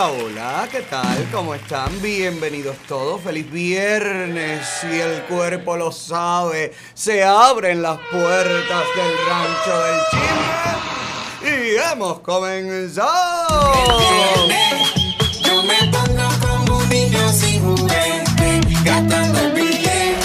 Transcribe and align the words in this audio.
Hola, 0.00 0.12
hola, 0.24 0.68
¿qué 0.72 0.80
tal? 0.80 1.28
¿Cómo 1.30 1.54
están? 1.54 2.00
Bienvenidos 2.00 2.74
todos. 2.88 3.20
Feliz 3.20 3.50
viernes. 3.50 4.66
Si 4.80 4.86
el 4.86 5.24
cuerpo 5.24 5.76
lo 5.76 5.92
sabe, 5.92 6.72
se 6.94 7.22
abren 7.22 7.82
las 7.82 7.98
puertas 8.10 8.84
del 8.96 9.12
rancho 9.28 9.78
del 9.78 10.00
chisme. 10.10 11.54
Y 11.54 11.92
hemos 11.92 12.20
comenzado. 12.20 13.74
Yo 15.42 15.62
me 15.64 15.92
pongo 15.92 16.30
como 16.40 16.78
un 16.78 16.88
niño 16.88 17.28
sin 17.30 17.62
juguete, 17.62 18.60
gastando 18.82 19.38
el 19.38 19.52
billete. 19.52 20.16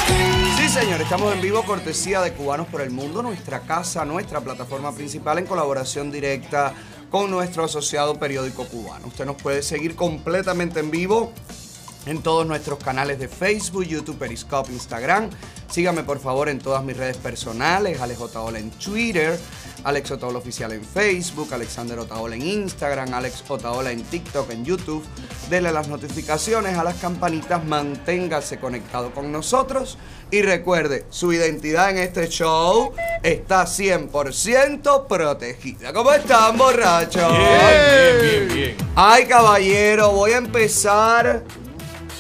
Sí, 0.56 0.70
señor, 0.70 1.02
estamos 1.02 1.34
en 1.34 1.42
vivo, 1.42 1.64
cortesía 1.64 2.22
de 2.22 2.32
Cubanos 2.32 2.68
por 2.68 2.80
el 2.80 2.92
Mundo, 2.92 3.22
nuestra 3.22 3.60
casa, 3.60 4.06
nuestra 4.06 4.40
plataforma 4.40 4.94
principal 4.96 5.38
en 5.40 5.46
colaboración 5.46 6.14
directa 6.14 6.74
con 7.16 7.32
nuestro 7.32 7.64
asociado 7.64 8.20
periódico 8.20 8.66
cubano. 8.66 9.08
Usted 9.08 9.26
nos 9.26 9.42
puede 9.42 9.64
seguir 9.64 9.96
completamente 9.96 10.82
en 10.82 10.92
vivo 10.92 11.32
en 12.06 12.22
todos 12.22 12.46
nuestros 12.46 12.80
canales 12.80 13.20
de 13.20 13.28
Facebook, 13.28 13.84
YouTube, 13.84 14.18
Periscope, 14.18 14.72
Instagram. 14.72 15.30
Sígame 15.70 16.04
por 16.04 16.20
favor 16.20 16.50
en 16.50 16.60
todas 16.60 16.84
mis 16.84 16.96
redes 16.96 17.18
personales, 17.18 18.00
Alex 18.00 18.22
Otaola 18.22 18.60
en 18.60 18.70
Twitter, 18.72 19.38
Alex 19.84 20.12
Otaola 20.12 20.38
Oficial 20.38 20.72
en 20.72 20.84
Facebook, 20.84 21.54
Alexander 21.54 22.00
Otaola 22.00 22.36
en 22.36 22.44
Instagram, 22.44 23.14
Alex 23.14 23.44
Otaola 23.48 23.92
en 23.92 24.04
TikTok, 24.04 24.52
en 24.52 24.64
YouTube. 24.64 25.04
Dele 25.50 25.72
las 25.72 25.88
notificaciones 25.88 26.78
a 26.78 26.84
las 26.84 26.96
campanitas, 26.96 27.66
manténgase 27.66 28.60
conectado 28.60 29.12
con 29.12 29.32
nosotros 29.32 29.98
y 30.32 30.42
recuerde, 30.42 31.06
su 31.10 31.34
identidad 31.34 31.92
en 31.92 31.98
este 31.98 32.28
show 32.30 32.94
está 33.22 33.66
100% 33.66 35.08
protegida. 35.08 35.94
¿Cómo 35.94 36.12
están, 36.12 36.58
borrachos? 36.58 37.32
Bien, 37.32 38.22
bien, 38.22 38.48
bien. 38.48 38.78
Ay, 38.96 39.26
caballero, 39.26 40.12
voy 40.12 40.32
a 40.32 40.38
empezar 40.38 41.44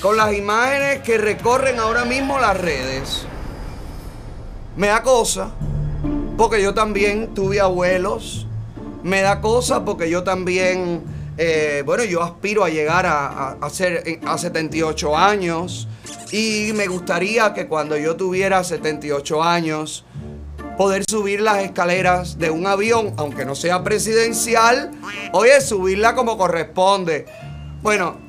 con 0.06 0.17
las 0.17 0.38
imágenes 0.38 1.02
que 1.02 1.17
recorren 1.17 1.80
ahora 1.80 2.06
mismo 2.06 2.38
las 2.38 2.56
redes. 2.56 3.25
Me 4.78 4.86
da 4.86 5.02
cosa, 5.02 5.50
porque 6.38 6.61
yo 6.61 6.75
también 6.75 7.34
tuve 7.34 7.59
abuelos. 7.59 8.45
Me 9.02 9.22
da 9.22 9.42
cosa 9.42 9.83
porque 9.83 10.08
yo 10.08 10.23
también, 10.23 11.02
eh, 11.39 11.81
bueno, 11.88 12.03
yo 12.03 12.22
aspiro 12.22 12.64
a 12.64 12.70
llegar 12.70 13.08
a, 13.08 13.26
a, 13.26 13.58
a 13.59 13.70
ser 13.72 14.03
eh, 14.06 14.20
a 14.28 14.38
78 14.38 15.17
años. 15.17 15.88
Y 16.31 16.72
me 16.76 16.86
gustaría 16.86 17.56
que 17.56 17.66
cuando 17.66 17.98
yo 17.98 18.16
tuviera 18.16 18.64
78 18.64 19.42
años, 19.42 20.06
poder 20.78 21.03
subir 21.09 21.42
las 21.42 21.64
escaleras 21.64 22.38
de 22.38 22.52
un 22.52 22.67
avión, 22.67 23.16
aunque 23.17 23.44
no 23.44 23.56
sea 23.56 23.83
presidencial, 23.83 24.92
oye, 25.31 25.59
subirla 25.61 26.14
como 26.14 26.38
corresponde. 26.38 27.26
Bueno, 27.81 28.25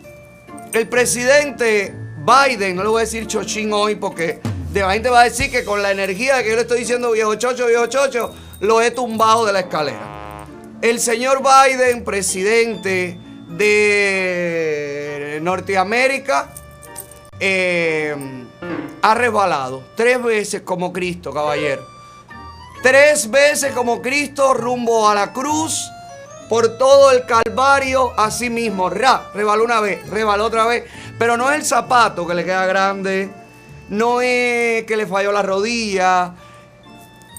el 0.76 0.88
presidente 0.88 1.94
Biden, 2.18 2.76
no 2.76 2.82
le 2.82 2.88
voy 2.90 2.98
a 2.98 3.04
decir 3.04 3.26
chochín 3.26 3.72
hoy 3.72 3.94
porque 3.94 4.40
de 4.72 4.80
la 4.80 4.92
gente 4.92 5.08
va 5.08 5.22
a 5.22 5.24
decir 5.24 5.50
que 5.50 5.64
con 5.64 5.82
la 5.82 5.90
energía 5.90 6.42
que 6.42 6.50
yo 6.50 6.56
le 6.56 6.62
estoy 6.62 6.80
diciendo 6.80 7.12
viejo 7.12 7.34
chocho, 7.36 7.66
viejo 7.66 7.86
chocho, 7.86 8.34
lo 8.60 8.82
he 8.82 8.90
tumbado 8.90 9.46
de 9.46 9.54
la 9.54 9.60
escalera. 9.60 10.44
El 10.82 11.00
señor 11.00 11.40
Biden, 11.42 12.04
presidente 12.04 13.18
de 13.48 15.38
Norteamérica, 15.40 16.52
eh, 17.40 18.14
ha 19.00 19.14
resbalado 19.14 19.82
tres 19.96 20.22
veces 20.22 20.60
como 20.60 20.92
Cristo, 20.92 21.32
caballero. 21.32 21.86
Tres 22.82 23.30
veces 23.30 23.72
como 23.72 24.02
Cristo 24.02 24.52
rumbo 24.52 25.08
a 25.08 25.14
la 25.14 25.32
cruz 25.32 25.90
por 26.48 26.78
todo 26.78 27.10
el 27.10 27.24
Calvario, 27.24 28.12
así 28.16 28.50
mismo. 28.50 28.88
Ra, 28.90 29.30
rebaló 29.34 29.64
una 29.64 29.80
vez, 29.80 30.08
rebaló 30.08 30.44
otra 30.46 30.66
vez. 30.66 30.84
Pero 31.18 31.36
no 31.36 31.50
es 31.50 31.56
el 31.56 31.64
zapato 31.64 32.26
que 32.26 32.34
le 32.34 32.44
queda 32.44 32.66
grande, 32.66 33.30
no 33.88 34.20
es 34.20 34.84
que 34.84 34.96
le 34.96 35.06
falló 35.06 35.32
la 35.32 35.42
rodilla. 35.42 36.34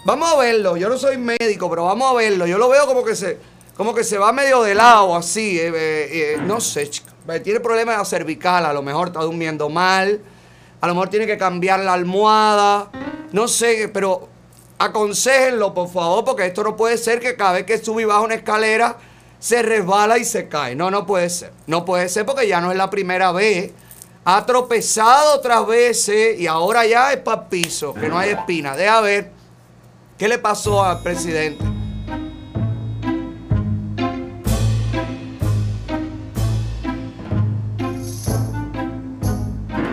Vamos 0.06 0.32
a 0.32 0.38
verlo, 0.38 0.78
yo 0.78 0.90
no 0.90 0.98
soy 0.98 1.18
médico, 1.18 1.70
pero 1.70 1.86
vamos 1.86 2.12
a 2.12 2.16
verlo. 2.16 2.48
Yo 2.48 2.58
lo 2.58 2.70
veo 2.70 2.86
como 2.86 3.04
que 3.04 3.16
se, 3.16 3.38
como 3.76 3.94
que 3.94 4.04
se 4.04 4.18
va 4.18 4.32
medio 4.32 4.62
de 4.64 4.74
lado, 4.74 5.16
así. 5.16 5.60
eh, 5.60 5.68
eh, 5.68 6.10
eh, 6.12 6.38
no 6.42 6.60
sé, 6.60 6.90
chica. 6.90 7.12
Tiene 7.44 7.60
problemas 7.60 7.98
la 7.98 8.06
cervical, 8.06 8.66
a 8.66 8.72
lo 8.72 8.82
mejor 8.82 9.08
está 9.08 9.20
durmiendo 9.20 9.68
mal. 9.70 10.22
A 10.80 10.88
lo 10.88 10.94
mejor 10.94 11.10
tiene 11.10 11.28
que 11.28 11.38
cambiar 11.38 11.82
la 11.82 11.94
almohada. 11.94 12.90
No 13.34 13.48
sé, 13.48 13.90
pero 13.94 14.30
aconsejenlo, 14.80 15.74
por 15.74 15.90
favor, 15.90 16.24
porque 16.26 16.46
esto 16.46 16.64
no 16.64 16.76
puede 16.76 16.98
ser 16.98 17.20
que 17.20 17.36
cada 17.36 17.54
vez 17.54 17.66
que 17.66 17.78
sube 17.78 18.04
y 18.04 18.06
baja 18.06 18.22
una 18.22 18.36
escalera 18.36 18.98
se 19.40 19.62
resbala 19.62 20.18
y 20.18 20.26
se 20.26 20.48
cae. 20.48 20.76
No, 20.76 20.92
no 20.92 21.06
puede 21.06 21.30
ser. 21.30 21.52
No 21.68 21.86
puede 21.86 22.10
ser 22.10 22.26
porque 22.26 22.48
ya 22.48 22.62
no 22.62 22.72
es 22.72 22.78
la 22.78 22.90
primera 22.90 23.32
vez. 23.32 23.72
Ha 24.26 24.46
tropezado 24.46 25.36
otras 25.36 25.66
veces 25.66 26.40
y 26.40 26.48
ahora 26.48 26.86
ya 26.86 27.14
es 27.14 27.20
para 27.20 27.48
piso, 27.48 27.94
que 27.94 28.10
no 28.10 28.18
hay 28.18 28.32
espina. 28.32 28.76
Deja 28.76 29.02
ver 29.02 29.32
qué 30.18 30.28
le 30.28 30.38
pasó 30.38 30.84
al 30.84 31.02
presidente. 31.02 31.64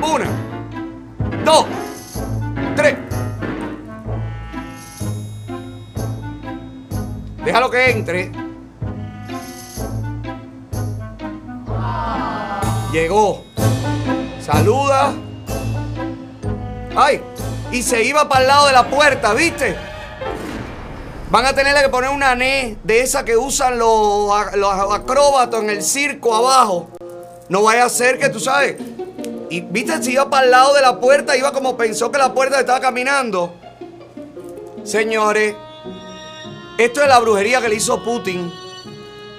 Una, 0.02 0.26
dos, 1.44 1.66
Déjalo 7.54 7.70
que 7.70 7.88
entre. 7.88 8.32
Llegó. 12.90 13.44
Saluda. 14.40 15.14
Ay. 16.96 17.22
Y 17.70 17.84
se 17.84 18.02
iba 18.02 18.28
para 18.28 18.40
el 18.40 18.48
lado 18.48 18.66
de 18.66 18.72
la 18.72 18.90
puerta, 18.90 19.34
¿viste? 19.34 19.76
Van 21.30 21.46
a 21.46 21.54
tenerle 21.54 21.82
que 21.82 21.90
poner 21.90 22.10
una 22.10 22.34
ne 22.34 22.76
de 22.82 23.02
esa 23.02 23.24
que 23.24 23.36
usan 23.36 23.78
los, 23.78 24.56
los 24.56 24.92
acróbatos 24.92 25.62
en 25.62 25.70
el 25.70 25.84
circo 25.84 26.34
abajo. 26.34 26.88
No 27.48 27.62
vaya 27.62 27.84
a 27.84 27.88
ser 27.88 28.18
que 28.18 28.30
tú 28.30 28.40
sabes. 28.40 28.78
Y 29.48 29.60
viste, 29.60 30.02
si 30.02 30.14
iba 30.14 30.28
para 30.28 30.46
el 30.46 30.50
lado 30.50 30.74
de 30.74 30.82
la 30.82 30.98
puerta, 30.98 31.36
iba 31.36 31.52
como 31.52 31.76
pensó 31.76 32.10
que 32.10 32.18
la 32.18 32.34
puerta 32.34 32.58
estaba 32.58 32.80
caminando. 32.80 33.54
Señores, 34.82 35.54
esto 36.78 37.02
es 37.02 37.08
la 37.08 37.20
brujería 37.20 37.60
que 37.60 37.68
le 37.68 37.76
hizo 37.76 38.02
Putin. 38.02 38.52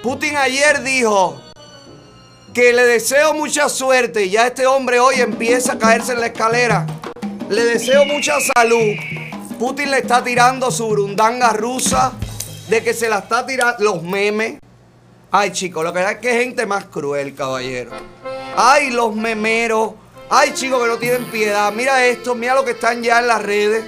Putin 0.02 0.36
ayer 0.36 0.82
dijo 0.82 1.40
que 2.54 2.72
le 2.72 2.86
deseo 2.86 3.34
mucha 3.34 3.68
suerte 3.68 4.24
y 4.24 4.30
ya 4.30 4.46
este 4.46 4.66
hombre 4.66 5.00
hoy 5.00 5.16
empieza 5.20 5.74
a 5.74 5.78
caerse 5.78 6.12
en 6.12 6.20
la 6.20 6.26
escalera. 6.26 6.86
Le 7.50 7.64
deseo 7.64 8.06
mucha 8.06 8.36
salud. 8.54 8.94
Putin 9.58 9.90
le 9.90 9.98
está 9.98 10.24
tirando 10.24 10.70
su 10.70 10.88
brundanga 10.88 11.52
rusa 11.52 12.12
de 12.68 12.82
que 12.82 12.94
se 12.94 13.08
la 13.08 13.18
está 13.18 13.44
tirando 13.44 13.84
los 13.84 14.02
memes. 14.02 14.58
Ay, 15.30 15.50
chicos, 15.52 15.84
lo 15.84 15.92
que 15.92 16.02
es 16.02 16.16
que 16.18 16.32
gente 16.38 16.64
más 16.64 16.86
cruel, 16.86 17.34
caballero. 17.34 17.90
Ay, 18.56 18.90
los 18.90 19.14
memeros. 19.14 19.92
Ay, 20.30 20.52
chicos, 20.54 20.82
que 20.82 20.88
no 20.88 20.96
tienen 20.96 21.24
piedad. 21.26 21.72
Mira 21.72 22.06
esto, 22.06 22.34
mira 22.34 22.54
lo 22.54 22.64
que 22.64 22.70
están 22.72 23.02
ya 23.02 23.18
en 23.18 23.28
las 23.28 23.42
redes. 23.42 23.84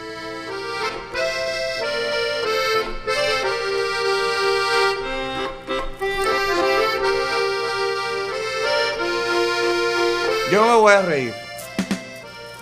Yo 10.51 10.63
no 10.63 10.67
me 10.69 10.81
voy 10.81 10.93
a 10.95 11.03
reír. 11.03 11.35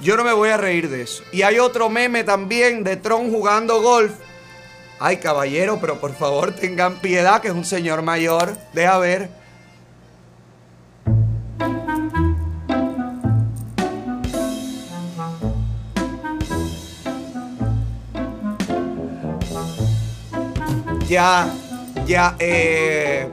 Yo 0.01 0.17
no 0.17 0.25
me 0.25 0.33
voy 0.33 0.49
a 0.49 0.57
reír 0.57 0.91
de 0.91 1.03
eso. 1.03 1.23
Y 1.31 1.43
hay 1.43 1.61
otro 1.61 1.89
meme 1.89 2.25
también 2.25 2.83
de 2.83 2.97
Tron 2.97 3.31
jugando 3.31 3.81
golf. 3.81 4.13
Ay, 4.99 5.19
caballero, 5.19 5.79
pero 5.81 6.01
por 6.01 6.13
favor 6.13 6.53
tengan 6.53 6.97
piedad, 7.01 7.41
que 7.41 7.49
es 7.49 7.55
un 7.55 7.65
señor 7.65 8.03
mayor. 8.03 8.57
Deja 8.73 8.99
ver. 8.99 9.29
Ya, 21.07 21.49
ya, 22.05 22.35
eh. 22.41 23.29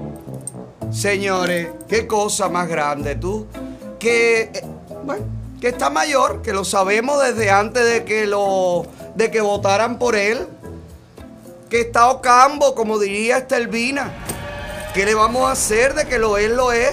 Señores, 0.92 1.70
qué 1.90 2.06
cosa 2.06 2.50
más 2.50 2.68
grande 2.68 3.16
tú. 3.16 3.48
Que, 4.04 4.42
eh, 4.54 4.64
bueno, 5.06 5.26
que 5.62 5.70
está 5.70 5.90
mayor, 5.90 6.42
que 6.42 6.52
lo 6.54 6.66
sabemos 6.66 7.22
desde 7.24 7.50
antes 7.50 7.86
de 7.86 8.04
que 8.04 8.28
lo. 8.28 8.86
de 9.16 9.32
que 9.32 9.42
votaran 9.42 9.98
por 9.98 10.16
él. 10.16 10.48
Que 11.70 11.82
está 11.82 12.10
Ocambo, 12.10 12.76
como 12.76 13.00
diría 13.00 13.38
Estelvina. 13.38 14.12
¿Qué 14.94 15.06
le 15.06 15.16
vamos 15.16 15.48
a 15.50 15.54
hacer 15.54 15.96
de 15.96 16.06
que 16.06 16.20
lo 16.20 16.38
es, 16.38 16.52
lo 16.52 16.72
es? 16.72 16.92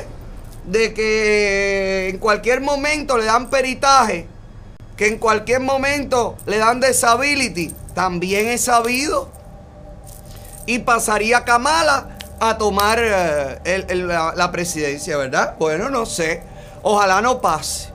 De 0.65 0.95
que 0.95 2.09
en 2.11 2.19
cualquier 2.19 2.61
momento 2.61 3.19
le 3.19 3.25
dan 3.27 3.51
peritaje. 3.51 4.27
Que 4.97 5.09
en 5.09 5.19
cualquier 5.19 5.61
momento 5.61 6.37
le 6.47 6.59
dan 6.59 6.81
disability. 6.81 7.75
También 7.95 8.47
es 8.49 8.63
sabido. 8.63 9.29
Y 10.67 10.79
pasaría 10.79 11.45
Kamala 11.45 12.17
a 12.39 12.57
tomar 12.57 12.99
eh, 13.03 13.59
el- 13.65 14.07
la 14.09 14.51
presidencia, 14.53 15.17
¿verdad? 15.17 15.57
Bueno, 15.59 15.91
no 15.91 16.07
sé. 16.07 16.43
Ojalá 16.83 17.21
no 17.21 17.41
pase. 17.41 17.91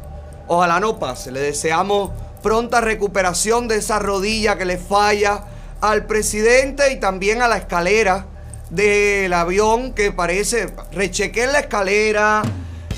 Ojalá 0.47 0.79
no 0.79 0.99
pase. 0.99 1.31
Le 1.31 1.39
deseamos 1.39 2.11
pronta 2.43 2.81
recuperación 2.81 3.67
de 3.67 3.77
esa 3.77 3.99
rodilla 3.99 4.57
que 4.57 4.65
le 4.65 4.77
falla 4.77 5.45
al 5.81 6.05
presidente 6.05 6.91
y 6.91 6.99
también 6.99 7.41
a 7.41 7.47
la 7.47 7.57
escalera 7.57 8.25
del 8.69 9.33
avión 9.33 9.93
que 9.93 10.11
parece... 10.11 10.73
Rechequen 10.91 11.51
la 11.51 11.59
escalera, 11.59 12.43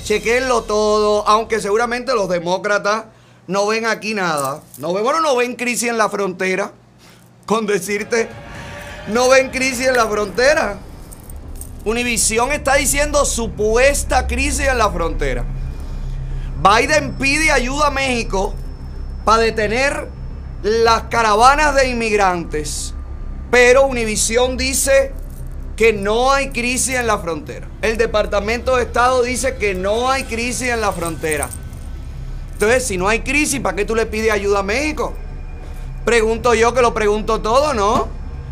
chequenlo 0.04 0.62
todo, 0.62 1.26
aunque 1.26 1.60
seguramente 1.60 2.14
los 2.14 2.28
demócratas 2.28 3.04
no 3.46 3.66
ven 3.66 3.86
aquí 3.86 4.14
nada. 4.14 4.60
No 4.76 4.92
ven, 4.92 5.04
bueno, 5.04 5.20
no 5.20 5.36
ven 5.36 5.56
crisis 5.56 5.88
en 5.88 5.98
la 5.98 6.08
frontera. 6.10 6.72
Con 7.46 7.66
decirte, 7.66 8.28
no 9.08 9.30
ven 9.30 9.50
crisis 9.50 9.86
en 9.86 9.96
la 9.96 10.06
frontera. 10.06 10.76
Univisión 11.84 12.52
está 12.52 12.74
diciendo 12.74 13.24
supuesta 13.24 14.26
crisis 14.26 14.66
en 14.66 14.76
la 14.76 14.90
frontera. 14.90 15.44
Biden 16.62 17.12
pide 17.14 17.52
ayuda 17.52 17.86
a 17.86 17.90
México 17.90 18.54
para 19.24 19.42
detener 19.42 20.08
las 20.62 21.04
caravanas 21.04 21.74
de 21.76 21.88
inmigrantes. 21.88 22.94
Pero 23.50 23.86
Univisión 23.86 24.56
dice 24.56 25.12
que 25.76 25.92
no 25.92 26.32
hay 26.32 26.50
crisis 26.50 26.96
en 26.96 27.06
la 27.06 27.18
frontera. 27.18 27.68
El 27.80 27.96
Departamento 27.96 28.76
de 28.76 28.82
Estado 28.82 29.22
dice 29.22 29.56
que 29.56 29.74
no 29.74 30.10
hay 30.10 30.24
crisis 30.24 30.70
en 30.70 30.80
la 30.80 30.92
frontera. 30.92 31.48
Entonces, 32.54 32.84
si 32.84 32.98
no 32.98 33.08
hay 33.08 33.20
crisis, 33.20 33.60
¿para 33.60 33.76
qué 33.76 33.84
tú 33.84 33.94
le 33.94 34.06
pides 34.06 34.32
ayuda 34.32 34.58
a 34.58 34.62
México? 34.64 35.14
Pregunto 36.04 36.54
yo 36.54 36.74
que 36.74 36.82
lo 36.82 36.92
pregunto 36.92 37.40
todo, 37.40 37.72
¿no? 37.72 38.08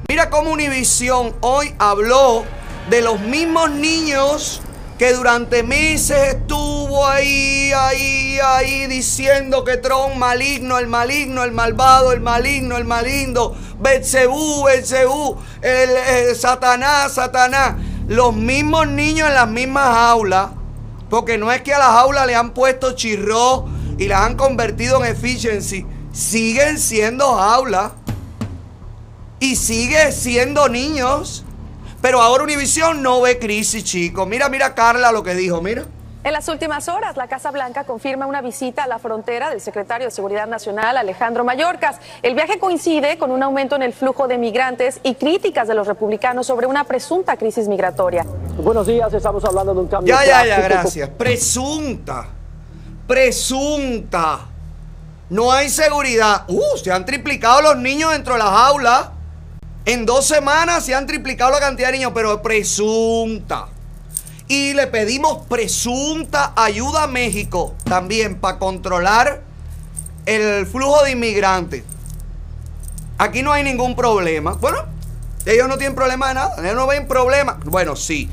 Mira 0.09 0.31
cómo 0.31 0.53
Univisión 0.53 1.35
hoy 1.41 1.75
habló 1.79 2.45
de 2.89 3.03
los 3.03 3.19
mismos 3.19 3.71
niños 3.71 4.63
que 4.99 5.13
durante 5.13 5.63
meses 5.63 6.35
estuvo 6.35 7.07
ahí, 7.07 7.71
ahí, 7.73 8.39
ahí 8.43 8.87
diciendo 8.87 9.63
que 9.65 9.77
Trump 9.77 10.15
maligno, 10.17 10.79
el 10.79 10.87
maligno, 10.87 11.45
el 11.45 11.53
malvado, 11.53 12.13
el 12.13 12.21
maligno, 12.21 12.79
el 12.79 12.85
maligno, 12.85 13.53
Betsebú, 13.79 14.65
Betsebú, 14.65 15.37
el, 15.61 15.91
eh, 15.91 16.35
Satanás, 16.35 17.15
Satanás. 17.15 17.75
Los 18.09 18.35
mismos 18.35 18.87
niños 18.87 19.29
en 19.29 19.35
las 19.35 19.49
mismas 19.49 19.97
aulas, 19.97 20.51
porque 21.11 21.37
no 21.37 21.53
es 21.53 21.61
que 21.63 21.75
a 21.75 21.79
las 21.79 21.89
aulas 21.89 22.27
le 22.27 22.35
han 22.35 22.55
puesto 22.55 22.93
chirro 22.93 23.67
y 23.99 24.07
las 24.07 24.21
han 24.21 24.37
convertido 24.37 25.05
en 25.05 25.11
efficiency, 25.11 25.85
siguen 26.13 26.79
siendo 26.79 27.39
aulas 27.39 27.93
y 29.41 29.57
sigue 29.57 30.13
siendo 30.13 30.69
niños. 30.69 31.46
Pero 32.07 32.23
ahora 32.23 32.45
Univisión 32.45 33.03
no 33.03 33.21
ve 33.21 33.37
crisis, 33.37 33.83
chicos. 33.83 34.29
Mira, 34.29 34.49
mira 34.49 34.77
Carla 34.77 35.11
lo 35.11 35.25
que 35.25 35.35
dijo, 35.35 35.61
mira. 35.61 35.87
En 36.23 36.33
las 36.33 36.47
últimas 36.47 36.89
horas, 36.89 37.17
la 37.17 37.27
Casa 37.27 37.51
Blanca 37.51 37.83
confirma 37.83 38.27
una 38.27 38.43
visita 38.43 38.85
a 38.85 38.87
la 38.87 39.01
frontera 39.01 39.51
del 39.51 39.61
secretario 39.61 40.07
de 40.07 40.13
Seguridad 40.13 40.47
Nacional, 40.47 40.97
Alejandro 40.99 41.43
Mayorkas. 41.43 41.97
El 42.23 42.37
viaje 42.37 42.61
coincide 42.61 43.19
con 43.19 43.33
un 43.33 43.43
aumento 43.43 43.75
en 43.75 43.83
el 43.83 43.93
flujo 43.93 44.29
de 44.29 44.39
migrantes 44.39 45.01
y 45.03 45.17
críticas 45.17 45.67
de 45.67 45.75
los 45.75 45.89
republicanos 45.89 46.47
sobre 46.47 46.69
una 46.69 46.85
presunta 46.85 47.37
crisis 47.37 47.67
migratoria. 47.67 48.25
Buenos 48.57 48.87
días, 48.87 49.13
estamos 49.13 49.45
hablando 49.45 49.75
de 49.75 49.81
un 49.81 49.89
cambio 49.89 50.15
Ya, 50.15 50.25
ya, 50.25 50.47
ya, 50.47 50.61
gracias. 50.61 51.09
Presunta. 51.09 52.29
Presunta. 53.09 54.47
No 55.29 55.51
hay 55.51 55.69
seguridad. 55.71 56.45
Uh, 56.47 56.77
se 56.77 56.93
han 56.93 57.05
triplicado 57.05 57.63
los 57.63 57.77
niños 57.79 58.13
dentro 58.13 58.35
de 58.35 58.39
las 58.39 58.53
aulas. 58.53 59.07
En 59.87 60.05
dos 60.05 60.27
semanas 60.27 60.85
se 60.85 60.97
han 60.97 61.07
triplicado 61.07 61.53
la 61.53 61.61
cantidad 61.61 61.93
de 61.93 61.99
niños, 61.99 62.11
pero 62.13 62.43
presunta. 62.43 63.69
Y 64.49 64.73
le 64.75 64.89
pedimos 64.89 65.47
presunta 65.47 66.53
ayuda 66.57 67.05
a 67.05 67.07
México 67.07 67.77
también 67.85 68.41
para 68.41 68.59
controlar 68.59 69.43
el 70.27 70.67
flujo 70.67 71.05
de 71.05 71.13
inmigrantes. 71.13 71.85
Aquí 73.19 73.43
no 73.43 73.53
hay 73.53 73.63
ningún 73.63 73.95
problema. 73.95 74.55
Bueno, 74.55 74.79
ellos 75.45 75.69
no 75.69 75.79
tienen 75.79 75.95
problema 75.95 76.29
de 76.29 76.35
nada. 76.35 76.57
Ellos 76.59 76.75
no 76.75 76.89
ven 76.89 77.07
problema. 77.07 77.61
Bueno, 77.65 77.95
sí. 77.95 78.29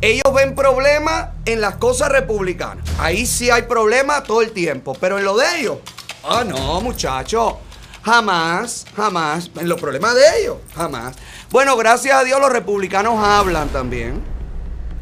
Ellos 0.00 0.32
ven 0.32 0.54
problemas 0.54 1.30
en 1.46 1.60
las 1.60 1.74
cosas 1.76 2.10
republicanas. 2.10 2.88
Ahí 3.00 3.26
sí 3.26 3.50
hay 3.50 3.62
problemas 3.62 4.22
todo 4.22 4.40
el 4.40 4.52
tiempo. 4.52 4.96
Pero 5.00 5.18
en 5.18 5.24
lo 5.24 5.36
de 5.36 5.46
ellos. 5.58 5.78
Ah, 6.22 6.44
no, 6.46 6.80
muchachos. 6.80 7.54
Jamás, 8.02 8.84
jamás. 8.96 9.50
En 9.58 9.68
los 9.68 9.80
problemas 9.80 10.14
de 10.14 10.40
ellos. 10.40 10.56
Jamás. 10.74 11.16
Bueno, 11.50 11.76
gracias 11.76 12.14
a 12.14 12.24
Dios 12.24 12.40
los 12.40 12.52
republicanos 12.52 13.22
hablan 13.22 13.68
también. 13.68 14.22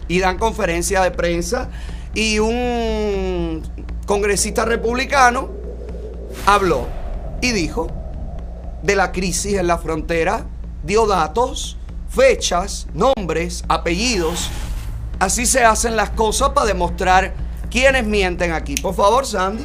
Y 0.08 0.18
dan 0.18 0.38
conferencias 0.38 1.02
de 1.04 1.10
prensa. 1.10 1.68
Y 2.14 2.38
un 2.38 3.62
congresista 4.06 4.64
republicano 4.64 5.50
habló 6.46 6.86
y 7.40 7.52
dijo 7.52 7.88
de 8.82 8.96
la 8.96 9.12
crisis 9.12 9.54
en 9.54 9.66
la 9.66 9.78
frontera, 9.78 10.46
dio 10.82 11.06
datos, 11.06 11.76
fechas, 12.08 12.86
nombres, 12.94 13.64
apellidos. 13.68 14.50
Así 15.18 15.46
se 15.46 15.64
hacen 15.64 15.96
las 15.96 16.10
cosas 16.10 16.50
para 16.50 16.66
demostrar 16.66 17.34
quiénes 17.70 18.06
mienten 18.06 18.52
aquí. 18.52 18.74
Por 18.74 18.94
favor, 18.94 19.26
Sandy. 19.26 19.64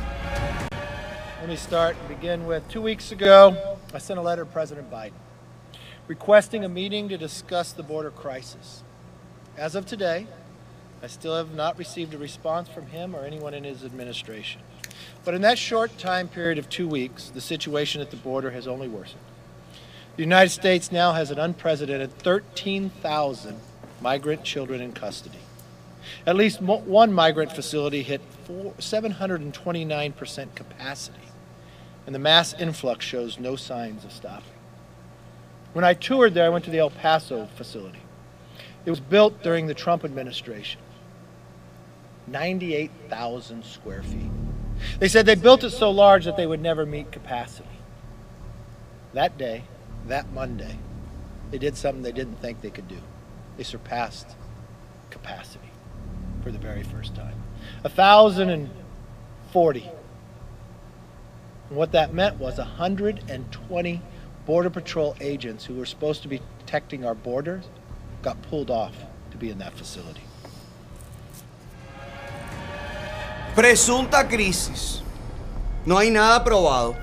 Let 1.46 1.52
me 1.52 1.58
start 1.58 1.96
and 1.96 2.08
begin 2.08 2.48
with 2.48 2.68
two 2.70 2.82
weeks 2.82 3.12
ago, 3.12 3.78
I 3.94 4.00
sent 4.00 4.18
a 4.18 4.22
letter 4.24 4.46
to 4.46 4.50
President 4.50 4.90
Biden 4.90 5.12
requesting 6.08 6.66
a 6.66 6.68
meeting 6.68 7.08
to 7.10 7.20
discuss 7.20 7.72
the 7.72 7.84
border 7.84 8.10
crisis. 8.10 8.82
As 9.56 9.76
of 9.76 9.86
today, 9.86 10.26
I 11.04 11.06
still 11.06 11.38
have 11.38 11.54
not 11.54 11.78
received 11.78 12.16
a 12.16 12.18
response 12.18 12.68
from 12.68 12.88
him 12.88 13.16
or 13.16 13.24
anyone 13.24 13.54
in 13.54 13.64
his 13.64 13.84
administration. 13.84 14.62
But 15.24 15.36
in 15.36 15.44
that 15.44 15.60
short 15.60 16.00
time 16.00 16.30
period 16.30 16.58
of 16.58 16.68
two 16.68 16.88
weeks, 16.88 17.30
the 17.30 17.42
situation 17.42 18.02
at 18.02 18.10
the 18.10 18.18
border 18.18 18.50
has 18.50 18.68
only 18.68 18.88
worsened. 18.88 19.22
The 20.16 20.24
United 20.24 20.50
States 20.50 20.92
now 20.92 21.14
has 21.14 21.30
an 21.30 21.38
unprecedented 21.38 22.18
13,000 22.18 23.60
migrant 24.02 24.44
children 24.44 24.82
in 24.82 24.94
custody. 24.94 25.38
At 26.26 26.36
least 26.36 26.60
one 26.60 27.14
migrant 27.14 27.52
facility 27.52 28.02
hit 28.02 28.22
729% 28.48 30.56
capacity, 30.56 31.25
and 32.06 32.14
the 32.14 32.20
mass 32.20 32.54
influx 32.54 33.06
shows 33.06 33.40
no 33.40 33.56
signs 33.56 34.04
of 34.04 34.12
stopping. 34.12 34.52
When 35.74 35.84
I 35.84 35.94
toured 35.94 36.34
there, 36.34 36.46
I 36.46 36.50
went 36.50 36.66
to 36.66 36.72
the 36.72 36.80
El 36.80 36.90
Paso 36.90 37.48
facility. 37.56 38.00
It 38.86 38.90
was 38.90 39.00
built 39.00 39.42
during 39.44 39.68
the 39.68 39.74
Trump 39.74 40.06
administration. 40.06 40.80
98,000 42.28 43.66
square 43.66 44.04
feet. 44.04 44.32
They 45.00 45.08
said 45.08 45.26
they 45.26 45.36
built 45.36 45.64
it 45.64 45.72
so 45.72 45.92
large 45.92 46.26
that 46.26 46.38
they 46.38 46.48
would 46.48 46.62
never 46.62 46.86
meet 46.86 47.12
capacity. 47.12 47.68
That 49.14 49.38
day, 49.38 49.64
that 50.08 50.32
Monday, 50.32 50.78
they 51.52 51.58
did 51.58 51.78
something 51.78 52.04
they 52.04 52.12
didn't 52.12 52.42
think 52.42 52.62
they 52.62 52.70
could 52.70 52.88
do. 52.88 53.02
They 53.58 53.64
surpassed 53.64 54.36
capacity 55.10 55.72
for 56.44 56.52
the 56.52 56.58
very 56.58 56.84
first 56.84 57.16
time. 57.16 57.42
A 57.84 57.90
thousand 57.90 58.70
and 61.70 61.78
what 61.78 61.92
that 61.92 62.14
meant 62.14 62.40
was 62.40 62.58
120 62.58 64.02
Border 64.46 64.70
Patrol 64.70 65.16
agents 65.20 65.66
who 65.66 65.76
were 65.76 65.86
supposed 65.86 66.22
to 66.22 66.28
be 66.28 66.40
protecting 66.60 67.06
our 67.06 67.16
borders 67.16 67.66
got 68.22 68.42
pulled 68.44 68.70
off 68.70 68.94
to 69.32 69.38
be 69.38 69.50
in 69.50 69.58
that 69.60 69.74
facility. 69.74 70.22
Presunta 73.56 74.28
crisis. 74.28 75.02
No 75.86 75.98
hay 75.98 76.10
nada 76.10 76.44
probado. 76.44 76.96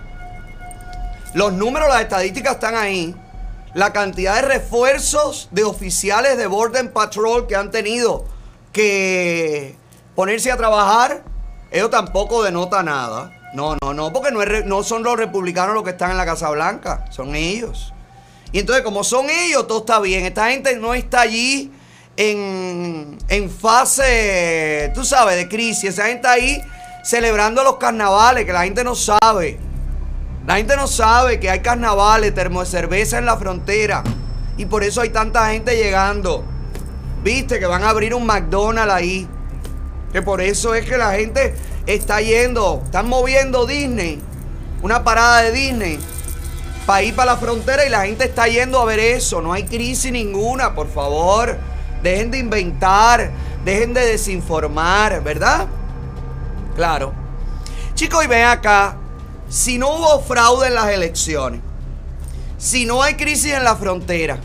Los 1.35 1.52
números, 1.52 1.88
las 1.88 2.02
estadísticas 2.02 2.54
están 2.54 2.75
ahí. 2.75 3.16
La 3.75 3.92
cantidad 3.92 4.42
de 4.42 4.49
refuerzos 4.49 5.49
de 5.50 5.64
oficiales 5.64 6.37
de 6.37 6.47
Border 6.47 6.92
Patrol 6.92 7.47
que 7.47 7.57
han 7.57 7.71
tenido 7.71 8.26
que 8.71 9.76
ponerse 10.14 10.52
a 10.52 10.59
trabajar, 10.59 11.23
eso 11.71 11.88
tampoco 11.88 12.42
denota 12.42 12.83
nada. 12.83 13.42
No, 13.55 13.77
no, 13.83 13.93
no, 13.93 14.13
porque 14.13 14.31
no, 14.65 14.83
son 14.83 15.03
los 15.03 15.17
republicanos 15.17 15.75
los 15.75 15.85
que 15.85 15.91
están 15.91 16.11
en 16.11 16.17
la 16.17 16.25
Casa 16.25 16.49
Blanca, 16.51 17.05
son 17.11 17.35
ellos. 17.35 17.93
Y 18.51 18.59
entonces, 18.59 18.85
como 18.85 19.05
son 19.05 19.29
ellos, 19.29 19.67
todo 19.67 19.81
está 19.81 20.01
bien. 20.01 20.25
Esta 20.25 20.51
gente 20.51 20.77
no 20.77 20.95
está 20.95 21.23
allí 21.23 21.71
en, 22.17 23.19
en 23.29 23.51
fase, 23.51 24.91
tú 24.95 25.05
sabes, 25.05 25.37
de 25.37 25.49
crisis. 25.49 25.85
Esa 25.85 26.07
gente 26.07 26.29
ahí 26.29 26.63
celebrando 27.03 27.63
los 27.65 27.77
carnavales, 27.77 28.45
que 28.45 28.53
la 28.53 28.65
gente 28.65 28.85
no 28.85 28.95
sabe. 28.95 29.59
La 30.47 30.57
gente 30.57 30.77
no 30.77 30.87
sabe 30.87 31.39
que 31.39 31.51
hay 31.51 31.61
carnavales, 31.61 32.35
termo 32.35 32.61
de 32.61 32.67
cerveza 32.67 33.19
en 33.19 33.27
la 33.27 33.37
frontera. 33.37 34.03
Y 34.57 34.67
por 34.67 34.83
eso 34.83 35.01
hay 35.01 35.11
tanta 35.11 35.51
gente 35.51 35.77
llegando. 35.77 36.45
Viste 37.23 37.59
que 37.59 37.67
van 37.67 37.85
a 37.85 37.91
abrir 37.91 38.15
un 38.15 38.27
McDonald's 38.27 38.93
ahí. 38.93 39.29
Que 40.13 40.21
por 40.21 40.41
eso 40.41 40.75
es 40.75 40.85
que 40.85 40.97
la 40.97 41.13
gente 41.13 41.55
está 41.87 42.21
yendo, 42.21 42.83
están 42.85 43.09
moviendo 43.09 43.67
Disney. 43.67 44.21
Una 44.83 45.05
parada 45.05 45.43
de 45.43 45.53
Disney. 45.53 45.99
Para 46.87 47.03
ir 47.03 47.15
para 47.15 47.33
la 47.33 47.39
frontera 47.39 47.87
y 47.87 47.89
la 47.89 48.07
gente 48.07 48.25
está 48.25 48.49
yendo 48.49 48.81
a 48.81 48.85
ver 48.85 48.99
eso. 48.99 49.41
No 49.41 49.53
hay 49.53 49.65
crisis 49.65 50.12
ninguna, 50.12 50.75
por 50.75 50.89
favor. 50.89 51.59
dejen 52.03 52.31
de 52.33 52.39
inventar, 52.39 53.31
dejen 53.65 53.95
de 53.95 54.05
desinformar, 54.05 55.23
¿verdad? 55.23 55.69
Claro. 56.75 57.12
Chicos, 57.95 58.25
y 58.25 58.27
ven 58.27 58.47
acá, 58.47 58.97
si 59.49 59.79
no 59.79 59.91
hubo 59.91 60.21
fraude 60.23 60.67
en 60.67 60.75
las 60.75 60.89
elecciones, 60.89 61.61
si 62.59 62.87
no 62.87 63.03
hay 63.03 63.15
crisis 63.15 63.53
en 63.53 63.65
la 63.65 63.77
frontera, 63.77 64.39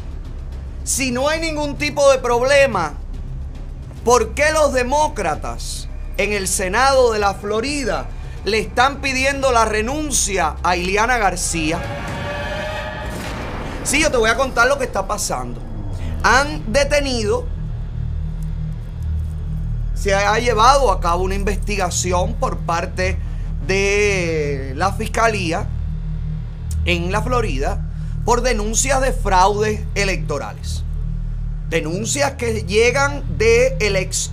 si 0.84 1.12
no 1.12 1.30
hay 1.30 1.40
ningún 1.40 1.78
tipo 1.78 2.12
de 2.12 2.20
problema, 2.20 2.94
¿por 4.04 4.36
qué 4.36 4.52
los 4.52 4.74
demócratas 4.74 5.87
en 6.18 6.34
el 6.34 6.48
Senado 6.48 7.14
de 7.14 7.20
la 7.20 7.34
Florida 7.36 8.08
le 8.44 8.60
están 8.60 9.02
pidiendo 9.02 9.52
la 9.52 9.66
renuncia 9.66 10.56
a 10.64 10.76
Ileana 10.76 11.18
García? 11.18 11.80
Sí, 13.84 14.02
yo 14.02 14.12
te 14.12 14.18
voy 14.18 14.30
a 14.30 14.36
contar 14.36 14.68
lo 14.68 14.78
que 14.78 14.86
está 14.86 15.08
pasando. 15.08 15.62
Han 16.24 16.72
detenido, 16.72 17.46
se 19.96 20.14
ha 20.14 20.38
llevado 20.40 20.92
a 20.92 21.00
cabo 21.00 21.24
una 21.24 21.36
investigación 21.36 22.34
por 22.34 22.58
parte 22.58 23.18
de 23.66 24.74
la 24.76 24.94
fiscalía 24.94 25.68
en 26.86 27.12
la 27.12 27.22
Florida 27.22 27.82
por 28.26 28.42
denuncias 28.42 29.02
de 29.02 29.14
fraudes 29.14 29.82
electorales. 29.96 30.84
Denuncias 31.70 32.34
que 32.34 32.64
llegan 32.64 33.38
de 33.38 33.78
el 33.80 33.96
ex 33.96 34.32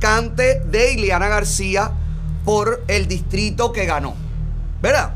de 0.00 0.92
Ileana 0.94 1.28
García 1.28 1.92
por 2.44 2.82
el 2.88 3.06
distrito 3.06 3.72
que 3.72 3.84
ganó. 3.84 4.14
¿Verdad? 4.80 5.14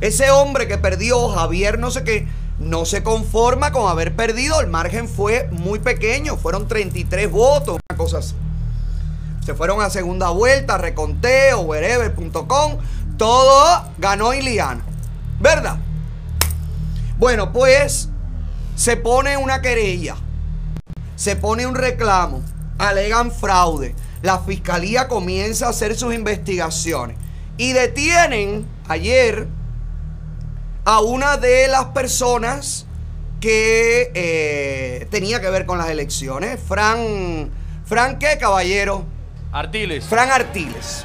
Ese 0.00 0.30
hombre 0.30 0.66
que 0.66 0.78
perdió, 0.78 1.28
Javier 1.28 1.78
no 1.78 1.90
sé 1.90 2.02
qué, 2.02 2.26
no 2.58 2.86
se 2.86 3.02
conforma 3.02 3.72
con 3.72 3.90
haber 3.90 4.16
perdido. 4.16 4.60
El 4.60 4.68
margen 4.68 5.06
fue 5.06 5.48
muy 5.50 5.80
pequeño, 5.80 6.38
fueron 6.38 6.66
33 6.66 7.30
votos, 7.30 7.78
una 7.90 7.98
cosa 7.98 8.18
así. 8.18 8.34
Se 9.44 9.54
fueron 9.54 9.82
a 9.82 9.90
segunda 9.90 10.30
vuelta, 10.30 10.78
reconteo, 10.78 11.60
wherever.com. 11.60 12.78
Todo 13.18 13.84
ganó 13.98 14.32
Iliana. 14.32 14.82
¿Verdad? 15.40 15.78
Bueno, 17.18 17.52
pues 17.52 18.08
se 18.76 18.96
pone 18.96 19.36
una 19.36 19.60
querella. 19.60 20.16
Se 21.16 21.36
pone 21.36 21.66
un 21.66 21.74
reclamo. 21.74 22.42
Alegan 22.80 23.30
fraude. 23.30 23.94
La 24.22 24.38
fiscalía 24.38 25.06
comienza 25.06 25.66
a 25.66 25.70
hacer 25.70 25.96
sus 25.96 26.14
investigaciones. 26.14 27.16
Y 27.56 27.72
detienen 27.72 28.66
ayer 28.88 29.46
a 30.84 31.00
una 31.00 31.36
de 31.36 31.68
las 31.68 31.86
personas 31.86 32.86
que 33.40 34.10
eh, 34.14 35.06
tenía 35.10 35.40
que 35.40 35.50
ver 35.50 35.66
con 35.66 35.78
las 35.78 35.90
elecciones. 35.90 36.58
Fran. 36.60 37.50
¿Fran 37.84 38.18
qué, 38.18 38.38
caballero? 38.38 39.04
Artiles. 39.52 40.04
Fran 40.04 40.30
Artiles. 40.30 41.04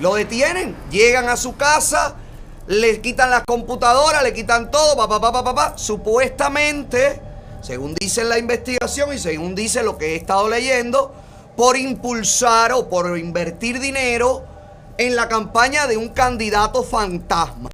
Lo 0.00 0.14
detienen, 0.14 0.76
llegan 0.90 1.28
a 1.28 1.36
su 1.36 1.56
casa, 1.56 2.14
le 2.66 3.00
quitan 3.00 3.30
las 3.30 3.42
computadoras, 3.46 4.22
le 4.22 4.32
quitan 4.32 4.70
todo, 4.70 4.96
papá, 4.96 5.20
papá, 5.20 5.42
papá. 5.42 5.72
Supuestamente, 5.76 7.20
según 7.60 7.94
dice 7.94 8.24
la 8.24 8.38
investigación 8.38 9.12
y 9.12 9.18
según 9.18 9.54
dice 9.54 9.82
lo 9.82 9.98
que 9.98 10.12
he 10.12 10.16
estado 10.16 10.48
leyendo, 10.48 11.12
por 11.56 11.76
impulsar 11.76 12.72
o 12.72 12.88
por 12.88 13.18
invertir 13.18 13.80
dinero 13.80 14.44
en 14.96 15.16
la 15.16 15.28
campaña 15.28 15.86
de 15.86 15.96
un 15.96 16.10
candidato 16.10 16.82
fantasma. 16.82 17.70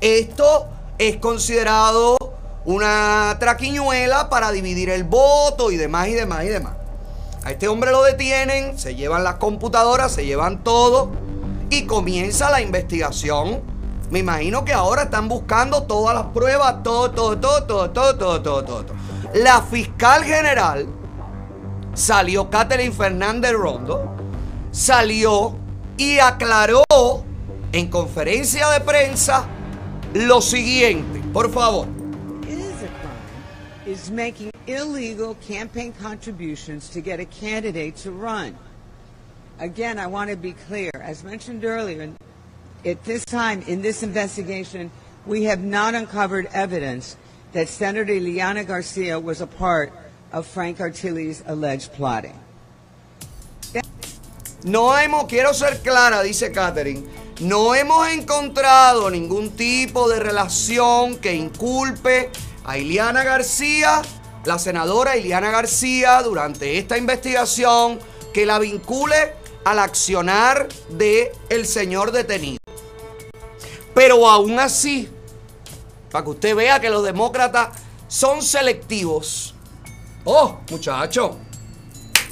Esto 0.00 0.68
es 0.98 1.16
considerado 1.16 2.16
una 2.64 3.36
traquiñuela 3.38 4.28
para 4.28 4.52
dividir 4.52 4.90
el 4.90 5.04
voto 5.04 5.70
y 5.70 5.76
demás 5.76 6.08
y 6.08 6.12
demás 6.12 6.44
y 6.44 6.48
demás. 6.48 6.74
A 7.44 7.50
este 7.50 7.68
hombre 7.68 7.90
lo 7.90 8.02
detienen, 8.02 8.78
se 8.78 8.94
llevan 8.94 9.24
las 9.24 9.34
computadoras, 9.34 10.12
se 10.12 10.24
llevan 10.24 10.64
todo 10.64 11.10
y 11.68 11.84
comienza 11.84 12.50
la 12.50 12.62
investigación. 12.62 13.73
Me 14.14 14.20
imagino 14.20 14.64
que 14.64 14.72
ahora 14.72 15.02
están 15.02 15.26
buscando 15.26 15.82
todas 15.82 16.14
las 16.14 16.26
pruebas, 16.26 16.84
todo, 16.84 17.10
todo, 17.10 17.36
todo, 17.36 17.90
todo, 17.90 18.40
todo, 18.40 18.64
todo. 18.64 18.86
La 19.34 19.60
fiscal 19.60 20.22
general 20.22 20.86
salió, 21.94 22.48
Catherine 22.48 22.92
Fernández 22.92 23.54
Rondo, 23.54 24.14
salió 24.70 25.56
y 25.96 26.20
aclaró 26.20 26.84
en 27.72 27.90
conferencia 27.90 28.68
de 28.68 28.82
prensa 28.82 29.46
lo 30.12 30.40
siguiente. 30.40 31.20
Por 31.32 31.50
favor. 31.50 31.88
Is 33.84 34.12
making 34.12 34.52
illegal 34.68 35.36
campaign 35.44 35.92
contributions 36.00 36.88
to 36.90 37.00
get 37.00 37.18
a 37.18 37.26
candidate 37.26 37.96
to 38.04 38.12
run. 38.12 38.54
Again, 39.58 39.98
I 39.98 40.06
want 40.06 40.30
to 40.30 40.36
be 40.36 40.54
clear. 40.68 40.92
As 41.02 41.24
mentioned 41.24 41.64
earlier, 41.64 42.14
at 42.84 43.02
this 43.04 43.24
time 43.24 43.62
in 43.62 43.82
this 43.82 44.02
investigation, 44.02 44.90
we 45.26 45.44
have 45.44 45.60
not 45.60 45.94
uncovered 45.94 46.46
evidence 46.52 47.16
that 47.52 47.68
Senator 47.68 48.20
Liana 48.20 48.64
Garcia 48.64 49.18
was 49.18 49.40
a 49.40 49.46
part 49.46 49.92
of 50.32 50.46
Frank 50.46 50.78
Artilli's 50.78 51.42
alleged 51.46 51.92
plotting. 51.92 52.38
No 54.64 54.96
hemos, 54.96 55.26
quiero 55.28 55.52
ser 55.52 55.82
clara, 55.82 56.22
dice 56.22 56.50
Catherine, 56.50 57.06
no 57.40 57.74
hemos 57.74 58.08
encontrado 58.08 59.10
ningún 59.10 59.50
tipo 59.50 60.08
de 60.08 60.20
relación 60.20 61.16
que 61.18 61.34
inculpe 61.34 62.30
a 62.64 62.78
Ileana 62.78 63.24
García, 63.24 64.00
la 64.46 64.58
senadora 64.58 65.16
Ileana 65.18 65.50
García, 65.50 66.22
durante 66.22 66.78
esta 66.78 66.96
investigación, 66.96 67.98
que 68.32 68.46
la 68.46 68.58
vincule 68.58 69.34
al 69.66 69.78
accionar 69.78 70.68
de 70.88 71.30
el 71.50 71.66
señor 71.66 72.10
detenido. 72.12 72.63
Pero 73.94 74.28
aún 74.28 74.58
así, 74.58 75.08
para 76.10 76.24
que 76.24 76.30
usted 76.30 76.56
vea 76.56 76.80
que 76.80 76.90
los 76.90 77.04
demócratas 77.04 77.68
son 78.08 78.42
selectivos. 78.42 79.54
Oh, 80.24 80.58
muchacho, 80.70 81.38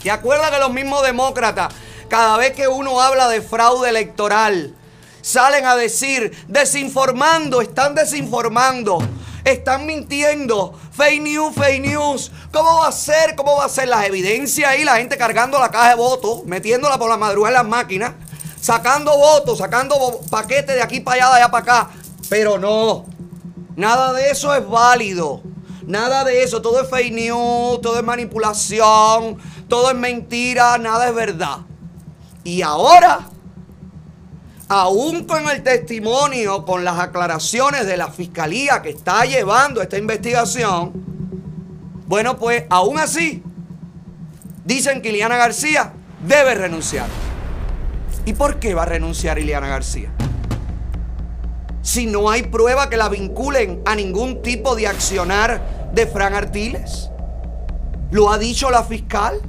¿te 0.03 0.11
acuerdas 0.11 0.51
que 0.51 0.59
los 0.59 0.73
mismos 0.73 1.03
demócratas, 1.03 1.73
cada 2.09 2.37
vez 2.37 2.53
que 2.53 2.69
uno 2.69 3.01
habla 3.01 3.29
de 3.29 3.43
fraude 3.43 3.89
electoral, 3.89 4.75
salen 5.23 5.65
a 5.67 5.77
decir, 5.77 6.33
desinformando, 6.49 7.61
están 7.61 7.95
desinformando, 7.95 8.99
están 9.45 9.87
mintiendo, 9.87 10.79
fake 10.93 11.23
news, 11.23 11.55
fake 11.55 11.81
news. 11.81 12.31
¿Cómo 12.53 12.79
va 12.81 12.89
a 12.89 12.93
ser? 12.93 13.35
¿Cómo 13.35 13.57
va 13.57 13.65
a 13.65 13.69
ser 13.69 13.89
las 13.89 14.05
evidencias 14.07 14.71
ahí? 14.71 14.85
La 14.85 14.97
gente 14.97 15.17
cargando 15.17 15.59
la 15.59 15.71
caja 15.71 15.91
de 15.91 15.95
votos, 15.95 16.45
metiéndola 16.45 16.99
por 16.99 17.09
la 17.09 17.17
madrugada 17.17 17.57
en 17.57 17.63
las 17.63 17.69
máquinas, 17.69 18.13
sacando 18.63 19.19
votos, 19.19 19.59
sacando 19.59 20.21
paquetes 20.31 20.77
de 20.77 20.83
aquí 20.83 21.01
para 21.01 21.17
allá, 21.17 21.35
de 21.35 21.43
allá 21.43 21.51
para 21.51 21.63
acá. 21.63 21.91
Pero 22.31 22.59
no, 22.59 23.05
nada 23.77 24.13
de 24.13 24.31
eso 24.31 24.55
es 24.55 24.67
válido. 24.67 25.43
Nada 25.85 26.23
de 26.23 26.45
eso, 26.45 26.63
todo 26.63 26.81
es 26.81 26.89
fake 26.89 27.13
news, 27.13 27.81
todo 27.83 27.99
es 27.99 28.05
manipulación, 28.05 29.37
todo 29.69 29.91
es 29.91 29.97
mentira, 29.97 30.79
nada 30.79 31.09
es 31.09 31.15
verdad. 31.15 31.59
Y 32.45 32.63
ahora 32.63 33.27
aún 34.69 35.25
con 35.25 35.51
el 35.51 35.63
testimonio, 35.63 36.65
con 36.65 36.85
las 36.85 36.99
aclaraciones 36.99 37.85
de 37.85 37.97
la 37.97 38.09
fiscalía 38.09 38.81
que 38.81 38.91
está 38.91 39.25
llevando 39.25 39.83
esta 39.83 39.99
investigación, 39.99 40.93
bueno, 42.07 42.39
pues 42.39 42.65
aún 42.71 42.99
así, 42.99 43.43
dicen 44.65 45.03
que 45.03 45.09
Ileana 45.09 45.37
García 45.37 45.93
debe 46.27 46.55
renunciar. 46.55 47.32
¿Y 48.25 48.35
por 48.35 48.59
qué 48.59 48.75
va 48.75 48.83
a 48.83 48.87
renunciar 48.87 49.39
Ileana 49.39 49.69
García? 49.69 50.11
Si 51.83 52.07
no 52.07 52.31
hay 52.31 52.45
prueba 52.45 52.89
que 52.89 52.97
la 52.97 53.09
vinculen 53.09 53.83
a 53.85 53.97
ningún 53.97 54.43
tipo 54.43 54.77
de 54.77 54.87
accionar 54.87 55.91
de 55.93 56.07
Fran 56.07 56.35
Artiles. 56.35 57.11
¿Lo 58.11 58.31
ha 58.31 58.39
dicho 58.39 58.71
la 58.71 58.85
fiscal? 58.85 59.41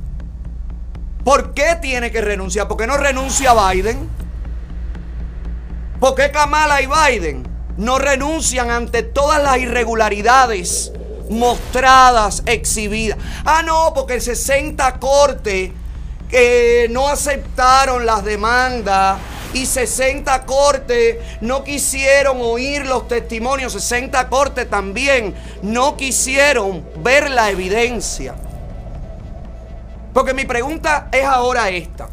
¿Por 1.24 1.54
qué 1.54 1.78
tiene 1.82 2.12
que 2.12 2.22
renunciar? 2.22 2.68
¿Por 2.68 2.78
qué 2.78 2.88
no 2.88 2.98
renuncia 2.98 3.54
Biden? 3.54 4.10
¿Por 6.00 6.16
qué 6.16 6.32
Kamala 6.32 6.82
y 6.82 6.88
Biden 6.88 7.48
no 7.78 7.98
renuncian 7.98 8.70
ante 8.70 9.04
todas 9.04 9.42
las 9.42 9.58
irregularidades 9.58 10.92
mostradas, 11.30 12.44
exhibidas? 12.46 13.18
Ah, 13.46 13.62
no, 13.64 13.94
porque 13.94 14.16
el 14.16 14.22
60 14.22 15.00
Corte 15.00 15.74
no 16.90 17.08
aceptaron 17.10 18.06
las 18.06 18.24
demandas 18.24 19.20
y 19.54 19.66
60 19.66 20.46
Corte 20.46 21.22
no 21.42 21.64
quisieron 21.64 22.38
oír 22.42 22.86
los 22.86 23.08
testimonios, 23.08 23.74
60 23.74 24.30
Corte 24.30 24.66
también 24.66 25.36
no 25.62 25.96
quisieron 25.96 26.84
ver 26.98 27.30
la 27.30 27.52
evidencia. 27.52 28.36
Porque 30.14 30.34
mi 30.34 30.46
pregunta 30.46 31.10
es 31.12 31.26
ahora 31.26 31.70
esta. 31.70 32.10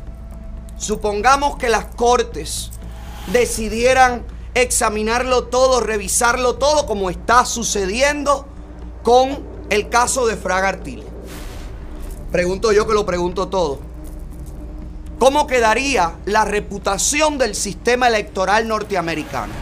Supongamos 0.77 1.57
que 1.57 1.69
las 1.69 1.87
cortes 1.87 2.71
decidieran 3.27 4.25
examinarlo 4.55 5.45
todo, 5.45 5.81
revisarlo 5.81 6.57
todo 6.57 6.87
como 6.87 7.11
está 7.11 7.45
sucediendo 7.45 8.47
con 9.03 9.43
el 9.69 9.89
caso 9.89 10.27
de 10.27 10.37
Fraga 10.37 10.69
Artiles. 10.69 11.07
Pregunto 12.33 12.73
yo 12.73 12.87
que 12.87 12.95
lo 12.95 13.05
pregunto 13.05 13.49
todo. 13.49 13.90
¿Cómo 15.21 15.47
quedaría 15.47 16.15
la 16.25 16.47
reputación 16.47 17.37
del 17.37 17.55
sistema 17.55 18.09
electoral 18.09 18.67
norteamericano? 18.67 19.53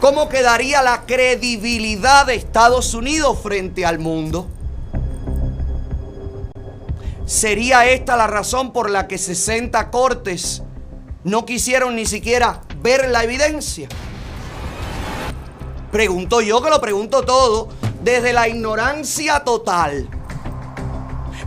¿Cómo 0.00 0.28
quedaría 0.28 0.82
la 0.82 1.06
credibilidad 1.06 2.26
de 2.26 2.34
Estados 2.34 2.94
Unidos 2.94 3.38
frente 3.40 3.86
al 3.86 4.00
mundo? 4.00 4.48
¿Sería 7.26 7.86
esta 7.86 8.16
la 8.16 8.26
razón 8.26 8.72
por 8.72 8.90
la 8.90 9.06
que 9.06 9.18
60 9.18 9.92
cortes 9.92 10.64
no 11.22 11.46
quisieron 11.46 11.94
ni 11.94 12.04
siquiera 12.04 12.62
ver 12.82 13.08
la 13.08 13.22
evidencia? 13.22 13.88
Pregunto 15.92 16.40
yo 16.40 16.60
que 16.60 16.70
lo 16.70 16.80
pregunto 16.80 17.22
todo 17.22 17.68
desde 18.02 18.32
la 18.32 18.48
ignorancia 18.48 19.44
total. 19.44 20.08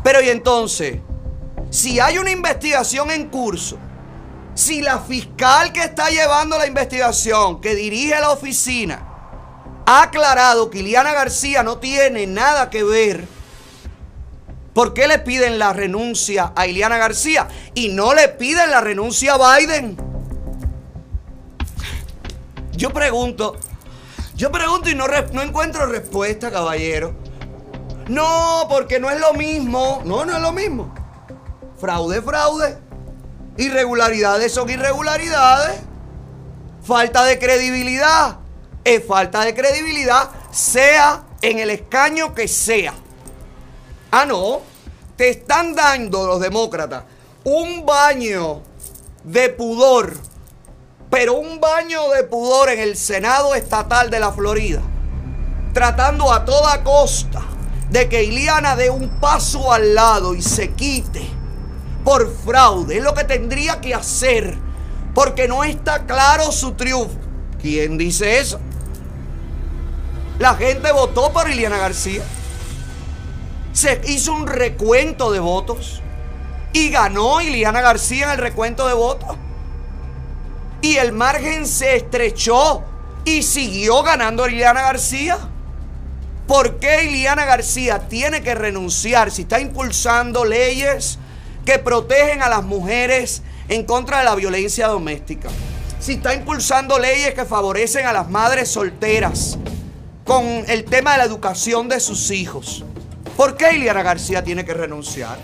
Pero 0.06 0.22
y 0.22 0.30
entonces, 0.30 1.02
si 1.75 2.00
hay 2.00 2.17
una 2.17 2.32
investigación 2.32 3.12
en 3.12 3.27
curso, 3.27 3.77
si 4.53 4.82
la 4.82 5.00
fiscal 5.00 5.74
que 5.74 5.84
está 5.84 6.10
llevando 6.10 6.58
la 6.58 6.67
investigación, 6.67 7.60
que 7.60 7.75
dirige 7.75 8.17
la 8.17 8.32
oficina, 8.32 9.05
ha 9.86 10.03
aclarado 10.03 10.70
que 10.70 10.79
Iliana 10.79 11.12
García 11.12 11.63
no 11.63 11.79
tiene 11.79 12.27
nada 12.27 12.70
que 12.70 12.86
ver, 12.86 13.27
¿por 14.74 14.94
qué 14.94 15.10
le 15.10 15.20
piden 15.20 15.60
la 15.60 15.74
renuncia 15.74 16.53
a 16.55 16.65
Iliana 16.65 16.98
García 16.98 17.50
y 17.74 17.89
no 17.89 18.13
le 18.13 18.29
piden 18.29 18.72
la 18.72 18.79
renuncia 18.79 19.34
a 19.34 19.58
Biden? 19.58 19.98
Yo 22.72 22.91
pregunto, 22.94 23.58
yo 24.36 24.50
pregunto 24.50 24.89
y 24.89 24.96
no, 24.96 25.08
no 25.34 25.41
encuentro 25.41 25.88
respuesta, 25.88 26.50
caballero. 26.51 27.13
No, 28.08 28.65
porque 28.70 28.98
no 28.98 29.10
es 29.10 29.20
lo 29.20 29.34
mismo. 29.34 30.01
No, 30.05 30.24
no 30.24 30.36
es 30.36 30.41
lo 30.41 30.53
mismo. 30.53 31.05
Fraude, 31.79 32.22
fraude. 32.22 32.77
Irregularidades 33.58 34.53
son 34.53 34.70
irregularidades. 34.70 35.82
Falta 36.84 37.24
de 37.24 37.39
credibilidad. 37.39 38.38
Es 38.84 39.05
falta 39.05 39.41
de 39.41 39.55
credibilidad, 39.55 40.29
sea 40.51 41.24
en 41.41 41.58
el 41.58 41.72
escaño 41.72 42.36
que 42.36 42.48
sea. 42.48 42.94
Ah, 44.12 44.25
no. 44.25 44.62
Te 45.15 45.29
están 45.29 45.74
dando 45.74 46.27
los 46.27 46.39
demócratas 46.39 47.03
un 47.46 47.86
baño 47.86 48.62
de 49.24 49.50
pudor. 49.50 50.13
Pero 51.10 51.36
un 51.36 51.62
baño 51.62 52.10
de 52.10 52.24
pudor 52.24 52.70
en 52.70 52.79
el 52.79 52.98
Senado 52.98 53.55
Estatal 53.55 54.10
de 54.10 54.20
la 54.20 54.32
Florida. 54.34 54.82
Tratando 55.74 56.34
a 56.34 56.44
toda 56.44 56.84
costa 56.84 57.41
de 57.89 58.10
que 58.10 58.24
Iliana 58.24 58.75
dé 58.75 58.89
un 58.89 59.20
paso 59.20 59.72
al 59.72 59.94
lado 59.94 60.34
y 60.34 60.41
se 60.41 60.72
quite 60.72 61.35
por 62.06 62.32
fraude. 62.34 63.00
Es 63.00 63.04
lo 63.04 63.14
que 63.14 63.26
tendría 63.26 63.82
que 63.82 63.94
hacer. 63.94 64.56
Porque 65.14 65.48
no 65.48 65.64
está 65.64 66.06
claro 66.06 66.52
su 66.52 66.74
triunfo. 66.74 67.18
¿Quién 67.62 67.98
dice 67.98 68.40
eso? 68.40 68.60
La 70.40 70.56
gente 70.56 70.92
votó 70.92 71.34
por 71.34 71.50
Iliana 71.50 71.78
García. 71.78 72.22
Se 73.74 74.00
hizo 74.08 74.34
un 74.34 74.48
recuento 74.48 75.32
de 75.32 75.40
votos. 75.40 76.02
Y 76.72 76.90
ganó 76.90 77.42
Iliana 77.42 77.82
García 77.82 78.26
en 78.26 78.32
el 78.32 78.38
recuento 78.38 78.88
de 78.88 78.94
votos. 78.94 79.36
Y 80.82 80.98
el 80.98 81.12
margen 81.12 81.66
se 81.66 81.96
estrechó. 81.96 82.84
Y 83.24 83.42
siguió 83.42 84.04
ganando 84.04 84.48
Iliana 84.48 84.82
García. 84.82 85.38
¿Por 86.46 86.76
qué 86.78 87.06
Iliana 87.06 87.46
García 87.46 88.08
tiene 88.08 88.44
que 88.44 88.54
renunciar 88.54 89.32
si 89.32 89.44
está 89.44 89.60
impulsando 89.60 90.46
leyes 90.46 91.18
que 91.65 91.80
protegen 91.80 92.41
a 92.41 92.49
las 92.49 92.63
mujeres 92.63 93.41
en 93.67 93.84
contra 93.84 94.19
de 94.19 94.25
la 94.25 94.36
violencia 94.36 94.88
doméstica? 94.88 95.49
Si 95.99 96.13
está 96.13 96.34
impulsando 96.34 96.99
leyes 96.99 97.34
que 97.34 97.45
favorecen 97.45 98.06
a 98.06 98.13
las 98.13 98.30
madres 98.30 98.69
solteras 98.69 99.58
con 100.23 100.45
el 100.67 100.86
tema 100.86 101.13
de 101.13 101.17
la 101.19 101.23
educación 101.25 101.88
de 101.88 101.99
sus 101.99 102.32
hijos. 102.32 102.84
¿Por 103.38 103.58
qué 103.58 103.75
Iliana 103.75 104.04
García 104.04 104.43
tiene 104.43 104.65
que 104.65 104.73
renunciar? 104.73 105.38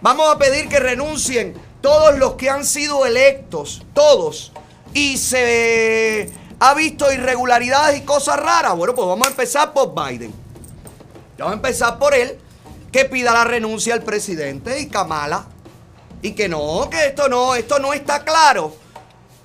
Vamos 0.00 0.32
a 0.32 0.38
pedir 0.38 0.68
que 0.68 0.78
renuncien 0.78 1.54
todos 1.80 2.18
los 2.18 2.34
que 2.34 2.48
han 2.48 2.64
sido 2.64 3.04
electos, 3.04 3.82
todos, 3.92 4.52
y 4.94 5.18
se 5.18 6.30
ha 6.60 6.74
visto 6.74 7.12
irregularidades 7.12 7.98
y 7.98 8.02
cosas 8.02 8.38
raras. 8.38 8.76
Bueno, 8.76 8.94
pues 8.94 9.06
vamos 9.06 9.26
a 9.26 9.30
empezar 9.30 9.72
por 9.72 9.94
Biden. 9.94 10.32
Vamos 11.38 11.52
a 11.52 11.56
empezar 11.56 11.98
por 11.98 12.14
él, 12.14 12.38
que 12.94 13.06
pida 13.06 13.32
la 13.32 13.42
renuncia 13.42 13.92
al 13.92 14.04
presidente 14.04 14.78
y 14.78 14.86
Kamala. 14.86 15.46
Y 16.22 16.30
que 16.30 16.48
no, 16.48 16.88
que 16.88 17.06
esto 17.06 17.28
no, 17.28 17.56
esto 17.56 17.80
no 17.80 17.92
está 17.92 18.22
claro. 18.22 18.76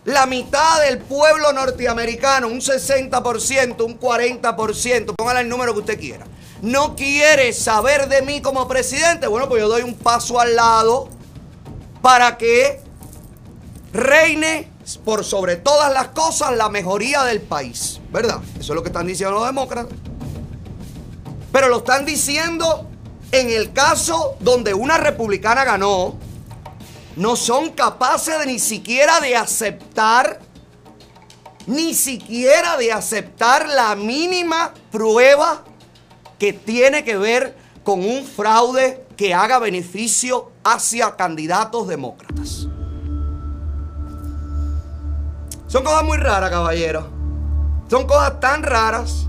La 0.05 0.27
mitad 0.27 0.81
del 0.81 0.99
pueblo 0.99 1.51
norteamericano, 1.51 2.47
un 2.47 2.61
60%, 2.61 3.83
un 3.83 3.99
40%, 3.99 5.15
póngale 5.17 5.39
el 5.39 5.49
número 5.49 5.73
que 5.73 5.79
usted 5.79 5.99
quiera, 5.99 6.27
no 6.61 6.95
quiere 6.95 7.51
saber 7.51 8.07
de 8.07 8.21
mí 8.21 8.39
como 8.39 8.67
presidente. 8.67 9.25
Bueno, 9.25 9.49
pues 9.49 9.63
yo 9.63 9.67
doy 9.67 9.81
un 9.81 9.95
paso 9.95 10.39
al 10.39 10.55
lado 10.55 11.09
para 12.03 12.37
que 12.37 12.79
reine 13.93 14.71
por 15.03 15.25
sobre 15.25 15.55
todas 15.55 15.91
las 15.91 16.09
cosas 16.09 16.55
la 16.55 16.69
mejoría 16.69 17.23
del 17.23 17.41
país. 17.41 17.99
¿Verdad? 18.11 18.41
Eso 18.59 18.73
es 18.73 18.75
lo 18.75 18.83
que 18.83 18.89
están 18.89 19.07
diciendo 19.07 19.33
los 19.33 19.47
demócratas. 19.47 19.97
Pero 21.51 21.67
lo 21.67 21.77
están 21.77 22.05
diciendo 22.05 22.88
en 23.31 23.49
el 23.49 23.73
caso 23.73 24.35
donde 24.39 24.73
una 24.73 24.97
republicana 24.97 25.63
ganó. 25.63 26.15
No 27.15 27.35
son 27.35 27.71
capaces 27.71 28.39
de 28.39 28.45
ni 28.45 28.59
siquiera 28.59 29.19
de 29.19 29.35
aceptar, 29.35 30.39
ni 31.67 31.93
siquiera 31.93 32.77
de 32.77 32.91
aceptar 32.91 33.67
la 33.67 33.95
mínima 33.95 34.73
prueba 34.91 35.63
que 36.37 36.53
tiene 36.53 37.03
que 37.03 37.17
ver 37.17 37.57
con 37.83 38.03
un 38.03 38.25
fraude 38.25 39.05
que 39.17 39.33
haga 39.33 39.59
beneficio 39.59 40.51
hacia 40.63 41.15
candidatos 41.15 41.87
demócratas. 41.87 42.67
Son 45.67 45.83
cosas 45.83 46.03
muy 46.03 46.17
raras, 46.17 46.49
caballero. 46.49 47.07
Son 47.89 48.07
cosas 48.07 48.39
tan 48.39 48.63
raras. 48.63 49.28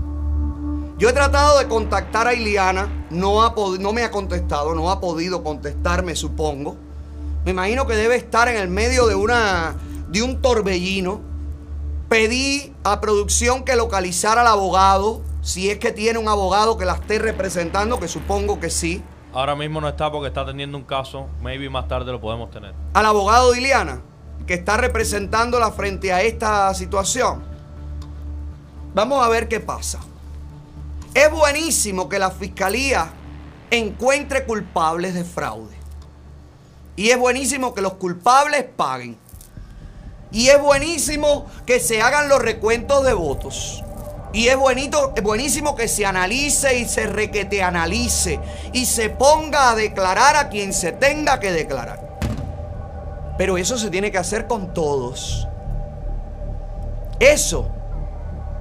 Yo 1.01 1.09
he 1.09 1.13
tratado 1.13 1.57
de 1.57 1.67
contactar 1.67 2.27
a 2.27 2.35
Iliana, 2.35 3.07
no, 3.09 3.41
ha 3.41 3.55
no 3.79 3.91
me 3.91 4.03
ha 4.03 4.11
contestado, 4.11 4.75
no 4.75 4.91
ha 4.91 5.01
podido 5.01 5.43
contestarme, 5.43 6.15
supongo. 6.15 6.75
Me 7.43 7.49
imagino 7.49 7.87
que 7.87 7.95
debe 7.95 8.15
estar 8.17 8.47
en 8.47 8.55
el 8.55 8.67
medio 8.67 9.07
de, 9.07 9.15
una, 9.15 9.77
de 10.09 10.21
un 10.21 10.43
torbellino. 10.43 11.21
Pedí 12.07 12.75
a 12.83 13.01
producción 13.01 13.63
que 13.63 13.75
localizara 13.75 14.41
al 14.41 14.47
abogado, 14.47 15.23
si 15.41 15.71
es 15.71 15.79
que 15.79 15.91
tiene 15.91 16.19
un 16.19 16.27
abogado 16.27 16.77
que 16.77 16.85
la 16.85 16.93
esté 16.93 17.17
representando, 17.17 17.99
que 17.99 18.07
supongo 18.07 18.59
que 18.59 18.69
sí. 18.69 19.01
Ahora 19.33 19.55
mismo 19.55 19.81
no 19.81 19.89
está 19.89 20.11
porque 20.11 20.27
está 20.27 20.41
atendiendo 20.41 20.77
un 20.77 20.83
caso. 20.83 21.25
Maybe 21.41 21.67
más 21.67 21.87
tarde 21.87 22.11
lo 22.11 22.21
podemos 22.21 22.51
tener. 22.51 22.75
Al 22.93 23.07
abogado 23.07 23.53
de 23.53 23.57
Iliana, 23.57 24.03
que 24.45 24.53
está 24.53 24.77
representándola 24.77 25.71
frente 25.71 26.13
a 26.13 26.21
esta 26.21 26.71
situación. 26.75 27.41
Vamos 28.93 29.25
a 29.25 29.29
ver 29.29 29.47
qué 29.47 29.59
pasa. 29.59 29.99
Es 31.13 31.29
buenísimo 31.29 32.07
que 32.07 32.19
la 32.19 32.31
fiscalía 32.31 33.11
encuentre 33.69 34.45
culpables 34.45 35.13
de 35.13 35.25
fraude. 35.25 35.75
Y 36.95 37.09
es 37.09 37.17
buenísimo 37.17 37.73
que 37.73 37.81
los 37.81 37.93
culpables 37.93 38.63
paguen. 38.63 39.17
Y 40.31 40.47
es 40.47 40.61
buenísimo 40.61 41.47
que 41.65 41.81
se 41.81 42.01
hagan 42.01 42.29
los 42.29 42.41
recuentos 42.41 43.03
de 43.03 43.13
votos. 43.13 43.83
Y 44.33 44.47
es 44.47 44.55
bonito, 44.55 45.13
buenísimo 45.21 45.75
que 45.75 45.89
se 45.89 46.05
analice 46.05 46.79
y 46.79 46.85
se 46.85 47.07
requete 47.07 47.61
analice. 47.61 48.39
Y 48.71 48.85
se 48.85 49.09
ponga 49.09 49.71
a 49.71 49.75
declarar 49.75 50.37
a 50.37 50.47
quien 50.47 50.71
se 50.71 50.93
tenga 50.93 51.41
que 51.41 51.51
declarar. 51.51 52.19
Pero 53.37 53.57
eso 53.57 53.77
se 53.77 53.89
tiene 53.89 54.11
que 54.11 54.17
hacer 54.17 54.47
con 54.47 54.73
todos. 54.73 55.45
Eso 57.19 57.69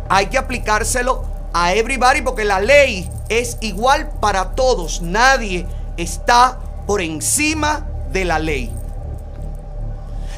hay 0.08 0.26
que 0.26 0.38
aplicárselo 0.38 1.29
a 1.52 1.74
everybody 1.74 2.22
porque 2.22 2.44
la 2.44 2.60
ley 2.60 3.10
es 3.28 3.58
igual 3.60 4.10
para 4.20 4.52
todos. 4.52 5.02
Nadie 5.02 5.66
está 5.96 6.58
por 6.86 7.00
encima 7.00 7.86
de 8.12 8.24
la 8.24 8.38
ley. 8.38 8.72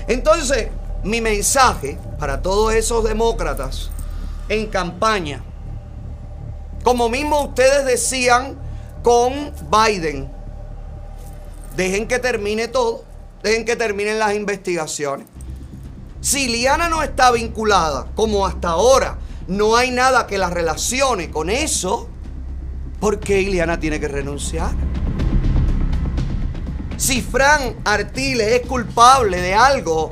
Entonces, 0.09 0.68
mi 1.05 1.20
mensaje 1.20 1.98
para 2.18 2.42
todos 2.42 2.75
esos 2.75 3.05
demócratas 3.05 3.90
en 4.48 4.66
campaña, 4.66 5.42
como 6.85 7.09
mismo 7.09 7.42
ustedes 7.42 7.85
decían 7.85 8.57
con 9.03 9.53
Biden, 9.70 10.31
dejen 11.77 12.07
que 12.07 12.18
termine 12.18 12.68
todo, 12.68 13.05
dejen 13.42 13.64
que 13.64 13.77
terminen 13.77 14.18
las 14.18 14.35
investigaciones. 14.35 15.27
Si 16.20 16.48
Liana 16.48 16.88
no 16.88 17.03
está 17.03 17.33
vinculada, 17.33 18.07
como 18.14 18.46
hasta 18.46 18.68
ahora, 18.70 19.18
no 19.48 19.76
hay 19.76 19.90
nada 19.90 20.26
que 20.26 20.38
la 20.38 20.50
relacione 20.50 21.31
con 21.31 21.50
eso, 21.50 22.09
¿por 23.00 23.20
qué 23.20 23.40
Iliana 23.40 23.81
tiene 23.81 23.98
que 24.00 24.09
renunciar? 24.09 24.72
Si 26.96 27.20
Fran 27.20 27.76
Artiles 27.85 28.48
es 28.48 28.66
culpable 28.66 29.40
de 29.40 29.55
algo, 29.55 30.11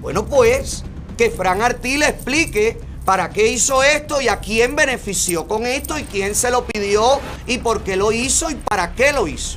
bueno 0.00 0.26
pues 0.26 0.84
que 1.16 1.30
Fran 1.30 1.62
Artiles 1.62 2.08
explique 2.10 2.78
para 3.04 3.30
qué 3.30 3.48
hizo 3.48 3.82
esto 3.82 4.20
y 4.20 4.28
a 4.28 4.38
quién 4.38 4.76
benefició 4.76 5.48
con 5.48 5.66
esto 5.66 5.98
y 5.98 6.04
quién 6.04 6.34
se 6.34 6.50
lo 6.50 6.66
pidió 6.66 7.20
y 7.46 7.58
por 7.58 7.82
qué 7.82 7.96
lo 7.96 8.12
hizo 8.12 8.50
y 8.50 8.54
para 8.54 8.94
qué 8.94 9.12
lo 9.12 9.26
hizo. 9.26 9.56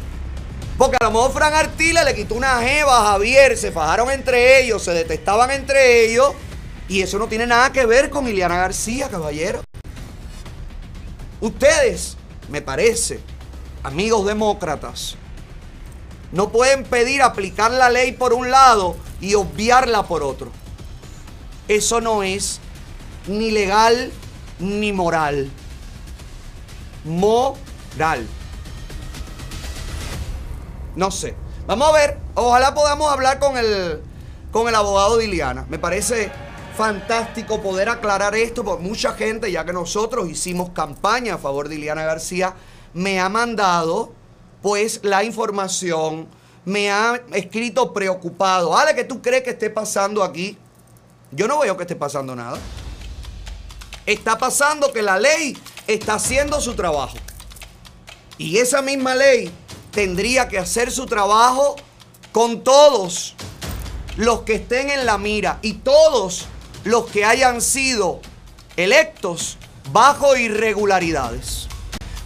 Porque 0.77 0.97
a 1.01 1.03
lo 1.03 1.11
mejor 1.11 1.33
Fran 1.33 1.53
Artiles 1.53 2.05
le 2.05 2.15
quitó 2.15 2.35
una 2.35 2.61
jeva 2.61 3.01
a 3.01 3.11
Javier, 3.11 3.57
se 3.57 3.71
fajaron 3.71 4.09
entre 4.09 4.61
ellos, 4.61 4.81
se 4.81 4.93
detestaban 4.93 5.51
entre 5.51 6.05
ellos 6.05 6.33
y 6.91 7.01
eso 7.01 7.17
no 7.17 7.27
tiene 7.27 7.47
nada 7.47 7.71
que 7.71 7.85
ver 7.85 8.09
con 8.09 8.27
Ileana 8.27 8.57
García, 8.57 9.07
caballero. 9.07 9.61
Ustedes, 11.39 12.17
me 12.49 12.61
parece, 12.61 13.21
amigos 13.81 14.25
demócratas, 14.25 15.15
no 16.33 16.49
pueden 16.49 16.83
pedir 16.83 17.21
aplicar 17.21 17.71
la 17.71 17.89
ley 17.89 18.11
por 18.11 18.33
un 18.33 18.51
lado 18.51 18.97
y 19.21 19.35
obviarla 19.35 20.03
por 20.03 20.21
otro. 20.21 20.51
Eso 21.69 22.01
no 22.01 22.23
es 22.23 22.59
ni 23.25 23.51
legal 23.51 24.11
ni 24.59 24.91
moral. 24.91 25.49
Moral. 27.05 28.27
No 30.97 31.09
sé. 31.09 31.37
Vamos 31.67 31.87
a 31.87 31.93
ver. 31.93 32.17
Ojalá 32.35 32.73
podamos 32.73 33.09
hablar 33.09 33.39
con 33.39 33.55
el, 33.55 34.01
con 34.51 34.67
el 34.67 34.75
abogado 34.75 35.15
de 35.15 35.23
Iliana. 35.23 35.65
Me 35.69 35.79
parece 35.79 36.29
fantástico 36.81 37.61
poder 37.61 37.89
aclarar 37.89 38.33
esto 38.33 38.63
porque 38.63 38.81
mucha 38.81 39.13
gente, 39.13 39.51
ya 39.51 39.63
que 39.63 39.71
nosotros 39.71 40.27
hicimos 40.27 40.71
campaña 40.71 41.35
a 41.35 41.37
favor 41.37 41.69
de 41.69 41.75
Iliana 41.75 42.05
García, 42.05 42.55
me 42.95 43.19
ha 43.19 43.29
mandado 43.29 44.13
pues 44.63 44.99
la 45.03 45.23
información, 45.23 46.27
me 46.65 46.89
ha 46.89 47.21
escrito 47.33 47.93
preocupado. 47.93 48.75
Ale, 48.75 48.95
¿qué 48.95 49.03
tú 49.03 49.21
crees 49.21 49.43
que 49.43 49.51
esté 49.51 49.69
pasando 49.69 50.23
aquí? 50.23 50.57
Yo 51.29 51.47
no 51.47 51.59
veo 51.59 51.77
que 51.77 51.83
esté 51.83 51.95
pasando 51.95 52.35
nada. 52.35 52.57
Está 54.07 54.39
pasando 54.39 54.91
que 54.91 55.03
la 55.03 55.19
ley 55.19 55.55
está 55.85 56.15
haciendo 56.15 56.59
su 56.59 56.73
trabajo. 56.73 57.17
Y 58.39 58.57
esa 58.57 58.81
misma 58.81 59.13
ley 59.13 59.51
tendría 59.91 60.47
que 60.47 60.57
hacer 60.57 60.89
su 60.89 61.05
trabajo 61.05 61.75
con 62.31 62.63
todos 62.63 63.35
los 64.17 64.41
que 64.41 64.55
estén 64.55 64.89
en 64.89 65.05
la 65.05 65.19
mira 65.19 65.59
y 65.61 65.73
todos 65.73 66.47
los 66.83 67.05
que 67.07 67.25
hayan 67.25 67.61
sido 67.61 68.21
electos 68.77 69.57
bajo 69.91 70.35
irregularidades. 70.35 71.67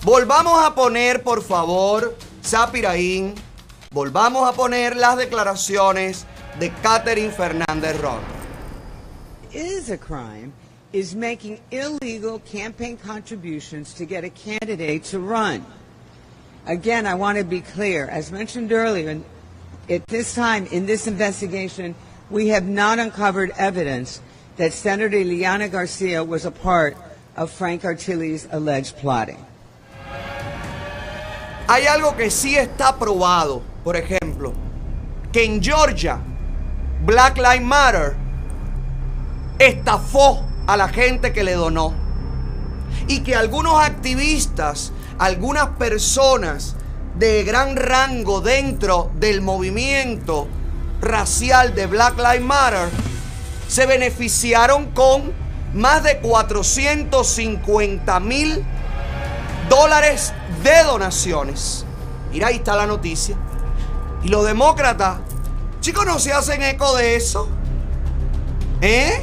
Volvamos 0.03 0.63
a 0.63 0.75
poner, 0.75 1.23
por 1.23 1.43
favor, 1.43 2.15
Sapiraín, 2.41 3.35
volvamos 3.91 4.47
a 4.47 4.53
poner 4.53 4.95
las 4.95 5.17
declaraciones 5.17 6.25
de 6.59 6.71
Catherine 6.81 7.31
Fernández 7.31 7.99
Ron. 7.99 8.35
is 9.55 9.89
a 9.89 9.97
crime 9.97 10.51
is 10.91 11.15
making 11.15 11.59
illegal 11.71 12.39
campaign 12.39 12.97
contributions 12.97 13.93
to 13.93 14.05
get 14.05 14.23
a 14.23 14.29
candidate 14.29 15.03
to 15.05 15.19
run. 15.19 15.65
Again, 16.65 17.05
I 17.05 17.15
want 17.15 17.37
to 17.37 17.43
be 17.43 17.61
clear. 17.61 18.07
As 18.07 18.31
mentioned 18.31 18.71
earlier, 18.71 19.21
at 19.89 20.07
this 20.07 20.35
time 20.35 20.65
in 20.67 20.85
this 20.85 21.07
investigation, 21.07 21.95
we 22.29 22.49
have 22.49 22.65
not 22.65 22.99
uncovered 22.99 23.51
evidence 23.57 24.19
that 24.57 24.73
Senator 24.73 25.23
Liana 25.23 25.67
Garcia 25.67 26.23
was 26.23 26.45
a 26.45 26.51
part 26.51 26.95
of 27.35 27.51
Frank 27.51 27.83
Artilli's 27.83 28.47
alleged 28.51 28.95
plotting. 28.97 29.43
Hay 31.67 31.85
algo 31.87 32.15
que 32.15 32.29
sí 32.29 32.55
está 32.55 32.97
probado, 32.97 33.61
por 33.83 33.95
ejemplo, 33.95 34.53
que 35.31 35.43
en 35.43 35.61
Georgia 35.61 36.19
Black 37.05 37.37
Lives 37.37 37.65
Matter 37.65 38.15
estafó 39.59 40.43
a 40.67 40.77
la 40.77 40.87
gente 40.87 41.33
que 41.33 41.43
le 41.43 41.53
donó. 41.53 41.93
Y 43.07 43.21
que 43.21 43.35
algunos 43.35 43.79
activistas, 43.83 44.91
algunas 45.19 45.69
personas 45.77 46.75
de 47.17 47.43
gran 47.43 47.75
rango 47.75 48.41
dentro 48.41 49.11
del 49.15 49.41
movimiento 49.41 50.47
racial 51.01 51.75
de 51.75 51.87
Black 51.87 52.17
Lives 52.17 52.41
Matter 52.41 52.89
se 53.67 53.85
beneficiaron 53.85 54.91
con 54.91 55.33
más 55.73 56.03
de 56.03 56.19
450 56.19 58.19
mil 58.19 58.63
dólares 59.69 60.33
de 60.63 60.83
donaciones. 60.83 61.85
Mira, 62.31 62.47
ahí 62.47 62.57
está 62.57 62.75
la 62.75 62.85
noticia. 62.85 63.35
Y 64.23 64.29
los 64.29 64.45
demócratas, 64.45 65.17
chicos, 65.81 66.05
no 66.05 66.19
se 66.19 66.33
hacen 66.33 66.61
eco 66.63 66.95
de 66.95 67.15
eso. 67.15 67.49
¿Eh? 68.81 69.21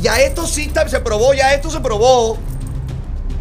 Ya 0.00 0.18
esto 0.20 0.46
sí 0.46 0.64
está- 0.64 0.88
se 0.88 1.00
probó, 1.00 1.34
ya 1.34 1.54
esto 1.54 1.70
se 1.70 1.80
probó. 1.80 2.38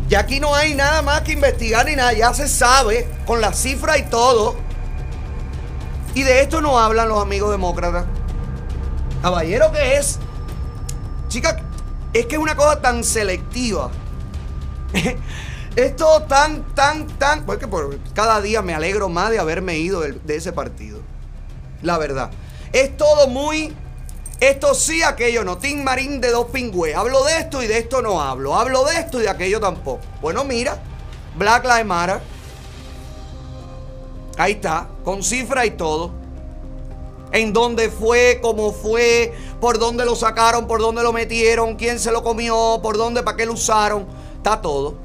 Ya 0.08 0.20
aquí 0.20 0.40
no 0.40 0.54
hay 0.54 0.76
nada 0.76 1.02
más 1.02 1.22
que 1.22 1.32
investigar 1.32 1.86
ni 1.86 1.96
nada, 1.96 2.14
ya 2.14 2.34
se 2.34 2.48
sabe 2.48 3.10
con 3.26 3.40
la 3.42 3.54
cifra 3.54 3.98
y 3.98 4.04
todo. 4.04 4.56
Y 6.14 6.24
de 6.24 6.42
esto 6.42 6.62
no 6.62 6.78
hablan 6.78 7.08
los 7.08 7.22
amigos 7.22 7.52
demócratas. 7.52 8.06
Caballero, 9.22 9.72
que 9.72 9.98
es? 9.98 10.18
Chica, 11.28 11.62
es 12.14 12.26
que 12.26 12.36
es 12.36 12.42
una 12.42 12.56
cosa 12.56 12.82
tan 12.82 13.04
selectiva. 13.04 13.92
es 15.76 15.96
todo 15.96 16.24
tan, 16.24 16.64
tan, 16.74 17.08
tan. 17.20 17.46
Porque 17.46 17.68
por 17.68 18.00
cada 18.14 18.42
día 18.42 18.62
me 18.62 18.74
alegro 18.74 19.10
más 19.10 19.30
de 19.30 19.40
haberme 19.40 19.78
ido 19.78 20.02
de 20.02 20.36
ese 20.36 20.52
partido. 20.52 21.00
La 21.82 21.98
verdad. 21.98 22.32
Es 22.74 22.98
todo 22.98 23.28
muy. 23.28 23.76
Esto 24.40 24.74
sí, 24.74 25.04
aquello 25.04 25.44
no. 25.44 25.58
Tim 25.58 25.84
Marín 25.84 26.20
de 26.20 26.32
dos 26.32 26.48
pingües. 26.48 26.96
Hablo 26.96 27.24
de 27.24 27.38
esto 27.38 27.62
y 27.62 27.68
de 27.68 27.78
esto 27.78 28.02
no 28.02 28.22
hablo. 28.22 28.56
Hablo 28.56 28.84
de 28.86 28.98
esto 28.98 29.20
y 29.20 29.24
de 29.24 29.30
aquello 29.30 29.60
tampoco. 29.60 30.02
Bueno, 30.22 30.44
mira. 30.44 30.82
Black 31.38 31.64
Lives 31.64 31.86
Matter. 31.86 32.22
Ahí 34.38 34.54
está. 34.54 34.90
Con 35.04 35.22
cifra 35.22 35.66
y 35.66 35.72
todo. 35.72 36.21
En 37.32 37.54
dónde 37.54 37.90
fue, 37.90 38.40
cómo 38.42 38.74
fue, 38.74 39.34
por 39.62 39.80
dónde 39.80 40.06
lo 40.06 40.16
sacaron, 40.16 40.68
por 40.68 40.82
dónde 40.82 41.02
lo 41.02 41.14
metieron, 41.14 41.76
quién 41.76 42.00
se 42.00 42.12
lo 42.12 42.24
comió, 42.24 42.80
por 42.84 42.98
dónde, 42.98 43.24
para 43.24 43.38
qué 43.38 43.46
lo 43.46 43.54
usaron. 43.54 44.06
Está 44.38 44.62
todo. 44.62 44.96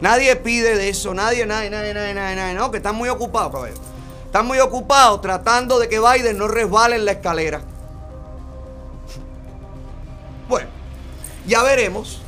Nadie 0.00 0.36
pide 0.36 0.76
de 0.76 0.90
eso, 0.90 1.14
nadie, 1.14 1.46
nadie, 1.46 1.70
nadie, 1.70 1.94
nadie, 1.94 2.14
nadie, 2.14 2.36
nadie. 2.36 2.54
No, 2.54 2.70
que 2.70 2.76
están 2.76 2.94
muy 2.94 3.08
ocupados, 3.08 3.50
caballero. 3.50 3.80
Están 4.26 4.46
muy 4.46 4.60
ocupados 4.60 5.20
tratando 5.22 5.78
de 5.78 5.88
que 5.88 5.98
Biden 5.98 6.36
no 6.36 6.46
resbale 6.46 6.96
en 6.96 7.04
la 7.04 7.12
escalera. 7.12 7.60
Bueno, 10.48 10.68
ya 11.44 11.64
veremos 11.64 12.20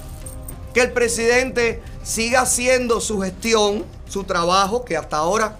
que 0.74 0.80
el 0.80 0.92
presidente 0.92 1.80
siga 2.02 2.40
haciendo 2.40 3.00
su 3.00 3.20
gestión, 3.20 3.84
su 4.08 4.24
trabajo, 4.24 4.84
que 4.84 4.96
hasta 4.96 5.18
ahora 5.18 5.56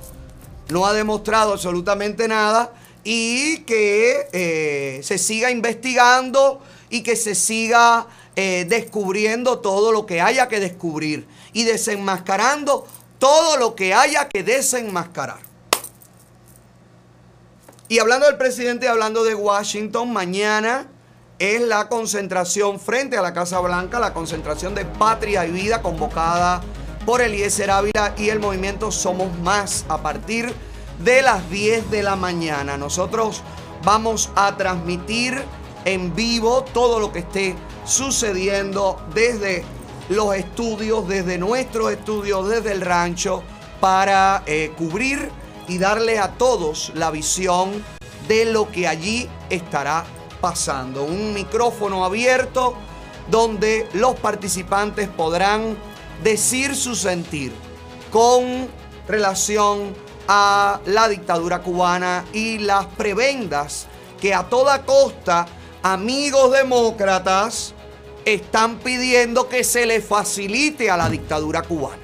no 0.69 0.87
ha 0.87 0.93
demostrado 0.93 1.53
absolutamente 1.53 2.29
nada, 2.29 2.73
y 3.05 3.61
que 3.61 4.29
eh, 4.33 5.01
se 5.03 5.17
siga 5.17 5.51
investigando 5.51 6.61
y 6.91 7.03
que 7.03 7.17
se 7.17 7.35
siga 7.35 8.07
eh, 8.37 8.67
descubriendo 8.69 9.61
todo 9.61 9.93
lo 9.93 10.05
que 10.05 10.21
haya 10.21 10.49
que 10.49 10.61
descubrir 10.61 11.27
y 11.53 11.65
desenmascarando 11.65 12.87
todo 13.19 13.57
lo 13.57 13.75
que 13.75 13.95
haya 13.95 14.29
que 14.29 14.43
desenmascarar. 14.43 15.41
Y 17.89 17.99
hablando 17.99 18.27
del 18.27 18.37
presidente, 18.37 18.85
y 18.85 18.89
hablando 18.89 19.25
de 19.25 19.35
Washington, 19.35 20.13
mañana 20.13 20.89
es 21.39 21.63
la 21.63 21.89
concentración 21.89 22.79
frente 22.79 23.17
a 23.17 23.23
la 23.23 23.33
Casa 23.33 23.59
Blanca, 23.61 23.99
la 23.99 24.13
concentración 24.13 24.75
de 24.75 24.85
Patria 24.85 25.47
y 25.47 25.51
Vida 25.51 25.81
convocada 25.81 26.61
por 27.09 27.23
Eliezer 27.23 27.71
Ávila 27.71 28.15
y 28.19 28.29
el 28.29 28.39
movimiento 28.39 28.93
Somos 28.93 29.35
Más 29.39 29.87
a 29.89 30.03
partir 30.03 30.53
de 31.03 31.23
las 31.23 31.49
10 31.49 31.91
de 31.91 32.03
la 32.03 32.17
mañana. 32.17 32.77
Nosotros 32.77 33.41
vamos 33.83 34.29
a 34.37 34.59
transmitir 34.59 35.43
en 35.87 36.15
vivo 36.15 36.65
todo 36.75 37.01
lo 37.01 37.11
que 37.11 37.21
esté 37.21 37.57
sucediendo 37.87 39.01
desde 39.15 39.65
los 40.11 40.35
estudios, 40.35 41.09
desde 41.09 41.39
nuestros 41.39 41.93
estudios, 41.93 42.47
desde 42.47 42.73
el 42.73 42.83
rancho, 42.83 43.43
para 43.81 44.43
eh, 44.45 44.75
cubrir 44.77 45.31
y 45.67 45.79
darle 45.79 46.19
a 46.19 46.33
todos 46.33 46.93
la 46.95 47.11
visión 47.11 47.83
de 48.29 48.45
lo 48.45 48.71
que 48.71 48.87
allí 48.87 49.31
estará 49.49 50.05
pasando. 50.43 51.05
Un 51.05 51.33
micrófono 51.33 52.05
abierto 52.05 52.75
donde 53.31 53.89
los 53.95 54.15
participantes 54.17 55.09
podrán 55.09 55.75
decir 56.23 56.75
su 56.75 56.95
sentir 56.95 57.53
con 58.11 58.69
relación 59.07 59.95
a 60.27 60.81
la 60.87 61.09
dictadura 61.09 61.61
cubana 61.61 62.25
y 62.33 62.59
las 62.59 62.87
prebendas 62.87 63.87
que 64.21 64.35
a 64.35 64.45
toda 64.45 64.85
costa 64.85 65.47
amigos 65.83 66.53
demócratas 66.53 67.75
están 68.25 68.79
pidiendo 68.79 69.49
que 69.49 69.65
se 69.65 69.87
le 69.87 70.03
facilite 70.03 70.91
a 70.91 70.97
la 70.97 71.09
dictadura 71.09 71.63
cubana. 71.63 72.03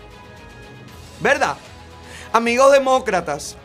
¿Verdad? 1.21 1.57
Amigos 2.33 2.73
demócratas, 2.73 3.57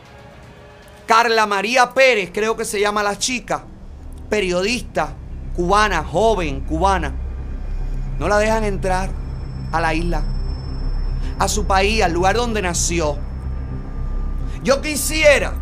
Carla 1.05 1.45
María 1.45 1.93
Pérez, 1.93 2.29
creo 2.33 2.55
que 2.55 2.65
se 2.65 2.79
llama 2.79 3.01
la 3.01 3.17
chica, 3.17 3.63
periodista 4.29 5.13
cubana, 5.55 6.03
joven 6.03 6.61
cubana. 6.61 7.13
No 8.19 8.27
la 8.27 8.37
dejan 8.37 8.63
entrar 8.63 9.09
a 9.71 9.79
la 9.79 9.93
isla, 9.93 10.23
a 11.39 11.47
su 11.47 11.65
país, 11.65 12.03
al 12.03 12.11
lugar 12.11 12.35
donde 12.35 12.61
nació. 12.61 13.17
Yo 14.61 14.81
quisiera, 14.81 15.53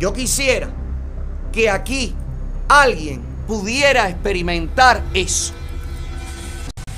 yo 0.00 0.12
quisiera 0.12 0.68
que 1.52 1.70
aquí 1.70 2.14
alguien 2.68 3.22
pudiera 3.46 4.08
experimentar 4.08 5.02
eso. 5.14 5.54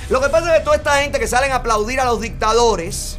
Lo 0.09 0.19
que 0.19 0.29
pasa 0.29 0.51
es 0.51 0.59
que 0.59 0.65
toda 0.65 0.77
esta 0.77 1.01
gente 1.01 1.19
que 1.19 1.27
salen 1.27 1.51
a 1.51 1.57
aplaudir 1.57 1.99
a 1.99 2.05
los 2.05 2.19
dictadores, 2.19 3.17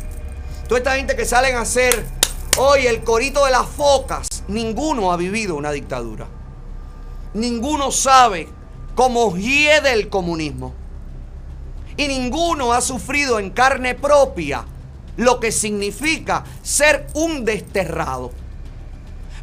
toda 0.67 0.79
esta 0.79 0.97
gente 0.97 1.15
que 1.15 1.25
salen 1.25 1.57
a 1.57 1.61
hacer 1.61 2.05
hoy 2.57 2.87
el 2.87 3.05
corito 3.05 3.45
de 3.45 3.53
las 3.53 3.69
focas, 3.69 4.27
ninguno 4.49 5.13
ha 5.13 5.17
vivido 5.17 5.55
una 5.55 5.71
dictadura. 5.71 6.27
Ninguno 7.35 7.93
sabe 7.93 8.49
cómo 8.95 9.37
hiede 9.37 9.93
el 9.93 10.09
comunismo. 10.09 10.75
Y 11.97 12.09
ninguno 12.09 12.73
ha 12.73 12.81
sufrido 12.81 13.39
en 13.39 13.51
carne 13.51 13.95
propia 13.95 14.65
lo 15.19 15.41
que 15.41 15.53
significa 15.53 16.45
ser 16.63 17.07
un 17.13 17.45
desterrado. 17.45 18.33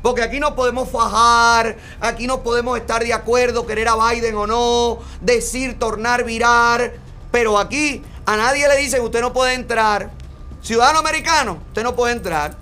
Porque 0.02 0.24
aquí 0.24 0.40
no 0.40 0.56
podemos 0.56 0.90
fajar, 0.90 1.78
aquí 2.00 2.28
no 2.28 2.44
podemos 2.44 2.78
estar 2.78 3.04
de 3.04 3.14
acuerdo, 3.14 3.66
querer 3.66 3.90
a 3.90 3.96
Biden 3.96 4.36
o 4.36 4.48
no, 4.48 5.00
decir, 5.22 5.78
tornar, 5.78 6.24
virar. 6.24 6.94
Pero 7.32 7.58
aquí 7.58 8.02
a 8.26 8.38
nadie 8.38 8.68
le 8.68 8.78
dicen 8.78 9.02
usted 9.02 9.20
no 9.22 9.34
puede 9.34 9.54
entrar. 9.54 10.12
Ciudadano 10.62 11.00
americano, 11.00 11.60
usted 11.68 11.84
no 11.84 11.96
puede 11.96 12.14
entrar. 12.14 12.56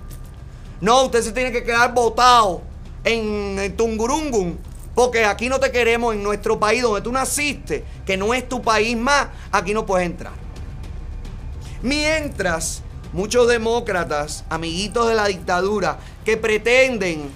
No, 0.80 1.04
usted 1.04 1.22
se 1.22 1.32
tiene 1.32 1.52
que 1.52 1.62
quedar 1.62 1.94
votado 1.94 2.62
en, 3.04 3.58
en 3.58 3.76
Tungurungun. 3.76 4.58
Porque 4.94 5.24
aquí 5.24 5.48
no 5.48 5.60
te 5.60 5.70
queremos 5.70 6.14
en 6.14 6.22
nuestro 6.22 6.58
país 6.58 6.82
donde 6.82 7.00
tú 7.00 7.12
naciste, 7.12 7.84
que 8.06 8.16
no 8.16 8.32
es 8.32 8.48
tu 8.48 8.62
país 8.62 8.96
más, 8.96 9.28
aquí 9.52 9.74
no 9.74 9.84
puedes 9.86 10.06
entrar. 10.06 10.32
Mientras 11.82 12.83
muchos 13.14 13.48
demócratas, 13.48 14.44
amiguitos 14.50 15.08
de 15.08 15.14
la 15.14 15.26
dictadura, 15.26 15.98
que 16.24 16.36
pretenden 16.36 17.30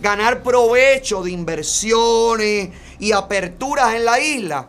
ganar 0.00 0.42
provecho 0.42 1.22
de 1.22 1.32
inversiones 1.32 2.70
y 3.00 3.12
aperturas 3.12 3.94
en 3.94 4.04
la 4.04 4.20
isla, 4.20 4.68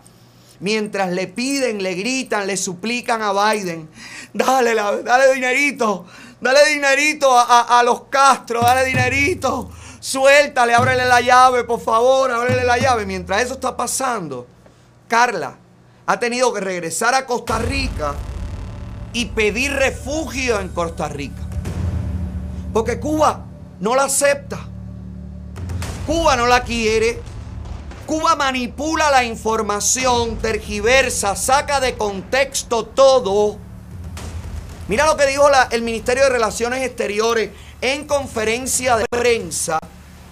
mientras 0.60 1.12
le 1.12 1.28
piden, 1.28 1.82
le 1.84 1.94
gritan, 1.94 2.48
le 2.48 2.58
suplican 2.58 3.22
a 3.22 3.32
Biden, 3.54 3.88
dale, 4.34 4.74
la- 4.74 4.98
dale 5.04 5.34
dinerito, 5.34 6.06
dale 6.42 6.66
dinerito 6.74 7.32
a, 7.38 7.44
a- 7.44 7.80
a 7.80 7.84
los 7.84 8.04
Castro, 8.10 8.62
dale 8.62 8.86
dinerito, 8.86 9.70
suéltale, 10.00 10.74
ábrele 10.74 11.06
la 11.06 11.22
llave, 11.22 11.64
por 11.64 11.80
favor, 11.80 12.32
ábrele 12.32 12.64
la 12.64 12.78
llave. 12.78 13.06
Mientras 13.06 13.44
eso 13.44 13.54
está 13.54 13.78
pasando, 13.78 14.48
Carla 15.08 15.56
ha 16.08 16.20
tenido 16.20 16.52
que 16.54 16.60
regresar 16.60 17.14
a 17.14 17.26
Costa 17.28 17.60
Rica 17.60 18.16
y 19.13 19.26
pedir 19.26 19.74
refugio 19.74 20.60
en 20.60 20.69
Costa 20.69 21.08
Rica. 21.08 21.41
Porque 22.74 23.00
Cuba 23.00 23.45
no 23.80 23.95
la 23.95 24.04
acepta. 24.04 24.60
Cuba 26.06 26.36
no 26.36 26.48
la 26.48 26.63
quiere. 26.63 27.22
Cuba 28.06 28.36
manipula 28.36 29.12
la 29.12 29.24
información, 29.24 30.38
tergiversa, 30.38 31.36
saca 31.36 31.80
de 31.80 31.95
contexto 31.95 32.86
todo. 32.86 33.58
Mira 34.88 35.06
lo 35.06 35.15
que 35.15 35.28
dijo 35.28 35.48
el 35.69 35.84
Ministerio 35.84 36.24
de 36.24 36.30
Relaciones 36.30 36.84
Exteriores 36.84 37.52
en 37.82 38.08
conferencia 38.08 38.98
de 38.98 39.06
prensa 39.08 39.78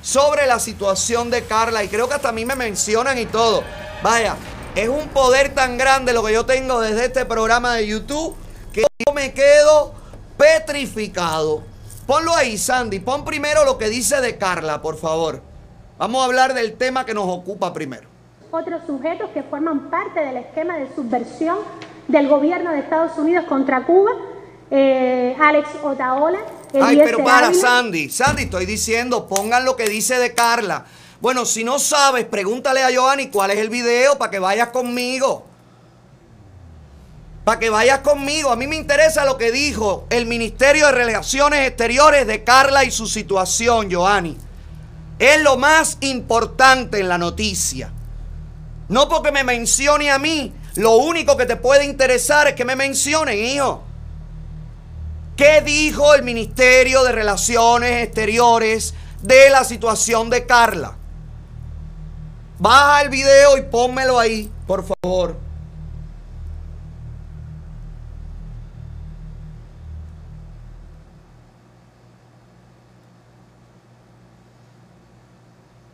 sobre 0.01 0.47
la 0.47 0.59
situación 0.59 1.29
de 1.29 1.43
Carla. 1.43 1.83
Y 1.83 1.87
creo 1.89 2.07
que 2.07 2.15
hasta 2.15 2.29
a 2.29 2.31
mí 2.31 2.45
me 2.45 2.55
mencionan 2.55 3.19
y 3.19 3.27
todo. 3.27 3.63
Vaya, 4.01 4.35
es 4.75 4.89
un 4.89 5.09
poder 5.09 5.53
tan 5.53 5.77
grande 5.77 6.13
lo 6.13 6.23
que 6.23 6.33
yo 6.33 6.45
tengo 6.45 6.81
desde 6.81 7.05
este 7.05 7.25
programa 7.25 7.75
de 7.75 7.87
YouTube 7.87 8.35
que 8.77 8.85
yo 9.05 9.13
me 9.13 9.33
quedo 9.33 9.93
petrificado. 10.37 11.63
Ponlo 12.05 12.33
ahí, 12.35 12.57
Sandy. 12.57 12.99
Pon 12.99 13.25
primero 13.25 13.65
lo 13.65 13.77
que 13.77 13.89
dice 13.89 14.21
de 14.21 14.37
Carla, 14.37 14.81
por 14.81 14.97
favor. 14.97 15.41
Vamos 15.97 16.21
a 16.21 16.25
hablar 16.25 16.53
del 16.53 16.73
tema 16.73 17.05
que 17.05 17.13
nos 17.15 17.27
ocupa 17.27 17.73
primero. 17.73 18.07
otros 18.51 18.81
sujetos 18.85 19.29
que 19.33 19.43
forman 19.43 19.89
parte 19.89 20.19
del 20.19 20.37
esquema 20.37 20.77
de 20.77 20.93
subversión 20.95 21.57
del 22.07 22.27
gobierno 22.29 22.71
de 22.71 22.79
Estados 22.79 23.17
Unidos 23.17 23.45
contra 23.45 23.83
Cuba, 23.85 24.11
eh, 24.71 25.35
Alex 25.39 25.69
Otaola, 25.83 26.39
Ay, 26.79 27.01
pero 27.03 27.23
para, 27.23 27.47
Ávila. 27.47 27.61
Sandy. 27.61 28.09
Sandy, 28.09 28.43
estoy 28.43 28.65
diciendo, 28.65 29.27
pongan 29.27 29.65
lo 29.65 29.75
que 29.75 29.89
dice 29.89 30.19
de 30.19 30.33
Carla. 30.33 30.85
Bueno, 31.19 31.45
si 31.45 31.63
no 31.63 31.79
sabes, 31.79 32.25
pregúntale 32.25 32.83
a 32.83 32.91
Giovanni 32.91 33.29
cuál 33.29 33.51
es 33.51 33.57
el 33.57 33.69
video 33.69 34.17
para 34.17 34.29
que 34.31 34.39
vayas 34.39 34.69
conmigo. 34.69 35.43
Para 37.47 37.59
que 37.59 37.69
vayas 37.69 37.99
conmigo. 37.99 38.51
A 38.51 38.57
mí 38.57 38.67
me 38.67 38.75
interesa 38.75 39.23
lo 39.23 39.37
que 39.37 39.53
dijo 39.53 40.05
el 40.09 40.25
Ministerio 40.25 40.87
de 40.87 40.91
Relaciones 40.91 41.65
Exteriores 41.65 42.27
de 42.27 42.43
Carla 42.43 42.83
y 42.83 42.91
su 42.91 43.07
situación, 43.07 43.89
Giovanni. 43.89 44.35
Es 45.17 45.41
lo 45.43 45.55
más 45.55 45.97
importante 46.01 46.99
en 46.99 47.07
la 47.07 47.17
noticia. 47.17 47.89
No 48.89 49.07
porque 49.07 49.31
me 49.31 49.45
mencione 49.45 50.11
a 50.11 50.19
mí. 50.19 50.53
Lo 50.75 50.97
único 50.97 51.37
que 51.37 51.45
te 51.45 51.55
puede 51.55 51.85
interesar 51.85 52.49
es 52.49 52.53
que 52.53 52.65
me 52.65 52.75
mencionen, 52.75 53.39
hijo. 53.39 53.81
¿Qué 55.37 55.61
dijo 55.61 56.15
el 56.15 56.23
Ministerio 56.23 57.01
de 57.05 57.13
Relaciones 57.13 58.03
Exteriores 58.03 58.93
de 59.21 59.49
la 59.51 59.63
situación 59.63 60.29
de 60.29 60.45
Carla? 60.45 60.97
Baja 62.59 63.03
el 63.03 63.07
video 63.07 63.57
y 63.57 63.61
pónmelo 63.61 64.19
ahí, 64.19 64.51
por 64.67 64.83
favor. 64.85 65.46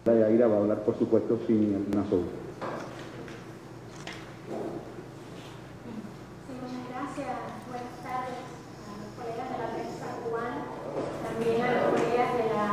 La 0.05 0.13
Yaira 0.13 0.47
va 0.47 0.55
a 0.55 0.59
hablar, 0.59 0.79
por 0.79 0.97
supuesto, 0.99 1.39
sin 1.47 1.75
alguna 1.75 2.03
sombra. 2.09 2.35
Sí, 6.43 6.51
muchas 6.59 6.83
gracias. 6.91 7.31
Buenas 7.71 7.95
tardes 8.03 8.43
a 8.83 8.99
los 8.99 9.15
colegas 9.15 9.47
de 9.47 9.57
la 9.63 9.71
prensa 9.71 10.05
cubana, 10.19 10.67
también 11.23 11.63
a 11.63 11.71
los 11.71 11.95
colegas 11.95 12.35
de 12.35 12.45
la, 12.51 12.67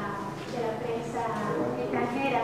de 0.58 0.74
prensa 0.82 1.22
extranjera 1.78 2.42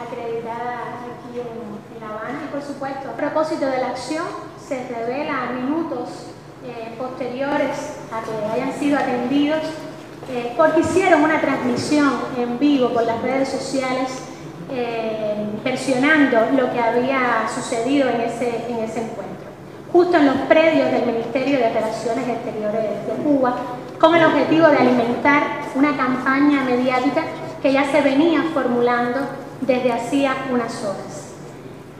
acreditada 0.00 1.04
aquí 1.12 1.36
en, 1.36 2.00
La 2.00 2.08
Habana. 2.08 2.40
Y 2.42 2.48
por 2.48 2.62
supuesto, 2.62 3.10
a 3.10 3.12
propósito 3.12 3.66
de 3.66 3.78
la 3.84 3.90
acción, 3.90 4.24
se 4.56 4.88
revela 4.88 5.52
minutos 5.52 6.32
eh, 6.64 6.96
posteriores 6.96 8.00
a 8.10 8.24
que 8.24 8.32
hayan 8.32 8.72
sido 8.72 8.98
atendidos 8.98 9.60
eh, 10.30 10.54
porque 10.56 10.80
hicieron 10.80 11.22
una 11.22 11.40
transmisión 11.40 12.12
en 12.38 12.58
vivo 12.58 12.90
por 12.90 13.04
las 13.04 13.20
redes 13.22 13.48
sociales 13.48 14.08
eh, 14.70 15.46
versionando 15.64 16.38
lo 16.56 16.72
que 16.72 16.80
había 16.80 17.46
sucedido 17.54 18.08
en 18.08 18.20
ese, 18.22 18.64
en 18.68 18.78
ese 18.78 19.02
encuentro 19.02 19.32
justo 19.92 20.16
en 20.16 20.26
los 20.26 20.36
predios 20.48 20.90
del 20.90 21.04
Ministerio 21.06 21.58
de 21.58 21.68
Relaciones 21.68 22.26
Exteriores 22.26 23.06
de 23.06 23.22
Cuba, 23.22 23.54
con 24.00 24.14
el 24.14 24.24
objetivo 24.24 24.66
de 24.68 24.78
alimentar 24.78 25.42
una 25.74 25.96
campaña 25.96 26.64
mediática 26.64 27.22
que 27.60 27.72
ya 27.72 27.84
se 27.92 28.00
venía 28.00 28.42
formulando 28.54 29.20
desde 29.60 29.92
hacía 29.92 30.34
unas 30.50 30.82
horas. 30.82 31.34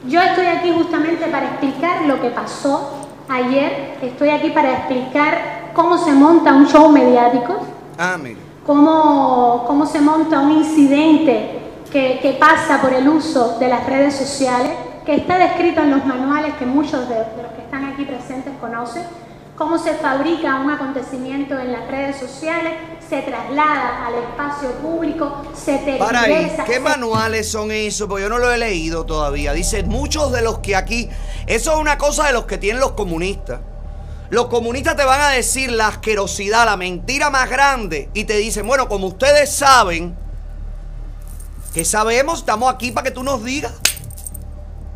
Yo 0.07 0.21
estoy 0.21 0.47
aquí 0.47 0.73
justamente 0.73 1.27
para 1.27 1.45
explicar 1.45 2.01
lo 2.05 2.19
que 2.19 2.29
pasó 2.29 3.07
ayer, 3.29 3.95
estoy 4.01 4.29
aquí 4.29 4.49
para 4.49 4.73
explicar 4.73 5.69
cómo 5.73 5.97
se 5.97 6.11
monta 6.11 6.53
un 6.53 6.67
show 6.67 6.89
mediático, 6.89 7.59
Ah, 7.97 8.17
mira. 8.21 8.39
cómo, 8.65 9.63
cómo 9.67 9.85
se 9.85 10.01
monta 10.01 10.39
un 10.39 10.51
incidente 10.51 11.59
que, 11.91 12.19
que 12.21 12.33
pasa 12.33 12.81
por 12.81 12.93
el 12.93 13.07
uso 13.07 13.57
de 13.59 13.67
las 13.67 13.85
redes 13.85 14.15
sociales, 14.15 14.71
que 15.05 15.15
está 15.15 15.37
descrito 15.37 15.81
en 15.81 15.91
los 15.91 16.05
manuales 16.05 16.53
que 16.55 16.65
muchos 16.65 17.07
de, 17.09 17.15
de 17.15 17.43
los 17.43 17.51
que 17.53 17.61
están 17.61 17.85
aquí 17.85 18.05
presentes 18.05 18.53
conocen, 18.59 19.03
cómo 19.57 19.77
se 19.77 19.93
fabrica 19.93 20.55
un 20.55 20.71
acontecimiento 20.71 21.59
en 21.59 21.71
las 21.71 21.87
redes 21.87 22.17
sociales, 22.17 22.73
se 23.07 23.21
traslada 23.21 24.07
al 24.07 24.15
espacio 24.15 24.71
público, 24.81 25.43
se 25.53 25.77
Para 25.99 26.21
ahí, 26.21 26.51
¿qué 26.65 26.73
se- 26.73 26.79
manuales 26.79 27.51
son 27.51 27.69
esos? 27.71 28.07
Porque 28.07 28.23
yo 28.23 28.29
no 28.29 28.39
lo 28.39 28.51
he 28.51 28.57
leído 28.57 29.05
todavía. 29.05 29.53
Dice, 29.53 29.83
muchos 29.83 30.31
de 30.31 30.41
los 30.41 30.59
que 30.59 30.75
aquí... 30.75 31.09
Eso 31.45 31.73
es 31.73 31.77
una 31.79 31.97
cosa 31.99 32.25
de 32.25 32.33
los 32.33 32.45
que 32.45 32.57
tienen 32.57 32.79
los 32.79 32.93
comunistas. 32.93 33.59
Los 34.29 34.47
comunistas 34.47 34.95
te 34.95 35.03
van 35.03 35.21
a 35.21 35.29
decir 35.29 35.71
la 35.71 35.87
asquerosidad, 35.87 36.65
la 36.65 36.77
mentira 36.77 37.29
más 37.29 37.49
grande. 37.49 38.09
Y 38.13 38.23
te 38.23 38.37
dicen, 38.37 38.65
bueno, 38.65 38.87
como 38.87 39.07
ustedes 39.07 39.51
saben, 39.51 40.15
que 41.73 41.85
sabemos, 41.85 42.39
estamos 42.39 42.73
aquí 42.73 42.91
para 42.91 43.05
que 43.05 43.11
tú 43.11 43.23
nos 43.23 43.43
digas. 43.43 43.73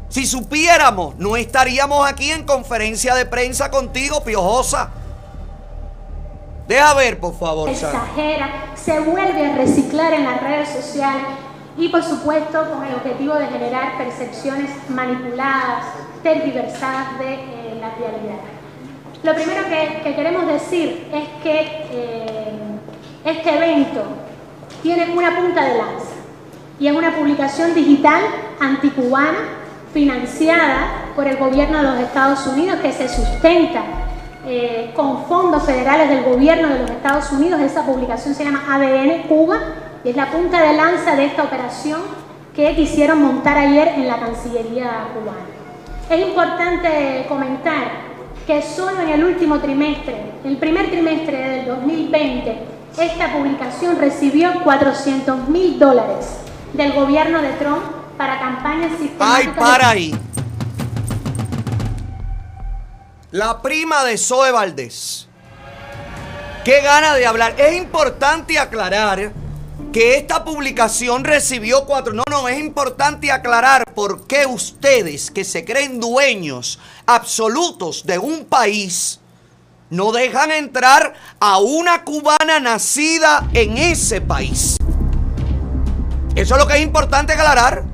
Si 0.09 0.25
supiéramos, 0.25 1.15
no 1.17 1.35
estaríamos 1.35 2.07
aquí 2.09 2.31
en 2.31 2.43
conferencia 2.43 3.13
de 3.13 3.25
prensa 3.25 3.69
contigo, 3.69 4.23
piojosa. 4.23 4.89
Deja 6.67 6.93
ver, 6.95 7.19
por 7.19 7.37
favor, 7.37 7.69
exagera, 7.69 8.73
se 8.75 8.99
vuelve 8.99 9.51
a 9.51 9.55
reciclar 9.55 10.13
en 10.13 10.25
las 10.25 10.41
redes 10.41 10.69
sociales 10.69 11.27
y 11.77 11.89
por 11.89 12.03
supuesto 12.03 12.69
con 12.69 12.85
el 12.85 12.95
objetivo 12.95 13.35
de 13.35 13.47
generar 13.47 13.97
percepciones 13.97 14.69
manipuladas, 14.89 15.85
tergiversadas 16.23 17.19
de 17.19 17.35
eh, 17.35 17.77
la 17.79 17.95
realidad. 17.95 18.56
Lo 19.23 19.33
primero 19.33 19.63
que, 19.65 20.01
que 20.03 20.15
queremos 20.15 20.47
decir 20.47 21.07
es 21.13 21.43
que 21.43 21.61
eh, 21.91 22.51
este 23.25 23.55
evento 23.55 24.03
tiene 24.83 25.11
una 25.15 25.35
punta 25.35 25.63
de 25.63 25.77
lanza 25.77 26.15
y 26.79 26.87
es 26.87 26.95
una 26.95 27.15
publicación 27.15 27.73
digital 27.73 28.21
anticubana 28.59 29.39
financiada 29.93 31.11
por 31.15 31.27
el 31.27 31.37
gobierno 31.37 31.79
de 31.79 31.83
los 31.83 31.99
Estados 31.99 32.45
Unidos 32.45 32.79
que 32.81 32.93
se 32.93 33.09
sustenta 33.09 33.81
eh, 34.45 34.91
con 34.95 35.25
fondos 35.25 35.63
federales 35.63 36.09
del 36.09 36.23
gobierno 36.23 36.69
de 36.69 36.79
los 36.79 36.91
Estados 36.91 37.31
Unidos. 37.31 37.59
Esa 37.59 37.83
publicación 37.85 38.35
se 38.35 38.45
llama 38.45 38.63
ADN 38.69 39.23
Cuba 39.27 39.59
y 40.03 40.09
es 40.09 40.15
la 40.15 40.27
punta 40.27 40.61
de 40.61 40.73
lanza 40.73 41.15
de 41.15 41.25
esta 41.25 41.43
operación 41.43 42.01
que 42.55 42.75
quisieron 42.75 43.21
montar 43.21 43.57
ayer 43.57 43.89
en 43.89 44.07
la 44.07 44.19
Cancillería 44.19 45.07
cubana. 45.13 45.37
Es 46.09 46.27
importante 46.27 47.25
comentar 47.27 48.16
que 48.47 48.61
solo 48.61 49.01
en 49.01 49.09
el 49.09 49.23
último 49.25 49.59
trimestre, 49.59 50.15
el 50.45 50.57
primer 50.57 50.89
trimestre 50.89 51.37
del 51.37 51.65
2020, 51.65 52.57
esta 52.97 53.33
publicación 53.33 53.97
recibió 53.99 54.63
400 54.63 55.49
mil 55.49 55.77
dólares 55.77 56.25
del 56.73 56.93
gobierno 56.93 57.41
de 57.41 57.49
Trump 57.53 57.83
para 58.17 58.39
campañas 58.39 58.91
Ay, 58.93 58.97
sistemáticas. 58.99 59.55
de- 59.55 59.61
para 59.61 59.89
ahí. 59.89 60.15
La 63.31 63.61
prima 63.61 64.03
de 64.05 64.17
Zoe 64.17 64.51
Valdés. 64.51 65.27
Qué 66.63 66.81
gana 66.81 67.13
de 67.15 67.27
hablar. 67.27 67.55
Es 67.57 67.75
importante 67.77 68.57
aclarar 68.57 69.31
que 69.91 70.17
esta 70.17 70.43
publicación 70.43 71.23
recibió 71.23 71.85
cuatro. 71.85 72.13
No, 72.13 72.23
no, 72.29 72.47
es 72.47 72.59
importante 72.59 73.31
aclarar 73.31 73.83
por 73.93 74.27
qué 74.27 74.45
ustedes 74.45 75.31
que 75.31 75.43
se 75.43 75.63
creen 75.65 75.99
dueños 75.99 76.79
absolutos 77.07 78.05
de 78.05 78.19
un 78.19 78.45
país 78.45 79.21
no 79.89 80.11
dejan 80.11 80.51
entrar 80.51 81.13
a 81.39 81.57
una 81.59 82.03
cubana 82.03 82.59
nacida 82.59 83.47
en 83.53 83.77
ese 83.77 84.19
país. 84.19 84.75
Eso 86.35 86.55
es 86.55 86.61
lo 86.61 86.67
que 86.67 86.75
es 86.75 86.81
importante 86.81 87.33
aclarar. 87.33 87.85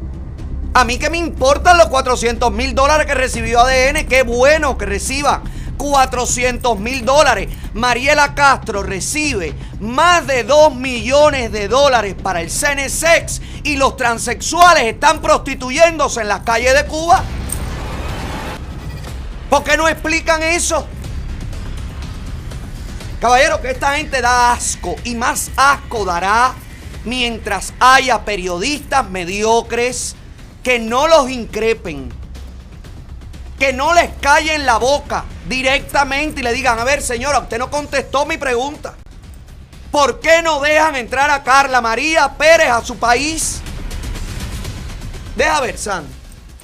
A 0.73 0.83
mí 0.83 0.97
que 0.97 1.11
me 1.11 1.19
importan 1.19 1.77
los 1.77 1.87
400 1.87 2.51
mil 2.51 2.73
dólares 2.73 3.05
que 3.05 3.13
recibió 3.13 3.59
ADN. 3.61 4.07
Qué 4.07 4.23
bueno 4.23 4.75
que 4.75 4.87
reciba 4.87 5.43
400 5.77 6.79
mil 6.79 7.05
dólares. 7.05 7.49
Mariela 7.75 8.33
Castro 8.33 8.81
recibe 8.81 9.53
más 9.79 10.25
de 10.25 10.43
2 10.43 10.73
millones 10.75 11.51
de 11.51 11.67
dólares 11.67 12.15
para 12.21 12.41
el 12.41 12.49
CNSEX 12.49 13.41
y 13.63 13.75
los 13.75 13.95
transexuales 13.95 14.85
están 14.85 15.21
prostituyéndose 15.21 16.21
en 16.21 16.29
las 16.29 16.39
calles 16.39 16.73
de 16.73 16.87
Cuba. 16.87 17.23
¿Por 19.53 19.63
qué 19.63 19.77
no 19.77 19.87
explican 19.87 20.41
eso? 20.41 20.87
Caballero, 23.21 23.61
que 23.61 23.69
esta 23.69 23.97
gente 23.97 24.19
da 24.19 24.51
asco 24.51 24.95
y 25.03 25.13
más 25.13 25.51
asco 25.55 26.05
dará 26.05 26.55
mientras 27.05 27.71
haya 27.79 28.25
periodistas 28.25 29.07
mediocres 29.07 30.15
que 30.63 30.79
no 30.79 31.07
los 31.07 31.29
increpen, 31.29 32.11
que 33.59 33.73
no 33.73 33.93
les 33.93 34.09
callen 34.19 34.65
la 34.65 34.77
boca 34.79 35.23
directamente 35.47 36.39
y 36.39 36.43
le 36.43 36.51
digan, 36.51 36.79
a 36.79 36.83
ver 36.83 37.03
señora, 37.03 37.37
usted 37.37 37.59
no 37.59 37.69
contestó 37.69 38.25
mi 38.25 38.37
pregunta. 38.37 38.95
¿Por 39.91 40.19
qué 40.19 40.41
no 40.41 40.61
dejan 40.61 40.95
entrar 40.95 41.29
a 41.29 41.43
Carla 41.43 41.79
María 41.79 42.27
Pérez 42.39 42.71
a 42.71 42.83
su 42.83 42.97
país? 42.97 43.61
Deja 45.35 45.61
ver, 45.61 45.77
San. 45.77 46.05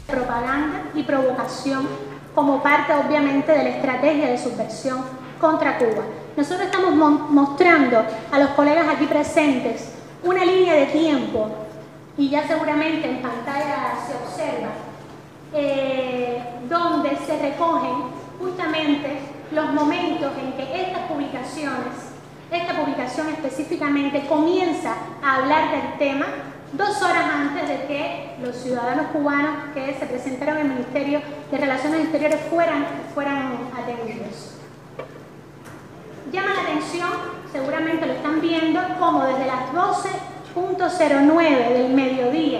propaganda 0.07 0.85
y 0.95 1.03
provocación 1.03 2.08
como 2.39 2.63
parte 2.63 2.93
obviamente 2.93 3.51
de 3.51 3.63
la 3.65 3.69
estrategia 3.71 4.27
de 4.27 4.37
subversión 4.37 5.03
contra 5.41 5.77
Cuba. 5.77 6.03
Nosotros 6.37 6.67
estamos 6.67 6.95
mo- 6.95 7.27
mostrando 7.29 8.01
a 8.31 8.39
los 8.39 8.51
colegas 8.51 8.87
aquí 8.87 9.07
presentes 9.07 9.91
una 10.23 10.45
línea 10.45 10.73
de 10.73 10.85
tiempo 10.85 11.49
y 12.17 12.29
ya 12.29 12.47
seguramente 12.47 13.09
en 13.09 13.21
pantalla 13.21 13.93
se 14.07 14.15
observa 14.15 14.69
eh, 15.53 16.41
donde 16.69 17.09
se 17.27 17.37
recogen 17.41 18.03
justamente 18.39 19.19
los 19.51 19.73
momentos 19.73 20.31
en 20.41 20.53
que 20.53 20.81
estas 20.83 21.01
publicaciones, 21.11 21.93
esta 22.51 22.73
publicación 22.79 23.27
específicamente 23.31 24.25
comienza 24.27 24.93
a 25.21 25.35
hablar 25.35 25.71
del 25.71 25.97
tema 25.99 26.25
dos 26.73 27.01
horas 27.01 27.25
antes 27.33 27.67
de 27.67 27.87
que 27.87 28.35
los 28.41 28.55
ciudadanos 28.55 29.07
cubanos 29.07 29.73
que 29.73 29.95
se 29.99 30.05
presentaron 30.05 30.57
en 30.57 30.67
el 30.67 30.73
Ministerio 30.73 31.21
de 31.51 31.57
Relaciones 31.57 32.01
Exteriores 32.01 32.39
fueran, 32.49 32.85
fueran 33.13 33.57
atendidos. 33.77 34.55
Llama 36.31 36.53
la 36.53 36.61
atención, 36.61 37.09
seguramente 37.51 38.05
lo 38.05 38.13
están 38.13 38.39
viendo, 38.39 38.79
como 38.99 39.25
desde 39.25 39.47
las 39.47 39.73
12.09 39.73 41.73
del 41.73 41.91
mediodía 41.93 42.59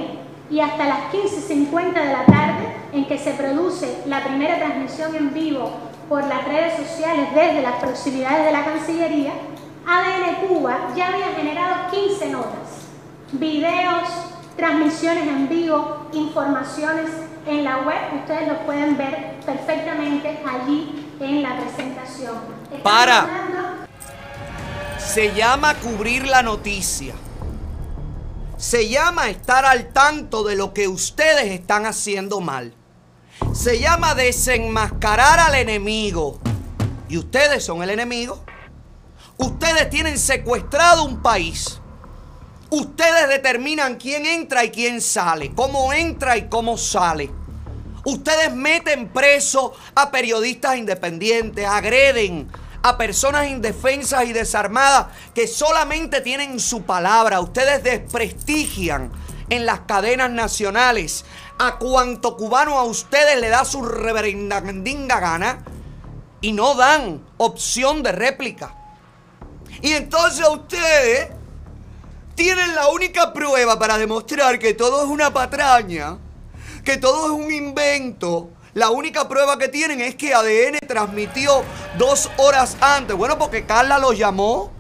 y 0.50 0.60
hasta 0.60 0.88
las 0.88 1.14
15.50 1.14 1.94
de 1.94 2.12
la 2.12 2.26
tarde, 2.26 2.74
en 2.92 3.06
que 3.06 3.20
se 3.20 3.34
produce 3.34 4.02
la 4.08 4.24
primera 4.24 4.58
transmisión 4.58 5.16
en 5.16 5.32
vivo 5.34 5.72
por 6.08 6.26
las 6.26 6.46
redes 6.46 6.78
sociales 6.78 7.28
desde 7.36 7.62
las 7.62 7.76
proximidades 7.76 8.46
de 8.46 8.52
la 8.52 8.66
Cancillería, 8.66 9.34
ADN 9.86 10.48
Cuba 10.48 10.90
ya 10.96 11.10
había 11.10 11.28
generado 11.36 11.92
15 11.92 12.30
notas, 12.30 12.79
videos, 13.34 14.10
transmisiones 14.56 15.28
en 15.28 15.50
vivo, 15.50 16.08
informaciones 16.14 17.10
en 17.46 17.64
la 17.64 17.80
web, 17.80 18.20
ustedes 18.20 18.48
lo 18.48 18.60
pueden 18.66 18.98
ver 18.98 19.40
perfectamente 19.46 20.40
allí 20.48 21.08
en 21.20 21.44
la 21.44 21.58
presentación. 21.60 22.38
Estamos 22.64 22.84
Para. 22.84 23.22
hablando 23.22 23.88
Se 24.98 25.34
llama 25.34 25.76
cubrir 25.76 26.28
la 26.28 26.44
noticia. 26.44 27.16
Se 28.58 28.90
llama 28.90 29.30
estar 29.30 29.66
al 29.66 29.88
tanto 29.94 30.44
de 30.44 30.56
lo 30.56 30.74
que 30.74 30.88
ustedes 30.88 31.46
están 31.52 31.86
haciendo 31.86 32.42
mal. 32.42 32.74
Se 33.54 33.80
llama 33.80 34.16
desenmascarar 34.16 35.40
al 35.40 35.56
enemigo. 35.56 36.40
¿Y 37.08 37.18
ustedes 37.18 37.64
son 37.64 37.82
el 37.82 37.90
enemigo? 37.90 38.44
Ustedes 39.38 39.90
tienen 39.90 40.20
secuestrado 40.20 41.06
un 41.06 41.22
país. 41.22 41.79
Ustedes 42.72 43.28
determinan 43.30 43.96
quién 43.96 44.26
entra 44.26 44.64
y 44.64 44.70
quién 44.70 45.02
sale, 45.02 45.52
cómo 45.56 45.92
entra 45.92 46.38
y 46.38 46.48
cómo 46.50 46.78
sale. 46.78 47.32
Ustedes 48.06 48.54
meten 48.54 49.10
preso 49.10 49.74
a 49.96 50.12
periodistas 50.12 50.78
independientes, 50.78 51.66
agreden 51.66 52.50
a 52.82 52.98
personas 52.98 53.48
indefensas 53.48 54.26
y 54.26 54.34
desarmadas 54.34 55.08
que 55.34 55.48
solamente 55.48 56.22
tienen 56.22 56.60
su 56.60 56.84
palabra. 56.84 57.42
Ustedes 57.42 57.84
desprestigian 57.84 59.12
en 59.50 59.66
las 59.66 59.82
cadenas 59.82 60.30
nacionales 60.30 61.26
a 61.58 61.78
cuanto 61.78 62.38
cubano 62.38 62.78
a 62.78 62.84
ustedes 62.84 63.42
le 63.42 63.50
da 63.50 63.66
su 63.66 63.82
reverendandinga 63.82 65.20
gana 65.20 65.64
y 66.40 66.54
no 66.54 66.76
dan 66.76 67.26
opción 67.38 68.04
de 68.04 68.12
réplica. 68.12 68.76
Y 69.82 69.94
entonces 69.94 70.48
ustedes 70.48 71.39
tienen 72.40 72.74
la 72.74 72.88
única 72.88 73.34
prueba 73.34 73.78
para 73.78 73.98
demostrar 73.98 74.60
que 74.60 74.74
todo 74.74 75.04
es 75.04 75.10
una 75.10 75.34
patraña, 75.34 76.18
que 76.86 76.96
todo 76.96 77.26
es 77.26 77.32
un 77.46 77.52
invento. 77.52 78.50
La 78.74 78.92
única 78.92 79.28
prueba 79.28 79.58
que 79.58 79.68
tienen 79.68 80.00
es 80.00 80.16
que 80.16 80.34
ADN 80.34 80.80
transmitió 80.88 81.66
dos 81.98 82.32
horas 82.38 82.78
antes. 82.80 83.18
Bueno, 83.18 83.38
porque 83.38 83.66
Carla 83.66 84.00
lo 84.00 84.14
llamó. 84.14 84.72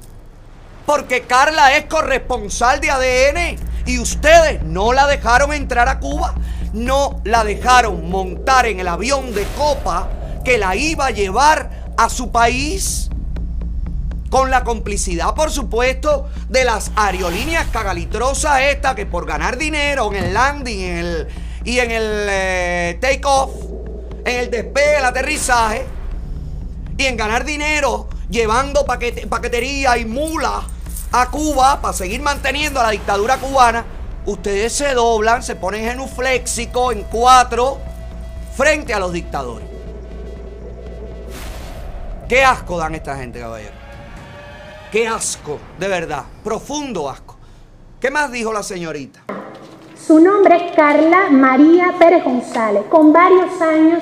Porque 0.86 1.24
Carla 1.24 1.76
es 1.76 1.84
corresponsal 1.88 2.80
de 2.80 2.92
ADN. 2.92 3.60
Y 3.86 4.00
ustedes 4.00 4.64
no 4.64 4.94
la 4.94 5.06
dejaron 5.06 5.52
entrar 5.52 5.90
a 5.90 6.00
Cuba. 6.00 6.36
No 6.72 7.20
la 7.26 7.44
dejaron 7.44 8.10
montar 8.10 8.68
en 8.68 8.80
el 8.80 8.88
avión 8.88 9.34
de 9.36 9.46
copa 9.58 10.08
que 10.46 10.58
la 10.58 10.78
iba 10.78 11.08
a 11.08 11.12
llevar 11.12 11.92
a 11.98 12.10
su 12.10 12.32
país 12.32 13.10
con 14.30 14.52
la 14.52 14.64
complicidad, 14.64 15.34
por 15.34 15.50
supuesto, 15.52 16.28
de 16.50 16.64
las 16.64 16.92
aerolíneas 16.96 17.68
cagalitrosas 17.68 18.62
estas 18.62 18.96
que 18.96 19.06
por 19.06 19.26
ganar 19.26 19.58
dinero 19.58 20.12
en 20.14 20.24
el 20.24 20.34
landing 20.34 21.28
y 21.64 21.80
en 21.80 21.92
el 21.92 22.28
eh, 22.30 22.98
take-off, 23.02 23.52
en 24.26 24.40
el 24.40 24.52
despegue, 24.52 24.98
el 24.98 25.06
aterrizaje, 25.06 25.86
y 26.98 27.06
en 27.06 27.18
ganar 27.18 27.46
dinero 27.46 28.08
llevando 28.30 28.86
paquete- 28.86 29.26
paquetería 29.28 29.98
y 29.98 30.06
mula 30.06 30.62
a 31.12 31.30
Cuba 31.32 31.82
para 31.82 31.94
seguir 31.94 32.22
manteniendo 32.22 32.80
a 32.80 32.84
la 32.84 32.90
dictadura 32.92 33.38
cubana, 33.38 33.86
ustedes 34.26 34.74
se 34.74 34.94
doblan, 34.94 35.42
se 35.42 35.56
ponen 35.56 35.86
genufléxico 35.90 36.92
en 36.92 37.04
cuatro 37.04 37.80
frente 38.56 38.94
a 38.94 39.00
los 39.00 39.12
dictadores. 39.12 39.68
Qué 42.28 42.44
asco 42.44 42.78
dan 42.78 42.94
esta 42.94 43.18
gente, 43.18 43.40
caballero. 43.40 43.79
Qué 44.92 45.08
asco, 45.08 45.60
de 45.78 45.88
verdad. 45.88 46.24
Profundo 46.44 47.08
asco. 47.08 47.36
¿Qué 48.02 48.10
más 48.10 48.32
dijo 48.32 48.52
la 48.52 48.64
señorita? 48.64 49.20
Su 49.96 50.20
nombre 50.20 50.56
es 50.56 50.76
Carla 50.76 51.30
María 51.30 51.94
Pérez 52.00 52.24
González, 52.24 52.86
con 52.90 53.14
varios 53.14 53.62
años 53.62 54.02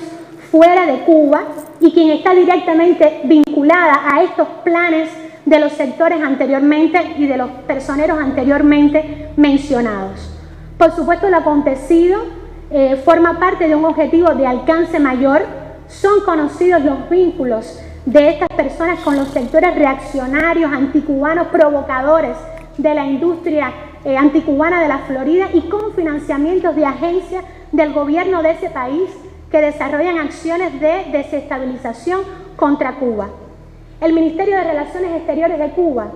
fuera 0.50 0.86
de 0.86 1.04
Cuba 1.04 1.44
y 1.82 1.92
quien 1.92 2.12
está 2.12 2.34
directamente 2.34 3.20
vinculada 3.26 4.02
a 4.10 4.24
estos 4.24 4.48
planes 4.64 5.10
de 5.46 5.60
los 5.60 5.74
sectores 5.74 6.22
anteriormente 6.22 7.16
y 7.18 7.28
de 7.28 7.36
los 7.36 7.50
personeros 7.68 8.18
anteriormente 8.18 9.32
mencionados. 9.36 10.32
Por 10.78 10.96
supuesto, 10.96 11.30
lo 11.30 11.36
acontecido 11.36 12.22
eh, 12.72 13.02
forma 13.04 13.42
parte 13.42 13.68
de 13.68 13.76
un 13.76 13.84
objetivo 13.84 14.30
de 14.36 14.48
alcance 14.48 15.02
mayor. 15.02 15.46
Son 15.90 16.22
conocidos 16.24 16.82
los 16.82 17.10
vínculos 17.10 17.78
de 18.08 18.30
estas 18.30 18.48
personas 18.48 19.02
con 19.02 19.18
los 19.18 19.28
sectores 19.28 19.76
reaccionarios, 19.76 20.72
anticubanos, 20.72 21.48
provocadores 21.48 22.38
de 22.78 22.94
la 22.94 23.06
industria 23.06 23.74
eh, 24.06 24.16
anticubana 24.16 24.82
de 24.82 24.88
la 24.88 25.00
Florida 25.00 25.50
y 25.54 25.64
con 25.64 25.94
financiamientos 25.94 26.74
de 26.78 26.86
agencias 26.86 27.44
del 27.74 27.92
gobierno 27.92 28.42
de 28.42 28.52
ese 28.52 28.70
país 28.70 29.10
que 29.52 29.60
desarrollan 29.60 30.20
acciones 30.20 30.80
de 30.80 31.08
desestabilización 31.12 32.22
contra 32.56 32.96
Cuba. 32.96 33.28
El 34.00 34.14
Ministerio 34.14 34.56
de 34.56 34.64
Relaciones 34.64 35.12
Exteriores 35.12 35.60
de 35.60 35.70
Cuba 35.72 36.08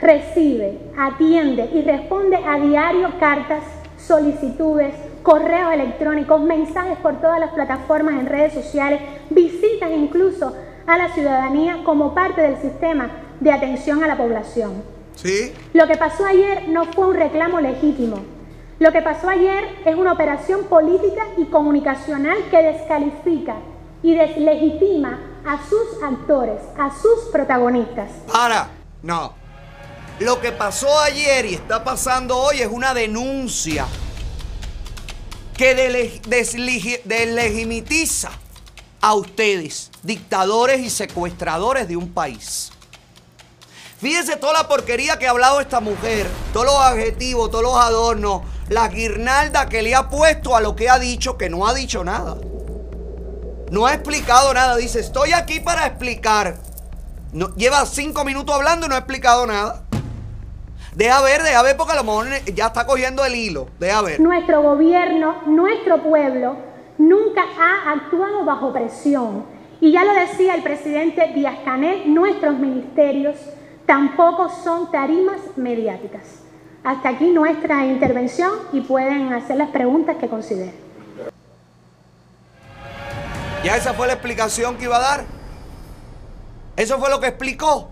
recibe, 0.00 0.78
atiende 0.96 1.68
y 1.74 1.82
responde 1.82 2.36
a 2.36 2.58
diario 2.58 3.10
cartas, 3.20 3.62
solicitudes, 3.98 4.94
correos 5.22 5.74
electrónicos, 5.74 6.40
mensajes 6.40 6.96
por 6.98 7.20
todas 7.20 7.40
las 7.40 7.50
plataformas 7.50 8.14
en 8.14 8.26
redes 8.26 8.54
sociales, 8.54 9.02
visitas 9.28 9.90
incluso 9.90 10.54
a 10.86 10.96
la 10.96 11.12
ciudadanía 11.12 11.82
como 11.84 12.14
parte 12.14 12.40
del 12.40 12.60
sistema 12.60 13.10
de 13.40 13.52
atención 13.52 14.02
a 14.02 14.06
la 14.06 14.16
población. 14.16 14.82
¿Sí? 15.14 15.52
Lo 15.72 15.86
que 15.86 15.96
pasó 15.96 16.26
ayer 16.26 16.68
no 16.68 16.84
fue 16.86 17.06
un 17.08 17.14
reclamo 17.14 17.60
legítimo. 17.60 18.18
Lo 18.78 18.92
que 18.92 19.00
pasó 19.00 19.30
ayer 19.30 19.64
es 19.86 19.96
una 19.96 20.12
operación 20.12 20.64
política 20.64 21.26
y 21.38 21.46
comunicacional 21.46 22.36
que 22.50 22.62
descalifica 22.62 23.56
y 24.02 24.14
deslegitima 24.14 25.18
a 25.46 25.58
sus 25.68 26.02
actores, 26.02 26.60
a 26.78 26.90
sus 26.90 27.30
protagonistas. 27.32 28.10
Para, 28.30 28.68
no. 29.02 29.32
Lo 30.20 30.40
que 30.40 30.52
pasó 30.52 30.98
ayer 31.00 31.46
y 31.46 31.54
está 31.54 31.82
pasando 31.84 32.36
hoy 32.36 32.60
es 32.60 32.68
una 32.70 32.92
denuncia 32.94 33.86
que 35.56 35.74
deslegitimiza 37.04 38.30
a 39.00 39.14
ustedes, 39.14 39.90
dictadores 40.06 40.80
y 40.80 40.88
secuestradores 40.88 41.88
de 41.88 41.96
un 41.96 42.12
país. 42.12 42.70
Fíjense 43.98 44.36
toda 44.36 44.52
la 44.52 44.68
porquería 44.68 45.18
que 45.18 45.26
ha 45.26 45.30
hablado 45.30 45.60
esta 45.60 45.80
mujer, 45.80 46.28
todos 46.52 46.66
los 46.66 46.76
adjetivos, 46.76 47.50
todos 47.50 47.64
los 47.64 47.76
adornos, 47.76 48.42
la 48.68 48.88
guirnalda 48.88 49.68
que 49.68 49.82
le 49.82 49.94
ha 49.94 50.08
puesto 50.08 50.54
a 50.54 50.60
lo 50.60 50.76
que 50.76 50.88
ha 50.88 50.98
dicho, 50.98 51.36
que 51.36 51.50
no 51.50 51.66
ha 51.66 51.74
dicho 51.74 52.04
nada. 52.04 52.36
No 53.70 53.86
ha 53.86 53.94
explicado 53.94 54.54
nada. 54.54 54.76
Dice, 54.76 55.00
estoy 55.00 55.32
aquí 55.32 55.58
para 55.58 55.86
explicar. 55.86 56.56
No, 57.32 57.52
lleva 57.56 57.84
cinco 57.84 58.24
minutos 58.24 58.54
hablando 58.54 58.86
y 58.86 58.88
no 58.88 58.94
ha 58.94 58.98
explicado 58.98 59.44
nada. 59.46 59.82
Deja 60.94 61.20
ver, 61.22 61.42
deja 61.42 61.62
ver, 61.62 61.76
porque 61.76 61.92
a 61.92 61.96
lo 61.96 62.04
mejor 62.04 62.26
ya 62.54 62.68
está 62.68 62.86
cogiendo 62.86 63.24
el 63.24 63.34
hilo. 63.34 63.68
Deja 63.80 64.02
ver. 64.02 64.20
Nuestro 64.20 64.62
gobierno, 64.62 65.42
nuestro 65.46 66.02
pueblo, 66.02 66.56
nunca 66.98 67.42
ha 67.42 67.92
actuado 67.92 68.44
bajo 68.44 68.72
presión. 68.72 69.55
Y 69.80 69.92
ya 69.92 70.04
lo 70.04 70.14
decía 70.14 70.54
el 70.54 70.62
presidente 70.62 71.32
Díaz 71.34 71.58
Canel, 71.64 72.12
nuestros 72.14 72.58
ministerios 72.58 73.36
tampoco 73.84 74.48
son 74.48 74.90
tarimas 74.90 75.38
mediáticas. 75.56 76.42
Hasta 76.82 77.10
aquí 77.10 77.30
nuestra 77.30 77.84
intervención 77.84 78.52
y 78.72 78.80
pueden 78.80 79.32
hacer 79.32 79.56
las 79.56 79.70
preguntas 79.70 80.16
que 80.16 80.28
consideren. 80.28 80.74
Ya 83.64 83.76
esa 83.76 83.92
fue 83.94 84.06
la 84.06 84.14
explicación 84.14 84.76
que 84.76 84.84
iba 84.84 84.96
a 84.96 85.00
dar. 85.00 85.24
Eso 86.76 86.98
fue 86.98 87.10
lo 87.10 87.20
que 87.20 87.26
explicó. 87.26 87.90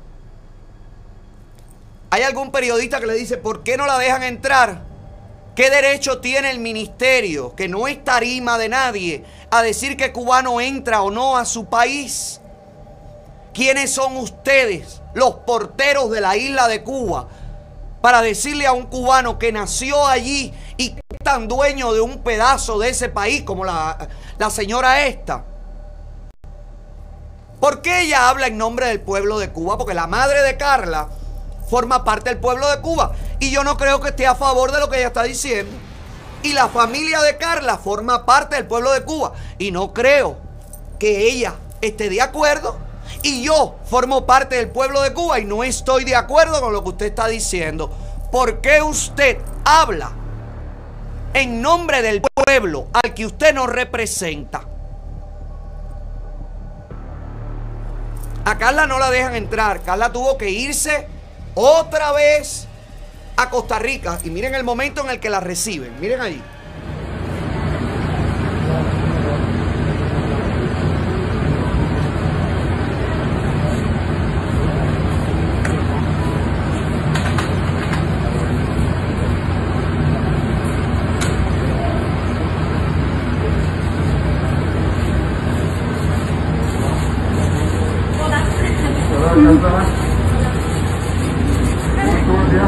¿Hay 2.10 2.22
algún 2.22 2.52
periodista 2.52 3.00
que 3.00 3.06
le 3.06 3.14
dice, 3.14 3.36
¿por 3.36 3.64
qué 3.64 3.76
no 3.76 3.86
la 3.86 3.98
dejan 3.98 4.22
entrar? 4.22 4.82
¿Qué 5.54 5.70
derecho 5.70 6.18
tiene 6.18 6.50
el 6.50 6.58
ministerio, 6.58 7.54
que 7.54 7.68
no 7.68 7.86
es 7.86 8.02
tarima 8.02 8.58
de 8.58 8.68
nadie, 8.68 9.24
a 9.50 9.62
decir 9.62 9.96
que 9.96 10.12
cubano 10.12 10.60
entra 10.60 11.02
o 11.02 11.12
no 11.12 11.36
a 11.36 11.44
su 11.44 11.66
país? 11.66 12.40
¿Quiénes 13.52 13.92
son 13.92 14.16
ustedes, 14.16 15.00
los 15.14 15.36
porteros 15.46 16.10
de 16.10 16.20
la 16.20 16.36
isla 16.36 16.66
de 16.66 16.82
Cuba, 16.82 17.28
para 18.00 18.20
decirle 18.20 18.66
a 18.66 18.72
un 18.72 18.86
cubano 18.86 19.38
que 19.38 19.52
nació 19.52 20.04
allí 20.04 20.52
y 20.76 20.90
que 20.90 21.00
es 21.08 21.18
tan 21.22 21.46
dueño 21.46 21.92
de 21.92 22.00
un 22.00 22.24
pedazo 22.24 22.80
de 22.80 22.88
ese 22.88 23.08
país 23.08 23.44
como 23.44 23.64
la, 23.64 24.08
la 24.38 24.50
señora 24.50 25.06
esta? 25.06 25.44
¿Por 27.60 27.80
qué 27.80 28.00
ella 28.02 28.28
habla 28.28 28.48
en 28.48 28.58
nombre 28.58 28.88
del 28.88 29.00
pueblo 29.00 29.38
de 29.38 29.50
Cuba? 29.50 29.78
Porque 29.78 29.94
la 29.94 30.08
madre 30.08 30.42
de 30.42 30.56
Carla 30.56 31.10
forma 31.74 32.04
parte 32.04 32.30
del 32.30 32.38
pueblo 32.38 32.70
de 32.70 32.80
Cuba. 32.80 33.10
Y 33.40 33.50
yo 33.50 33.64
no 33.64 33.76
creo 33.76 34.00
que 34.00 34.10
esté 34.10 34.28
a 34.28 34.36
favor 34.36 34.70
de 34.70 34.78
lo 34.78 34.88
que 34.88 34.98
ella 34.98 35.08
está 35.08 35.24
diciendo. 35.24 35.76
Y 36.44 36.52
la 36.52 36.68
familia 36.68 37.20
de 37.20 37.36
Carla 37.36 37.78
forma 37.78 38.24
parte 38.24 38.54
del 38.54 38.68
pueblo 38.68 38.92
de 38.92 39.02
Cuba. 39.02 39.32
Y 39.58 39.72
no 39.72 39.92
creo 39.92 40.36
que 41.00 41.26
ella 41.28 41.54
esté 41.80 42.10
de 42.10 42.22
acuerdo. 42.22 42.78
Y 43.22 43.42
yo 43.42 43.74
formo 43.86 44.24
parte 44.24 44.54
del 44.54 44.68
pueblo 44.68 45.02
de 45.02 45.12
Cuba 45.14 45.40
y 45.40 45.46
no 45.46 45.64
estoy 45.64 46.04
de 46.04 46.14
acuerdo 46.14 46.60
con 46.60 46.72
lo 46.72 46.84
que 46.84 46.90
usted 46.90 47.06
está 47.06 47.26
diciendo. 47.26 47.90
¿Por 48.30 48.60
qué 48.60 48.80
usted 48.80 49.38
habla 49.64 50.12
en 51.32 51.60
nombre 51.60 52.02
del 52.02 52.22
pueblo 52.22 52.86
al 52.92 53.14
que 53.14 53.26
usted 53.26 53.52
no 53.52 53.66
representa? 53.66 54.62
A 58.44 58.58
Carla 58.58 58.86
no 58.86 59.00
la 59.00 59.10
dejan 59.10 59.34
entrar. 59.34 59.82
Carla 59.82 60.12
tuvo 60.12 60.38
que 60.38 60.50
irse 60.50 61.08
otra 61.54 62.12
vez 62.12 62.66
a 63.36 63.50
Costa 63.50 63.78
Rica. 63.78 64.18
Y 64.24 64.30
miren 64.30 64.54
el 64.54 64.64
momento 64.64 65.02
en 65.02 65.10
el 65.10 65.20
que 65.20 65.30
la 65.30 65.40
reciben. 65.40 65.98
Miren 66.00 66.20
ahí. 66.20 66.42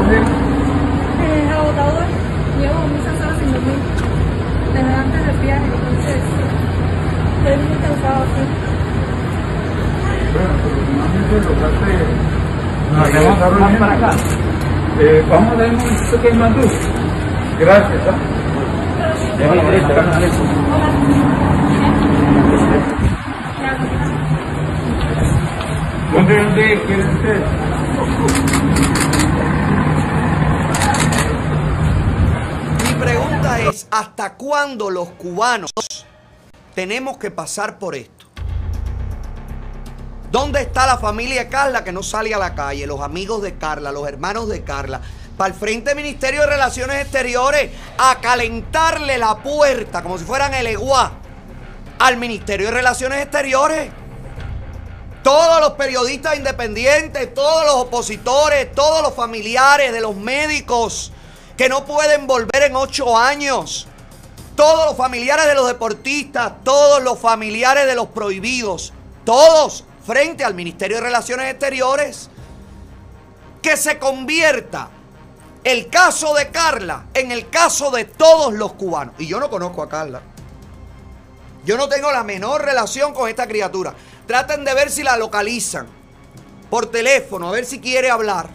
Eh, 0.09 1.49
agotador. 1.51 2.03
Llevo 2.59 2.79
muchas 2.87 3.19
horas 3.21 3.37
sin 3.39 3.51
dormir. 3.51 3.79
Desde 4.73 4.93
antes 4.93 5.25
del 5.25 5.37
viaje, 5.39 5.65
entonces 5.65 6.21
estoy 7.37 7.57
muy 7.67 7.77
cansado 7.77 8.23
aquí. 8.23 8.43
Vamos 13.39 13.79
para 13.79 13.93
acá. 13.93 14.11
Eh, 14.99 15.23
vamos 15.29 15.53
a 15.53 15.55
pequeño 16.17 16.39
mandú. 16.39 16.67
Gracias. 17.59 18.01
¿ah? 18.07 18.15
¿Dónde? 26.13 26.45
Mi 32.83 32.93
pregunta 32.99 33.59
es, 33.61 33.87
¿hasta 33.91 34.33
cuándo 34.35 34.89
los 34.89 35.09
cubanos 35.09 35.71
tenemos 36.73 37.17
que 37.17 37.31
pasar 37.31 37.77
por 37.77 37.95
esto? 37.95 38.25
¿Dónde 40.31 40.61
está 40.61 40.85
la 40.85 40.97
familia 40.97 41.43
de 41.43 41.49
Carla 41.49 41.83
que 41.83 41.91
no 41.91 42.03
sale 42.03 42.33
a 42.33 42.37
la 42.37 42.53
calle? 42.53 42.85
Los 42.85 43.01
amigos 43.01 43.41
de 43.41 43.57
Carla, 43.57 43.91
los 43.91 44.07
hermanos 44.07 44.49
de 44.49 44.63
Carla. 44.63 45.01
Para 45.37 45.53
el 45.53 45.59
Frente 45.59 45.93
Ministerio 45.93 46.41
de 46.41 46.47
Relaciones 46.47 47.03
Exteriores 47.03 47.69
a 47.99 48.19
calentarle 48.19 49.19
la 49.19 49.37
puerta 49.37 50.01
como 50.01 50.17
si 50.17 50.25
fueran 50.25 50.55
el 50.55 50.65
EGUA 50.65 51.11
al 51.99 52.17
Ministerio 52.17 52.67
de 52.67 52.73
Relaciones 52.73 53.21
Exteriores. 53.21 53.91
Todos 55.23 55.61
los 55.61 55.73
periodistas 55.73 56.37
independientes, 56.37 57.33
todos 57.35 57.65
los 57.65 57.75
opositores, 57.75 58.71
todos 58.73 59.03
los 59.03 59.13
familiares 59.13 59.93
de 59.93 60.01
los 60.01 60.15
médicos 60.15 61.11
que 61.55 61.69
no 61.69 61.85
pueden 61.85 62.25
volver 62.25 62.63
en 62.63 62.75
ocho 62.75 63.15
años. 63.15 63.87
Todos 64.55 64.87
los 64.87 64.97
familiares 64.97 65.45
de 65.45 65.53
los 65.53 65.67
deportistas, 65.67 66.53
todos 66.63 67.03
los 67.03 67.19
familiares 67.19 67.85
de 67.85 67.93
los 67.93 68.07
prohibidos, 68.07 68.91
todos 69.23 69.83
frente 70.03 70.43
al 70.43 70.55
Ministerio 70.55 70.97
de 70.97 71.03
Relaciones 71.03 71.51
Exteriores. 71.51 72.31
que 73.61 73.75
se 73.75 73.99
convierta 73.99 74.89
el 75.67 75.89
caso 75.89 76.33
de 76.33 76.49
Carla 76.49 77.07
en 77.13 77.29
el 77.33 77.49
caso 77.49 77.91
de 77.91 78.05
todos 78.05 78.53
los 78.53 78.71
cubanos. 78.73 79.15
Y 79.17 79.27
yo 79.27 79.37
no 79.37 79.49
conozco 79.49 79.83
a 79.83 79.89
Carla. 79.89 80.21
Yo 81.65 81.75
no 81.75 81.89
tengo 81.89 82.09
la 82.09 82.23
menor 82.23 82.63
relación 82.63 83.13
con 83.13 83.27
esta 83.27 83.47
criatura. 83.47 83.93
Traten 84.25 84.63
de 84.63 84.73
ver 84.73 84.89
si 84.89 85.03
la 85.03 85.17
localizan 85.17 85.87
por 86.69 86.85
teléfono, 86.85 87.49
a 87.49 87.51
ver 87.51 87.65
si 87.65 87.81
quiere 87.81 88.09
hablar. 88.09 88.47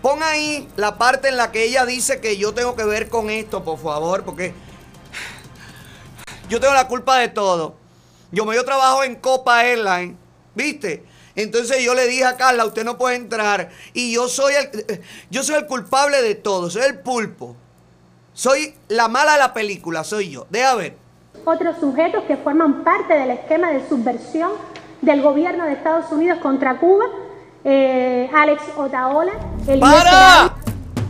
Pon 0.00 0.22
ahí 0.22 0.68
la 0.76 0.96
parte 0.96 1.28
en 1.28 1.36
la 1.36 1.50
que 1.50 1.64
ella 1.64 1.84
dice 1.84 2.20
que 2.20 2.36
yo 2.36 2.54
tengo 2.54 2.76
que 2.76 2.84
ver 2.84 3.08
con 3.08 3.28
esto, 3.28 3.64
por 3.64 3.80
favor, 3.80 4.22
porque 4.22 4.54
yo 6.48 6.60
tengo 6.60 6.74
la 6.74 6.86
culpa 6.86 7.18
de 7.18 7.28
todo. 7.28 7.74
Yo 8.30 8.44
me 8.44 8.54
yo 8.54 8.64
trabajo 8.64 9.02
en 9.02 9.16
Copa 9.16 9.64
Airline, 9.64 10.16
¿viste? 10.54 11.04
Entonces 11.36 11.82
yo 11.82 11.94
le 11.94 12.06
dije 12.06 12.24
a 12.24 12.36
Carla, 12.36 12.64
usted 12.64 12.84
no 12.84 12.96
puede 12.96 13.16
entrar. 13.16 13.70
Y 13.92 14.12
yo 14.14 14.28
soy 14.28 14.54
el, 14.54 15.00
yo 15.30 15.42
soy 15.42 15.56
el 15.56 15.66
culpable 15.66 16.22
de 16.22 16.34
todo, 16.34 16.70
soy 16.70 16.82
el 16.82 16.98
pulpo. 17.00 17.56
Soy 18.32 18.74
la 18.88 19.08
mala 19.08 19.34
de 19.34 19.38
la 19.38 19.54
película, 19.54 20.04
soy 20.04 20.30
yo. 20.30 20.46
Deja 20.50 20.74
ver. 20.74 20.96
Otros 21.44 21.76
sujetos 21.78 22.24
que 22.24 22.36
forman 22.36 22.84
parte 22.84 23.14
del 23.14 23.30
esquema 23.30 23.70
de 23.70 23.88
subversión 23.88 24.52
del 25.02 25.22
gobierno 25.22 25.64
de 25.64 25.74
Estados 25.74 26.10
Unidos 26.10 26.38
contra 26.40 26.78
Cuba, 26.78 27.04
eh, 27.64 28.28
Alex 28.34 28.62
Otaola, 28.76 29.32
el 29.66 29.78
¡Para! 29.78 30.56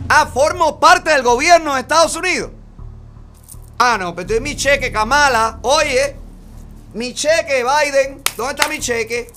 Ah, 0.07 0.27
formo 0.31 0.79
parte 0.79 1.09
del 1.09 1.23
gobierno 1.23 1.73
de 1.73 1.81
Estados 1.81 2.15
Unidos. 2.15 2.51
Ah, 3.79 3.97
no, 3.99 4.13
pero 4.13 4.21
entonces 4.21 4.41
mi 4.41 4.55
cheque, 4.55 4.91
Kamala. 4.91 5.59
Oye, 5.63 6.15
mi 6.93 7.13
cheque, 7.13 7.63
Biden. 7.63 8.21
¿Dónde 8.37 8.53
está 8.53 8.67
mi 8.69 8.79
cheque? 8.79 9.31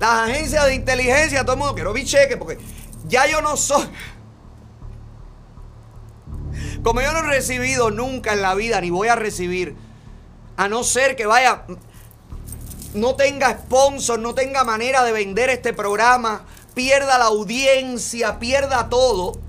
Las 0.00 0.30
agencias 0.30 0.66
de 0.66 0.74
inteligencia, 0.74 1.42
todo 1.42 1.54
el 1.54 1.58
mundo 1.58 1.74
quiero 1.74 1.92
mi 1.92 2.04
cheque 2.04 2.36
porque 2.36 2.58
ya 3.06 3.26
yo 3.26 3.40
no 3.40 3.56
soy. 3.56 3.88
Como 6.82 7.00
yo 7.00 7.12
no 7.12 7.18
he 7.18 7.22
recibido 7.22 7.90
nunca 7.90 8.32
en 8.32 8.42
la 8.42 8.54
vida, 8.54 8.80
ni 8.80 8.90
voy 8.90 9.08
a 9.08 9.16
recibir, 9.16 9.76
a 10.56 10.68
no 10.68 10.84
ser 10.84 11.16
que 11.16 11.26
vaya, 11.26 11.64
no 12.94 13.16
tenga 13.16 13.50
sponsor, 13.52 14.18
no 14.18 14.34
tenga 14.34 14.64
manera 14.64 15.02
de 15.04 15.12
vender 15.12 15.50
este 15.50 15.72
programa, 15.72 16.44
pierda 16.74 17.18
la 17.18 17.26
audiencia, 17.26 18.38
pierda 18.38 18.88
todo. 18.88 19.40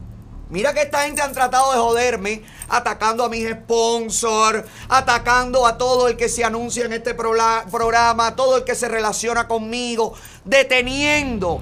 Mira 0.49 0.73
que 0.73 0.81
esta 0.81 1.03
gente 1.03 1.21
han 1.21 1.31
tratado 1.31 1.71
de 1.71 1.77
joderme, 1.77 2.43
atacando 2.69 3.23
a 3.23 3.29
mis 3.29 3.47
sponsors, 3.47 4.63
atacando 4.87 5.67
a 5.67 5.77
todo 5.77 6.07
el 6.07 6.17
que 6.17 6.27
se 6.27 6.43
anuncia 6.43 6.85
en 6.85 6.93
este 6.93 7.13
programa, 7.13 8.35
todo 8.35 8.57
el 8.57 8.63
que 8.63 8.73
se 8.73 8.87
relaciona 8.87 9.47
conmigo, 9.47 10.15
deteniendo 10.45 11.61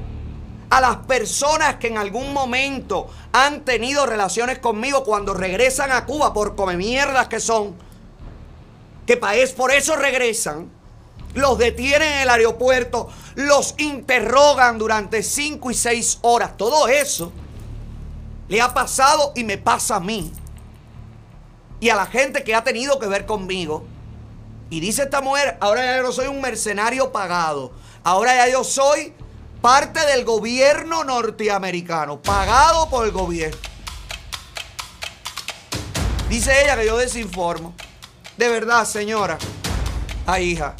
a 0.69 0.79
las 0.79 0.97
personas 1.05 1.75
que 1.75 1.87
en 1.87 1.97
algún 1.97 2.31
momento 2.31 3.09
han 3.33 3.65
tenido 3.65 4.05
relaciones 4.05 4.59
conmigo 4.59 5.03
cuando 5.03 5.33
regresan 5.33 5.91
a 5.91 6.05
Cuba 6.05 6.33
por 6.33 6.55
come 6.55 6.77
mierdas 6.77 7.27
que 7.27 7.41
son, 7.41 7.75
que 9.05 9.19
es 9.33 9.51
por 9.51 9.71
eso 9.71 9.97
regresan, 9.97 10.71
los 11.33 11.57
detienen 11.57 12.13
en 12.13 12.19
el 12.19 12.29
aeropuerto, 12.29 13.09
los 13.35 13.75
interrogan 13.79 14.77
durante 14.77 15.23
5 15.23 15.71
y 15.71 15.73
6 15.73 16.19
horas, 16.21 16.55
todo 16.55 16.87
eso 16.87 17.33
le 18.47 18.61
ha 18.61 18.73
pasado 18.73 19.33
y 19.35 19.43
me 19.43 19.57
pasa 19.57 19.97
a 19.97 19.99
mí. 19.99 20.31
Y 21.79 21.89
a 21.89 21.95
la 21.95 22.05
gente 22.05 22.43
que 22.43 22.55
ha 22.55 22.63
tenido 22.63 22.99
que 22.99 23.07
ver 23.07 23.25
conmigo. 23.25 23.85
Y 24.69 24.79
dice 24.79 25.03
esta 25.03 25.21
mujer, 25.21 25.57
ahora 25.61 25.85
ya 25.85 25.97
yo 25.97 26.03
no 26.03 26.11
soy 26.11 26.27
un 26.27 26.41
mercenario 26.41 27.11
pagado. 27.11 27.71
Ahora 28.03 28.35
ya 28.35 28.51
yo 28.51 28.63
soy 28.63 29.13
parte 29.61 30.05
del 30.05 30.25
gobierno 30.25 31.03
norteamericano, 31.03 32.21
pagado 32.21 32.89
por 32.89 33.05
el 33.05 33.11
gobierno. 33.11 33.57
Dice 36.29 36.63
ella 36.63 36.75
que 36.75 36.85
yo 36.85 36.97
desinformo. 36.97 37.73
De 38.37 38.49
verdad, 38.49 38.85
señora. 38.85 39.37
Ay, 40.25 40.51
hija. 40.51 40.75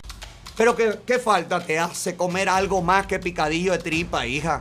Pero 0.57 0.76
¿qué, 0.76 0.99
qué 1.05 1.20
falta 1.20 1.63
te 1.63 1.80
hace 1.80 2.18
comer 2.18 2.49
algo 2.49 2.82
más 2.82 3.05
que 3.07 3.20
picadillo 3.20 3.72
de 3.72 3.78
tripa, 3.78 4.26
hija? 4.26 4.59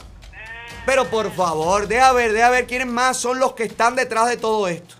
Pero 0.86 1.04
por 1.06 1.30
favor, 1.32 1.88
deja 1.88 2.12
ver, 2.12 2.32
deja 2.32 2.48
ver 2.50 2.66
quiénes 2.66 2.86
más 2.86 3.16
son 3.16 3.38
los 3.40 3.52
que 3.52 3.64
están 3.64 3.96
detrás 3.96 4.28
de 4.28 4.36
todo 4.36 4.68
esto. 4.68 4.94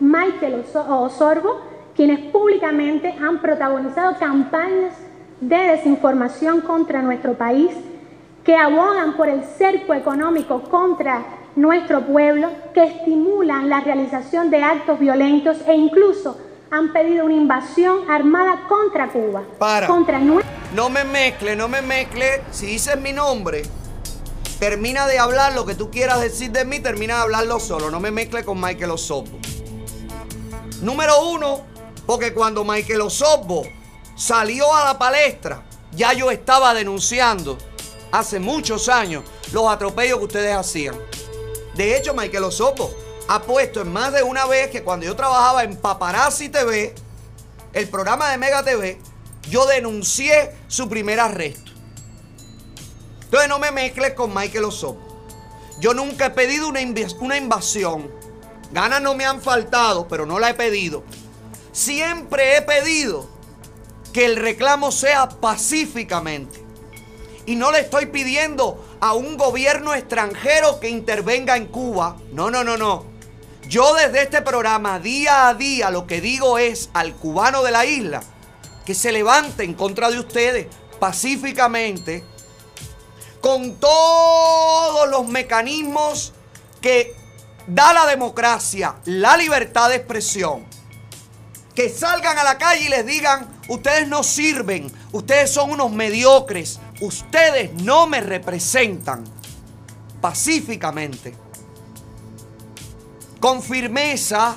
Michael 0.00 0.64
Oso- 0.64 0.86
Osorbo, 0.88 1.60
quienes 1.94 2.20
públicamente 2.32 3.14
han 3.20 3.40
protagonizado 3.40 4.16
campañas 4.18 4.94
de 5.40 5.56
desinformación 5.56 6.62
contra 6.62 7.02
nuestro 7.02 7.34
país, 7.34 7.70
que 8.44 8.56
abogan 8.56 9.16
por 9.16 9.28
el 9.28 9.44
cerco 9.44 9.92
económico 9.92 10.62
contra 10.62 11.24
nuestro 11.56 12.00
pueblo, 12.06 12.48
que 12.72 12.84
estimulan 12.84 13.68
la 13.68 13.80
realización 13.80 14.50
de 14.50 14.62
actos 14.62 14.98
violentos 14.98 15.58
e 15.66 15.74
incluso 15.74 16.38
han 16.70 16.92
pedido 16.92 17.24
una 17.26 17.34
invasión 17.34 18.10
armada 18.10 18.60
contra 18.68 19.08
Cuba, 19.08 19.42
Para. 19.58 19.86
contra 19.86 20.18
No 20.18 20.88
me 20.90 21.04
mezcle, 21.04 21.56
no 21.56 21.68
me 21.68 21.82
mezcle. 21.82 22.42
Si 22.50 22.66
dices 22.66 22.98
mi 23.00 23.12
nombre, 23.12 23.62
termina 24.58 25.06
de 25.06 25.18
hablar 25.18 25.52
lo 25.52 25.64
que 25.64 25.74
tú 25.74 25.90
quieras 25.90 26.20
decir 26.20 26.50
de 26.50 26.64
mí, 26.64 26.80
termina 26.80 27.16
de 27.16 27.20
hablarlo 27.22 27.60
solo. 27.60 27.90
No 27.90 28.00
me 28.00 28.10
mezcle 28.10 28.44
con 28.44 28.60
Michael 28.60 28.90
Osorbo. 28.90 29.38
Número 30.82 31.22
uno, 31.22 31.62
porque 32.06 32.32
cuando 32.32 32.64
Michael 32.64 33.02
Osorbo 33.02 33.64
salió 34.16 34.74
a 34.74 34.84
la 34.84 34.98
palestra, 34.98 35.62
ya 35.92 36.12
yo 36.12 36.30
estaba 36.30 36.74
denunciando 36.74 37.58
hace 38.10 38.38
muchos 38.38 38.88
años 38.88 39.24
los 39.52 39.68
atropellos 39.68 40.18
que 40.18 40.24
ustedes 40.24 40.56
hacían. 40.56 40.96
De 41.74 41.96
hecho, 41.96 42.14
Michael 42.14 42.44
Osorbo 42.44 42.92
ha 43.28 43.42
puesto 43.42 43.80
en 43.82 43.92
más 43.92 44.12
de 44.12 44.22
una 44.22 44.46
vez 44.46 44.70
que 44.70 44.82
cuando 44.82 45.06
yo 45.06 45.14
trabajaba 45.14 45.62
en 45.62 45.76
Paparazzi 45.76 46.48
TV, 46.48 46.94
el 47.72 47.88
programa 47.88 48.30
de 48.30 48.38
Mega 48.38 48.62
TV, 48.62 48.98
yo 49.48 49.66
denuncié 49.66 50.56
su 50.66 50.88
primer 50.88 51.20
arresto. 51.20 51.67
Entonces 53.28 53.50
no 53.50 53.58
me 53.58 53.70
mezcles 53.70 54.14
con 54.14 54.32
Michael 54.34 54.64
Osorbo. 54.64 54.98
Yo 55.80 55.92
nunca 55.92 56.26
he 56.26 56.30
pedido 56.30 56.66
una, 56.66 56.80
una 57.20 57.36
invasión. 57.36 58.10
Ganas 58.72 59.02
no 59.02 59.14
me 59.14 59.26
han 59.26 59.42
faltado, 59.42 60.08
pero 60.08 60.24
no 60.24 60.38
la 60.38 60.48
he 60.48 60.54
pedido. 60.54 61.04
Siempre 61.72 62.56
he 62.56 62.62
pedido 62.62 63.28
que 64.14 64.24
el 64.24 64.36
reclamo 64.36 64.90
sea 64.90 65.28
pacíficamente. 65.28 66.64
Y 67.44 67.56
no 67.56 67.70
le 67.70 67.80
estoy 67.80 68.06
pidiendo 68.06 68.82
a 68.98 69.12
un 69.12 69.36
gobierno 69.36 69.92
extranjero 69.92 70.80
que 70.80 70.88
intervenga 70.88 71.58
en 71.58 71.66
Cuba. 71.66 72.16
No, 72.32 72.50
no, 72.50 72.64
no, 72.64 72.78
no. 72.78 73.04
Yo 73.68 73.94
desde 73.94 74.22
este 74.22 74.40
programa, 74.40 75.00
día 75.00 75.48
a 75.48 75.54
día, 75.54 75.90
lo 75.90 76.06
que 76.06 76.22
digo 76.22 76.56
es 76.56 76.88
al 76.94 77.14
cubano 77.14 77.62
de 77.62 77.72
la 77.72 77.84
isla 77.84 78.22
que 78.86 78.94
se 78.94 79.12
levante 79.12 79.64
en 79.64 79.74
contra 79.74 80.10
de 80.10 80.18
ustedes 80.18 80.66
pacíficamente 80.98 82.24
con 83.40 83.76
todos 83.76 85.08
los 85.08 85.28
mecanismos 85.28 86.32
que 86.80 87.14
da 87.66 87.92
la 87.92 88.06
democracia, 88.06 88.96
la 89.04 89.36
libertad 89.36 89.90
de 89.90 89.96
expresión. 89.96 90.66
Que 91.74 91.88
salgan 91.88 92.36
a 92.38 92.42
la 92.42 92.58
calle 92.58 92.86
y 92.86 92.88
les 92.88 93.06
digan, 93.06 93.48
ustedes 93.68 94.08
no 94.08 94.24
sirven, 94.24 94.90
ustedes 95.12 95.52
son 95.52 95.70
unos 95.70 95.92
mediocres, 95.92 96.80
ustedes 97.00 97.72
no 97.74 98.06
me 98.06 98.20
representan. 98.20 99.24
Pacíficamente. 100.20 101.34
Con 103.38 103.62
firmeza, 103.62 104.56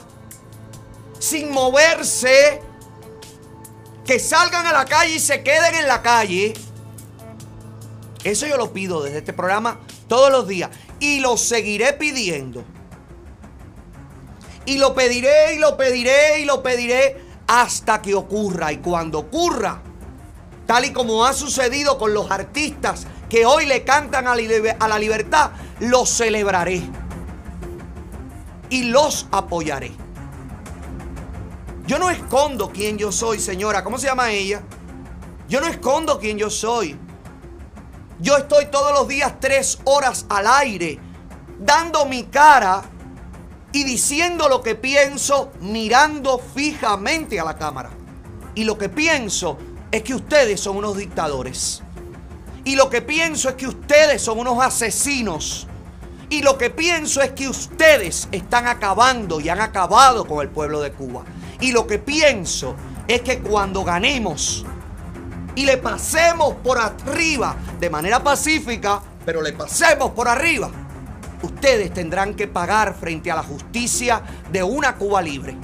sin 1.20 1.52
moverse, 1.52 2.62
que 4.06 4.20
salgan 4.20 4.66
a 4.66 4.74
la 4.74 4.86
calle 4.86 5.16
y 5.16 5.20
se 5.20 5.44
queden 5.44 5.76
en 5.76 5.88
la 5.88 6.02
calle. 6.02 6.54
Eso 8.24 8.46
yo 8.46 8.58
lo 8.58 8.72
pido 8.72 9.02
desde 9.02 9.20
este 9.20 9.34
programa 9.34 9.80
todos 10.08 10.32
los 10.32 10.48
días 10.48 10.70
y 11.00 11.20
lo 11.20 11.38
seguiré 11.38 11.94
pidiendo. 11.94 12.64
Y 14.66 14.78
lo 14.78 14.94
pediré 14.94 15.56
y 15.56 15.60
lo 15.60 15.76
pediré 15.76 16.40
y 16.40 16.46
lo 16.46 16.62
pediré 16.62 17.18
hasta 17.48 18.02
que 18.02 18.14
ocurra. 18.14 18.72
Y 18.72 18.78
cuando 18.78 19.20
ocurra, 19.20 19.82
tal 20.68 20.86
y 20.86 20.94
como 20.94 21.26
ha 21.26 21.34
sucedido 21.34 21.98
con 21.98 22.14
los 22.14 22.30
artistas 22.30 23.08
que 23.28 23.46
hoy 23.46 23.66
le 23.66 23.84
cantan 23.84 24.28
a 24.28 24.36
la 24.88 25.00
libertad, 25.00 25.52
los 25.80 26.10
celebraré. 26.10 26.84
Y 28.70 28.84
los 28.84 29.28
apoyaré. 29.32 29.92
Yo 31.88 31.98
no 32.00 32.10
escondo 32.10 32.72
quién 32.72 32.98
yo 32.98 33.12
soy, 33.12 33.40
señora. 33.40 33.84
¿Cómo 33.84 33.98
se 33.98 34.08
llama 34.08 34.32
ella? 34.32 34.62
Yo 35.50 35.60
no 35.60 35.68
escondo 35.68 36.20
quién 36.20 36.38
yo 36.38 36.50
soy. 36.50 36.98
Yo 38.22 38.38
estoy 38.38 38.68
todos 38.68 38.94
los 38.94 39.08
días 39.08 39.34
tres 39.40 39.80
horas 39.84 40.28
al 40.30 40.46
aire, 40.46 41.00
dando 41.58 42.06
mi 42.06 42.26
cara 42.26 42.84
y 43.72 43.84
diciendo 43.84 44.48
lo 44.48 44.62
que 44.62 44.76
pienso, 44.76 45.52
mirando 45.60 46.38
fijamente 46.38 47.40
a 47.40 47.44
la 47.44 47.58
cámara. 47.58 47.90
Y 48.54 48.64
lo 48.64 48.78
que 48.78 48.90
pienso 48.90 49.58
es 49.92 50.04
que 50.04 50.14
ustedes 50.14 50.60
son 50.60 50.78
unos 50.78 50.98
dictadores. 50.98 51.82
Y 52.64 52.76
lo 52.76 52.92
que 52.92 53.02
pienso 53.02 53.50
es 53.50 53.56
que 53.56 53.68
ustedes 53.68 54.22
son 54.22 54.38
unos 54.38 54.64
asesinos. 54.64 55.66
Y 56.30 56.44
lo 56.44 56.60
que 56.60 56.70
pienso 56.70 57.22
es 57.24 57.32
que 57.32 57.50
ustedes 57.50 58.28
están 58.32 58.68
acabando 58.68 59.40
y 59.40 59.50
han 59.50 59.62
acabado 59.62 60.28
con 60.28 60.42
el 60.42 60.50
pueblo 60.50 60.80
de 60.80 60.92
Cuba. 60.92 61.24
Y 61.60 61.72
lo 61.72 61.88
que 61.88 61.98
pienso 61.98 62.76
es 63.08 63.22
que 63.22 63.40
cuando 63.40 63.84
ganemos 63.84 64.64
y 65.56 65.66
le 65.66 65.78
pasemos 65.78 66.56
por 66.56 66.80
arriba 66.80 67.56
de 67.80 67.90
manera 67.90 68.24
pacífica, 68.24 69.02
pero 69.26 69.42
le 69.42 69.54
pasemos 69.54 70.12
por 70.12 70.28
arriba, 70.28 70.70
ustedes 71.42 71.94
tendrán 71.94 72.34
que 72.34 72.48
pagar 72.48 72.96
frente 72.96 73.32
a 73.32 73.36
la 73.36 73.44
justicia 73.44 74.22
de 74.52 74.64
una 74.64 74.96
Cuba 74.96 75.22
libre. 75.22 75.58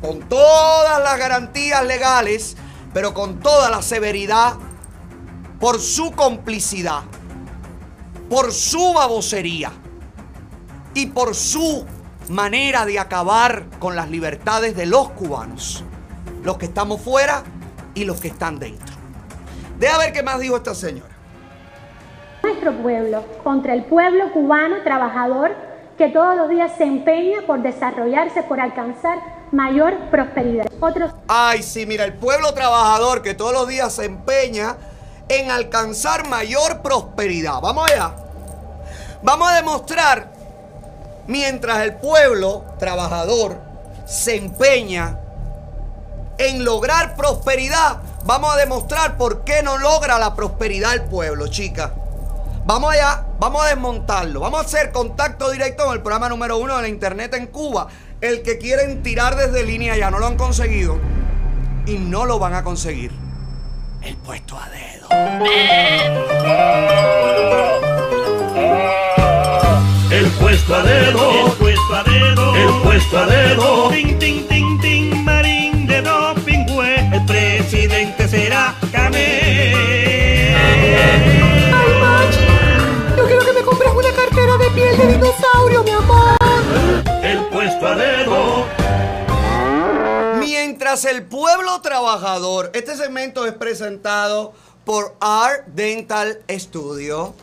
Con 0.00 0.20
todas 0.28 1.02
las 1.02 1.18
garantías 1.18 1.84
legales, 1.84 2.56
pero 2.92 3.14
con 3.14 3.40
toda 3.40 3.70
la 3.70 3.82
severidad 3.82 4.54
por 5.58 5.80
su 5.80 6.12
complicidad, 6.12 7.02
por 8.28 8.52
su 8.52 8.92
babosería 8.92 9.72
y 10.92 11.06
por 11.06 11.34
su 11.34 11.86
manera 12.28 12.84
de 12.86 12.98
acabar 12.98 13.66
con 13.78 13.96
las 13.96 14.10
libertades 14.10 14.76
de 14.76 14.86
los 14.86 15.10
cubanos, 15.10 15.84
los 16.42 16.58
que 16.58 16.66
estamos 16.66 17.00
fuera 17.00 17.42
y 17.94 18.04
los 18.04 18.20
que 18.20 18.28
están 18.28 18.58
dentro. 18.58 18.93
Deja 19.78 19.98
ver 19.98 20.12
qué 20.12 20.22
más 20.22 20.38
dijo 20.38 20.56
esta 20.56 20.74
señora. 20.74 21.12
Nuestro 22.42 22.72
pueblo 22.82 23.24
contra 23.42 23.74
el 23.74 23.84
pueblo 23.84 24.32
cubano 24.32 24.82
trabajador 24.84 25.52
que 25.96 26.08
todos 26.08 26.36
los 26.36 26.48
días 26.48 26.72
se 26.76 26.84
empeña 26.84 27.42
por 27.46 27.62
desarrollarse, 27.62 28.42
por 28.42 28.60
alcanzar 28.60 29.18
mayor 29.52 29.96
prosperidad. 30.10 30.66
Otros 30.80 31.12
Ay, 31.28 31.62
sí, 31.62 31.86
mira, 31.86 32.04
el 32.04 32.14
pueblo 32.14 32.52
trabajador 32.52 33.22
que 33.22 33.34
todos 33.34 33.52
los 33.52 33.68
días 33.68 33.92
se 33.92 34.04
empeña 34.04 34.76
en 35.28 35.50
alcanzar 35.50 36.28
mayor 36.28 36.82
prosperidad. 36.82 37.60
Vamos 37.60 37.90
allá. 37.90 38.14
Vamos 39.22 39.50
a 39.50 39.54
demostrar, 39.54 40.32
mientras 41.26 41.78
el 41.78 41.96
pueblo 41.96 42.64
trabajador 42.78 43.56
se 44.04 44.36
empeña 44.36 45.18
en 46.36 46.64
lograr 46.64 47.16
prosperidad, 47.16 47.98
vamos 48.24 48.54
a 48.54 48.56
demostrar 48.56 49.16
por 49.16 49.44
qué 49.44 49.62
no 49.62 49.78
logra 49.78 50.18
la 50.18 50.34
prosperidad 50.34 50.94
el 50.94 51.02
pueblo, 51.04 51.48
chicas. 51.48 51.90
Vamos 52.66 52.92
allá, 52.92 53.26
vamos 53.38 53.62
a 53.64 53.68
desmontarlo. 53.68 54.40
Vamos 54.40 54.60
a 54.60 54.64
hacer 54.64 54.90
contacto 54.90 55.50
directo 55.50 55.84
con 55.84 55.94
el 55.94 56.00
programa 56.00 56.28
número 56.28 56.56
uno 56.56 56.76
de 56.76 56.82
la 56.82 56.88
internet 56.88 57.34
en 57.34 57.46
Cuba. 57.46 57.88
El 58.20 58.42
que 58.42 58.56
quieren 58.58 59.02
tirar 59.02 59.36
desde 59.36 59.64
línea 59.64 59.96
ya 59.96 60.10
no 60.10 60.18
lo 60.18 60.26
han 60.26 60.36
conseguido 60.36 60.98
y 61.86 61.98
no 61.98 62.24
lo 62.24 62.38
van 62.38 62.54
a 62.54 62.64
conseguir. 62.64 63.12
El 64.00 64.16
puesto 64.16 64.58
a 64.58 64.68
dedo. 64.70 65.08
El 70.10 70.26
puesto 70.30 70.74
a 70.74 70.82
dedo, 70.82 71.46
el 71.46 71.52
puesto 71.52 71.94
a 71.94 72.04
dedo, 72.04 72.56
el 72.56 72.82
puesto 72.82 73.18
a 73.18 73.26
dedo. 73.26 73.88
Tin, 73.90 74.18
tin, 74.18 74.46
tin, 74.46 74.73
Ay, 81.72 81.94
Machi, 82.00 82.46
yo 83.16 83.26
quiero 83.26 83.44
que 83.44 83.52
me 83.52 83.62
compres 83.62 83.92
una 83.92 84.10
cartera 84.12 84.56
de 84.56 84.70
piel 84.70 84.96
de 84.96 85.06
dinosaurio, 85.14 85.84
mi 85.84 85.90
amor. 85.90 86.36
El 87.22 87.44
puesto 87.46 87.86
a 87.86 87.96
dedo. 87.96 88.66
Mientras 90.38 91.04
el 91.04 91.24
pueblo 91.24 91.80
trabajador, 91.80 92.70
este 92.74 92.96
segmento 92.96 93.46
es 93.46 93.52
presentado 93.52 94.52
por 94.84 95.16
Art 95.20 95.66
Dental 95.68 96.40
Studio, 96.50 97.34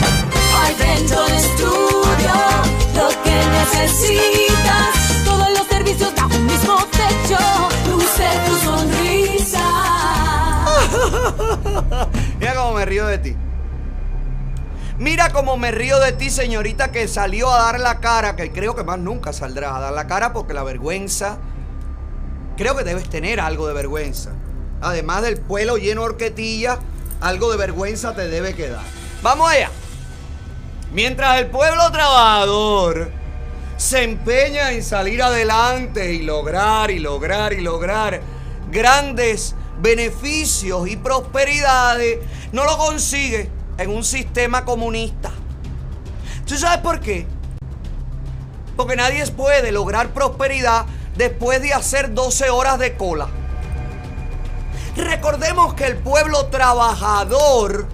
Dental 0.77 1.37
Studio, 1.37 2.31
lo 2.95 3.09
que 3.23 3.35
necesitas. 3.59 5.21
Todos 5.25 5.49
los 5.49 5.67
servicios 5.67 6.15
bajo 6.15 6.33
un 6.33 6.45
mismo 6.45 6.77
techo. 6.91 7.37
Luce 7.89 8.29
tu 8.45 8.51
sonrisa. 8.51 8.54
Mira 12.39 12.55
cómo 12.55 12.73
me 12.73 12.85
río 12.85 13.05
de 13.07 13.17
ti. 13.17 13.35
Mira 14.97 15.31
cómo 15.31 15.57
me 15.57 15.71
río 15.71 15.99
de 15.99 16.13
ti, 16.13 16.29
señorita, 16.29 16.91
que 16.91 17.07
salió 17.07 17.49
a 17.51 17.63
dar 17.63 17.79
la 17.79 17.99
cara, 17.99 18.35
que 18.35 18.51
creo 18.51 18.75
que 18.75 18.83
más 18.83 18.97
nunca 18.97 19.33
saldrás 19.33 19.73
a 19.73 19.79
dar 19.79 19.93
la 19.93 20.07
cara 20.07 20.31
porque 20.31 20.53
la 20.53 20.63
vergüenza, 20.63 21.37
creo 22.55 22.77
que 22.77 22.85
debes 22.85 23.09
tener 23.09 23.41
algo 23.41 23.67
de 23.67 23.73
vergüenza. 23.73 24.31
Además 24.81 25.21
del 25.23 25.37
pueblo 25.37 25.77
lleno 25.77 26.01
de 26.01 26.07
horquetilla, 26.07 26.79
algo 27.19 27.51
de 27.51 27.57
vergüenza 27.57 28.15
te 28.15 28.29
debe 28.29 28.53
quedar. 28.53 28.83
Vamos 29.21 29.51
allá. 29.51 29.69
Mientras 30.93 31.39
el 31.39 31.47
pueblo 31.47 31.91
trabajador 31.91 33.11
se 33.75 34.03
empeña 34.03 34.71
en 34.71 34.81
salir 34.81 35.21
adelante 35.21 36.13
y 36.13 36.21
lograr 36.21 36.89
y 36.89 36.99
lograr 36.99 37.51
y 37.51 37.59
lograr 37.59 38.21
grandes 38.71 39.55
beneficios 39.81 40.87
y 40.87 40.95
prosperidades, 40.95 42.19
no 42.51 42.63
lo 42.65 42.77
consigue 42.77 43.49
en 43.77 43.89
un 43.89 44.03
sistema 44.03 44.65
comunista. 44.65 45.31
¿Tú 46.45 46.57
sabes 46.57 46.79
por 46.79 46.99
qué? 46.99 47.27
Porque 48.75 48.95
nadie 48.95 49.25
puede 49.27 49.71
lograr 49.71 50.09
prosperidad 50.09 50.85
después 51.15 51.61
de 51.61 51.73
hacer 51.73 52.13
12 52.13 52.49
horas 52.49 52.79
de 52.79 52.95
cola. 52.95 53.27
Recordemos 54.95 55.73
que 55.73 55.85
el 55.87 55.97
pueblo 55.97 56.47
trabajador, 56.47 57.87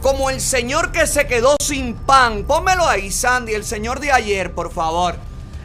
como 0.00 0.30
el 0.30 0.40
señor 0.40 0.92
que 0.92 1.06
se 1.06 1.26
quedó 1.26 1.56
sin 1.60 1.94
pan, 1.94 2.44
pónmelo 2.44 2.86
ahí, 2.86 3.10
Sandy, 3.10 3.52
el 3.52 3.64
señor 3.64 4.00
de 4.00 4.12
ayer, 4.12 4.54
por 4.54 4.72
favor. 4.72 5.16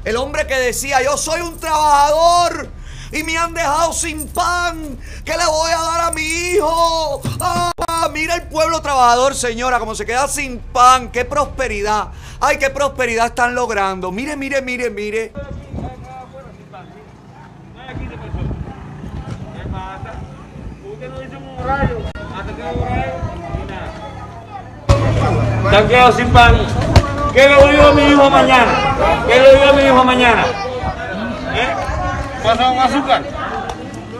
El 0.03 0.17
hombre 0.17 0.47
que 0.47 0.55
decía, 0.55 1.01
yo 1.01 1.17
soy 1.17 1.41
un 1.41 1.57
trabajador 1.57 2.69
y 3.11 3.23
me 3.23 3.37
han 3.37 3.53
dejado 3.53 3.93
sin 3.93 4.27
pan. 4.27 4.97
¿Qué 5.23 5.37
le 5.37 5.45
voy 5.45 5.71
a 5.71 5.81
dar 5.81 6.01
a 6.01 6.11
mi 6.11 6.21
hijo? 6.21 7.21
Ah, 7.39 7.71
mira 8.11 8.35
el 8.35 8.43
pueblo 8.43 8.81
trabajador, 8.81 9.35
señora, 9.35 9.79
como 9.79 9.95
se 9.95 10.05
queda 10.05 10.27
sin 10.27 10.59
pan. 10.59 11.09
¡Qué 11.09 11.25
prosperidad! 11.25 12.09
¡Ay, 12.39 12.57
qué 12.57 12.69
prosperidad 12.69 13.27
están 13.27 13.55
logrando! 13.55 14.11
Mire, 14.11 14.35
mire, 14.35 14.61
mire, 14.61 14.89
mire. 14.89 15.33
Se 25.69 25.75
han 25.75 25.87
quedado 25.87 26.11
sin 26.11 26.29
pan. 26.29 26.55
¿Qué 27.33 27.49
le 27.49 27.71
digo 27.71 27.83
a 27.83 27.93
mi 27.93 28.03
hijo 28.03 28.29
mañana? 28.29 29.25
¿Qué 29.27 29.39
le 29.39 29.51
digo 29.51 29.69
a 29.69 29.73
mi 29.73 29.83
hijo 29.83 30.03
mañana? 30.03 30.64
pasan 32.45 32.77
azúcar. 32.77 33.23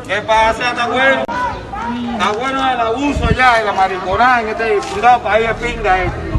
¿Qué 0.07 0.21
pasa? 0.21 0.71
Está 0.71 0.87
bueno. 0.87 1.23
Está 2.11 2.31
bueno 2.31 2.71
el 2.71 2.79
abuso 2.79 3.29
ya, 3.31 3.61
la 3.61 3.73
mariconada 3.73 4.41
en 4.41 4.49
este 4.49 4.75
diputado 4.75 5.21
país 5.21 5.47
de 5.47 5.53
pinga. 5.55 5.99
Eh. 5.99 6.05
Este. 6.05 6.35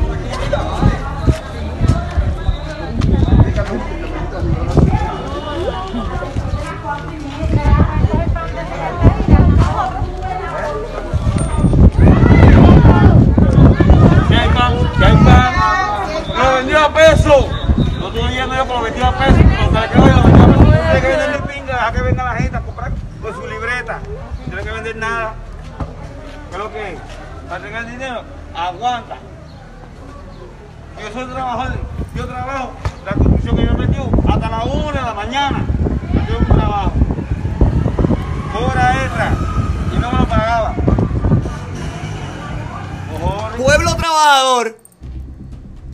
pesos. 16.91 17.47
Lo 17.99 18.09
estoy 18.09 18.29
viendo 18.29 18.55
yo 18.55 18.67
por 18.67 18.83
los 18.83 18.91
pesos. 18.91 19.37
Que 19.93 19.99
hoy 19.99 20.11
los 20.11 20.25
22 20.25 20.51
pesos. 20.53 21.36
¿Qué 21.93 21.99
hay 21.99 22.15
pan? 22.15 22.27
Lo 22.27 22.35
vendió 22.35 22.59
a 22.59 22.63
comprar 22.63 22.93
con 23.23 23.35
su 23.35 23.47
libreta. 23.47 24.01
No 24.01 24.45
tiene 24.47 24.63
que 24.63 24.71
vender 24.73 24.97
nada. 24.97 25.35
¿Qué 26.51 26.57
es 26.57 26.59
lo 26.59 26.73
que? 26.73 26.99
Para 27.49 27.63
tener 27.63 27.87
dinero, 27.87 28.23
aguanta. 28.57 29.17
Yo 31.01 31.13
soy 31.13 31.33
trabajador, 31.33 31.79
yo 32.15 32.27
trabajo, 32.27 32.73
la 33.05 33.13
construcción 33.13 33.57
que 33.57 33.67
yo 33.67 33.73
me 33.75 33.87
metió 33.87 34.11
hasta 34.29 34.49
la 34.49 34.65
una 34.65 35.01
de 35.01 35.07
la 35.07 35.15
mañana. 35.15 35.67
Yo 36.29 36.39
un 36.39 36.47
trabajo. 36.47 36.93
Hora 38.59 39.05
extra. 39.05 39.33
Y 39.95 39.99
no 39.99 40.13
me 40.13 40.19
lo 40.19 40.27
pagaba. 40.27 40.75
Pueblo 43.57 43.97
trabajador 43.97 44.79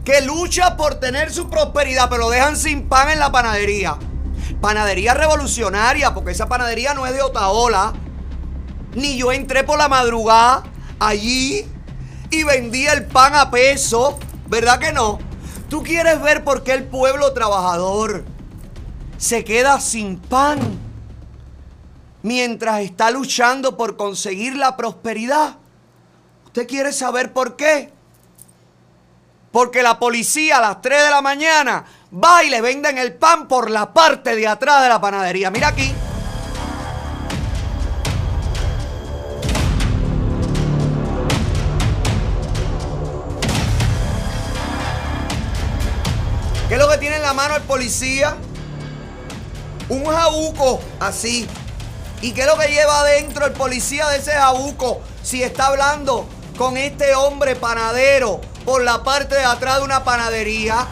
que 0.05 0.21
lucha 0.23 0.77
por 0.77 0.95
tener 0.95 1.33
su 1.33 1.51
prosperidad, 1.51 2.09
pero 2.09 2.23
lo 2.23 2.31
dejan 2.31 2.57
sin 2.57 2.89
pan 2.89 3.11
en 3.11 3.19
la 3.19 3.31
panadería. 3.31 3.99
Panadería 4.63 5.13
revolucionaria, 5.13 6.15
porque 6.15 6.31
esa 6.31 6.49
panadería 6.49 6.95
no 6.95 7.05
es 7.05 7.13
de 7.13 7.21
Otaola. 7.21 7.93
Ni 8.95 9.19
yo 9.19 9.33
entré 9.33 9.65
por 9.65 9.77
la 9.77 9.89
madrugada 9.89 10.63
allí 11.01 11.67
y 12.31 12.45
vendía 12.45 12.93
el 12.93 13.05
pan 13.05 13.35
a 13.35 13.51
peso. 13.51 14.21
¿Verdad 14.47 14.79
que 14.79 14.93
no? 14.93 15.19
Tú 15.69 15.83
quieres 15.83 16.23
ver 16.23 16.45
por 16.45 16.63
qué 16.63 16.75
el 16.75 16.85
pueblo 16.85 17.33
trabajador 17.33 18.25
se 19.19 19.43
queda 19.43 19.81
sin 19.81 20.19
pan 20.19 20.61
mientras 22.23 22.83
está 22.83 23.11
luchando 23.11 23.77
por 23.77 23.97
conseguir 23.97 24.55
la 24.55 24.77
prosperidad. 24.77 25.57
¿Usted 26.47 26.69
quiere 26.69 26.93
saber 26.93 27.33
por 27.33 27.57
qué? 27.57 27.93
Porque 29.51 29.83
la 29.83 29.99
policía 29.99 30.59
a 30.59 30.61
las 30.61 30.83
3 30.83 31.03
de 31.03 31.11
la 31.11 31.21
mañana 31.21 31.85
va 32.13 32.45
y 32.45 32.51
le 32.51 32.61
venden 32.61 32.99
el 32.99 33.15
pan 33.15 33.49
por 33.49 33.71
la 33.71 33.93
parte 33.93 34.37
de 34.37 34.47
atrás 34.47 34.83
de 34.83 34.89
la 34.89 35.01
panadería. 35.01 35.51
Mira 35.51 35.69
aquí. 35.69 35.95
¿Qué 46.69 46.77
es 46.77 46.81
lo 46.81 46.89
que 46.89 46.99
tiene 46.99 47.17
en 47.17 47.23
la 47.23 47.35
mano 47.35 47.57
el 47.57 47.63
policía? 47.63 48.37
Un 49.89 50.07
jabuco 50.07 50.81
así. 51.01 51.47
¿Y 52.23 52.33
qué 52.33 52.43
es 52.43 52.47
lo 52.47 52.57
que 52.57 52.69
lleva 52.69 53.01
adentro 53.01 53.45
el 53.45 53.53
policía 53.53 54.09
de 54.09 54.19
ese 54.19 54.33
jabuco? 54.33 55.03
Si 55.23 55.43
está 55.43 55.67
hablando 55.67 56.27
con 56.57 56.77
este 56.77 57.15
hombre 57.15 57.57
panadero 57.57 58.41
por 58.65 58.83
la 58.83 59.03
parte 59.03 59.35
de 59.35 59.45
atrás 59.45 59.79
de 59.79 59.85
una 59.85 60.05
panadería. 60.05 60.87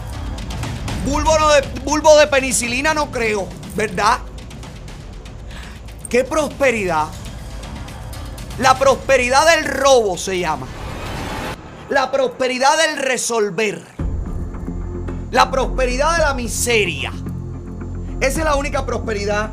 Bulbo, 1.04 1.32
de, 1.32 1.80
bulbo 1.84 2.16
de 2.18 2.26
penicilina 2.26 2.92
no 2.92 3.10
creo, 3.10 3.48
¿verdad? 3.74 4.18
¿Qué 6.08 6.24
prosperidad? 6.24 7.06
La 8.58 8.78
prosperidad 8.78 9.46
del 9.54 9.64
robo 9.64 10.18
se 10.18 10.38
llama. 10.38 10.66
La 11.88 12.10
prosperidad 12.10 12.76
del 12.76 12.98
resolver. 12.98 13.82
La 15.30 15.50
prosperidad 15.50 16.16
de 16.16 16.18
la 16.18 16.34
miseria. 16.34 17.12
Esa 18.20 18.38
es 18.40 18.44
la 18.44 18.56
única 18.56 18.84
prosperidad 18.84 19.50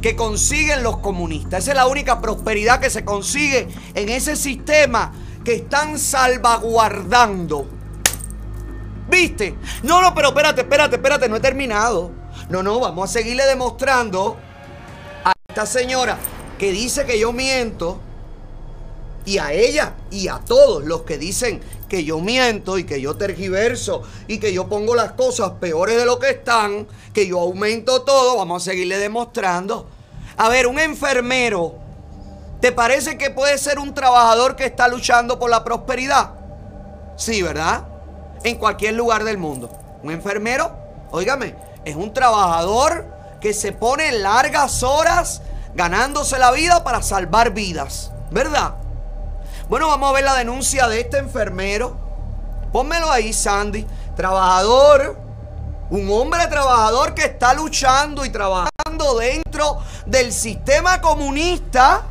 que 0.00 0.16
consiguen 0.16 0.82
los 0.82 0.98
comunistas. 0.98 1.64
Esa 1.64 1.72
es 1.72 1.76
la 1.76 1.86
única 1.86 2.20
prosperidad 2.20 2.80
que 2.80 2.88
se 2.88 3.04
consigue 3.04 3.68
en 3.94 4.08
ese 4.08 4.36
sistema 4.36 5.12
que 5.44 5.56
están 5.56 5.98
salvaguardando. 5.98 7.75
¿Viste? 9.08 9.56
No, 9.82 10.00
no, 10.00 10.14
pero 10.14 10.28
espérate, 10.28 10.62
espérate, 10.62 10.96
espérate, 10.96 11.28
no 11.28 11.36
he 11.36 11.40
terminado. 11.40 12.10
No, 12.48 12.62
no, 12.62 12.80
vamos 12.80 13.08
a 13.08 13.12
seguirle 13.12 13.44
demostrando 13.44 14.36
a 15.24 15.32
esta 15.48 15.66
señora 15.66 16.18
que 16.58 16.72
dice 16.72 17.04
que 17.04 17.18
yo 17.18 17.32
miento 17.32 18.00
y 19.24 19.38
a 19.38 19.52
ella 19.52 19.94
y 20.10 20.28
a 20.28 20.38
todos 20.38 20.84
los 20.84 21.02
que 21.02 21.18
dicen 21.18 21.60
que 21.88 22.04
yo 22.04 22.20
miento 22.20 22.78
y 22.78 22.84
que 22.84 23.00
yo 23.00 23.16
tergiverso 23.16 24.02
y 24.26 24.38
que 24.38 24.52
yo 24.52 24.68
pongo 24.68 24.94
las 24.94 25.12
cosas 25.12 25.52
peores 25.60 25.96
de 25.96 26.04
lo 26.04 26.18
que 26.18 26.30
están, 26.30 26.86
que 27.12 27.26
yo 27.26 27.40
aumento 27.40 28.02
todo, 28.02 28.36
vamos 28.36 28.62
a 28.62 28.70
seguirle 28.70 28.98
demostrando. 28.98 29.88
A 30.36 30.48
ver, 30.48 30.66
un 30.66 30.78
enfermero, 30.78 31.74
¿te 32.60 32.72
parece 32.72 33.18
que 33.18 33.30
puede 33.30 33.58
ser 33.58 33.78
un 33.78 33.94
trabajador 33.94 34.56
que 34.56 34.64
está 34.66 34.88
luchando 34.88 35.38
por 35.38 35.50
la 35.50 35.64
prosperidad? 35.64 36.32
Sí, 37.16 37.42
¿verdad? 37.42 37.95
En 38.46 38.58
cualquier 38.58 38.94
lugar 38.94 39.24
del 39.24 39.38
mundo. 39.38 39.68
Un 40.04 40.12
enfermero, 40.12 40.70
óigame, 41.10 41.56
es 41.84 41.96
un 41.96 42.14
trabajador 42.14 43.12
que 43.40 43.52
se 43.52 43.72
pone 43.72 44.12
largas 44.12 44.84
horas 44.84 45.42
ganándose 45.74 46.38
la 46.38 46.52
vida 46.52 46.84
para 46.84 47.02
salvar 47.02 47.50
vidas, 47.50 48.12
¿verdad? 48.30 48.74
Bueno, 49.68 49.88
vamos 49.88 50.10
a 50.10 50.12
ver 50.12 50.22
la 50.22 50.34
denuncia 50.34 50.86
de 50.86 51.00
este 51.00 51.18
enfermero. 51.18 51.96
Pónmelo 52.72 53.10
ahí, 53.10 53.32
Sandy. 53.32 53.84
Trabajador. 54.14 55.18
Un 55.90 56.08
hombre 56.12 56.46
trabajador 56.46 57.14
que 57.14 57.24
está 57.24 57.52
luchando 57.52 58.24
y 58.24 58.30
trabajando 58.30 59.16
dentro 59.18 59.78
del 60.06 60.32
sistema 60.32 61.00
comunista 61.00 62.04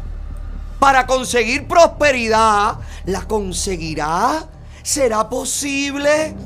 para 0.82 1.08
conseguir 1.08 1.66
prosperidad. 1.66 2.76
¿La 3.06 3.22
conseguirá? 3.22 4.50
¿Será 4.86 5.28
posible? 5.28 6.38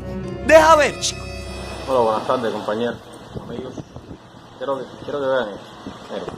Deja 0.47 0.75
ver, 0.77 0.97
chico. 1.01 1.21
Hola, 1.89 1.99
buenas 1.99 2.25
tardes, 2.25 2.53
compañeros, 2.53 2.95
amigos. 3.43 3.73
Quiero 4.57 4.77
que, 4.77 4.85
quiero 5.03 5.19
que 5.19 5.25
vean 5.27 5.49
esto. 5.49 6.31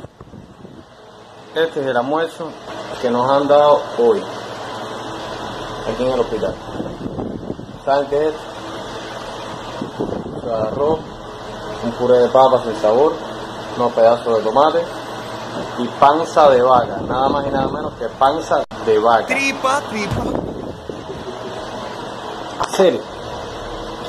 Este 1.54 1.82
es 1.82 1.86
el 1.86 1.96
almuerzo 1.96 2.50
que 3.04 3.12
nos 3.12 3.30
han 3.30 3.48
dado 3.48 3.84
hoy, 4.00 4.20
aquí 5.94 6.04
en 6.04 6.12
el 6.14 6.20
hospital. 6.22 6.56
¿Saben 7.86 8.10
qué 8.10 8.30
es? 8.30 8.34
esto? 10.38 10.56
arroz, 10.56 11.00
un 11.84 11.92
puré 11.92 12.18
de 12.18 12.30
papas 12.30 12.64
sin 12.64 12.82
sabor, 12.82 13.14
unos 13.78 13.92
pedazos 13.94 14.38
de 14.38 14.44
tomate 14.44 14.84
y 15.78 15.88
panza 16.00 16.50
de 16.50 16.64
vaca, 16.64 16.98
nada 17.08 17.30
más 17.30 17.46
y 17.46 17.52
nada 17.52 17.68
menos 17.68 17.94
que 17.94 18.08
panza 18.08 18.64
de 18.88 18.98
vaca. 18.98 19.28
Tripa, 19.28 19.82
tripa. 19.92 20.41
Hacer. 22.62 23.00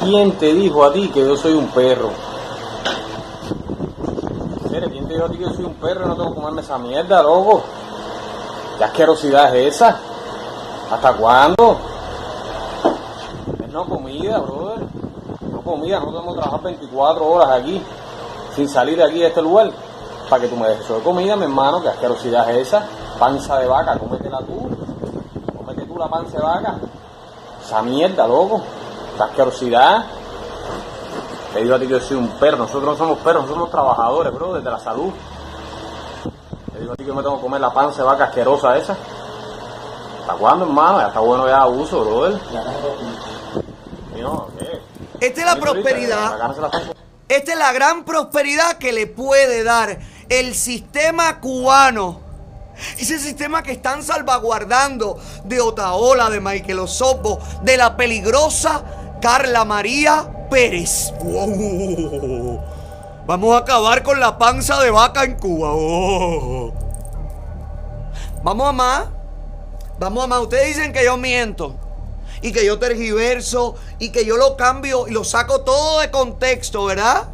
¿Quién 0.01 0.33
te 0.33 0.53
dijo 0.53 0.85
a 0.85 0.93
ti 0.93 1.09
que 1.09 1.21
yo 1.21 1.37
soy 1.37 1.53
un 1.53 1.69
perro? 1.69 2.11
Hacer, 4.67 4.91
¿quién 4.91 5.07
te 5.09 5.15
dijo 5.15 5.27
a 5.27 5.29
ti 5.29 5.37
que 5.39 5.45
yo 5.45 5.53
soy 5.53 5.65
un 5.65 5.75
perro 5.75 6.05
y 6.05 6.09
no 6.09 6.17
tengo 6.17 6.29
que 6.31 6.35
comerme 6.37 6.61
esa 6.63 6.79
mierda, 6.79 7.23
loco? 7.23 7.63
¿Qué 8.79 8.85
asquerosidad 8.85 9.57
es 9.57 9.77
esa? 9.77 9.99
¿Hasta 10.91 11.13
cuándo? 11.15 11.77
Es 13.65 13.73
no 13.73 13.85
comida, 13.87 14.39
brother. 14.39 14.87
No 15.51 15.61
comida, 15.63 16.01
no 16.01 16.07
tenemos 16.07 16.35
que 16.35 16.41
trabajar 16.41 16.63
24 16.63 17.27
horas 17.27 17.51
aquí 17.51 17.83
sin 18.55 18.69
salir 18.69 18.99
de 18.99 19.05
aquí 19.05 19.21
de 19.21 19.29
este 19.29 19.41
lugar 19.41 19.71
para 20.29 20.43
que 20.43 20.49
tú 20.49 20.57
me 20.57 20.69
dejes 20.69 20.85
eso 20.85 20.97
de 20.97 21.03
comida, 21.03 21.37
mi 21.37 21.45
hermano. 21.45 21.81
¿Qué 21.81 21.89
asquerosidad 21.89 22.51
es 22.51 22.69
esa? 22.69 22.85
Panza 23.19 23.59
de 23.59 23.67
vaca, 23.67 23.99
cómetela 23.99 24.39
tú. 24.41 24.69
Cómete 25.57 25.87
tú 25.87 25.99
la 25.99 26.09
panza 26.09 26.39
de 26.39 26.45
vaca. 26.45 26.75
Esa 27.65 27.83
mierda, 27.83 28.27
loco. 28.27 28.63
Esa 29.15 29.25
asquerosidad. 29.25 30.05
Te 31.53 31.61
digo 31.61 31.75
a 31.75 31.79
ti 31.79 31.87
que 31.87 31.93
yo 31.93 32.01
soy 32.01 32.17
un 32.17 32.29
perro. 32.39 32.59
Nosotros 32.59 32.85
no 32.85 32.97
somos 32.97 33.19
perros, 33.19 33.43
nosotros 33.43 33.57
somos 33.57 33.71
trabajadores, 33.71 34.33
bro, 34.33 34.55
desde 34.55 34.71
la 34.71 34.79
salud. 34.79 35.13
Te 36.73 36.81
digo 36.81 36.93
a 36.93 36.97
ti 36.97 37.05
que 37.05 37.09
yo 37.09 37.15
me 37.15 37.23
tengo 37.23 37.37
que 37.37 37.43
comer 37.43 37.61
la 37.61 37.73
panza 37.73 37.99
de 37.99 38.05
vaca 38.05 38.25
asquerosa 38.25 38.77
esa. 38.77 38.97
¿Hasta 40.21 40.35
cuándo, 40.35 40.65
hermano? 40.65 41.01
Ya 41.01 41.09
está 41.09 41.21
bueno 41.21 41.47
ya 41.47 41.63
abuso, 41.63 42.05
brother. 42.05 42.41
Y 44.17 44.21
no, 44.21 44.49
¿qué? 44.59 45.27
Esta 45.27 45.41
es 45.41 45.47
la 45.47 45.57
prosperidad. 45.57 46.39
Esta 47.29 47.53
es 47.53 47.59
la 47.59 47.73
gran 47.73 48.05
prosperidad 48.05 48.79
que 48.79 48.93
le 48.93 49.07
puede 49.07 49.63
dar 49.63 49.99
el 50.29 50.55
sistema 50.55 51.41
cubano. 51.41 52.22
Ese 52.99 53.19
sistema 53.19 53.63
que 53.63 53.73
están 53.73 54.03
salvaguardando 54.03 55.19
de 55.45 55.61
Otaola, 55.61 56.31
de 56.31 56.41
Michael 56.41 56.81
Osorbo, 56.81 57.39
de 57.63 57.77
la 57.77 57.97
peligrosa 57.97 58.83
Carla 59.21 59.65
María 59.65 60.29
Pérez. 60.51 61.13
Wow. 61.21 62.61
Vamos 63.25 63.55
a 63.55 63.59
acabar 63.59 64.03
con 64.03 64.19
la 64.19 64.37
panza 64.37 64.81
de 64.81 64.91
vaca 64.91 65.25
en 65.25 65.37
Cuba. 65.37 65.71
Oh. 65.73 66.73
Vamos 68.43 68.69
a 68.69 68.73
más. 68.73 69.05
Vamos 69.99 70.25
a 70.25 70.27
más. 70.27 70.41
Ustedes 70.41 70.77
dicen 70.77 70.93
que 70.93 71.05
yo 71.05 71.17
miento. 71.17 71.77
Y 72.41 72.53
que 72.53 72.67
yo 72.67 72.81
tergiverso. 72.81 73.77
Y 74.01 74.11
que 74.11 74.25
yo 74.25 74.37
lo 74.37 74.57
cambio 74.57 75.07
y 75.07 75.13
lo 75.13 75.23
saco 75.23 75.61
todo 75.61 76.01
de 76.01 76.11
contexto, 76.11 76.85
¿verdad? 76.85 77.29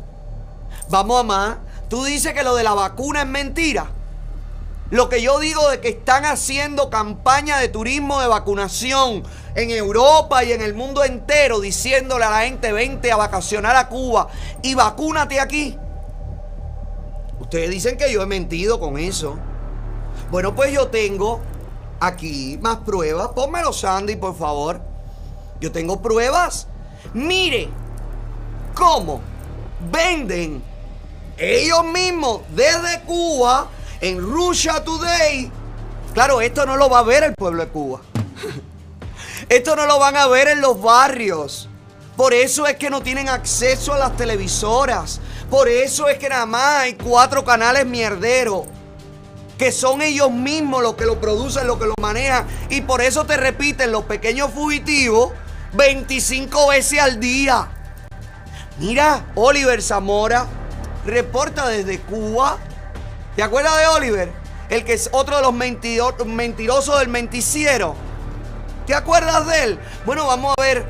Vamos 0.90 1.20
a 1.20 1.22
más. 1.22 1.56
Tú 1.88 2.04
dices 2.04 2.34
que 2.34 2.42
lo 2.42 2.54
de 2.54 2.64
la 2.64 2.74
vacuna 2.74 3.22
es 3.22 3.28
mentira. 3.28 3.90
Lo 4.90 5.10
que 5.10 5.20
yo 5.20 5.38
digo 5.38 5.68
de 5.68 5.80
que 5.80 5.90
están 5.90 6.24
haciendo 6.24 6.88
campaña 6.88 7.58
de 7.58 7.68
turismo 7.68 8.20
de 8.20 8.26
vacunación 8.26 9.22
en 9.54 9.70
Europa 9.70 10.44
y 10.44 10.52
en 10.52 10.62
el 10.62 10.74
mundo 10.74 11.04
entero, 11.04 11.60
diciéndole 11.60 12.24
a 12.24 12.30
la 12.30 12.40
gente, 12.40 12.72
vente 12.72 13.12
a 13.12 13.16
vacacionar 13.16 13.76
a 13.76 13.88
Cuba 13.88 14.28
y 14.62 14.74
vacúnate 14.74 15.40
aquí. 15.40 15.76
Ustedes 17.38 17.68
dicen 17.70 17.98
que 17.98 18.10
yo 18.10 18.22
he 18.22 18.26
mentido 18.26 18.80
con 18.80 18.98
eso. 18.98 19.36
Bueno, 20.30 20.54
pues 20.54 20.72
yo 20.72 20.88
tengo 20.88 21.40
aquí 22.00 22.58
más 22.62 22.78
pruebas. 22.78 23.28
Pónmelo, 23.28 23.74
Sandy, 23.74 24.16
por 24.16 24.36
favor. 24.36 24.80
Yo 25.60 25.70
tengo 25.70 26.00
pruebas. 26.00 26.66
Mire 27.12 27.68
cómo 28.74 29.20
venden 29.92 30.62
ellos 31.36 31.84
mismos 31.84 32.40
desde 32.54 33.00
Cuba 33.02 33.68
en 34.00 34.20
Russia 34.20 34.82
Today. 34.84 35.50
Claro, 36.14 36.40
esto 36.40 36.66
no 36.66 36.76
lo 36.76 36.88
va 36.88 37.00
a 37.00 37.02
ver 37.02 37.24
el 37.24 37.34
pueblo 37.34 37.64
de 37.64 37.70
Cuba. 37.70 38.00
Esto 39.48 39.76
no 39.76 39.86
lo 39.86 39.98
van 39.98 40.16
a 40.16 40.26
ver 40.26 40.48
en 40.48 40.60
los 40.60 40.80
barrios. 40.82 41.68
Por 42.16 42.34
eso 42.34 42.66
es 42.66 42.76
que 42.76 42.90
no 42.90 43.00
tienen 43.00 43.28
acceso 43.28 43.94
a 43.94 43.98
las 43.98 44.16
televisoras. 44.16 45.20
Por 45.48 45.68
eso 45.68 46.08
es 46.08 46.18
que 46.18 46.28
nada 46.28 46.44
más 46.44 46.78
hay 46.80 46.94
cuatro 46.94 47.44
canales 47.44 47.86
mierderos. 47.86 48.64
Que 49.56 49.72
son 49.72 50.02
ellos 50.02 50.30
mismos 50.30 50.82
los 50.82 50.96
que 50.96 51.06
lo 51.06 51.20
producen, 51.20 51.66
los 51.66 51.78
que 51.78 51.86
lo 51.86 51.94
manejan. 52.00 52.46
Y 52.68 52.80
por 52.80 53.00
eso 53.00 53.24
te 53.24 53.36
repiten 53.36 53.92
los 53.92 54.04
pequeños 54.04 54.50
fugitivos 54.52 55.32
25 55.72 56.68
veces 56.68 56.98
al 56.98 57.20
día. 57.20 57.68
Mira, 58.78 59.26
Oliver 59.34 59.82
Zamora 59.82 60.46
reporta 61.06 61.68
desde 61.68 62.00
Cuba. 62.00 62.58
¿Te 63.38 63.44
acuerdas 63.44 63.78
de 63.78 63.86
Oliver? 63.86 64.32
El 64.68 64.84
que 64.84 64.94
es 64.94 65.10
otro 65.12 65.36
de 65.36 65.42
los 65.42 65.52
mentirosos 65.52 66.98
del 66.98 67.06
menticiero. 67.06 67.94
¿Te 68.84 68.96
acuerdas 68.96 69.46
de 69.46 69.62
él? 69.62 69.78
Bueno, 70.04 70.26
vamos 70.26 70.56
a 70.58 70.60
ver 70.60 70.84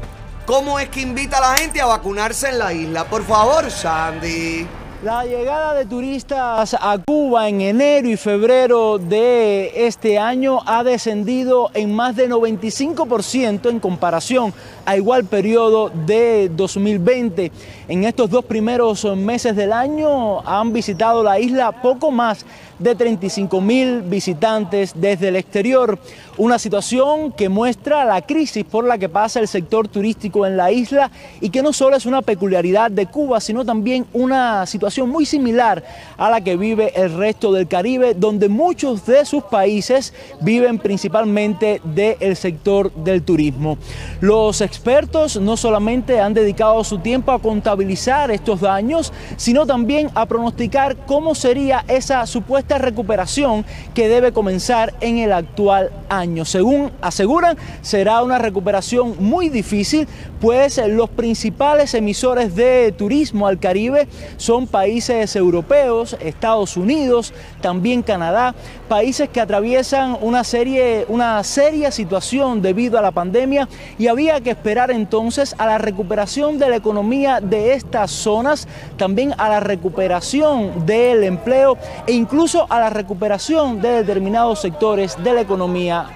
cómo 0.46 0.78
es 0.78 0.88
que 0.88 1.03
invita 1.03 1.36
a 1.36 1.40
la 1.42 1.59
gente 1.59 1.82
a 1.82 1.84
vacunarse 1.84 2.49
en 2.49 2.59
la 2.59 2.72
isla. 2.72 3.05
Por 3.05 3.22
favor, 3.26 3.70
Sandy. 3.70 4.66
La 5.01 5.24
llegada 5.24 5.74
de 5.74 5.86
turistas 5.86 6.74
a 6.74 6.99
Cuba 7.07 7.49
en 7.49 7.61
enero 7.61 8.09
y 8.09 8.16
febrero 8.16 8.99
de 8.99 9.86
este 9.86 10.18
año 10.18 10.59
ha 10.66 10.82
descendido 10.82 11.70
en 11.74 11.94
más 11.94 12.16
de 12.16 12.28
95% 12.28 13.70
en 13.70 13.78
comparación 13.78 14.53
a 14.84 14.96
igual 14.96 15.24
periodo 15.24 15.88
de 15.88 16.51
2020. 16.53 17.53
En 17.86 18.03
estos 18.03 18.28
dos 18.28 18.44
primeros 18.44 19.05
meses 19.16 19.55
del 19.55 19.72
año 19.72 20.40
han 20.40 20.72
visitado 20.72 21.22
la 21.22 21.38
isla 21.38 21.80
poco 21.80 22.11
más 22.11 22.44
de 22.80 22.96
35 22.96 23.61
mil 23.61 24.03
visitantes 24.03 24.92
desde 24.96 25.28
el 25.28 25.36
exterior. 25.36 25.96
Una 26.39 26.61
situación 26.61 27.32
que 27.32 27.49
muestra 27.49 28.05
la 28.05 28.22
crisis 28.22 28.62
por 28.62 28.84
la 28.84 28.97
que 28.97 29.09
pasa 29.09 29.41
el 29.41 29.49
sector 29.49 29.89
turístico 29.89 30.47
en 30.47 30.57
la 30.57 30.70
isla 30.70 31.11
y 31.41 31.51
que 31.51 31.62
no 31.62 31.72
solo 31.72 31.97
es 31.97 32.07
una 32.07 32.22
peculiaridad 32.22 32.93
de 32.93 33.07
Cuba, 33.07 33.41
sino 33.41 33.64
también 33.64 34.07
una 34.12 34.64
situación 34.64 35.11
muy 35.11 35.26
similar 35.26 35.82
a 36.16 36.30
la 36.30 36.41
que 36.41 36.57
vive 36.57 36.93
el 36.95 37.12
resto 37.16 37.53
del 37.53 37.66
Caribe, 37.66 38.14
donde 38.14 38.49
muchos 38.49 39.05
de 39.05 39.24
sus 39.24 39.43
países 39.43 40.14
viven 40.41 40.78
principalmente 40.78 41.80
del 41.82 42.36
sector 42.36 42.95
del 42.95 43.24
turismo. 43.24 43.76
Los 44.20 44.61
expertos 44.61 45.41
no 45.41 45.57
solamente 45.57 46.20
han 46.20 46.34
dedicado 46.34 46.84
su 46.84 47.01
tiempo 47.01 47.32
a 47.32 47.41
contabilizar 47.41 48.30
estos 48.30 48.61
daños, 48.61 49.12
sino 49.36 49.66
también 49.66 50.09
a 50.14 50.26
pronosticar 50.26 50.99
cómo 50.99 51.34
sería 51.34 51.84
esa 51.89 52.24
supuesta 52.26 52.78
recuperación 52.78 53.64
que 53.93 54.07
debe 54.07 54.30
comenzar 54.30 54.95
en 55.01 55.18
el 55.18 55.32
actual 55.32 55.91
año. 56.09 56.28
Según 56.45 56.91
aseguran, 57.01 57.57
será 57.83 58.22
una 58.22 58.39
recuperación 58.39 59.14
muy 59.18 59.49
difícil, 59.49 60.07
pues 60.41 60.81
los 60.89 61.09
principales 61.11 61.95
emisores 61.95 62.55
de 62.55 62.93
turismo 62.97 63.47
al 63.47 63.59
Caribe 63.59 64.09
son 64.37 64.66
países 64.66 65.35
europeos, 65.37 66.16
Estados 66.20 66.76
Unidos, 66.76 67.33
también 67.61 68.03
Canadá, 68.03 68.55
países 68.89 69.29
que 69.29 69.41
atraviesan 69.41 70.16
una 70.20 70.45
serie, 70.45 71.05
una 71.09 71.43
seria 71.45 71.91
situación 71.91 72.62
debido 72.62 72.99
a 72.99 73.03
la 73.03 73.11
pandemia 73.11 73.68
y 73.99 74.07
había 74.07 74.41
que 74.41 74.51
esperar 74.51 74.91
entonces 74.91 75.55
a 75.59 75.66
la 75.66 75.79
recuperación 75.79 76.59
de 76.59 76.70
la 76.70 76.76
economía 76.76 77.41
de 77.41 77.72
estas 77.74 78.11
zonas, 78.11 78.68
también 78.97 79.35
a 79.39 79.49
la 79.49 79.61
recuperación 79.61 80.87
del 80.87 81.24
empleo 81.24 81.76
e 82.07 82.12
incluso 82.12 82.66
a 82.68 82.81
la 82.81 82.91
recuperación 82.91 83.81
de 83.81 83.91
determinados 83.91 84.61
sectores 84.61 85.16
de 85.22 85.33
la 85.33 85.41
economía 85.41 86.11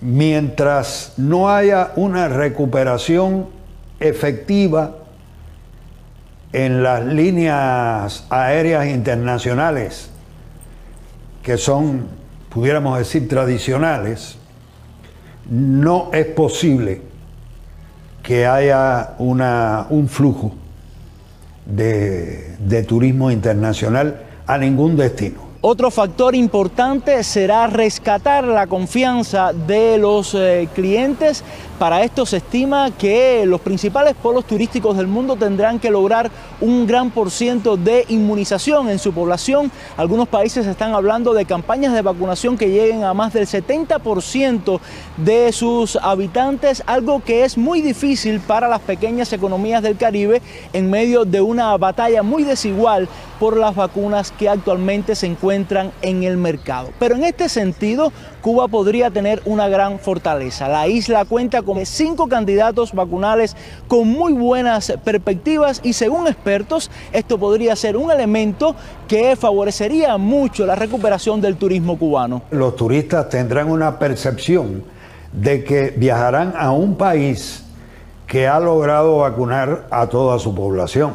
Mientras 0.00 1.14
no 1.16 1.48
haya 1.50 1.92
una 1.96 2.28
recuperación 2.28 3.46
efectiva 4.00 4.96
en 6.52 6.82
las 6.82 7.04
líneas 7.04 8.26
aéreas 8.30 8.86
internacionales, 8.86 10.10
que 11.42 11.56
son, 11.56 12.06
pudiéramos 12.48 12.98
decir, 12.98 13.28
tradicionales, 13.28 14.36
no 15.50 16.10
es 16.12 16.26
posible 16.26 17.02
que 18.22 18.46
haya 18.46 19.14
una- 19.18 19.86
un 19.90 20.08
flujo 20.08 20.54
de, 21.66 22.56
de 22.58 22.82
turismo 22.84 23.30
internacional 23.30 24.22
a 24.46 24.56
ningún 24.58 24.96
destino. 24.96 25.43
Otro 25.66 25.90
factor 25.90 26.34
importante 26.34 27.24
será 27.24 27.66
rescatar 27.66 28.44
la 28.44 28.66
confianza 28.66 29.54
de 29.54 29.96
los 29.96 30.34
eh, 30.34 30.68
clientes. 30.74 31.42
Para 31.78 32.04
esto 32.04 32.24
se 32.24 32.36
estima 32.36 32.92
que 32.92 33.44
los 33.46 33.60
principales 33.60 34.14
polos 34.14 34.44
turísticos 34.44 34.96
del 34.96 35.08
mundo 35.08 35.34
tendrán 35.34 35.80
que 35.80 35.90
lograr 35.90 36.30
un 36.60 36.86
gran 36.86 37.10
por 37.10 37.32
ciento 37.32 37.76
de 37.76 38.04
inmunización 38.08 38.88
en 38.88 39.00
su 39.00 39.12
población. 39.12 39.72
Algunos 39.96 40.28
países 40.28 40.66
están 40.66 40.94
hablando 40.94 41.34
de 41.34 41.44
campañas 41.46 41.92
de 41.92 42.02
vacunación 42.02 42.56
que 42.56 42.70
lleguen 42.70 43.02
a 43.02 43.12
más 43.12 43.32
del 43.32 43.48
70% 43.48 44.78
de 45.16 45.50
sus 45.50 45.96
habitantes, 45.96 46.84
algo 46.86 47.24
que 47.24 47.44
es 47.44 47.58
muy 47.58 47.80
difícil 47.80 48.38
para 48.38 48.68
las 48.68 48.80
pequeñas 48.80 49.32
economías 49.32 49.82
del 49.82 49.96
Caribe 49.96 50.42
en 50.72 50.88
medio 50.88 51.24
de 51.24 51.40
una 51.40 51.76
batalla 51.76 52.22
muy 52.22 52.44
desigual 52.44 53.08
por 53.40 53.56
las 53.56 53.74
vacunas 53.74 54.30
que 54.30 54.48
actualmente 54.48 55.16
se 55.16 55.26
encuentran 55.26 55.90
en 56.02 56.22
el 56.22 56.36
mercado. 56.36 56.90
Pero 57.00 57.16
en 57.16 57.24
este 57.24 57.48
sentido, 57.48 58.12
Cuba 58.44 58.68
podría 58.68 59.08
tener 59.08 59.40
una 59.46 59.68
gran 59.68 59.98
fortaleza. 59.98 60.68
La 60.68 60.86
isla 60.86 61.24
cuenta 61.24 61.62
con 61.62 61.86
cinco 61.86 62.28
candidatos 62.28 62.92
vacunales 62.92 63.56
con 63.88 64.06
muy 64.06 64.34
buenas 64.34 64.92
perspectivas 65.02 65.80
y 65.82 65.94
según 65.94 66.26
expertos, 66.26 66.90
esto 67.14 67.38
podría 67.38 67.74
ser 67.74 67.96
un 67.96 68.10
elemento 68.10 68.76
que 69.08 69.34
favorecería 69.34 70.18
mucho 70.18 70.66
la 70.66 70.74
recuperación 70.74 71.40
del 71.40 71.56
turismo 71.56 71.98
cubano. 71.98 72.42
Los 72.50 72.76
turistas 72.76 73.30
tendrán 73.30 73.70
una 73.70 73.98
percepción 73.98 74.84
de 75.32 75.64
que 75.64 75.94
viajarán 75.96 76.52
a 76.54 76.70
un 76.70 76.98
país 76.98 77.64
que 78.26 78.46
ha 78.46 78.60
logrado 78.60 79.20
vacunar 79.20 79.86
a 79.90 80.06
toda 80.08 80.38
su 80.38 80.54
población. 80.54 81.14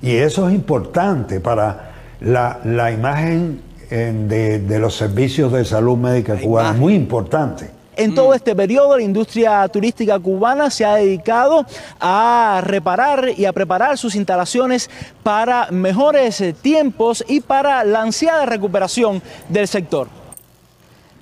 Y 0.00 0.16
eso 0.16 0.48
es 0.48 0.54
importante 0.54 1.38
para 1.38 1.92
la, 2.22 2.60
la 2.64 2.90
imagen 2.92 3.73
de, 3.90 4.58
de 4.58 4.78
los 4.78 4.96
servicios 4.96 5.52
de 5.52 5.64
salud 5.64 5.96
médica 5.96 6.36
cubana, 6.36 6.72
muy 6.72 6.94
importante. 6.94 7.70
En 7.96 8.12
todo 8.12 8.34
este 8.34 8.56
periodo, 8.56 8.96
la 8.96 9.04
industria 9.04 9.68
turística 9.68 10.18
cubana 10.18 10.68
se 10.68 10.84
ha 10.84 10.96
dedicado 10.96 11.64
a 12.00 12.60
reparar 12.64 13.28
y 13.36 13.44
a 13.44 13.52
preparar 13.52 13.96
sus 13.96 14.16
instalaciones 14.16 14.90
para 15.22 15.70
mejores 15.70 16.42
tiempos 16.60 17.24
y 17.28 17.40
para 17.40 17.84
la 17.84 18.02
ansiada 18.02 18.46
recuperación 18.46 19.22
del 19.48 19.68
sector. 19.68 20.08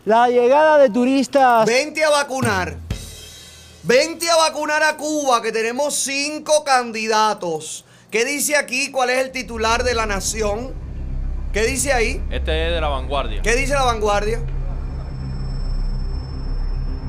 La 0.06 0.28
llegada 0.28 0.78
de 0.78 0.88
turistas... 0.88 1.66
Vente 1.66 2.02
a 2.02 2.10
vacunar. 2.10 2.76
Vente 3.82 4.30
a 4.30 4.36
vacunar 4.36 4.82
a 4.82 4.96
Cuba, 4.96 5.42
que 5.42 5.52
tenemos 5.52 5.94
cinco 5.94 6.64
candidatos. 6.64 7.84
¿Qué 8.10 8.24
dice 8.24 8.56
aquí? 8.56 8.90
¿Cuál 8.90 9.10
es 9.10 9.18
el 9.18 9.30
titular 9.30 9.84
de 9.84 9.94
la 9.94 10.06
nación? 10.06 10.72
¿Qué 11.52 11.64
dice 11.64 11.92
ahí? 11.92 12.22
Este 12.30 12.68
es 12.68 12.74
de 12.74 12.80
la 12.80 12.88
vanguardia. 12.88 13.42
¿Qué 13.42 13.54
dice 13.54 13.74
la 13.74 13.84
vanguardia? 13.84 14.40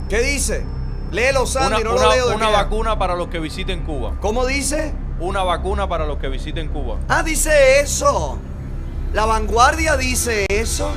¿Qué 0.10 0.22
dice? 0.22 0.64
Léelo, 1.12 1.46
Sandy, 1.46 1.82
Una, 1.82 1.84
no 1.84 1.96
una- 1.96 2.04
lo 2.06 2.12
leo 2.12 2.30
de 2.30 2.36
una 2.36 2.50
vacuna 2.50 2.98
para 3.00 3.16
los 3.16 3.28
que 3.30 3.40
visiten 3.40 3.84
Cuba. 3.84 4.16
¿Cómo 4.20 4.46
dice? 4.46 4.94
Una 5.20 5.44
vacuna 5.44 5.88
para 5.88 6.06
los 6.06 6.18
que 6.18 6.28
visiten 6.28 6.68
Cuba. 6.70 6.98
Ah, 7.08 7.24
dice 7.24 7.80
eso. 7.80 8.38
La 9.14 9.26
vanguardia 9.26 9.96
dice 9.96 10.46
eso. 10.50 10.92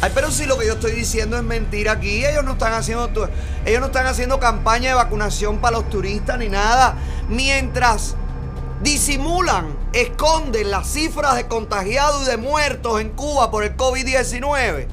Ay, 0.00 0.12
pero 0.14 0.30
si 0.30 0.46
lo 0.46 0.56
que 0.58 0.66
yo 0.66 0.74
estoy 0.74 0.92
diciendo 0.92 1.36
es 1.36 1.42
mentira 1.42 1.92
aquí, 1.92 2.24
ellos 2.24 2.44
no 2.44 2.52
están 2.52 2.72
haciendo 2.74 3.08
ellos 3.64 3.80
no 3.80 3.86
están 3.86 4.06
haciendo 4.06 4.38
campaña 4.38 4.90
de 4.90 4.94
vacunación 4.94 5.58
para 5.58 5.78
los 5.78 5.88
turistas 5.90 6.38
ni 6.38 6.48
nada, 6.48 6.94
mientras 7.28 8.14
disimulan, 8.82 9.74
esconden 10.02 10.70
las 10.70 10.86
cifras 10.88 11.36
de 11.36 11.46
contagiados 11.46 12.26
y 12.26 12.30
de 12.30 12.36
muertos 12.36 13.00
en 13.00 13.10
Cuba 13.10 13.50
por 13.50 13.64
el 13.64 13.76
COVID-19. 13.78 14.88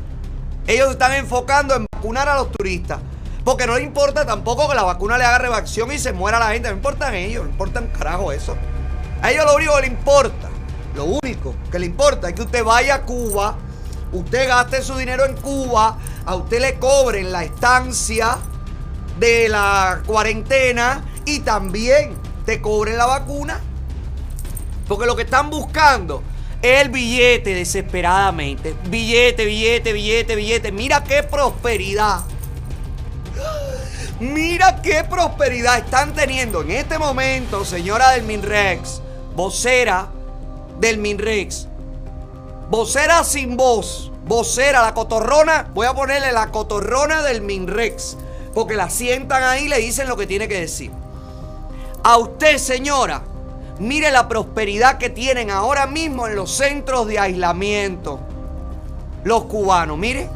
Ellos 0.65 0.91
están 0.91 1.11
enfocando 1.13 1.75
en 1.75 1.85
vacunar 1.93 2.29
a 2.29 2.35
los 2.35 2.51
turistas. 2.51 2.99
Porque 3.43 3.67
no 3.67 3.75
les 3.75 3.83
importa 3.83 4.25
tampoco 4.25 4.69
que 4.69 4.75
la 4.75 4.83
vacuna 4.83 5.17
le 5.17 5.25
haga 5.25 5.39
reacción 5.39 5.91
y 5.91 5.99
se 5.99 6.13
muera 6.13 6.39
la 6.39 6.51
gente. 6.53 6.69
No 6.69 6.75
importan 6.75 7.15
ellos, 7.15 7.43
no 7.43 7.49
importa 7.49 7.81
un 7.81 7.87
carajo 7.87 8.31
eso. 8.31 8.55
A 9.21 9.29
ellos 9.31 9.43
lo 9.45 9.55
único 9.55 9.75
que 9.75 9.81
les 9.81 9.91
importa 9.91 10.49
Lo 10.95 11.05
único 11.05 11.55
que 11.69 11.79
le 11.79 11.85
importa 11.85 12.29
es 12.29 12.35
que 12.35 12.41
usted 12.41 12.63
vaya 12.63 12.95
a 12.95 13.01
Cuba, 13.01 13.57
usted 14.13 14.47
gaste 14.47 14.81
su 14.81 14.95
dinero 14.95 15.25
en 15.25 15.35
Cuba, 15.35 15.97
a 16.25 16.35
usted 16.35 16.61
le 16.61 16.79
cobren 16.79 17.31
la 17.31 17.43
estancia 17.43 18.37
de 19.19 19.49
la 19.49 20.01
cuarentena 20.05 21.03
y 21.25 21.39
también 21.39 22.15
te 22.45 22.61
cobren 22.61 22.97
la 22.97 23.05
vacuna. 23.05 23.59
Porque 24.87 25.05
lo 25.05 25.15
que 25.15 25.23
están 25.23 25.49
buscando 25.49 26.23
es 26.61 26.81
el 26.81 26.89
billete 26.89 27.53
desesperadamente. 27.53 28.75
Billete, 28.85 29.45
billete, 29.45 29.93
billete, 29.93 30.35
billete. 30.35 30.71
Mira 30.71 31.03
qué 31.03 31.23
prosperidad. 31.23 32.21
Mira 34.19 34.81
qué 34.81 35.03
prosperidad 35.03 35.79
están 35.79 36.13
teniendo 36.13 36.61
en 36.61 36.71
este 36.71 36.97
momento, 36.97 37.65
señora 37.65 38.11
del 38.11 38.23
Minrex, 38.23 39.01
vocera 39.35 40.09
del 40.79 40.97
Minrex, 40.99 41.67
vocera 42.69 43.23
sin 43.23 43.57
voz, 43.57 44.11
vocera, 44.25 44.81
la 44.81 44.93
cotorrona, 44.93 45.69
voy 45.73 45.87
a 45.87 45.93
ponerle 45.93 46.31
la 46.31 46.51
cotorrona 46.51 47.23
del 47.23 47.41
Minrex, 47.41 48.15
porque 48.53 48.75
la 48.75 48.89
sientan 48.89 49.43
ahí 49.43 49.65
y 49.65 49.67
le 49.67 49.79
dicen 49.79 50.07
lo 50.07 50.15
que 50.15 50.27
tiene 50.27 50.47
que 50.47 50.59
decir. 50.59 50.91
A 52.03 52.17
usted, 52.17 52.57
señora, 52.57 53.23
mire 53.79 54.11
la 54.11 54.27
prosperidad 54.27 54.97
que 54.97 55.09
tienen 55.09 55.49
ahora 55.49 55.87
mismo 55.87 56.27
en 56.27 56.35
los 56.35 56.51
centros 56.51 57.07
de 57.07 57.19
aislamiento. 57.19 58.19
Los 59.23 59.45
cubanos, 59.45 59.97
mire. 59.97 60.29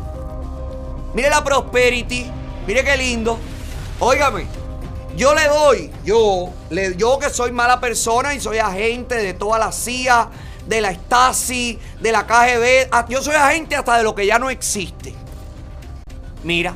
Mire 1.13 1.29
la 1.29 1.43
prosperity. 1.43 2.29
Mire 2.65 2.83
qué 2.83 2.97
lindo. 2.97 3.37
Óigame, 3.99 4.45
yo 5.15 5.33
le 5.33 5.47
doy, 5.47 5.91
yo, 6.05 6.53
le, 6.69 6.95
yo 6.95 7.17
que 7.17 7.31
soy 7.31 7.51
mala 7.51 7.79
persona 7.79 8.35
y 8.35 8.39
soy 8.39 8.59
agente 8.59 9.15
de 9.15 9.33
toda 9.33 9.57
la 9.57 9.71
CIA, 9.71 10.29
de 10.67 10.81
la 10.81 10.91
Stasi, 10.93 11.79
de 11.99 12.11
la 12.11 12.27
KGB, 12.27 12.89
ah, 12.91 13.05
yo 13.09 13.23
soy 13.23 13.33
agente 13.33 13.75
hasta 13.75 13.97
de 13.97 14.03
lo 14.03 14.13
que 14.13 14.27
ya 14.27 14.37
no 14.37 14.51
existe. 14.51 15.15
Mira, 16.43 16.75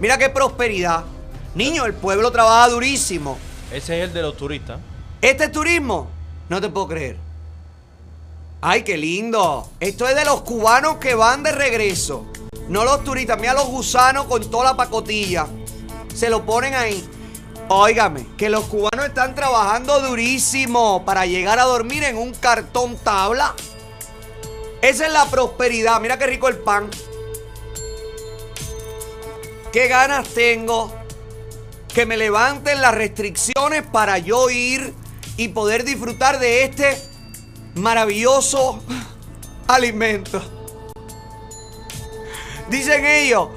mira 0.00 0.16
qué 0.16 0.30
prosperidad. 0.30 1.04
Niño, 1.54 1.84
el 1.84 1.92
pueblo 1.92 2.30
trabaja 2.30 2.68
durísimo. 2.70 3.36
Ese 3.70 3.98
es 3.98 4.08
el 4.08 4.14
de 4.14 4.22
los 4.22 4.36
turistas. 4.36 4.78
Este 5.20 5.44
es 5.44 5.52
turismo, 5.52 6.08
no 6.48 6.60
te 6.60 6.68
puedo 6.68 6.88
creer. 6.88 7.16
Ay, 8.60 8.82
qué 8.82 8.96
lindo. 8.96 9.68
Esto 9.80 10.08
es 10.08 10.16
de 10.16 10.24
los 10.24 10.42
cubanos 10.42 10.96
que 10.96 11.14
van 11.14 11.42
de 11.42 11.52
regreso. 11.52 12.26
No 12.68 12.84
los 12.84 13.04
turistas. 13.04 13.38
Mira 13.38 13.54
los 13.54 13.66
gusanos 13.66 14.26
con 14.26 14.48
toda 14.50 14.64
la 14.64 14.76
pacotilla. 14.76 15.46
Se 16.14 16.28
lo 16.28 16.44
ponen 16.44 16.74
ahí. 16.74 17.08
Óigame, 17.68 18.26
que 18.36 18.48
los 18.48 18.64
cubanos 18.64 19.06
están 19.06 19.34
trabajando 19.34 20.00
durísimo 20.00 21.04
para 21.04 21.26
llegar 21.26 21.58
a 21.58 21.64
dormir 21.64 22.04
en 22.04 22.16
un 22.16 22.32
cartón 22.32 22.96
tabla. 22.96 23.54
Esa 24.82 25.06
es 25.06 25.12
la 25.12 25.26
prosperidad. 25.26 26.00
Mira 26.00 26.18
qué 26.18 26.26
rico 26.26 26.48
el 26.48 26.58
pan. 26.58 26.88
Qué 29.72 29.88
ganas 29.88 30.28
tengo 30.28 30.92
que 31.92 32.06
me 32.06 32.16
levanten 32.16 32.80
las 32.80 32.94
restricciones 32.94 33.82
para 33.90 34.18
yo 34.18 34.50
ir 34.50 34.92
y 35.36 35.48
poder 35.48 35.84
disfrutar 35.84 36.38
de 36.38 36.64
este 36.64 36.96
maravilloso 37.74 38.82
alimento. 39.66 40.42
Dicen 42.70 43.04
ellos 43.04 43.48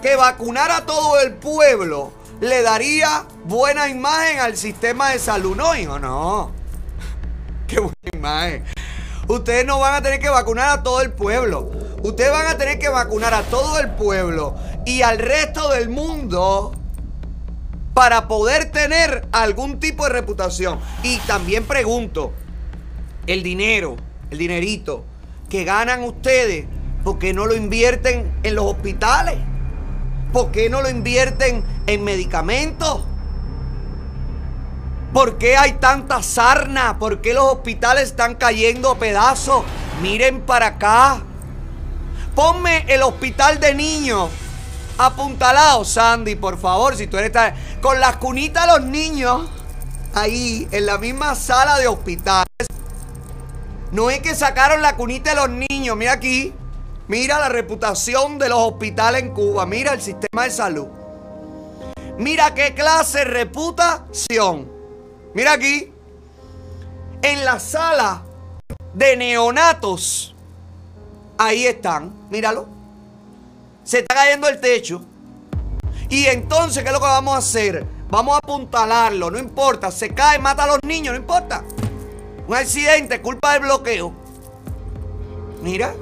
que 0.00 0.16
vacunar 0.16 0.70
a 0.70 0.86
todo 0.86 1.20
el 1.20 1.34
pueblo 1.34 2.12
le 2.40 2.62
daría 2.62 3.26
buena 3.44 3.88
imagen 3.88 4.40
al 4.40 4.56
sistema 4.56 5.10
de 5.10 5.18
salud. 5.18 5.56
No, 5.56 5.74
hijo, 5.74 5.98
no. 5.98 6.52
Qué 7.66 7.80
buena 7.80 7.94
imagen. 8.12 8.64
Ustedes 9.28 9.64
no 9.66 9.78
van 9.78 9.94
a 9.94 10.02
tener 10.02 10.20
que 10.20 10.28
vacunar 10.28 10.70
a 10.70 10.82
todo 10.82 11.02
el 11.02 11.12
pueblo. 11.12 11.70
Ustedes 12.02 12.32
van 12.32 12.46
a 12.46 12.56
tener 12.56 12.78
que 12.78 12.88
vacunar 12.88 13.34
a 13.34 13.42
todo 13.42 13.78
el 13.78 13.90
pueblo 13.90 14.56
y 14.86 15.02
al 15.02 15.18
resto 15.18 15.68
del 15.70 15.88
mundo 15.88 16.72
para 17.94 18.28
poder 18.28 18.70
tener 18.70 19.26
algún 19.32 19.80
tipo 19.80 20.04
de 20.04 20.10
reputación. 20.10 20.78
Y 21.02 21.18
también 21.18 21.64
pregunto, 21.64 22.32
el 23.26 23.42
dinero, 23.42 23.96
el 24.30 24.38
dinerito 24.38 25.04
que 25.48 25.64
ganan 25.64 26.04
ustedes, 26.04 26.66
¿por 27.04 27.18
qué 27.18 27.32
no 27.32 27.46
lo 27.46 27.54
invierten 27.54 28.32
en 28.42 28.54
los 28.54 28.64
hospitales? 28.66 29.36
¿Por 30.32 30.52
qué 30.52 30.70
no 30.70 30.80
lo 30.80 30.88
invierten 30.88 31.64
en 31.86 32.04
medicamentos? 32.04 33.04
¿Por 35.12 35.38
qué 35.38 35.56
hay 35.56 35.72
tanta 35.72 36.22
sarna? 36.22 37.00
¿Por 37.00 37.20
qué 37.20 37.34
los 37.34 37.44
hospitales 37.44 38.04
están 38.04 38.36
cayendo 38.36 38.92
a 38.92 38.98
pedazos? 38.98 39.64
Miren 40.00 40.42
para 40.42 40.66
acá. 40.66 41.20
Ponme 42.36 42.84
el 42.86 43.02
hospital 43.02 43.58
de 43.58 43.74
niños 43.74 44.30
apuntalado, 45.06 45.84
Sandy, 45.84 46.34
por 46.36 46.58
favor, 46.58 46.96
si 46.96 47.06
tú 47.06 47.16
eres 47.18 47.32
tan- 47.32 47.54
con 47.80 48.00
las 48.00 48.16
cunitas 48.16 48.66
de 48.66 48.72
los 48.72 48.82
niños 48.90 49.48
ahí 50.14 50.68
en 50.70 50.86
la 50.86 50.98
misma 50.98 51.34
sala 51.34 51.78
de 51.78 51.88
hospitales. 51.88 52.46
No 53.92 54.10
es 54.10 54.20
que 54.20 54.34
sacaron 54.34 54.82
la 54.82 54.96
cunita 54.96 55.30
de 55.30 55.36
los 55.36 55.50
niños, 55.50 55.96
mira 55.96 56.12
aquí. 56.12 56.52
Mira 57.08 57.40
la 57.40 57.48
reputación 57.48 58.38
de 58.38 58.48
los 58.48 58.58
hospitales 58.60 59.22
en 59.22 59.34
Cuba, 59.34 59.66
mira 59.66 59.94
el 59.94 60.00
sistema 60.00 60.44
de 60.44 60.50
salud. 60.50 60.86
Mira 62.18 62.54
qué 62.54 62.74
clase 62.74 63.18
de 63.18 63.24
reputación. 63.24 64.70
Mira 65.34 65.54
aquí. 65.54 65.92
En 67.22 67.44
la 67.44 67.58
sala 67.58 68.22
de 68.94 69.16
neonatos. 69.16 70.34
Ahí 71.38 71.66
están, 71.66 72.12
míralo. 72.30 72.68
Se 73.84 74.00
está 74.00 74.14
cayendo 74.14 74.48
el 74.48 74.60
techo. 74.60 75.02
Y 76.08 76.26
entonces, 76.26 76.82
¿qué 76.82 76.88
es 76.88 76.92
lo 76.92 77.00
que 77.00 77.06
vamos 77.06 77.34
a 77.34 77.38
hacer? 77.38 77.86
Vamos 78.08 78.34
a 78.34 78.38
apuntalarlo, 78.38 79.30
no 79.30 79.38
importa. 79.38 79.90
Se 79.90 80.12
cae, 80.12 80.38
mata 80.38 80.64
a 80.64 80.66
los 80.66 80.78
niños, 80.82 81.14
no 81.14 81.20
importa. 81.20 81.62
Un 82.48 82.56
accidente, 82.56 83.20
culpa 83.22 83.52
del 83.52 83.62
bloqueo. 83.62 84.12
Mira. 85.62 85.94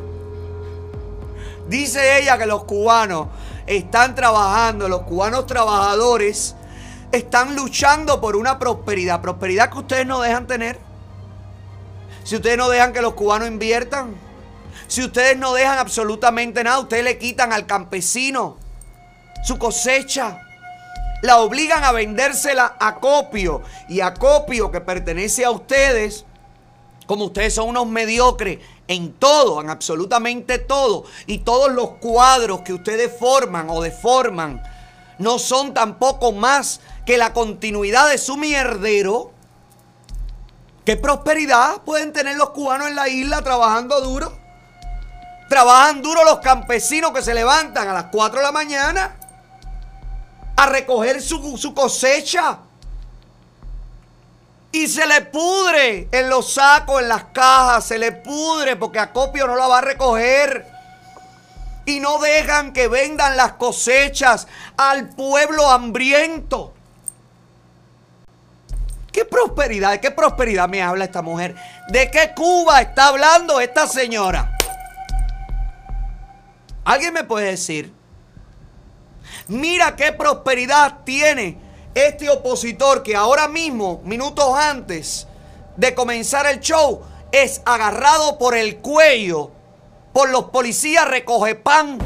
Dice 1.68 2.18
ella 2.18 2.38
que 2.38 2.46
los 2.46 2.64
cubanos 2.64 3.28
están 3.66 4.14
trabajando, 4.14 4.88
los 4.88 5.02
cubanos 5.02 5.46
trabajadores 5.46 6.54
están 7.12 7.54
luchando 7.54 8.20
por 8.20 8.36
una 8.36 8.58
prosperidad. 8.58 9.20
Prosperidad 9.20 9.70
que 9.70 9.78
ustedes 9.78 10.06
no 10.06 10.20
dejan 10.20 10.46
tener. 10.46 10.78
Si 12.24 12.36
ustedes 12.36 12.56
no 12.56 12.70
dejan 12.70 12.94
que 12.94 13.02
los 13.02 13.12
cubanos 13.12 13.48
inviertan. 13.48 14.27
Si 14.88 15.04
ustedes 15.04 15.36
no 15.36 15.52
dejan 15.52 15.78
absolutamente 15.78 16.64
nada, 16.64 16.80
ustedes 16.80 17.04
le 17.04 17.18
quitan 17.18 17.52
al 17.52 17.66
campesino 17.66 18.56
su 19.44 19.58
cosecha. 19.58 20.42
La 21.22 21.38
obligan 21.38 21.84
a 21.84 21.92
vendérsela 21.92 22.76
a 22.80 22.96
copio. 22.96 23.62
Y 23.88 24.00
a 24.00 24.14
copio 24.14 24.70
que 24.70 24.80
pertenece 24.80 25.44
a 25.44 25.50
ustedes, 25.50 26.24
como 27.06 27.26
ustedes 27.26 27.54
son 27.54 27.68
unos 27.68 27.86
mediocres 27.86 28.60
en 28.88 29.12
todo, 29.12 29.60
en 29.60 29.68
absolutamente 29.68 30.58
todo, 30.58 31.04
y 31.26 31.38
todos 31.38 31.70
los 31.70 31.90
cuadros 32.00 32.62
que 32.62 32.72
ustedes 32.72 33.12
forman 33.18 33.68
o 33.68 33.82
deforman, 33.82 34.62
no 35.18 35.38
son 35.38 35.74
tampoco 35.74 36.32
más 36.32 36.80
que 37.04 37.18
la 37.18 37.34
continuidad 37.34 38.08
de 38.08 38.16
su 38.16 38.38
mierdero. 38.38 39.32
¿Qué 40.86 40.96
prosperidad 40.96 41.82
pueden 41.82 42.14
tener 42.14 42.36
los 42.36 42.50
cubanos 42.50 42.88
en 42.88 42.96
la 42.96 43.08
isla 43.10 43.42
trabajando 43.42 44.00
duro? 44.00 44.37
Trabajan 45.48 46.02
duro 46.02 46.24
los 46.24 46.40
campesinos 46.40 47.12
que 47.12 47.22
se 47.22 47.32
levantan 47.32 47.88
a 47.88 47.94
las 47.94 48.04
4 48.04 48.38
de 48.38 48.44
la 48.44 48.52
mañana 48.52 49.16
a 50.56 50.66
recoger 50.66 51.22
su, 51.22 51.56
su 51.56 51.72
cosecha. 51.72 52.58
Y 54.70 54.86
se 54.86 55.06
le 55.06 55.22
pudre 55.22 56.08
en 56.12 56.28
los 56.28 56.52
sacos, 56.52 57.00
en 57.00 57.08
las 57.08 57.24
cajas, 57.32 57.86
se 57.86 57.98
le 57.98 58.12
pudre 58.12 58.76
porque 58.76 58.98
Acopio 58.98 59.46
no 59.46 59.56
la 59.56 59.66
va 59.66 59.78
a 59.78 59.82
recoger. 59.82 60.66
Y 61.86 62.00
no 62.00 62.18
dejan 62.18 62.74
que 62.74 62.86
vendan 62.86 63.38
las 63.38 63.52
cosechas 63.52 64.46
al 64.76 65.08
pueblo 65.08 65.70
hambriento. 65.70 66.74
¿Qué 69.10 69.24
prosperidad? 69.24 69.92
¿De 69.92 70.00
qué 70.00 70.10
prosperidad 70.10 70.68
me 70.68 70.82
habla 70.82 71.06
esta 71.06 71.22
mujer? 71.22 71.56
¿De 71.88 72.10
qué 72.10 72.34
Cuba 72.36 72.82
está 72.82 73.08
hablando 73.08 73.58
esta 73.60 73.86
señora? 73.86 74.57
¿Alguien 76.88 77.12
me 77.12 77.22
puede 77.22 77.50
decir? 77.50 77.92
Mira 79.46 79.94
qué 79.94 80.10
prosperidad 80.10 81.00
tiene 81.04 81.58
este 81.94 82.30
opositor 82.30 83.02
que 83.02 83.14
ahora 83.14 83.46
mismo, 83.46 84.00
minutos 84.06 84.46
antes 84.56 85.28
de 85.76 85.94
comenzar 85.94 86.46
el 86.46 86.60
show, 86.60 87.02
es 87.30 87.60
agarrado 87.66 88.38
por 88.38 88.56
el 88.56 88.78
cuello 88.78 89.50
por 90.14 90.30
los 90.30 90.44
policías 90.44 91.06
recoge 91.06 91.56
pan 91.56 91.98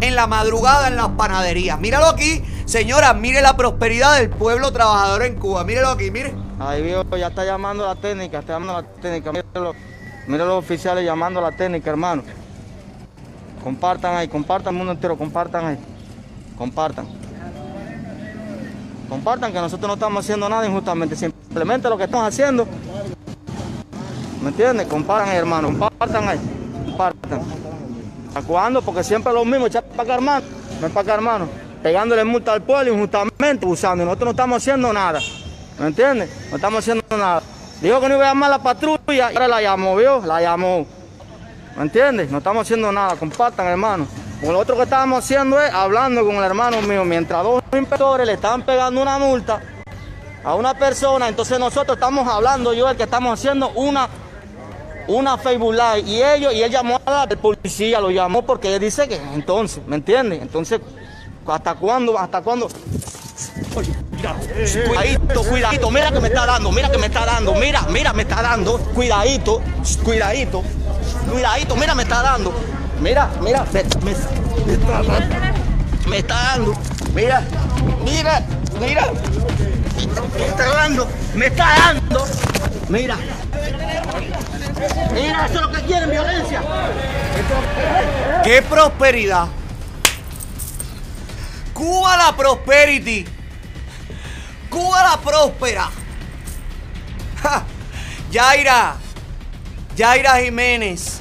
en 0.00 0.16
la 0.16 0.26
madrugada 0.26 0.88
en 0.88 0.96
las 0.96 1.08
panaderías. 1.08 1.78
Míralo 1.78 2.06
aquí, 2.06 2.42
señora, 2.64 3.12
mire 3.12 3.42
la 3.42 3.58
prosperidad 3.58 4.16
del 4.16 4.30
pueblo 4.30 4.72
trabajador 4.72 5.22
en 5.22 5.38
Cuba. 5.38 5.64
Mírelo 5.64 5.90
aquí, 5.90 6.10
mire. 6.10 6.32
Ahí 6.58 6.80
veo, 6.80 7.04
ya 7.18 7.26
está 7.26 7.44
llamando 7.44 7.84
la 7.84 7.94
técnica, 7.94 8.38
está 8.38 8.54
llamando 8.54 8.80
la 8.80 8.88
técnica. 9.02 9.32
Míralo. 9.32 9.74
Mira 10.26 10.46
los 10.46 10.64
oficiales 10.64 11.04
llamando 11.04 11.42
la 11.42 11.52
técnica, 11.52 11.90
hermano. 11.90 12.22
Compartan 13.62 14.16
ahí, 14.16 14.28
compartan 14.28 14.74
mundo 14.74 14.92
entero, 14.92 15.16
compartan 15.16 15.66
ahí. 15.66 15.78
Compartan. 16.56 17.06
Compartan 19.08 19.52
que 19.52 19.60
nosotros 19.60 19.88
no 19.88 19.94
estamos 19.94 20.24
haciendo 20.24 20.48
nada 20.48 20.66
injustamente, 20.66 21.16
simplemente 21.16 21.88
lo 21.88 21.96
que 21.98 22.04
estamos 22.04 22.28
haciendo. 22.28 22.66
¿Me 24.42 24.48
entiendes? 24.48 24.86
Compartan 24.86 25.28
ahí, 25.28 25.36
hermano, 25.36 25.68
compartan 25.68 26.28
ahí. 26.28 26.38
Compartan. 26.86 27.40
¿Hasta 28.28 28.42
cuándo? 28.42 28.80
Porque 28.80 29.02
siempre 29.02 29.32
lo 29.32 29.44
mismo, 29.44 29.66
echar 29.66 29.84
para 29.84 30.02
acá, 30.04 30.14
hermano. 30.14 30.46
Ven 30.80 30.92
para 30.92 31.02
acá, 31.02 31.14
hermano. 31.14 31.48
Pegándole 31.82 32.24
multa 32.24 32.52
al 32.52 32.62
pueblo 32.62 32.94
injustamente, 32.94 33.66
usando. 33.66 34.04
Y 34.04 34.06
nosotros 34.06 34.26
no 34.26 34.30
estamos 34.30 34.56
haciendo 34.58 34.92
nada. 34.92 35.20
¿Me 35.78 35.88
entiendes? 35.88 36.30
No 36.50 36.56
estamos 36.56 36.78
haciendo 36.78 37.04
nada. 37.10 37.42
Dijo 37.80 38.00
que 38.00 38.08
no 38.08 38.14
iba 38.14 38.26
a 38.26 38.28
llamar 38.28 38.52
a 38.52 38.56
la 38.58 38.62
patrulla 38.62 39.00
y 39.08 39.20
ahora 39.20 39.48
la 39.48 39.62
llamó, 39.62 39.96
¿vio? 39.96 40.20
La 40.24 40.40
llamó. 40.40 40.86
¿Me 41.76 41.82
entiendes? 41.82 42.30
No 42.30 42.38
estamos 42.38 42.62
haciendo 42.62 42.90
nada. 42.92 43.16
Compartan, 43.16 43.66
hermano. 43.66 44.06
Lo 44.42 44.58
otro 44.58 44.76
que 44.76 44.82
estábamos 44.82 45.24
haciendo 45.24 45.60
es 45.60 45.72
hablando 45.72 46.24
con 46.24 46.36
el 46.36 46.44
hermano 46.44 46.80
mío. 46.82 47.04
Mientras 47.04 47.42
dos 47.42 47.62
inspectores 47.72 48.26
le 48.26 48.34
estaban 48.34 48.62
pegando 48.62 49.02
una 49.02 49.18
multa 49.18 49.60
a 50.42 50.54
una 50.54 50.72
persona, 50.74 51.28
entonces 51.28 51.58
nosotros 51.58 51.96
estamos 51.96 52.26
hablando, 52.26 52.72
yo 52.72 52.88
el 52.88 52.96
que 52.96 53.02
estamos 53.02 53.38
haciendo 53.38 53.70
una 53.70 54.08
una 55.06 55.36
Facebook 55.36 55.74
Live 55.74 56.08
y 56.08 56.22
ellos 56.22 56.54
y 56.54 56.62
él 56.62 56.70
llamó 56.70 57.00
a 57.04 57.26
la 57.26 57.36
policía, 57.36 58.00
lo 58.00 58.10
llamó 58.10 58.42
porque 58.42 58.74
él 58.74 58.80
dice 58.80 59.08
que 59.08 59.16
entonces, 59.34 59.82
¿me 59.86 59.96
entiendes? 59.96 60.40
Entonces, 60.40 60.80
¿hasta 61.46 61.74
cuándo? 61.74 62.18
¿Hasta 62.18 62.40
cuándo? 62.40 62.68
Cuidadito, 64.86 65.42
cuidadito, 65.44 65.90
mira 65.90 66.12
que 66.12 66.20
me 66.20 66.28
está 66.28 66.46
dando, 66.46 66.70
mira 66.72 66.90
que 66.90 66.98
me 66.98 67.06
está 67.06 67.24
dando, 67.24 67.54
mira, 67.54 67.82
mira, 67.88 68.12
me 68.12 68.22
está 68.22 68.42
dando, 68.42 68.78
cuidadito, 68.78 69.62
cuidadito, 70.04 70.62
cuidadito, 71.30 71.76
mira, 71.76 71.94
me 71.94 72.02
está 72.02 72.22
dando, 72.22 72.52
mira, 73.00 73.30
mira, 73.40 73.64
me, 73.72 73.82
me- 74.04 74.72
está 74.74 75.02
dando, 75.02 75.12
me 76.06 76.18
está 76.18 76.34
dando, 76.34 76.74
mira, 77.14 77.42
mira, 78.04 78.42
mira, 78.80 79.12
me 80.36 80.46
está 80.46 80.66
dando, 80.74 81.08
me 81.34 81.46
está 81.46 81.66
dando, 81.78 82.26
mira, 82.88 83.16
mira, 85.14 85.46
eso 85.46 85.54
es 85.54 85.60
lo 85.62 85.70
que 85.72 85.82
quieren, 85.82 86.10
violencia. 86.10 86.62
¡Qué 88.44 88.62
prosperidad! 88.62 89.46
Cuba 91.80 92.14
la 92.14 92.36
prosperity. 92.36 93.24
Cuba 94.68 95.02
la 95.02 95.16
próspera. 95.16 95.88
Ja, 97.42 97.64
Yaira. 98.30 98.96
Yaira 99.96 100.40
Jiménez. 100.42 101.20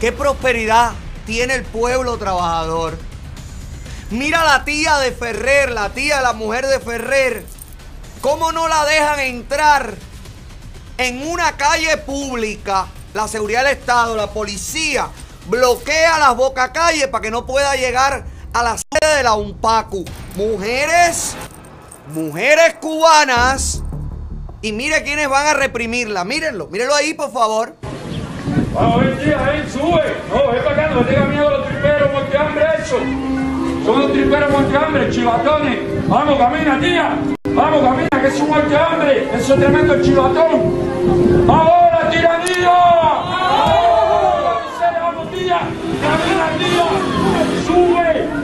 ¿Qué 0.00 0.12
prosperidad 0.12 0.92
tiene 1.26 1.56
el 1.56 1.62
pueblo 1.64 2.16
trabajador? 2.16 2.98
Mira 4.08 4.44
la 4.44 4.64
tía 4.64 4.96
de 4.96 5.12
Ferrer, 5.12 5.72
la 5.72 5.90
tía, 5.90 6.22
la 6.22 6.32
mujer 6.32 6.66
de 6.66 6.80
Ferrer. 6.80 7.44
¿Cómo 8.22 8.50
no 8.50 8.66
la 8.66 8.86
dejan 8.86 9.20
entrar 9.20 9.94
en 10.96 11.26
una 11.28 11.58
calle 11.58 11.98
pública? 11.98 12.86
La 13.12 13.28
seguridad 13.28 13.64
del 13.64 13.76
Estado, 13.76 14.16
la 14.16 14.30
policía, 14.30 15.08
bloquea 15.48 16.18
las 16.18 16.34
bocacalles 16.34 17.08
para 17.08 17.20
que 17.20 17.30
no 17.30 17.44
pueda 17.44 17.76
llegar 17.76 18.31
a 18.52 18.62
la 18.62 18.76
sede 18.76 19.16
de 19.16 19.22
la 19.22 19.34
UNPACU. 19.34 20.04
Mujeres, 20.36 21.36
mujeres 22.14 22.74
cubanas. 22.80 23.82
Y 24.60 24.72
mire 24.72 25.02
quiénes 25.02 25.28
van 25.28 25.46
a 25.48 25.54
reprimirla. 25.54 26.24
Mírenlo, 26.24 26.68
mírenlo 26.68 26.94
ahí, 26.94 27.14
por 27.14 27.32
favor. 27.32 27.74
Vamos, 28.74 29.00
ven, 29.00 29.18
tía, 29.18 29.38
ven, 29.38 29.68
sube. 29.70 30.16
No, 30.30 30.52
ven 30.52 30.64
para 30.64 30.86
acá, 30.86 30.94
no 30.94 31.04
tenga 31.04 31.26
miedo 31.26 31.48
a 31.48 31.58
los 31.58 31.66
triperos 31.66 32.12
montehambre, 32.12 32.64
eso. 32.78 32.98
Son 33.84 33.98
los 34.00 34.12
triperos 34.12 34.50
montehambre, 34.50 35.10
chivatones. 35.10 36.08
Vamos, 36.08 36.38
camina, 36.38 36.80
tía. 36.80 37.18
Vamos, 37.54 37.82
camina, 37.82 38.08
que 38.08 38.26
es 38.28 38.40
un 38.40 38.50
montehambre. 38.50 39.28
Eso 39.34 39.54
es 39.54 39.60
tremendo 39.60 40.02
chivatón. 40.02 41.48
¡Ahora, 41.48 42.08
tiranía! 42.10 42.68
¡Ahora, 43.50 44.60
miseria! 44.64 45.00
¡Vamos, 45.02 45.30
tía! 45.32 45.58
¡Camina, 46.02 46.46
tía! 46.58 46.86
¡Sube! 47.66 48.42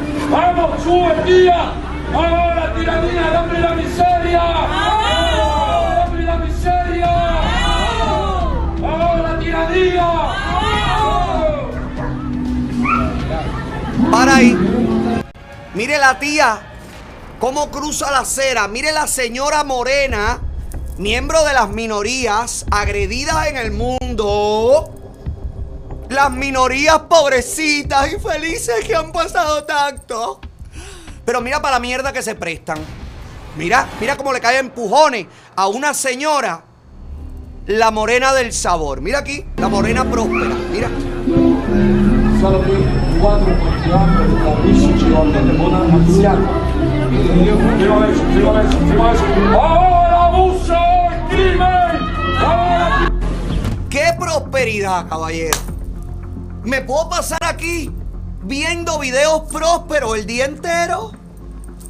¡Vamos, 0.89 1.13
sube, 1.13 1.23
tía! 1.25 1.73
¡Ahora, 2.15 2.75
tiranía! 2.75 3.31
¡Dame 3.31 3.61
la 3.61 3.75
miseria! 3.75 4.43
¡Dame 5.99 6.23
la 6.23 6.37
miseria! 6.39 7.11
¡Ahora, 8.83 9.39
tiranía! 9.39 10.09
Para 14.11 14.37
ahí. 14.37 14.57
Mire 15.75 15.99
la 15.99 16.19
tía 16.19 16.59
cómo 17.39 17.71
cruza 17.71 18.11
la 18.11 18.21
acera. 18.21 18.67
Mire 18.67 18.91
la 18.93 19.07
señora 19.07 19.65
morena, 19.65 20.41
miembro 20.97 21.45
de 21.45 21.53
las 21.53 21.69
minorías 21.69 22.65
agredidas 22.71 23.49
en 23.49 23.59
el 23.59 23.73
mundo. 23.73 24.91
Las 26.09 26.31
minorías 26.31 27.01
pobrecitas 27.01 28.11
y 28.11 28.19
felices 28.19 28.83
que 28.87 28.97
han 28.97 29.13
pasado 29.13 29.65
tanto. 29.65 30.41
Pero 31.29 31.43
mira 31.43 31.61
para 31.61 31.75
la 31.75 31.81
mierda 31.81 32.11
que 32.11 32.23
se 32.23 32.35
prestan. 32.35 32.79
Mira, 33.59 33.87
mira 34.01 34.17
cómo 34.17 34.33
le 34.33 34.41
caen 34.41 34.61
empujones 34.61 35.27
a 35.57 35.67
una 35.67 35.93
señora, 35.93 36.63
la 37.67 37.91
morena 37.91 38.33
del 38.33 38.51
sabor. 38.51 39.03
Mira 39.03 39.19
aquí, 39.19 39.45
la 39.59 39.69
morena 39.69 40.11
próspera. 40.11 40.55
Mira. 40.73 40.89
Solo 42.41 42.63
qui 42.63 42.83
quattro 43.21 43.55
chiamate 43.85 44.43
da 44.43 44.53
amici 44.53 44.99
ci 44.99 45.11
vogliono 45.11 45.53
buona 45.53 45.81
anziana. 45.93 46.49
Prima 47.77 47.99
verso, 47.99 48.23
prima 48.23 48.53
verso, 48.53 48.77
prima 48.79 49.05
verso. 49.11 49.25
¡Ahora 49.53 50.25
abuso 50.29 50.75
y 51.11 51.35
crimen! 51.35 52.39
¡Ahora 52.39 53.13
¡Qué 53.91 54.15
prosperidad, 54.19 55.07
caballero! 55.07 55.59
¿Me 56.65 56.81
puedo 56.81 57.07
pasar 57.11 57.41
aquí 57.45 57.93
viendo 58.43 58.99
videos 58.99 59.43
prósperos 59.51 60.17
el 60.17 60.27
día 60.27 60.45
entero? 60.47 61.13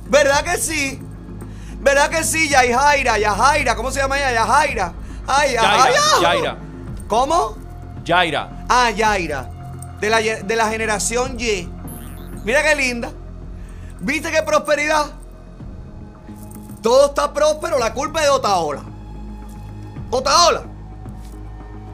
¿Verdad 0.09 0.43
que 0.45 0.57
sí? 0.57 1.01
¿Verdad 1.81 2.09
que 2.09 2.25
sí, 2.25 2.49
Yajaira? 2.49 3.19
Yajaira, 3.19 3.77
¿cómo 3.77 3.91
se 3.91 4.01
llama 4.01 4.19
ella? 4.19 4.33
Yajaira. 4.33 4.93
Ay, 5.27 5.57
ay. 5.59 5.93
Yaira. 6.23 6.59
¿Cómo? 7.07 7.57
Yaira. 8.05 8.65
Ah, 8.69 8.91
Yaira. 8.91 9.51
De 10.01 10.11
la, 10.11 10.19
de 10.19 10.57
la 10.57 10.69
generación 10.69 11.37
Y. 11.39 11.69
Mira 12.45 12.63
qué 12.63 12.75
linda. 12.75 13.11
¿Viste 14.01 14.31
qué 14.31 14.43
prosperidad? 14.43 15.07
Todo 16.83 17.07
está 17.07 17.33
próspero, 17.33 17.79
la 17.79 17.93
culpa 17.93 18.21
es 18.21 18.27
de 18.27 18.31
Otaola. 18.31 18.83
Otaola 20.11 20.63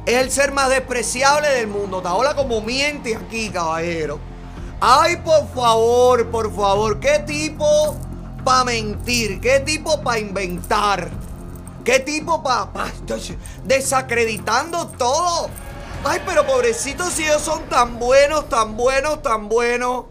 es 0.06 0.14
el 0.16 0.31
ser 0.31 0.52
más 0.52 0.68
despreciable 0.68 1.48
del 1.48 1.66
mundo. 1.66 1.98
Otaola 1.98 2.35
como 2.35 2.60
miente 2.60 3.16
aquí, 3.16 3.51
caballero. 3.51 4.20
Ay, 4.86 5.16
por 5.16 5.48
favor, 5.55 6.31
por 6.31 6.55
favor, 6.55 7.01
qué 7.01 7.20
tipo 7.20 7.97
para 8.44 8.65
mentir, 8.65 9.40
qué 9.40 9.61
tipo 9.61 10.02
para 10.02 10.19
inventar, 10.19 11.09
qué 11.82 12.01
tipo 12.01 12.43
para 12.43 12.69
desacreditando 13.65 14.89
todo. 14.89 15.48
Ay, 16.05 16.20
pero 16.27 16.47
pobrecitos 16.47 17.15
si 17.15 17.24
ellos 17.24 17.40
son 17.40 17.62
tan 17.70 17.98
buenos, 17.98 18.51
tan 18.51 18.77
buenos, 18.77 19.23
tan 19.23 19.48
buenos, 19.48 20.05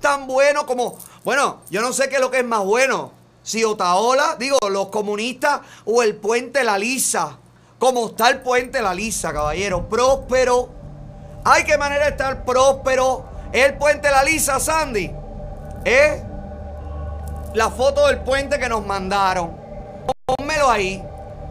tan 0.00 0.28
buenos 0.28 0.66
como... 0.66 0.96
Bueno, 1.24 1.62
yo 1.68 1.82
no 1.82 1.92
sé 1.92 2.08
qué 2.08 2.14
es 2.14 2.20
lo 2.20 2.30
que 2.30 2.38
es 2.38 2.46
más 2.46 2.62
bueno. 2.62 3.10
Si 3.42 3.64
Otaola, 3.64 4.36
digo, 4.38 4.56
los 4.70 4.86
comunistas 4.90 5.62
o 5.84 6.00
el 6.00 6.14
puente 6.14 6.62
La 6.62 6.78
Lisa. 6.78 7.38
Como 7.80 8.06
está 8.06 8.30
el 8.30 8.40
puente 8.40 8.82
La 8.82 8.94
Lisa, 8.94 9.32
caballero. 9.32 9.88
Próspero. 9.88 10.68
Ay, 11.42 11.64
qué 11.64 11.76
manera 11.76 12.04
de 12.04 12.12
estar 12.12 12.44
próspero. 12.44 13.31
El 13.52 13.74
puente 13.74 14.10
La 14.10 14.24
Lisa, 14.24 14.58
Sandy. 14.58 15.14
¿Eh? 15.84 16.22
La 17.54 17.70
foto 17.70 18.06
del 18.06 18.20
puente 18.20 18.58
que 18.58 18.68
nos 18.68 18.84
mandaron. 18.86 19.56
Pónmelo 20.24 20.70
ahí. 20.70 21.04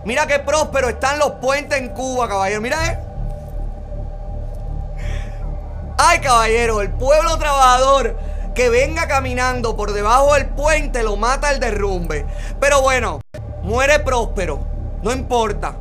Mira 0.04 0.26
qué 0.26 0.40
próspero 0.40 0.90
están 0.90 1.20
los 1.20 1.34
puentes 1.34 1.78
en 1.78 1.90
Cuba, 1.90 2.28
caballero. 2.28 2.60
Mira, 2.60 2.88
eh. 2.88 3.00
Ay, 5.98 6.20
caballero, 6.20 6.82
el 6.82 6.90
pueblo 6.90 7.38
trabajador 7.38 8.18
que 8.56 8.70
venga 8.70 9.08
caminando 9.08 9.78
por 9.78 9.94
debajo 9.94 10.34
del 10.34 10.48
puente 10.48 11.04
lo 11.04 11.16
mata 11.16 11.52
el 11.52 11.60
derrumbe. 11.60 12.26
Pero 12.60 12.82
bueno, 12.82 13.22
muere 13.62 14.00
próspero. 14.00 14.60
No 15.04 15.12
importa. 15.12 15.76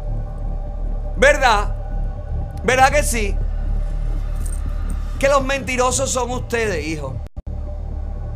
¿Verdad? 1.17 1.75
¿Verdad 2.63 2.91
que 2.91 3.03
sí? 3.03 3.37
Que 5.21 5.29
los 5.29 5.45
mentirosos 5.45 6.11
son 6.11 6.31
ustedes, 6.31 6.87
hijo. 6.87 7.15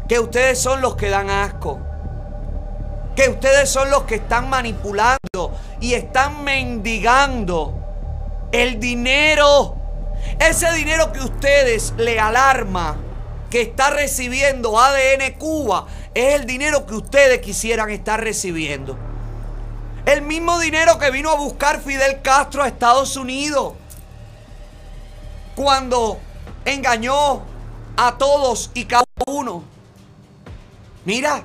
Que 0.06 0.18
ustedes 0.18 0.60
son 0.60 0.82
los 0.82 0.96
que 0.96 1.08
dan 1.08 1.30
asco. 1.30 1.80
Que 3.16 3.30
ustedes 3.30 3.70
son 3.70 3.90
los 3.90 4.02
que 4.02 4.16
están 4.16 4.50
manipulando 4.50 5.56
y 5.80 5.94
están 5.94 6.44
mendigando 6.44 7.80
El 8.52 8.78
dinero, 8.78 9.76
ese 10.38 10.72
dinero 10.74 11.10
que 11.10 11.20
ustedes 11.20 11.94
le 11.96 12.20
alarma 12.20 12.96
que 13.50 13.62
está 13.62 13.90
recibiendo 13.90 14.78
ADN 14.78 15.38
Cuba, 15.38 15.86
es 16.12 16.34
el 16.34 16.44
dinero 16.44 16.86
que 16.86 16.94
ustedes 16.94 17.40
quisieran 17.40 17.88
estar 17.90 18.20
recibiendo. 18.20 18.96
El 20.06 20.22
mismo 20.22 20.58
dinero 20.58 20.98
que 20.98 21.10
vino 21.10 21.30
a 21.30 21.36
buscar 21.36 21.80
Fidel 21.80 22.20
Castro 22.20 22.62
a 22.62 22.68
Estados 22.68 23.16
Unidos. 23.16 23.72
Cuando 25.54 26.18
engañó 26.64 27.42
a 27.96 28.16
todos 28.18 28.70
y 28.74 28.84
cada 28.86 29.04
uno. 29.26 29.64
Mira, 31.04 31.42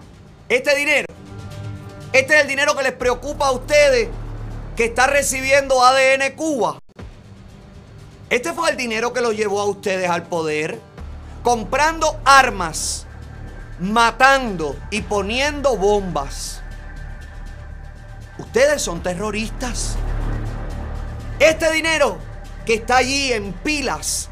este 0.47 0.75
dinero. 0.75 1.07
Este 2.11 2.35
es 2.35 2.41
el 2.41 2.47
dinero 2.47 2.75
que 2.75 2.83
les 2.83 2.93
preocupa 2.93 3.47
a 3.47 3.51
ustedes 3.51 4.09
que 4.75 4.85
está 4.85 5.07
recibiendo 5.07 5.83
ADN 5.83 6.35
Cuba. 6.35 6.79
Este 8.29 8.53
fue 8.53 8.69
el 8.71 8.77
dinero 8.77 9.13
que 9.13 9.21
los 9.21 9.35
llevó 9.35 9.61
a 9.61 9.65
ustedes 9.65 10.09
al 10.09 10.23
poder. 10.23 10.79
Comprando 11.43 12.19
armas, 12.25 13.05
matando 13.79 14.75
y 14.91 15.01
poniendo 15.01 15.75
bombas. 15.77 16.61
Ustedes 18.37 18.81
son 18.81 19.03
terroristas. 19.03 19.97
Este 21.39 21.71
dinero 21.71 22.17
que 22.65 22.75
está 22.75 22.97
allí 22.97 23.33
en 23.33 23.53
pilas 23.53 24.29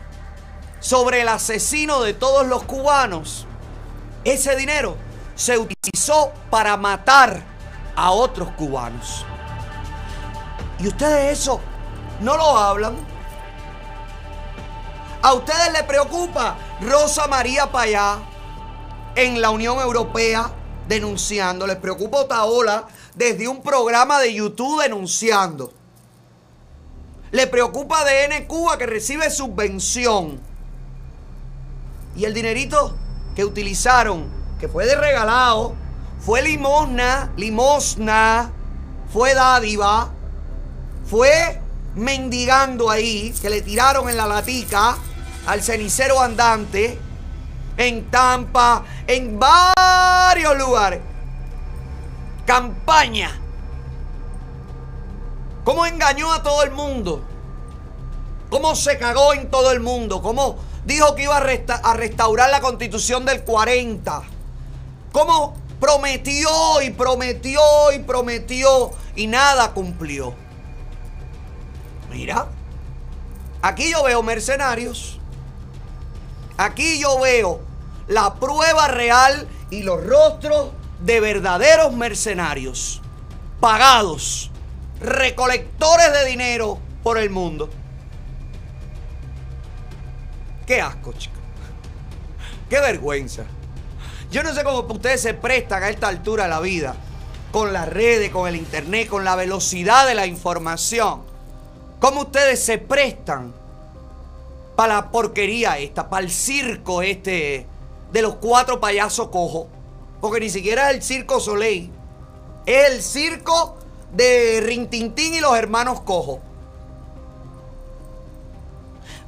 sobre 0.87 1.19
el 1.19 1.27
asesino 1.27 1.99
de 2.01 2.13
todos 2.13 2.47
los 2.47 2.63
cubanos, 2.63 3.45
ese 4.23 4.55
dinero 4.55 4.95
se 5.35 5.57
utilizó 5.57 6.31
para 6.49 6.77
matar 6.77 7.43
a 7.93 8.11
otros 8.11 8.51
cubanos. 8.51 9.25
Y 10.79 10.87
ustedes 10.87 11.39
eso 11.39 11.59
no 12.21 12.37
lo 12.37 12.57
hablan. 12.57 12.95
A 15.21 15.33
ustedes 15.33 15.73
les 15.73 15.83
preocupa 15.83 16.55
Rosa 16.79 17.27
María 17.27 17.69
Payá 17.69 18.19
en 19.15 19.41
la 19.41 19.49
Unión 19.49 19.79
Europea 19.79 20.49
denunciando. 20.87 21.67
Les 21.67 21.75
preocupa 21.75 22.19
Otaola 22.19 22.87
desde 23.13 23.49
un 23.49 23.61
programa 23.61 24.21
de 24.21 24.33
YouTube 24.33 24.81
denunciando. 24.81 25.73
Le 27.31 27.45
preocupa 27.47 28.05
DN 28.05 28.47
Cuba 28.47 28.77
que 28.77 28.85
recibe 28.85 29.29
subvención. 29.29 30.55
Y 32.17 32.25
el 32.25 32.33
dinerito 32.33 32.95
que 33.35 33.45
utilizaron, 33.45 34.25
que 34.59 34.67
fue 34.67 34.87
de 34.87 34.95
regalado, 34.95 35.75
fue 36.19 36.41
limosna, 36.41 37.31
limosna, 37.37 38.51
fue 39.13 39.35
dádiva, 39.35 40.09
fue 41.05 41.61
mendigando 41.93 42.89
ahí, 42.89 43.33
que 43.39 43.51
le 43.51 43.61
tiraron 43.61 44.09
en 44.09 44.17
la 44.17 44.25
latica 44.25 44.97
al 45.45 45.61
cenicero 45.61 46.19
andante, 46.19 46.99
en 47.77 48.09
Tampa, 48.09 48.83
en 49.05 49.39
varios 49.39 50.57
lugares. 50.57 51.01
Campaña. 52.47 53.39
¿Cómo 55.63 55.85
engañó 55.85 56.33
a 56.33 56.41
todo 56.41 56.63
el 56.63 56.71
mundo? 56.71 57.21
¿Cómo 58.49 58.75
se 58.75 58.97
cagó 58.97 59.33
en 59.33 59.51
todo 59.51 59.71
el 59.71 59.81
mundo? 59.81 60.21
¿Cómo 60.21 60.57
dijo 60.87 61.13
que 61.15 61.23
iba 61.23 61.37
a, 61.37 61.41
resta 61.41 61.75
a 61.75 61.93
restaurar 61.93 62.49
la 62.49 62.61
constitución 62.61 63.25
del 63.25 63.43
40? 63.43 64.23
¿Cómo 65.11 65.55
prometió 65.79 66.49
y 66.81 66.89
prometió 66.91 67.61
y 67.93 67.99
prometió 67.99 68.91
y 69.15 69.27
nada 69.27 69.73
cumplió? 69.73 70.33
Mira, 72.09 72.47
aquí 73.61 73.91
yo 73.91 74.03
veo 74.03 74.23
mercenarios. 74.23 75.19
Aquí 76.57 76.99
yo 76.99 77.19
veo 77.19 77.59
la 78.07 78.35
prueba 78.35 78.87
real 78.87 79.47
y 79.69 79.83
los 79.83 80.03
rostros 80.03 80.69
de 81.01 81.19
verdaderos 81.19 81.93
mercenarios, 81.93 83.01
pagados, 83.59 84.49
recolectores 85.01 86.13
de 86.13 86.25
dinero 86.25 86.79
por 87.03 87.17
el 87.17 87.29
mundo. 87.29 87.69
Qué 90.67 90.81
asco, 90.81 91.13
chicos. 91.13 91.39
Qué 92.69 92.81
vergüenza. 92.81 93.45
Yo 94.29 94.43
no 94.43 94.53
sé 94.53 94.65
cómo 94.65 94.79
ustedes 94.79 95.21
se 95.21 95.33
prestan 95.33 95.81
a 95.81 95.89
esta 95.89 96.09
altura 96.09 96.43
de 96.43 96.49
la 96.49 96.59
vida, 96.59 96.93
con 97.53 97.71
las 97.71 97.87
redes, 97.87 98.29
con 98.31 98.49
el 98.49 98.57
internet, 98.57 99.07
con 99.07 99.23
la 99.23 99.37
velocidad 99.37 100.05
de 100.05 100.13
la 100.13 100.27
información. 100.27 101.21
¿Cómo 102.01 102.23
ustedes 102.23 102.61
se 102.61 102.77
prestan 102.79 103.53
para 104.75 104.95
la 104.95 105.09
porquería 105.09 105.77
esta, 105.77 106.09
para 106.09 106.25
el 106.25 106.29
circo 106.29 107.01
este 107.01 107.65
de 108.11 108.21
los 108.21 108.35
cuatro 108.35 108.81
payasos 108.81 109.29
cojos? 109.29 109.67
Porque 110.19 110.41
ni 110.41 110.49
siquiera 110.49 110.89
es 110.89 110.97
el 110.97 111.03
circo 111.03 111.39
Soleil. 111.39 111.89
Es 112.65 112.91
el 112.91 113.01
circo 113.01 113.77
de 114.11 114.59
Rintintín 114.61 115.33
y 115.33 115.39
los 115.39 115.57
hermanos 115.57 116.01
cojos. 116.01 116.39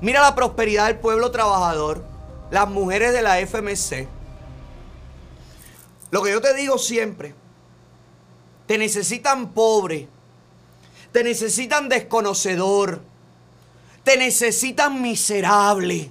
Mira 0.01 0.21
la 0.21 0.33
prosperidad 0.33 0.87
del 0.87 0.99
pueblo 0.99 1.29
trabajador, 1.31 2.03
las 2.51 2.69
mujeres 2.69 3.11
de 3.13 3.21
la 3.21 3.39
FMC. 3.39 4.07
Lo 6.11 6.23
que 6.23 6.31
yo 6.31 6.41
te 6.41 6.53
digo 6.53 6.77
siempre, 6.77 7.35
te 8.65 8.77
necesitan 8.77 9.51
pobre, 9.51 10.07
te 11.11 11.23
necesitan 11.23 11.89
desconocedor, 11.89 13.01
te 14.03 14.15
necesitan 14.15 15.01
miserable, 15.01 16.09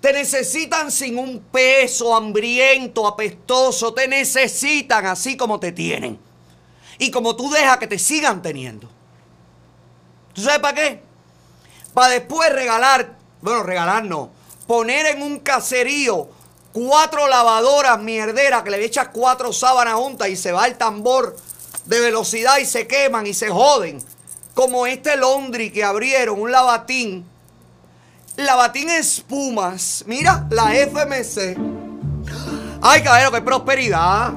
te 0.00 0.12
necesitan 0.12 0.90
sin 0.90 1.16
un 1.18 1.40
peso, 1.40 2.14
hambriento, 2.14 3.06
apestoso, 3.06 3.94
te 3.94 4.06
necesitan 4.06 5.06
así 5.06 5.36
como 5.36 5.58
te 5.58 5.72
tienen. 5.72 6.18
Y 6.98 7.10
como 7.10 7.34
tú 7.34 7.50
dejas 7.50 7.78
que 7.78 7.86
te 7.86 7.98
sigan 7.98 8.42
teniendo. 8.42 8.88
¿Tú 10.34 10.42
sabes 10.42 10.58
para 10.58 10.74
qué? 10.74 11.11
Para 11.94 12.08
después 12.08 12.50
regalar, 12.52 13.16
bueno, 13.40 13.62
regalar 13.62 14.04
no, 14.04 14.30
poner 14.66 15.06
en 15.06 15.22
un 15.22 15.40
caserío 15.40 16.28
cuatro 16.72 17.28
lavadoras 17.28 18.00
mierderas 18.00 18.62
que 18.62 18.70
le 18.70 18.84
echas 18.84 19.08
cuatro 19.12 19.52
sábanas 19.52 19.94
juntas 19.94 20.28
y 20.28 20.36
se 20.36 20.52
va 20.52 20.66
el 20.66 20.76
tambor 20.76 21.36
de 21.84 22.00
velocidad 22.00 22.58
y 22.58 22.66
se 22.66 22.86
queman 22.86 23.26
y 23.26 23.34
se 23.34 23.50
joden. 23.50 24.02
Como 24.54 24.86
este 24.86 25.16
Londri 25.16 25.70
que 25.70 25.84
abrieron, 25.84 26.40
un 26.40 26.50
lavatín. 26.50 27.26
Lavatín 28.36 28.88
espumas. 28.90 30.04
Mira, 30.06 30.46
la 30.50 30.74
FMC. 30.74 31.56
Ay, 32.80 33.02
caballero, 33.02 33.32
qué 33.32 33.42
prosperidad. 33.42 34.32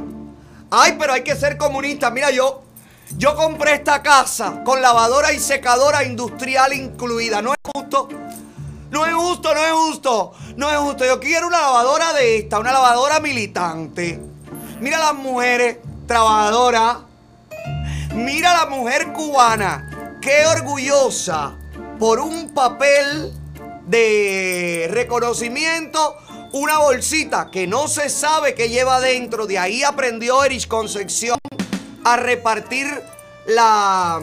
Ay, 0.69 0.95
pero 0.99 1.13
hay 1.13 1.23
que 1.23 1.35
ser 1.35 1.57
comunista. 1.57 2.11
Mira, 2.11 2.31
yo, 2.31 2.64
yo 3.11 3.35
compré 3.35 3.75
esta 3.75 4.01
casa 4.01 4.63
con 4.63 4.81
lavadora 4.81 5.31
y 5.31 5.39
secadora 5.39 6.03
industrial 6.03 6.73
incluida. 6.73 7.41
¿No 7.41 7.53
es 7.53 7.59
justo? 7.73 8.09
No 8.91 9.05
es 9.05 9.13
justo, 9.13 9.53
no 9.53 9.63
es 9.63 9.71
justo. 9.71 10.33
No 10.57 10.69
es 10.69 10.77
justo. 10.77 11.05
Yo 11.05 11.19
quiero 11.19 11.47
una 11.47 11.61
lavadora 11.61 12.13
de 12.13 12.37
esta, 12.37 12.59
una 12.59 12.71
lavadora 12.71 13.19
militante. 13.19 14.19
Mira 14.79 14.97
las 14.99 15.13
mujeres 15.13 15.77
trabajadoras. 16.07 16.97
Mira 18.13 18.53
la 18.53 18.65
mujer 18.65 19.13
cubana. 19.13 20.17
Qué 20.21 20.45
orgullosa 20.47 21.57
por 21.99 22.19
un 22.19 22.53
papel 22.53 23.33
de 23.85 24.87
reconocimiento. 24.91 26.17
Una 26.53 26.79
bolsita 26.79 27.51
que 27.51 27.67
no 27.67 27.87
se 27.87 28.09
sabe 28.09 28.55
qué 28.55 28.69
lleva 28.69 28.99
dentro. 28.99 29.45
De 29.45 29.59
ahí 29.59 29.83
aprendió 29.83 30.43
Erich 30.43 30.67
Concepción 30.67 31.37
a 32.05 32.15
repartir 32.17 32.87
la, 33.47 34.21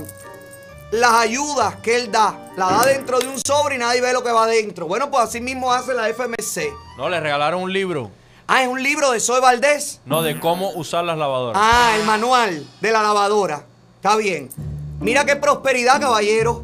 las 0.93 1.13
ayudas 1.13 1.77
que 1.77 1.97
él 1.97 2.11
da. 2.11 2.39
La 2.57 2.71
da 2.71 2.85
dentro 2.85 3.19
de 3.19 3.27
un 3.27 3.39
sobre 3.45 3.75
y 3.75 3.79
nadie 3.79 4.01
ve 4.01 4.13
lo 4.13 4.23
que 4.23 4.31
va 4.31 4.47
dentro. 4.47 4.87
Bueno, 4.87 5.11
pues 5.11 5.25
así 5.25 5.41
mismo 5.41 5.71
hace 5.73 5.93
la 5.93 6.09
FMC. 6.09 6.73
No, 6.97 7.09
le 7.09 7.21
regalaron 7.21 7.61
un 7.63 7.73
libro. 7.73 8.11
Ah, 8.47 8.63
es 8.63 8.69
un 8.69 8.83
libro 8.83 9.11
de 9.11 9.19
Zoe 9.19 9.41
Valdés. 9.41 10.01
No, 10.05 10.23
de 10.23 10.39
cómo 10.39 10.71
usar 10.71 11.05
las 11.05 11.19
lavadoras. 11.19 11.61
Ah, 11.63 11.97
el 11.99 12.05
manual 12.05 12.65
de 12.81 12.93
la 12.93 13.03
lavadora. 13.03 13.65
Está 13.97 14.17
bien. 14.17 14.49
Mira 15.01 15.25
qué 15.25 15.35
prosperidad, 15.35 16.01
caballero. 16.01 16.63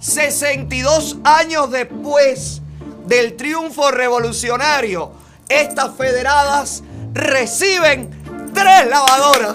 62 0.00 1.18
años 1.24 1.70
después 1.70 2.62
del 3.06 3.36
triunfo 3.36 3.90
revolucionario, 3.90 5.12
estas 5.48 5.94
federadas 5.96 6.82
reciben 7.12 8.15
tres 8.56 8.86
lavadoras. 8.88 9.52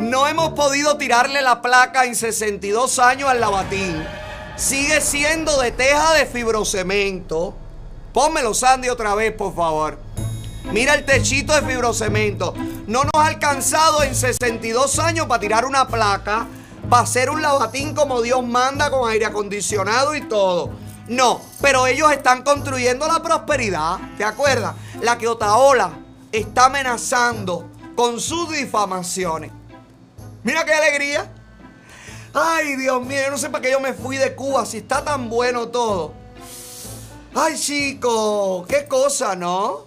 No 0.00 0.26
hemos 0.26 0.50
podido 0.50 0.96
tirarle 0.96 1.42
la 1.42 1.60
placa 1.60 2.04
en 2.06 2.16
62 2.16 2.98
años 2.98 3.28
al 3.28 3.40
lavatín. 3.40 4.02
Sigue 4.56 5.00
siendo 5.00 5.60
de 5.60 5.70
teja 5.70 6.14
de 6.14 6.24
fibrocemento. 6.26 7.54
Pónmelo, 8.12 8.54
Sandy, 8.54 8.88
otra 8.88 9.14
vez, 9.14 9.32
por 9.32 9.54
favor. 9.54 9.98
Mira 10.72 10.94
el 10.94 11.04
techito 11.04 11.54
de 11.54 11.62
fibrocemento. 11.62 12.54
No 12.86 13.04
nos 13.04 13.12
ha 13.14 13.26
alcanzado 13.26 14.02
en 14.02 14.14
62 14.14 14.98
años 14.98 15.26
para 15.26 15.40
tirar 15.40 15.66
una 15.66 15.88
placa, 15.88 16.46
para 16.88 17.02
hacer 17.02 17.28
un 17.28 17.42
lavatín 17.42 17.94
como 17.94 18.22
Dios 18.22 18.42
manda 18.46 18.90
con 18.90 19.10
aire 19.10 19.26
acondicionado 19.26 20.14
y 20.14 20.22
todo. 20.22 20.83
No, 21.08 21.40
pero 21.60 21.86
ellos 21.86 22.10
están 22.12 22.42
construyendo 22.42 23.06
la 23.06 23.22
prosperidad. 23.22 23.98
¿Te 24.16 24.24
acuerdas? 24.24 24.74
La 25.02 25.18
que 25.18 25.28
Otaola 25.28 25.92
está 26.32 26.66
amenazando 26.66 27.68
con 27.94 28.20
sus 28.20 28.50
difamaciones. 28.50 29.50
Mira 30.42 30.64
qué 30.64 30.72
alegría. 30.72 31.30
Ay, 32.32 32.76
Dios 32.76 33.04
mío, 33.04 33.20
yo 33.24 33.30
no 33.30 33.38
sé 33.38 33.48
para 33.48 33.62
qué 33.62 33.70
yo 33.70 33.80
me 33.80 33.92
fui 33.92 34.16
de 34.16 34.34
Cuba 34.34 34.66
si 34.66 34.78
está 34.78 35.04
tan 35.04 35.28
bueno 35.28 35.68
todo. 35.68 36.12
Ay, 37.34 37.56
chico, 37.58 38.64
qué 38.68 38.86
cosa, 38.86 39.36
¿no? 39.36 39.86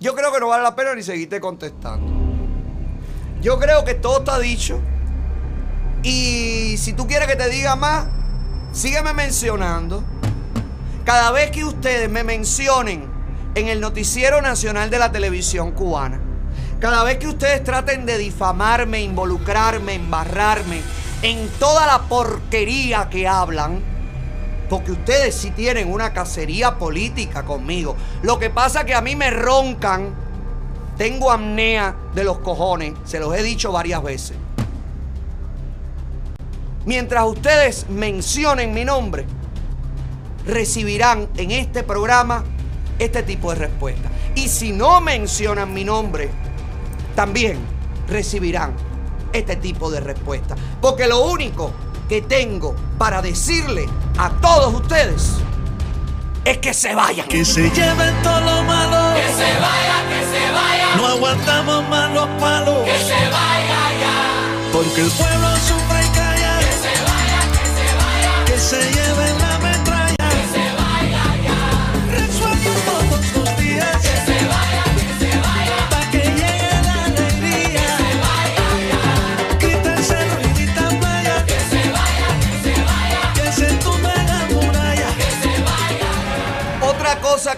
Yo 0.00 0.14
creo 0.14 0.32
que 0.32 0.40
no 0.40 0.48
vale 0.48 0.62
la 0.62 0.74
pena 0.74 0.94
ni 0.94 1.02
seguirte 1.02 1.40
contestando. 1.40 2.12
Yo 3.40 3.58
creo 3.58 3.84
que 3.84 3.94
todo 3.94 4.18
está 4.18 4.38
dicho. 4.38 4.80
Y 6.02 6.76
si 6.78 6.92
tú 6.92 7.06
quieres 7.06 7.28
que 7.28 7.36
te 7.36 7.48
diga 7.48 7.76
más, 7.76 8.06
sígueme 8.76 9.14
mencionando. 9.14 10.04
Cada 11.04 11.30
vez 11.30 11.50
que 11.50 11.64
ustedes 11.64 12.10
me 12.10 12.24
mencionen 12.24 13.08
en 13.54 13.68
el 13.68 13.80
noticiero 13.80 14.42
nacional 14.42 14.90
de 14.90 14.98
la 14.98 15.10
televisión 15.10 15.72
cubana, 15.72 16.20
cada 16.78 17.02
vez 17.02 17.16
que 17.16 17.26
ustedes 17.26 17.64
traten 17.64 18.04
de 18.04 18.18
difamarme, 18.18 19.00
involucrarme, 19.00 19.94
embarrarme 19.94 20.82
en 21.22 21.48
toda 21.58 21.86
la 21.86 22.02
porquería 22.02 23.08
que 23.08 23.26
hablan, 23.26 23.80
porque 24.68 24.92
ustedes 24.92 25.34
sí 25.34 25.52
tienen 25.52 25.90
una 25.90 26.12
cacería 26.12 26.76
política 26.76 27.44
conmigo. 27.46 27.96
Lo 28.22 28.38
que 28.38 28.50
pasa 28.50 28.84
que 28.84 28.94
a 28.94 29.00
mí 29.00 29.16
me 29.16 29.30
roncan, 29.30 30.10
tengo 30.98 31.32
apnea 31.32 31.96
de 32.14 32.24
los 32.24 32.40
cojones, 32.40 32.92
se 33.06 33.20
los 33.20 33.34
he 33.34 33.42
dicho 33.42 33.72
varias 33.72 34.02
veces. 34.02 34.36
Mientras 36.86 37.24
ustedes 37.24 37.86
mencionen 37.90 38.72
mi 38.72 38.84
nombre, 38.84 39.26
recibirán 40.46 41.28
en 41.36 41.50
este 41.50 41.82
programa 41.82 42.44
este 43.00 43.24
tipo 43.24 43.50
de 43.50 43.56
respuesta. 43.56 44.08
Y 44.36 44.48
si 44.48 44.70
no 44.70 45.00
mencionan 45.00 45.74
mi 45.74 45.82
nombre, 45.82 46.30
también 47.16 47.58
recibirán 48.08 48.72
este 49.32 49.56
tipo 49.56 49.90
de 49.90 49.98
respuesta. 49.98 50.54
Porque 50.80 51.08
lo 51.08 51.24
único 51.24 51.72
que 52.08 52.22
tengo 52.22 52.76
para 52.98 53.20
decirle 53.20 53.86
a 54.16 54.30
todos 54.40 54.72
ustedes 54.72 55.32
es 56.44 56.58
que 56.58 56.72
se 56.72 56.94
vayan. 56.94 57.26
Que 57.26 57.44
se 57.44 57.68
lleven 57.70 58.14
todo 58.22 58.40
lo 58.42 58.62
malo. 58.62 59.16
Que 59.16 59.26
se 59.32 59.52
vaya, 59.58 60.08
que 60.08 60.24
se 60.24 60.52
vaya. 60.52 60.96
No 60.96 61.06
aguantamos 61.08 61.88
más 61.88 62.12
los 62.12 62.28
palos. 62.40 62.84
Que 62.84 62.96
se 62.98 63.14
vaya 63.14 63.90
ya. 64.00 64.70
Porque 64.72 65.00
el 65.00 65.10
pueblo 65.10 65.56
sufre 65.56 65.85
y 65.85 65.85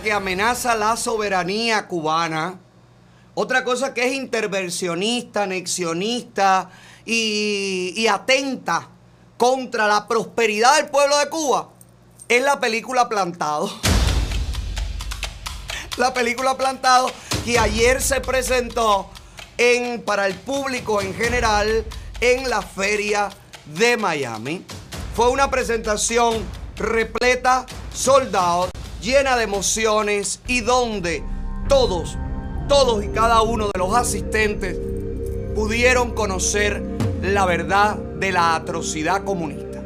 Que 0.02 0.12
amenaza 0.12 0.76
la 0.76 0.96
soberanía 0.96 1.88
cubana, 1.88 2.60
otra 3.34 3.64
cosa 3.64 3.92
que 3.92 4.06
es 4.06 4.14
intervencionista, 4.14 5.42
anexionista 5.42 6.70
y 7.04 8.06
atenta 8.06 8.88
contra 9.38 9.86
la 9.86 10.06
prosperidad 10.08 10.76
del 10.76 10.88
pueblo 10.88 11.16
de 11.16 11.28
Cuba, 11.30 11.68
es 12.28 12.42
la 12.42 12.60
película 12.60 13.08
Plantado. 13.08 13.70
La 15.96 16.12
película 16.12 16.58
Plantado 16.58 17.10
que 17.44 17.58
ayer 17.58 18.02
se 18.02 18.20
presentó 18.20 19.08
en, 19.56 20.02
para 20.02 20.26
el 20.26 20.34
público 20.34 21.00
en 21.00 21.14
general 21.14 21.86
en 22.20 22.50
la 22.50 22.62
feria 22.62 23.30
de 23.64 23.96
Miami. 23.96 24.64
Fue 25.14 25.30
una 25.30 25.50
presentación 25.50 26.44
repleta, 26.76 27.64
soldado, 27.94 28.68
llena 29.00 29.36
de 29.36 29.44
emociones 29.44 30.40
y 30.48 30.60
donde 30.60 31.22
todos, 31.68 32.16
todos 32.68 33.04
y 33.04 33.08
cada 33.08 33.42
uno 33.42 33.68
de 33.72 33.78
los 33.78 33.94
asistentes 33.94 34.76
pudieron 35.54 36.12
conocer 36.14 36.82
la 37.22 37.46
verdad 37.46 37.98
de 38.18 38.32
la 38.32 38.54
atrocidad 38.54 39.24
comunista. 39.24 39.82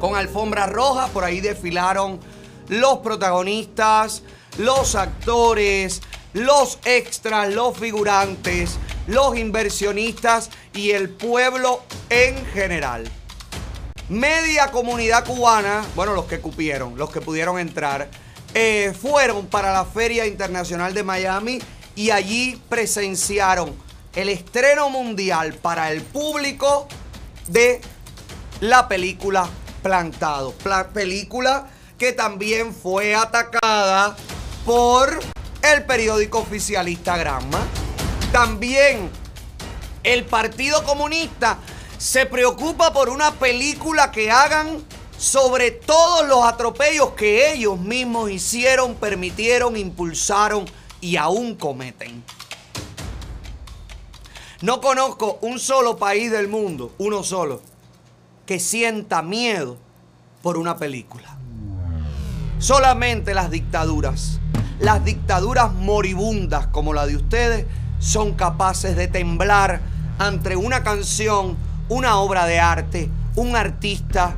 Con 0.00 0.16
alfombra 0.16 0.66
roja, 0.66 1.08
por 1.08 1.24
ahí 1.24 1.40
desfilaron 1.40 2.20
los 2.68 2.98
protagonistas, 2.98 4.22
los 4.58 4.94
actores, 4.94 6.02
los 6.32 6.78
extras, 6.84 7.52
los 7.54 7.76
figurantes, 7.78 8.78
los 9.06 9.36
inversionistas 9.36 10.50
y 10.74 10.90
el 10.90 11.08
pueblo 11.08 11.82
en 12.10 12.44
general. 12.46 13.10
Media 14.08 14.70
comunidad 14.70 15.24
cubana, 15.24 15.84
bueno, 15.94 16.14
los 16.14 16.26
que 16.26 16.40
cupieron, 16.40 16.96
los 16.96 17.10
que 17.10 17.20
pudieron 17.20 17.58
entrar, 17.58 18.08
eh, 18.54 18.94
fueron 19.00 19.46
para 19.46 19.72
la 19.72 19.84
Feria 19.84 20.26
Internacional 20.26 20.94
de 20.94 21.02
Miami 21.02 21.58
y 21.94 22.10
allí 22.10 22.60
presenciaron 22.68 23.74
el 24.16 24.28
estreno 24.30 24.90
mundial 24.90 25.54
para 25.54 25.92
el 25.92 26.02
público 26.02 26.88
de 27.46 27.80
la 28.60 28.88
película 28.88 29.48
Plantado. 29.82 30.52
Pla- 30.52 30.88
película 30.88 31.68
que 31.98 32.12
también 32.12 32.74
fue 32.74 33.14
atacada 33.14 34.16
por 34.64 35.20
el 35.62 35.84
periódico 35.84 36.38
oficialista 36.38 37.16
Granma. 37.16 37.60
También 38.32 39.10
el 40.02 40.24
Partido 40.24 40.82
Comunista 40.82 41.58
se 41.98 42.26
preocupa 42.26 42.92
por 42.92 43.08
una 43.08 43.32
película 43.32 44.10
que 44.10 44.30
hagan 44.30 44.82
sobre 45.18 45.70
todos 45.70 46.26
los 46.26 46.44
atropellos 46.44 47.10
que 47.12 47.52
ellos 47.52 47.78
mismos 47.78 48.30
hicieron, 48.30 48.94
permitieron, 48.96 49.76
impulsaron 49.76 50.68
y 51.00 51.16
aún 51.16 51.54
cometen. 51.54 52.22
No 54.66 54.80
conozco 54.80 55.38
un 55.42 55.60
solo 55.60 55.96
país 55.96 56.32
del 56.32 56.48
mundo, 56.48 56.90
uno 56.98 57.22
solo, 57.22 57.60
que 58.46 58.58
sienta 58.58 59.22
miedo 59.22 59.76
por 60.42 60.58
una 60.58 60.76
película. 60.76 61.36
Solamente 62.58 63.32
las 63.32 63.48
dictaduras, 63.48 64.40
las 64.80 65.04
dictaduras 65.04 65.72
moribundas 65.72 66.66
como 66.66 66.94
la 66.94 67.06
de 67.06 67.14
ustedes, 67.14 67.64
son 68.00 68.34
capaces 68.34 68.96
de 68.96 69.06
temblar 69.06 69.82
ante 70.18 70.56
una 70.56 70.82
canción, 70.82 71.56
una 71.88 72.18
obra 72.18 72.44
de 72.46 72.58
arte, 72.58 73.08
un 73.36 73.54
artista 73.54 74.34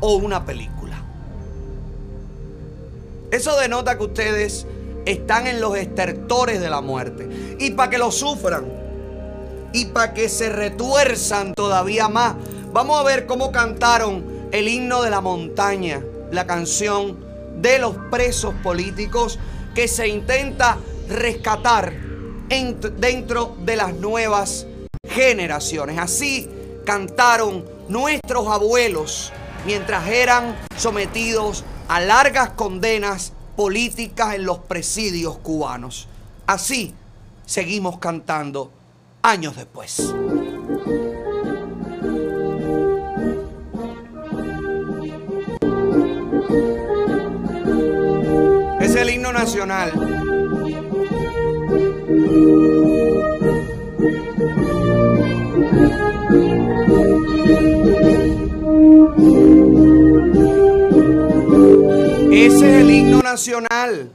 o 0.00 0.16
una 0.16 0.44
película. 0.44 0.96
Eso 3.30 3.56
denota 3.56 3.96
que 3.98 4.02
ustedes 4.02 4.66
están 5.06 5.46
en 5.46 5.60
los 5.60 5.76
estertores 5.76 6.60
de 6.60 6.70
la 6.70 6.80
muerte. 6.80 7.56
Y 7.60 7.70
para 7.70 7.88
que 7.88 7.98
lo 7.98 8.10
sufran, 8.10 8.82
y 9.74 9.86
para 9.86 10.14
que 10.14 10.28
se 10.30 10.48
retuerzan 10.48 11.52
todavía 11.52 12.08
más, 12.08 12.36
vamos 12.72 12.98
a 12.98 13.02
ver 13.02 13.26
cómo 13.26 13.52
cantaron 13.52 14.48
el 14.52 14.68
himno 14.68 15.02
de 15.02 15.10
la 15.10 15.20
montaña, 15.20 16.00
la 16.30 16.46
canción 16.46 17.18
de 17.60 17.78
los 17.80 17.96
presos 18.10 18.54
políticos 18.62 19.38
que 19.74 19.88
se 19.88 20.06
intenta 20.08 20.78
rescatar 21.08 21.92
en- 22.48 22.78
dentro 22.98 23.56
de 23.64 23.74
las 23.76 23.94
nuevas 23.94 24.66
generaciones. 25.08 25.98
Así 25.98 26.48
cantaron 26.86 27.64
nuestros 27.88 28.46
abuelos 28.46 29.32
mientras 29.66 30.06
eran 30.08 30.56
sometidos 30.76 31.64
a 31.88 32.00
largas 32.00 32.50
condenas 32.50 33.32
políticas 33.56 34.34
en 34.36 34.44
los 34.44 34.58
presidios 34.58 35.36
cubanos. 35.38 36.06
Así 36.46 36.94
seguimos 37.46 37.98
cantando 37.98 38.70
años 39.24 39.56
después. 39.56 40.14
Es 48.80 48.94
el 48.94 49.10
himno 49.10 49.32
nacional. 49.32 49.92
Ese 62.30 62.56
es 62.56 62.62
el 62.62 62.90
himno 62.90 63.22
nacional. 63.22 64.12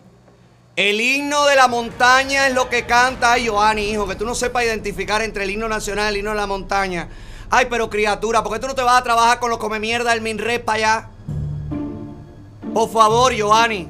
El 0.79 1.01
himno 1.01 1.45
de 1.45 1.57
la 1.57 1.67
montaña 1.67 2.47
es 2.47 2.53
lo 2.53 2.69
que 2.69 2.85
canta. 2.85 3.33
Ay, 3.33 3.49
Joanny, 3.49 3.89
hijo, 3.91 4.07
que 4.07 4.15
tú 4.15 4.23
no 4.25 4.33
sepas 4.33 4.63
identificar 4.63 5.21
entre 5.21 5.43
el 5.43 5.49
himno 5.49 5.67
nacional 5.67 6.05
y 6.05 6.09
el 6.11 6.17
himno 6.19 6.29
de 6.29 6.37
la 6.37 6.47
montaña. 6.47 7.09
Ay, 7.49 7.67
pero 7.69 7.89
criatura, 7.89 8.41
¿por 8.41 8.53
qué 8.53 8.59
tú 8.59 8.67
no 8.67 8.75
te 8.75 8.81
vas 8.81 8.97
a 8.97 9.03
trabajar 9.03 9.39
con 9.41 9.49
los 9.49 9.59
come 9.59 9.77
mierda 9.77 10.11
del 10.11 10.21
Minrep 10.21 10.63
para 10.63 10.75
allá? 10.77 11.09
Por 12.73 12.89
favor, 12.89 13.37
Joanny. 13.37 13.89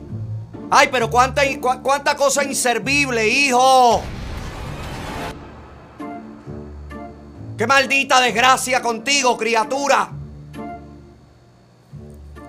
Ay, 0.72 0.90
pero 0.92 1.12
cuánta, 1.12 1.44
cu- 1.62 1.84
cuánta 1.84 2.16
cosa 2.16 2.44
inservible, 2.44 3.28
hijo. 3.28 4.02
Qué 7.56 7.68
maldita 7.68 8.20
desgracia 8.20 8.82
contigo, 8.82 9.38
criatura. 9.38 10.10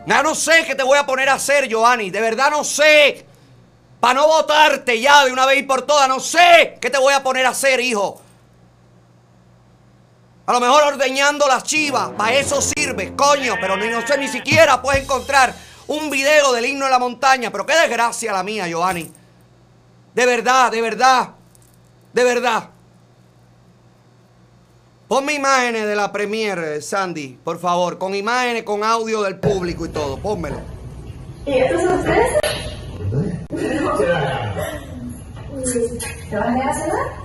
Ya 0.06 0.22
no 0.22 0.34
sé 0.34 0.64
qué 0.66 0.74
te 0.74 0.82
voy 0.82 0.96
a 0.96 1.04
poner 1.04 1.28
a 1.28 1.34
hacer, 1.34 1.70
Joanny. 1.70 2.08
De 2.08 2.22
verdad 2.22 2.50
no 2.50 2.64
sé. 2.64 3.26
Para 4.00 4.14
no 4.14 4.26
votarte 4.26 4.98
ya 4.98 5.24
de 5.26 5.32
una 5.32 5.44
vez 5.44 5.60
y 5.60 5.62
por 5.62 5.82
todas, 5.82 6.08
no 6.08 6.20
sé 6.20 6.78
qué 6.80 6.88
te 6.88 6.98
voy 6.98 7.12
a 7.12 7.22
poner 7.22 7.44
a 7.44 7.50
hacer, 7.50 7.80
hijo. 7.80 8.20
A 10.46 10.52
lo 10.52 10.60
mejor 10.60 10.82
ordeñando 10.94 11.46
las 11.46 11.62
chivas, 11.62 12.10
para 12.16 12.34
eso 12.34 12.60
sirve, 12.60 13.14
coño, 13.14 13.54
pero 13.60 13.76
ni, 13.76 13.88
no 13.88 14.04
sé, 14.06 14.18
ni 14.18 14.26
siquiera 14.26 14.80
puedes 14.82 15.04
encontrar 15.04 15.54
un 15.86 16.08
video 16.08 16.52
del 16.52 16.66
himno 16.66 16.86
de 16.86 16.90
la 16.90 16.98
montaña. 16.98 17.52
Pero 17.52 17.66
qué 17.66 17.74
desgracia 17.74 18.32
la 18.32 18.42
mía, 18.42 18.66
Giovanni. 18.66 19.12
De 20.14 20.26
verdad, 20.26 20.72
de 20.72 20.80
verdad, 20.80 21.28
de 22.12 22.24
verdad. 22.24 22.70
Ponme 25.06 25.34
imágenes 25.34 25.86
de 25.86 25.94
la 25.94 26.10
premiere, 26.10 26.80
Sandy, 26.80 27.38
por 27.44 27.58
favor, 27.58 27.98
con 27.98 28.14
imágenes, 28.14 28.62
con 28.62 28.82
audio 28.82 29.22
del 29.22 29.38
público 29.38 29.84
y 29.84 29.88
todo, 29.90 30.16
pónmelo. 30.16 30.60
¿Y 31.46 31.58
estos 31.58 31.82
son 31.82 31.98
ustedes? 31.98 32.40
¿Te 36.30 36.38
van 36.38 36.48
a 36.48 36.54
dejar 36.54 36.74
cenar? 36.74 37.20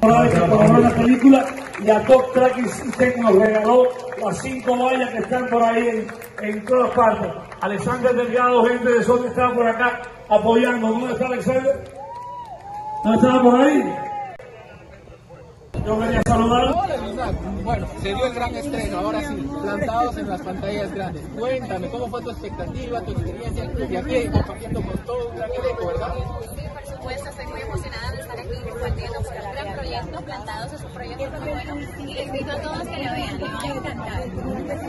Por 0.00 0.80
la 0.80 0.90
película 0.90 1.46
y 1.82 1.90
a 1.90 2.04
Top 2.04 2.32
Track 2.34 2.58
usted 2.58 3.16
nos 3.16 3.34
regaló 3.34 3.88
las 4.22 4.38
cinco 4.38 4.76
vallas 4.76 5.10
que 5.10 5.18
están 5.18 5.46
por 5.48 5.62
ahí 5.62 6.06
en, 6.42 6.64
todas 6.64 6.90
partes. 6.90 7.32
Alexander 7.60 8.14
Delgado, 8.14 8.64
gente 8.66 8.88
de 8.88 9.02
Sol, 9.02 9.24
está 9.26 9.52
por 9.52 9.66
acá 9.66 10.02
apoyando. 10.28 10.88
¿Dónde 10.88 11.12
está 11.12 11.26
Alexander? 11.26 11.84
¿No 13.04 13.14
estaba 13.14 13.42
por 13.42 13.60
ahí? 13.60 13.94
Yo 15.86 16.00
quería 16.00 16.22
saludar. 16.26 16.74
Bueno, 17.62 17.86
se 18.02 18.08
dio 18.08 18.26
el 18.26 18.34
gran 18.34 18.54
estreno, 18.56 18.98
ahora 18.98 19.20
sí, 19.20 19.34
plantados 19.62 20.16
en 20.16 20.28
las 20.28 20.40
pantallas 20.42 20.92
grandes. 20.92 21.22
Cuéntame, 21.38 21.88
¿cómo 21.88 22.08
fue 22.08 22.22
tu 22.22 22.30
expectativa, 22.30 23.00
tu 23.02 23.12
experiencia? 23.12 23.70
Y 23.88 23.96
aquí 23.96 24.28
compartiendo 24.28 24.82
con 24.82 24.98
todo 25.04 25.28
un 25.30 25.36
gran 25.36 25.50
elenco, 25.52 25.86
¿verdad? 25.86 26.14
Estoy 27.10 27.46
muy 27.46 27.60
emocionada 27.60 28.10
de 28.10 28.20
estar 28.20 28.38
aquí 28.38 28.48
compartiendo 28.68 29.20
este 29.20 29.34
gran 29.34 29.76
proyecto. 29.76 30.20
Plantados 30.22 30.72
es 30.72 30.80
un 30.82 30.90
proyecto 30.92 31.40
muy 31.40 31.50
bueno 31.50 31.76
y 32.00 32.14
les 32.14 32.26
invito 32.26 32.50
a 32.50 32.60
todos 32.60 32.88
que 32.88 32.96
lo 32.96 33.12
vean, 33.12 33.38
les 33.38 33.54
va 33.54 33.60
a 33.60 33.66
encantar. 33.66 34.22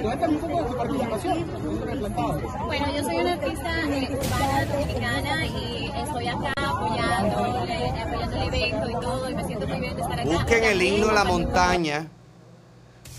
Cuéntame 0.02 0.34
un 0.34 0.40
poco 0.40 0.64
de 0.64 0.70
tu 0.70 0.78
participación 0.78 1.38
en 1.38 2.00
Plantados. 2.00 2.42
Bueno, 2.66 2.86
yo 2.96 3.04
soy 3.04 3.16
una 3.18 3.34
artista 3.34 3.70
eh, 3.90 4.20
cubana 4.20 4.66
dominicana 4.66 5.46
y 5.46 5.92
estoy 5.96 6.28
acá 6.28 6.54
apoyando, 6.58 7.38
apoyando 7.38 8.36
el 8.36 8.48
evento 8.48 8.90
y 8.90 8.94
todo 8.94 9.30
y 9.30 9.36
me 9.36 9.44
siento 9.46 9.68
muy 9.68 9.80
bien 9.80 9.96
de 9.96 10.02
estar 10.02 10.20
acá. 10.20 10.30
Busquen 10.30 10.64
el 10.64 10.82
himno 10.82 11.08
de 11.08 11.14
la 11.14 11.24
montaña. 11.24 12.08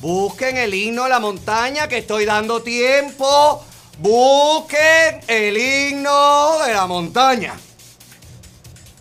Busquen 0.00 0.56
el 0.56 0.74
himno 0.74 1.04
de 1.04 1.10
la 1.10 1.20
montaña 1.20 1.86
que 1.86 1.98
estoy 1.98 2.24
dando 2.24 2.62
tiempo. 2.62 3.64
Busquen 3.98 5.20
el 5.28 5.56
himno 5.56 6.58
de 6.66 6.72
la 6.72 6.86
montaña. 6.86 7.54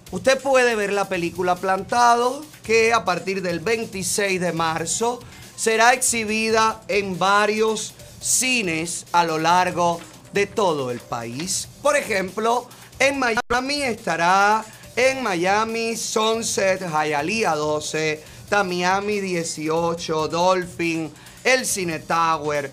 Usted 0.10 0.42
puede 0.42 0.76
ver 0.76 0.94
la 0.94 1.10
película 1.10 1.56
Plantado 1.56 2.42
que 2.64 2.94
a 2.94 3.04
partir 3.04 3.42
del 3.42 3.60
26 3.60 4.40
de 4.40 4.54
marzo 4.54 5.20
será 5.58 5.94
exhibida 5.94 6.82
en 6.88 7.20
varios 7.20 7.94
cines 8.22 9.06
a 9.12 9.26
lo 9.26 9.38
largo 9.38 10.00
de 10.32 10.46
todo 10.46 10.92
el 10.92 11.00
país. 11.00 11.68
Por 11.82 11.98
ejemplo, 11.98 12.70
en 13.00 13.20
Miami 13.20 13.84
estará 13.84 14.64
en 14.96 15.22
Miami 15.22 15.98
Sunset 15.98 16.82
Hialeah 16.90 17.56
12, 17.56 18.24
Miami 18.66 19.20
18, 19.20 20.28
Dolphin, 20.30 21.12
el 21.44 21.66
Cine 21.66 22.00
Tower, 22.00 22.72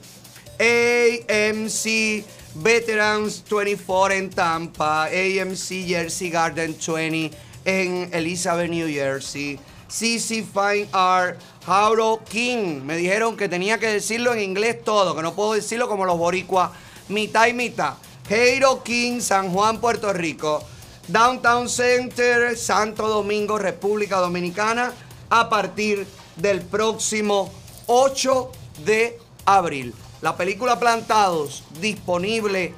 AMC 0.59 2.24
Veterans 2.55 3.43
24 3.51 4.15
en 4.15 4.31
Tampa, 4.31 5.07
AMC 5.07 5.87
Jersey 5.87 6.31
Garden 6.31 6.77
20 6.79 7.37
en 7.65 8.09
Elizabeth, 8.13 8.71
New 8.71 8.89
Jersey, 8.89 9.59
CC 9.89 10.45
Fine 10.45 10.89
Art, 10.93 11.39
Hauro 11.67 12.21
King. 12.29 12.83
Me 12.85 12.97
dijeron 12.97 13.37
que 13.37 13.49
tenía 13.49 13.79
que 13.79 13.89
decirlo 13.89 14.33
en 14.33 14.41
inglés 14.41 14.85
todo, 14.85 15.17
que 15.17 15.23
no 15.23 15.35
puedo 15.35 15.55
decirlo 15.55 15.89
como 15.89 16.05
los 16.05 16.19
boricuas, 16.19 16.71
mitad 17.09 17.49
y 17.49 17.53
mitad. 17.53 17.95
Jairo 18.29 18.83
King, 18.83 19.21
San 19.21 19.51
Juan, 19.51 19.81
Puerto 19.81 20.13
Rico. 20.13 20.63
Downtown 21.09 21.69
Center, 21.69 22.57
Santo 22.57 23.09
Domingo, 23.09 23.59
República 23.59 24.19
Dominicana, 24.19 24.93
a 25.29 25.49
partir 25.51 26.07
del 26.37 26.63
próximo 26.63 27.53
8 27.87 28.51
de 28.87 29.19
abril. 29.45 29.93
La 30.25 30.39
película 30.39 30.81
Plantados 30.81 31.65
disponible 31.83 32.75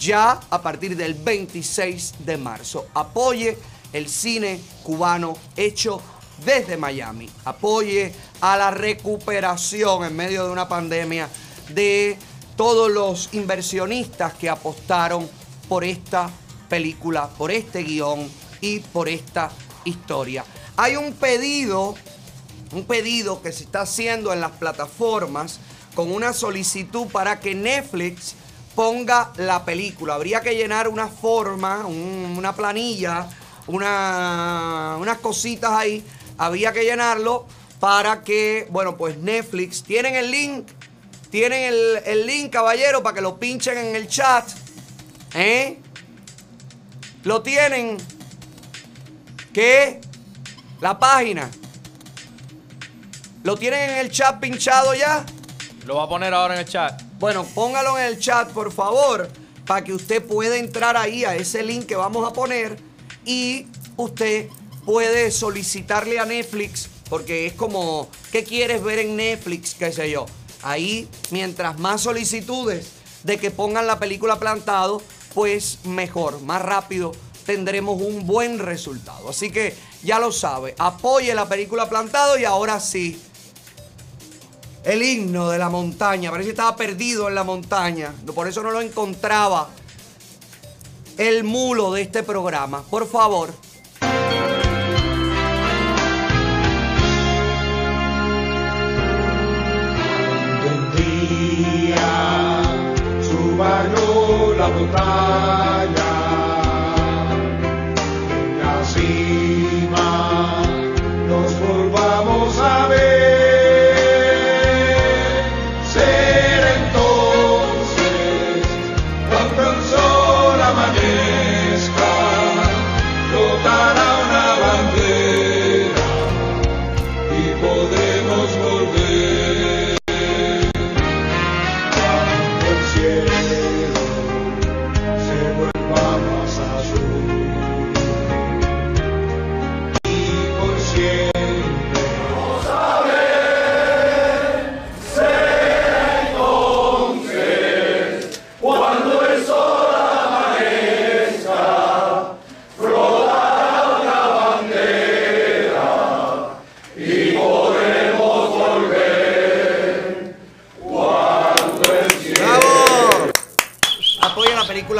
ya 0.00 0.40
a 0.50 0.60
partir 0.60 0.96
del 0.96 1.14
26 1.14 2.14
de 2.26 2.36
marzo. 2.36 2.88
Apoye 2.92 3.56
el 3.92 4.08
cine 4.08 4.60
cubano 4.82 5.38
hecho 5.56 6.02
desde 6.44 6.76
Miami. 6.76 7.30
Apoye 7.44 8.12
a 8.40 8.56
la 8.56 8.72
recuperación 8.72 10.06
en 10.06 10.16
medio 10.16 10.44
de 10.44 10.50
una 10.50 10.68
pandemia 10.68 11.28
de 11.68 12.18
todos 12.56 12.90
los 12.90 13.28
inversionistas 13.32 14.34
que 14.34 14.48
apostaron 14.48 15.30
por 15.68 15.84
esta 15.84 16.28
película, 16.68 17.28
por 17.28 17.52
este 17.52 17.84
guion 17.84 18.28
y 18.60 18.80
por 18.80 19.08
esta 19.08 19.52
historia. 19.84 20.44
Hay 20.76 20.96
un 20.96 21.12
pedido, 21.12 21.94
un 22.72 22.84
pedido 22.86 23.40
que 23.40 23.52
se 23.52 23.62
está 23.62 23.82
haciendo 23.82 24.32
en 24.32 24.40
las 24.40 24.50
plataformas 24.50 25.60
con 25.98 26.12
una 26.12 26.32
solicitud 26.32 27.08
para 27.08 27.40
que 27.40 27.56
Netflix 27.56 28.36
ponga 28.76 29.32
la 29.36 29.64
película. 29.64 30.14
Habría 30.14 30.40
que 30.42 30.54
llenar 30.54 30.86
una 30.86 31.08
forma, 31.08 31.84
un- 31.86 32.36
una 32.38 32.54
planilla, 32.54 33.28
una- 33.66 34.94
unas 35.00 35.18
cositas 35.18 35.72
ahí. 35.72 36.04
Había 36.38 36.72
que 36.72 36.84
llenarlo 36.84 37.48
para 37.80 38.22
que, 38.22 38.68
bueno, 38.70 38.96
pues 38.96 39.18
Netflix, 39.18 39.82
tienen 39.82 40.14
el 40.14 40.30
link, 40.30 40.68
tienen 41.32 41.64
el, 41.64 41.96
el 42.06 42.26
link, 42.28 42.52
caballero, 42.52 43.02
para 43.02 43.16
que 43.16 43.20
lo 43.20 43.36
pinchen 43.40 43.76
en 43.76 43.96
el 43.96 44.06
chat. 44.06 44.48
¿Eh? 45.34 45.80
Lo 47.24 47.42
tienen. 47.42 47.96
¿Qué? 49.52 50.00
La 50.80 50.96
página. 50.96 51.50
¿Lo 53.42 53.56
tienen 53.56 53.90
en 53.90 53.96
el 53.96 54.12
chat 54.12 54.38
pinchado 54.38 54.94
ya? 54.94 55.26
Lo 55.88 55.96
va 55.96 56.02
a 56.02 56.08
poner 56.10 56.34
ahora 56.34 56.52
en 56.52 56.60
el 56.60 56.66
chat. 56.66 57.00
Bueno, 57.18 57.46
póngalo 57.54 57.98
en 57.98 58.04
el 58.04 58.18
chat, 58.18 58.50
por 58.50 58.70
favor, 58.70 59.26
para 59.66 59.82
que 59.82 59.94
usted 59.94 60.22
pueda 60.22 60.58
entrar 60.58 60.98
ahí 60.98 61.24
a 61.24 61.34
ese 61.34 61.62
link 61.62 61.86
que 61.86 61.96
vamos 61.96 62.28
a 62.28 62.34
poner 62.34 62.78
y 63.24 63.66
usted 63.96 64.50
puede 64.84 65.30
solicitarle 65.30 66.18
a 66.18 66.26
Netflix, 66.26 66.90
porque 67.08 67.46
es 67.46 67.54
como, 67.54 68.10
¿qué 68.30 68.44
quieres 68.44 68.84
ver 68.84 68.98
en 68.98 69.16
Netflix? 69.16 69.74
¿Qué 69.74 69.90
sé 69.90 70.10
yo? 70.10 70.26
Ahí, 70.62 71.08
mientras 71.30 71.78
más 71.78 72.02
solicitudes 72.02 72.90
de 73.22 73.38
que 73.38 73.50
pongan 73.50 73.86
la 73.86 73.98
película 73.98 74.38
plantado, 74.38 75.00
pues 75.32 75.78
mejor, 75.84 76.42
más 76.42 76.60
rápido 76.60 77.12
tendremos 77.46 77.98
un 78.02 78.26
buen 78.26 78.58
resultado. 78.58 79.30
Así 79.30 79.50
que 79.50 79.74
ya 80.02 80.18
lo 80.18 80.32
sabe, 80.32 80.74
apoye 80.78 81.34
la 81.34 81.48
película 81.48 81.88
plantado 81.88 82.38
y 82.38 82.44
ahora 82.44 82.78
sí, 82.78 83.18
el 84.88 85.02
himno 85.02 85.50
de 85.50 85.58
la 85.58 85.68
montaña. 85.68 86.30
Parece 86.30 86.46
que 86.46 86.52
estaba 86.52 86.74
perdido 86.74 87.28
en 87.28 87.34
la 87.34 87.44
montaña. 87.44 88.14
Por 88.34 88.48
eso 88.48 88.62
no 88.62 88.70
lo 88.70 88.80
encontraba. 88.80 89.68
El 91.18 91.44
mulo 91.44 91.92
de 91.92 92.02
este 92.02 92.22
programa. 92.22 92.82
Por 92.88 93.06
favor. 93.06 93.52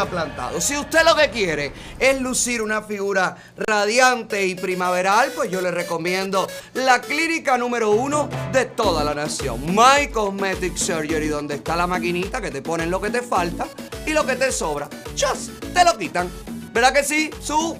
Plantado. 0.06 0.60
Si 0.60 0.76
usted 0.76 1.04
lo 1.04 1.14
que 1.16 1.30
quiere 1.30 1.72
es 1.98 2.20
lucir 2.20 2.62
una 2.62 2.82
figura 2.82 3.36
radiante 3.56 4.46
y 4.46 4.54
primaveral, 4.54 5.32
pues 5.34 5.50
yo 5.50 5.60
le 5.60 5.70
recomiendo 5.70 6.46
la 6.74 7.00
clínica 7.00 7.58
número 7.58 7.90
uno 7.90 8.28
de 8.52 8.66
toda 8.66 9.02
la 9.04 9.14
nación, 9.14 9.74
My 9.74 10.08
Cosmetic 10.08 10.76
Surgery, 10.76 11.28
donde 11.28 11.56
está 11.56 11.76
la 11.76 11.86
maquinita 11.86 12.40
que 12.40 12.50
te 12.50 12.62
ponen 12.62 12.90
lo 12.90 13.00
que 13.00 13.10
te 13.10 13.22
falta 13.22 13.66
y 14.06 14.12
lo 14.12 14.24
que 14.24 14.36
te 14.36 14.52
sobra. 14.52 14.88
Just 15.18 15.50
te 15.74 15.84
lo 15.84 15.96
quitan. 15.98 16.30
¿Verdad 16.72 16.92
que 16.92 17.04
sí? 17.04 17.30
Su 17.40 17.76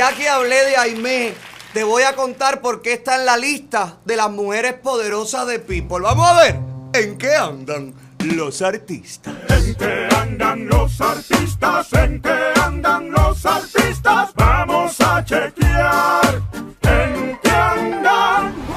Ya 0.00 0.14
que 0.14 0.30
hablé 0.30 0.64
de 0.64 0.78
Aimee, 0.78 1.34
te 1.74 1.84
voy 1.84 2.04
a 2.04 2.16
contar 2.16 2.62
por 2.62 2.80
qué 2.80 2.94
está 2.94 3.16
en 3.16 3.26
la 3.26 3.36
lista 3.36 3.98
de 4.06 4.16
las 4.16 4.30
mujeres 4.30 4.72
poderosas 4.72 5.46
de 5.46 5.58
People. 5.58 6.00
Vamos 6.00 6.26
a 6.26 6.42
ver 6.42 6.58
en 6.94 7.18
qué 7.18 7.34
andan 7.34 7.92
los 8.20 8.62
artistas. 8.62 9.34
¿En 9.50 9.74
qué 9.74 10.08
andan 10.16 10.68
los 10.68 10.98
artistas? 11.02 11.92
¿En 11.92 12.22
qué 12.22 12.52
andan 12.62 13.10
los 13.10 13.44
artistas? 13.44 14.30
Vamos 14.36 14.98
a 15.02 15.22
chequear. 15.22 16.40
¿En 16.80 17.38
qué 17.42 17.50
andan? 17.50 18.69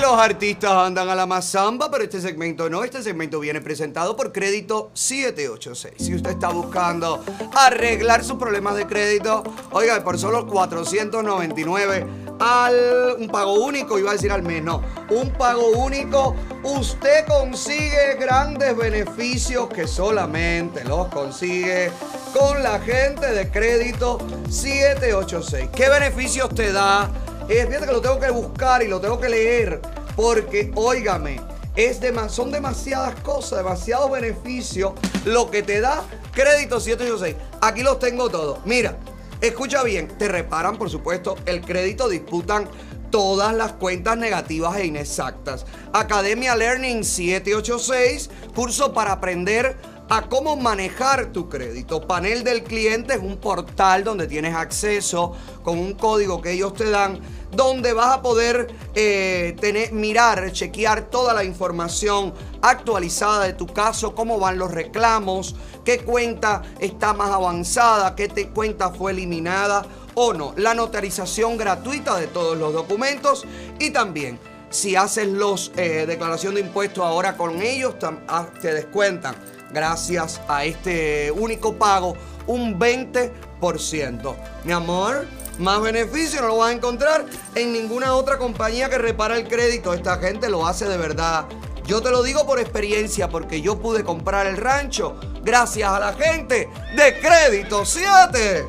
Los 0.00 0.16
artistas 0.16 0.70
andan 0.72 1.08
a 1.08 1.14
la 1.14 1.26
mazamba, 1.26 1.90
pero 1.90 2.04
este 2.04 2.20
segmento 2.20 2.70
no. 2.70 2.84
Este 2.84 3.02
segmento 3.02 3.40
viene 3.40 3.60
presentado 3.60 4.16
por 4.16 4.32
Crédito 4.32 4.90
786. 4.94 5.94
Si 5.98 6.14
usted 6.14 6.30
está 6.30 6.50
buscando 6.50 7.22
arreglar 7.54 8.24
sus 8.24 8.38
problemas 8.38 8.76
de 8.76 8.86
crédito, 8.86 9.42
oiga, 9.72 10.02
por 10.04 10.16
solo 10.16 10.46
499 10.46 12.06
al 12.38 13.16
un 13.18 13.28
pago 13.28 13.54
único, 13.54 13.98
iba 13.98 14.10
a 14.10 14.12
decir 14.12 14.30
al 14.30 14.42
mes, 14.42 14.62
no, 14.62 14.82
un 15.10 15.32
pago 15.32 15.68
único, 15.70 16.36
usted 16.62 17.26
consigue 17.26 18.14
grandes 18.20 18.76
beneficios 18.76 19.68
que 19.68 19.88
solamente 19.88 20.84
los 20.84 21.08
consigue 21.08 21.90
con 22.32 22.62
la 22.62 22.78
gente 22.78 23.32
de 23.32 23.50
Crédito 23.50 24.18
786. 24.48 25.70
¿Qué 25.74 25.88
beneficios 25.88 26.54
te 26.54 26.72
da? 26.72 27.10
Eh, 27.48 27.66
fíjate 27.66 27.86
que 27.86 27.92
lo 27.92 28.00
tengo 28.00 28.20
que 28.20 28.30
buscar 28.30 28.82
y 28.82 28.88
lo 28.88 29.00
tengo 29.00 29.18
que 29.20 29.28
leer 29.28 29.80
porque, 30.14 30.70
óigame, 30.74 31.40
es 31.76 32.00
dema- 32.00 32.28
son 32.28 32.50
demasiadas 32.50 33.14
cosas, 33.20 33.58
demasiados 33.58 34.10
beneficios 34.10 34.92
lo 35.24 35.50
que 35.50 35.62
te 35.62 35.80
da 35.80 36.02
Crédito 36.32 36.78
786. 36.80 37.36
Aquí 37.60 37.82
los 37.82 37.98
tengo 37.98 38.28
todos. 38.28 38.58
Mira, 38.64 38.98
escucha 39.40 39.82
bien, 39.82 40.08
te 40.18 40.28
reparan, 40.28 40.76
por 40.76 40.90
supuesto, 40.90 41.36
el 41.46 41.60
crédito, 41.62 42.08
disputan 42.08 42.68
todas 43.10 43.54
las 43.54 43.72
cuentas 43.72 44.18
negativas 44.18 44.76
e 44.76 44.86
inexactas. 44.86 45.64
Academia 45.92 46.54
Learning 46.54 47.02
786, 47.02 48.28
curso 48.54 48.92
para 48.92 49.12
aprender 49.12 49.76
a 50.10 50.22
cómo 50.28 50.56
manejar 50.56 51.32
tu 51.32 51.48
crédito. 51.48 52.06
Panel 52.06 52.42
del 52.44 52.62
cliente 52.64 53.14
es 53.14 53.20
un 53.20 53.36
portal 53.38 54.04
donde 54.04 54.26
tienes 54.26 54.54
acceso 54.54 55.32
con 55.62 55.78
un 55.78 55.94
código 55.94 56.40
que 56.40 56.52
ellos 56.52 56.74
te 56.74 56.88
dan, 56.90 57.20
donde 57.52 57.92
vas 57.92 58.14
a 58.16 58.22
poder 58.22 58.68
eh, 58.94 59.56
tener, 59.60 59.92
mirar, 59.92 60.52
chequear 60.52 61.02
toda 61.10 61.32
la 61.34 61.44
información 61.44 62.34
actualizada 62.62 63.44
de 63.44 63.52
tu 63.52 63.66
caso, 63.66 64.14
cómo 64.14 64.38
van 64.38 64.58
los 64.58 64.70
reclamos, 64.70 65.54
qué 65.84 65.98
cuenta 66.00 66.62
está 66.78 67.12
más 67.14 67.30
avanzada, 67.30 68.14
qué 68.14 68.28
te- 68.28 68.48
cuenta 68.48 68.90
fue 68.90 69.12
eliminada 69.12 69.84
o 70.14 70.32
no. 70.34 70.52
La 70.56 70.74
notarización 70.74 71.56
gratuita 71.56 72.16
de 72.18 72.26
todos 72.26 72.56
los 72.58 72.72
documentos 72.72 73.44
y 73.78 73.90
también 73.90 74.38
si 74.70 74.96
haces 74.96 75.26
los 75.28 75.72
eh, 75.76 76.04
declaración 76.06 76.54
de 76.54 76.60
impuestos 76.60 77.02
ahora 77.04 77.36
con 77.36 77.62
ellos, 77.62 77.94
tam- 77.98 78.20
ah, 78.28 78.46
te 78.60 78.74
descuentan 78.74 79.34
gracias 79.72 80.40
a 80.48 80.64
este 80.64 81.30
único 81.30 81.74
pago 81.74 82.14
un 82.46 82.78
20%. 82.78 84.34
Mi 84.64 84.72
amor, 84.72 85.26
más 85.58 85.80
beneficio 85.80 86.40
no 86.40 86.48
lo 86.48 86.56
vas 86.58 86.70
a 86.70 86.72
encontrar 86.72 87.26
en 87.54 87.72
ninguna 87.72 88.14
otra 88.14 88.38
compañía 88.38 88.88
que 88.88 88.98
repara 88.98 89.36
el 89.36 89.48
crédito. 89.48 89.92
Esta 89.92 90.18
gente 90.18 90.48
lo 90.48 90.66
hace 90.66 90.86
de 90.86 90.96
verdad. 90.96 91.46
Yo 91.84 92.02
te 92.02 92.10
lo 92.10 92.22
digo 92.22 92.46
por 92.46 92.60
experiencia, 92.60 93.28
porque 93.28 93.62
yo 93.62 93.78
pude 93.78 94.04
comprar 94.04 94.46
el 94.46 94.58
rancho 94.58 95.18
gracias 95.42 95.90
a 95.90 95.98
la 95.98 96.12
gente 96.12 96.68
de 96.94 97.18
Crédito 97.18 97.86
7. 97.86 98.66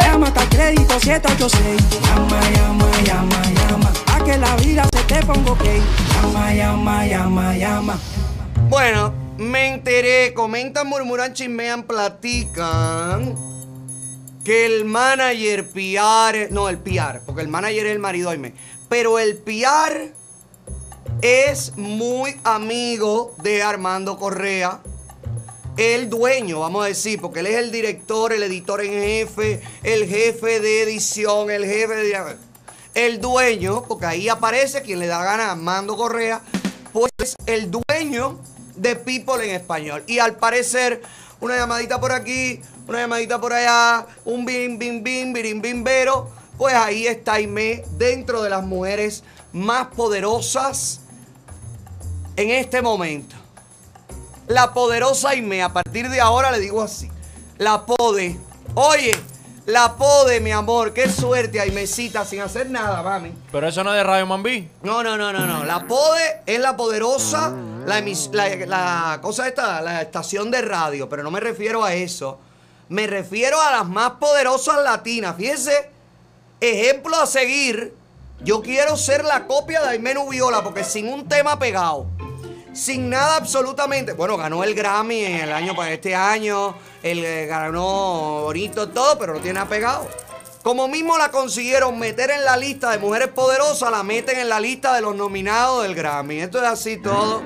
Llama 0.00 0.26
a 0.28 0.48
crédito 0.48 0.98
786. 0.98 2.00
Llama, 2.02 2.40
llama, 2.50 2.90
llama, 3.04 3.42
llama. 3.54 3.92
A 4.12 4.24
que 4.24 4.36
la 4.36 4.56
vida 4.56 4.88
se 4.92 5.02
te 5.04 5.24
ponga 5.24 5.52
ok. 5.52 5.64
Llama, 6.14 6.52
llama, 6.52 7.06
llama, 7.06 7.56
llama. 7.56 7.98
Bueno, 8.68 9.14
me 9.38 9.68
enteré, 9.68 10.34
comentan, 10.34 10.88
murmuran, 10.88 11.32
chismean, 11.32 11.84
platican 11.84 13.55
que 14.46 14.64
el 14.64 14.84
manager 14.84 15.68
PR, 15.70 16.52
no, 16.52 16.68
el 16.68 16.78
PR, 16.78 17.18
porque 17.26 17.42
el 17.42 17.48
manager 17.48 17.86
es 17.86 17.92
el 17.92 17.98
marido 17.98 18.30
Aime, 18.30 18.54
pero 18.88 19.18
el 19.18 19.38
PR 19.38 20.12
es 21.20 21.76
muy 21.76 22.36
amigo 22.44 23.34
de 23.42 23.64
Armando 23.64 24.16
Correa, 24.16 24.78
el 25.76 26.08
dueño, 26.08 26.60
vamos 26.60 26.84
a 26.84 26.86
decir, 26.86 27.20
porque 27.20 27.40
él 27.40 27.48
es 27.48 27.56
el 27.56 27.72
director, 27.72 28.32
el 28.32 28.44
editor 28.44 28.82
en 28.82 28.92
jefe, 28.92 29.60
el 29.82 30.06
jefe 30.06 30.60
de 30.60 30.82
edición, 30.82 31.50
el 31.50 31.64
jefe 31.64 31.96
de... 31.96 32.36
El 32.94 33.20
dueño, 33.20 33.82
porque 33.88 34.06
ahí 34.06 34.28
aparece 34.28 34.80
quien 34.80 35.00
le 35.00 35.08
da 35.08 35.24
gana 35.24 35.46
a 35.46 35.52
Armando 35.52 35.96
Correa, 35.96 36.40
pues 36.92 37.34
el 37.46 37.68
dueño 37.68 38.38
de 38.76 38.94
People 38.94 39.44
en 39.44 39.56
español. 39.56 40.04
Y 40.06 40.20
al 40.20 40.36
parecer, 40.36 41.02
una 41.40 41.56
llamadita 41.56 42.00
por 42.00 42.12
aquí, 42.12 42.62
una 42.88 42.98
llamadita 43.00 43.40
por 43.40 43.52
allá, 43.52 44.06
un 44.24 44.44
bim, 44.44 44.78
bim, 44.78 45.02
bim, 45.02 45.32
birim, 45.32 45.60
bimbero, 45.60 46.28
pues 46.56 46.74
ahí 46.74 47.06
está 47.06 47.34
Aimee 47.34 47.84
dentro 47.98 48.42
de 48.42 48.50
las 48.50 48.64
mujeres 48.64 49.22
más 49.52 49.88
poderosas 49.88 51.00
en 52.36 52.50
este 52.50 52.82
momento. 52.82 53.34
La 54.46 54.72
poderosa 54.72 55.30
Aimee, 55.30 55.62
a 55.62 55.72
partir 55.72 56.08
de 56.08 56.20
ahora 56.20 56.50
le 56.52 56.60
digo 56.60 56.82
así, 56.82 57.10
la 57.58 57.84
pode. 57.84 58.38
Oye, 58.74 59.10
la 59.64 59.96
pode, 59.96 60.40
mi 60.40 60.52
amor, 60.52 60.92
qué 60.92 61.10
suerte 61.10 61.58
Aimecita 61.60 62.24
sin 62.24 62.40
hacer 62.40 62.70
nada, 62.70 63.02
mami. 63.02 63.32
Pero 63.50 63.66
eso 63.66 63.82
no 63.82 63.90
es 63.92 63.96
de 63.96 64.04
Radio 64.04 64.26
Mambí. 64.26 64.68
No, 64.82 65.02
no, 65.02 65.16
no, 65.16 65.32
no, 65.32 65.44
no. 65.46 65.64
La 65.64 65.86
PODE 65.86 66.42
es 66.46 66.60
la 66.60 66.76
poderosa, 66.76 67.52
la, 67.84 67.98
emis- 68.00 68.30
la, 68.32 68.54
la 68.66 69.18
cosa 69.20 69.48
esta, 69.48 69.80
la 69.80 70.02
estación 70.02 70.50
de 70.52 70.62
radio, 70.62 71.08
pero 71.08 71.24
no 71.24 71.30
me 71.32 71.40
refiero 71.40 71.82
a 71.82 71.94
eso. 71.94 72.38
Me 72.88 73.06
refiero 73.06 73.60
a 73.60 73.72
las 73.72 73.86
más 73.86 74.12
poderosas 74.12 74.82
latinas. 74.82 75.36
Fíjense, 75.36 75.90
ejemplo 76.60 77.16
a 77.16 77.26
seguir. 77.26 77.94
Yo 78.44 78.62
quiero 78.62 78.96
ser 78.96 79.24
la 79.24 79.46
copia 79.46 79.80
de 79.82 79.88
Aimenu 79.88 80.28
Viola 80.28 80.62
porque 80.62 80.84
sin 80.84 81.08
un 81.08 81.26
tema 81.26 81.58
pegado, 81.58 82.06
sin 82.74 83.08
nada 83.08 83.36
absolutamente. 83.36 84.12
Bueno, 84.12 84.36
ganó 84.36 84.62
el 84.62 84.74
Grammy 84.74 85.24
en 85.24 85.36
el 85.36 85.52
año 85.52 85.74
para 85.74 85.90
este 85.90 86.14
año, 86.14 86.74
él 87.02 87.24
eh, 87.24 87.46
ganó 87.46 88.42
bonito 88.42 88.90
todo, 88.90 89.18
pero 89.18 89.32
no 89.32 89.40
tiene 89.40 89.54
nada 89.54 89.68
pegado. 89.70 90.06
Como 90.62 90.86
mismo 90.86 91.16
la 91.16 91.30
consiguieron 91.30 91.98
meter 91.98 92.30
en 92.30 92.44
la 92.44 92.56
lista 92.56 92.90
de 92.90 92.98
mujeres 92.98 93.28
poderosas, 93.28 93.90
la 93.90 94.02
meten 94.02 94.38
en 94.38 94.48
la 94.48 94.60
lista 94.60 94.94
de 94.94 95.00
los 95.00 95.16
nominados 95.16 95.84
del 95.84 95.94
Grammy. 95.94 96.40
Esto 96.40 96.58
es 96.58 96.68
así 96.68 96.98
todo. 96.98 97.42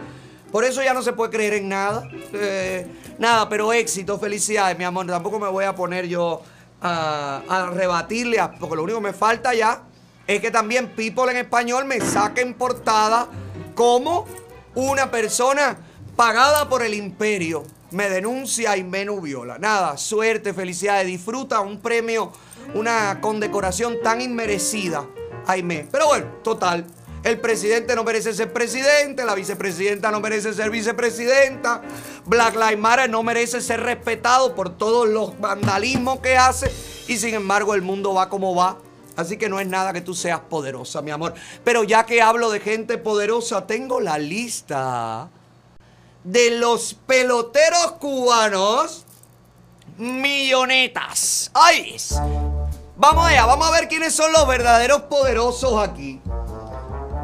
Por 0.51 0.65
eso 0.65 0.83
ya 0.83 0.95
no 0.95 1.03
se 1.03 1.13
puede 1.13 1.31
creer 1.31 1.55
en 1.55 1.69
nada. 1.69 2.09
Eh, 2.33 2.87
nada, 3.19 3.49
pero 3.49 3.73
éxito, 3.73 4.19
felicidades, 4.19 4.77
mi 4.77 4.85
amor. 4.85 5.07
Tampoco 5.07 5.39
me 5.39 5.49
voy 5.49 5.65
a 5.65 5.75
poner 5.75 6.07
yo 6.09 6.43
a, 6.83 7.71
rebatirle, 7.75 8.39
porque 8.59 8.77
lo 8.77 8.83
único 8.83 8.99
que 8.99 9.05
me 9.05 9.13
falta 9.13 9.55
ya 9.55 9.83
es 10.27 10.41
que 10.41 10.51
también 10.51 10.89
People 10.89 11.31
en 11.31 11.39
español 11.39 11.85
me 11.85 12.01
saquen 12.01 12.55
portada 12.55 13.29
como 13.75 14.27
una 14.75 15.11
persona 15.11 15.77
pagada 16.17 16.69
por 16.69 16.83
el 16.83 16.95
imperio. 16.95 17.65
Me 17.91 18.09
denuncia 18.09 18.77
y 18.77 18.85
Menú 18.85 19.21
Viola. 19.21 19.59
Nada, 19.59 19.97
suerte, 19.97 20.55
felicidades. 20.55 21.07
Disfruta 21.07 21.61
un 21.61 21.81
premio, 21.81 22.33
una 22.75 23.21
condecoración 23.21 24.01
tan 24.03 24.21
inmerecida. 24.21 25.07
Aime. 25.47 25.89
Pero 25.91 26.07
bueno, 26.07 26.27
total. 26.45 26.87
El 27.23 27.39
presidente 27.39 27.95
no 27.95 28.03
merece 28.03 28.33
ser 28.33 28.53
presidente, 28.53 29.25
la 29.25 29.35
vicepresidenta 29.35 30.11
no 30.11 30.21
merece 30.21 30.55
ser 30.55 30.71
vicepresidenta, 30.71 31.83
Black 32.25 32.55
Lives 32.55 32.79
Matter 32.79 33.11
no 33.11 33.23
merece 33.23 33.61
ser 33.61 33.81
respetado 33.81 34.55
por 34.55 34.77
todos 34.79 35.07
los 35.07 35.39
vandalismos 35.39 36.21
que 36.21 36.37
hace 36.39 36.73
y 37.09 37.19
sin 37.19 37.35
embargo 37.35 37.75
el 37.75 37.83
mundo 37.83 38.15
va 38.15 38.31
como 38.31 38.55
va. 38.55 38.79
Así 39.17 39.37
que 39.37 39.51
no 39.51 39.61
es 39.61 39.67
nada 39.67 39.93
que 39.93 40.01
tú 40.01 40.15
seas 40.15 40.41
poderosa, 40.41 41.03
mi 41.03 41.11
amor. 41.11 41.35
Pero 41.63 41.85
ya 41.85 42.07
que 42.07 42.23
hablo 42.23 42.51
de 42.51 42.61
gente 42.61 42.97
poderosa, 42.97 43.67
tengo 43.67 44.01
la 44.01 44.17
lista 44.17 45.29
de 46.25 46.53
los 46.53 46.95
peloteros 46.95 47.93
cubanos 48.01 49.05
millonetas. 49.99 51.51
¡Ay! 51.53 51.97
Vamos 52.97 53.27
allá, 53.27 53.45
vamos 53.45 53.67
a 53.67 53.73
ver 53.73 53.89
quiénes 53.89 54.15
son 54.15 54.33
los 54.33 54.47
verdaderos 54.47 55.03
poderosos 55.03 55.87
aquí. 55.87 56.21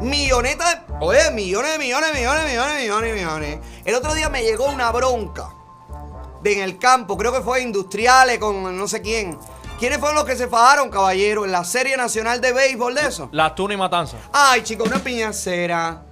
Millonetas, 0.01 0.81
oye, 0.99 1.31
millones, 1.31 1.79
millones, 1.79 2.13
millones, 2.13 2.45
millones, 2.45 2.81
millones, 2.81 3.15
millones. 3.15 3.59
El 3.83 3.95
otro 3.95 4.13
día 4.13 4.29
me 4.29 4.43
llegó 4.43 4.65
una 4.65 4.91
bronca 4.91 5.49
de 6.43 6.53
en 6.53 6.59
el 6.59 6.77
campo, 6.77 7.17
creo 7.17 7.33
que 7.33 7.41
fue 7.41 7.61
Industriales 7.61 8.37
con 8.37 8.77
no 8.77 8.87
sé 8.87 9.01
quién. 9.01 9.37
¿Quiénes 9.79 9.97
fueron 9.99 10.15
los 10.15 10.25
que 10.25 10.35
se 10.35 10.47
fajaron, 10.47 10.89
caballero, 10.89 11.45
en 11.45 11.51
la 11.51 11.63
Serie 11.63 11.97
Nacional 11.97 12.41
de 12.41 12.53
Béisbol 12.53 12.93
de 12.93 13.07
eso? 13.07 13.29
Las 13.31 13.55
Tuna 13.55 13.73
y 13.73 13.77
Matanza. 13.77 14.17
Ay, 14.33 14.61
chicos, 14.61 14.87
una 14.87 14.99
piñacera. 14.99 16.03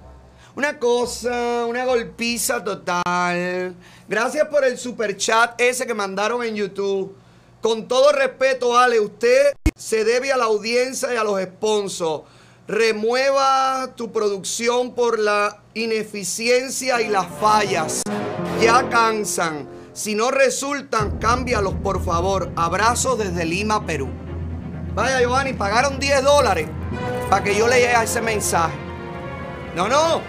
Una 0.56 0.78
cosa, 0.78 1.66
una 1.66 1.84
golpiza 1.84 2.64
total. 2.64 3.76
Gracias 4.08 4.48
por 4.48 4.64
el 4.64 4.78
super 4.78 5.16
chat 5.16 5.60
ese 5.60 5.86
que 5.86 5.94
mandaron 5.94 6.42
en 6.42 6.56
YouTube. 6.56 7.16
Con 7.60 7.86
todo 7.86 8.10
respeto, 8.10 8.76
Ale, 8.76 8.98
usted 8.98 9.54
se 9.76 10.04
debe 10.04 10.32
a 10.32 10.36
la 10.36 10.44
audiencia 10.44 11.12
y 11.12 11.16
a 11.16 11.24
los 11.24 11.40
sponsors. 11.40 12.24
Remueva 12.68 13.90
tu 13.94 14.10
producción 14.10 14.92
por 14.92 15.20
la 15.20 15.58
ineficiencia 15.74 17.00
y 17.00 17.08
las 17.08 17.26
fallas. 17.40 18.02
Ya 18.60 18.88
cansan. 18.88 19.68
Si 19.92 20.14
no 20.16 20.30
resultan, 20.32 21.18
cámbialos, 21.18 21.74
por 21.74 22.04
favor. 22.04 22.50
Abrazos 22.56 23.18
desde 23.18 23.44
Lima, 23.44 23.86
Perú. 23.86 24.08
Vaya, 24.94 25.20
Giovanni, 25.20 25.52
pagaron 25.52 26.00
10 26.00 26.24
dólares 26.24 26.68
para 27.30 27.44
que 27.44 27.54
yo 27.54 27.68
lea 27.68 28.02
ese 28.02 28.20
mensaje. 28.20 28.74
No, 29.76 29.88
no. 29.88 30.20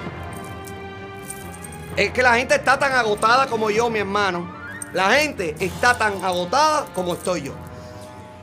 Es 1.96 2.12
que 2.12 2.22
la 2.22 2.36
gente 2.36 2.54
está 2.54 2.78
tan 2.78 2.92
agotada 2.92 3.48
como 3.48 3.72
yo, 3.72 3.90
mi 3.90 4.00
hermano. 4.00 4.48
La 4.94 5.12
gente 5.14 5.56
está 5.60 5.98
tan 5.98 6.24
agotada 6.24 6.86
como 6.94 7.16
estoy 7.16 7.44
yo. 7.44 7.54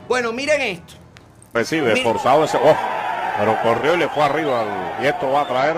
Bueno, 0.09 0.33
miren 0.33 0.61
esto. 0.61 0.95
Recibe, 1.53 1.93
Mira. 1.93 2.11
forzado 2.11 2.43
ese. 2.43 2.57
Oh, 2.61 2.75
pero 3.37 3.57
corrió 3.61 3.95
y 3.95 3.97
le 3.97 4.09
fue 4.09 4.23
arriba. 4.23 4.61
al- 4.61 5.03
y 5.03 5.07
esto 5.07 5.31
va 5.31 5.41
a 5.41 5.47
traer. 5.47 5.77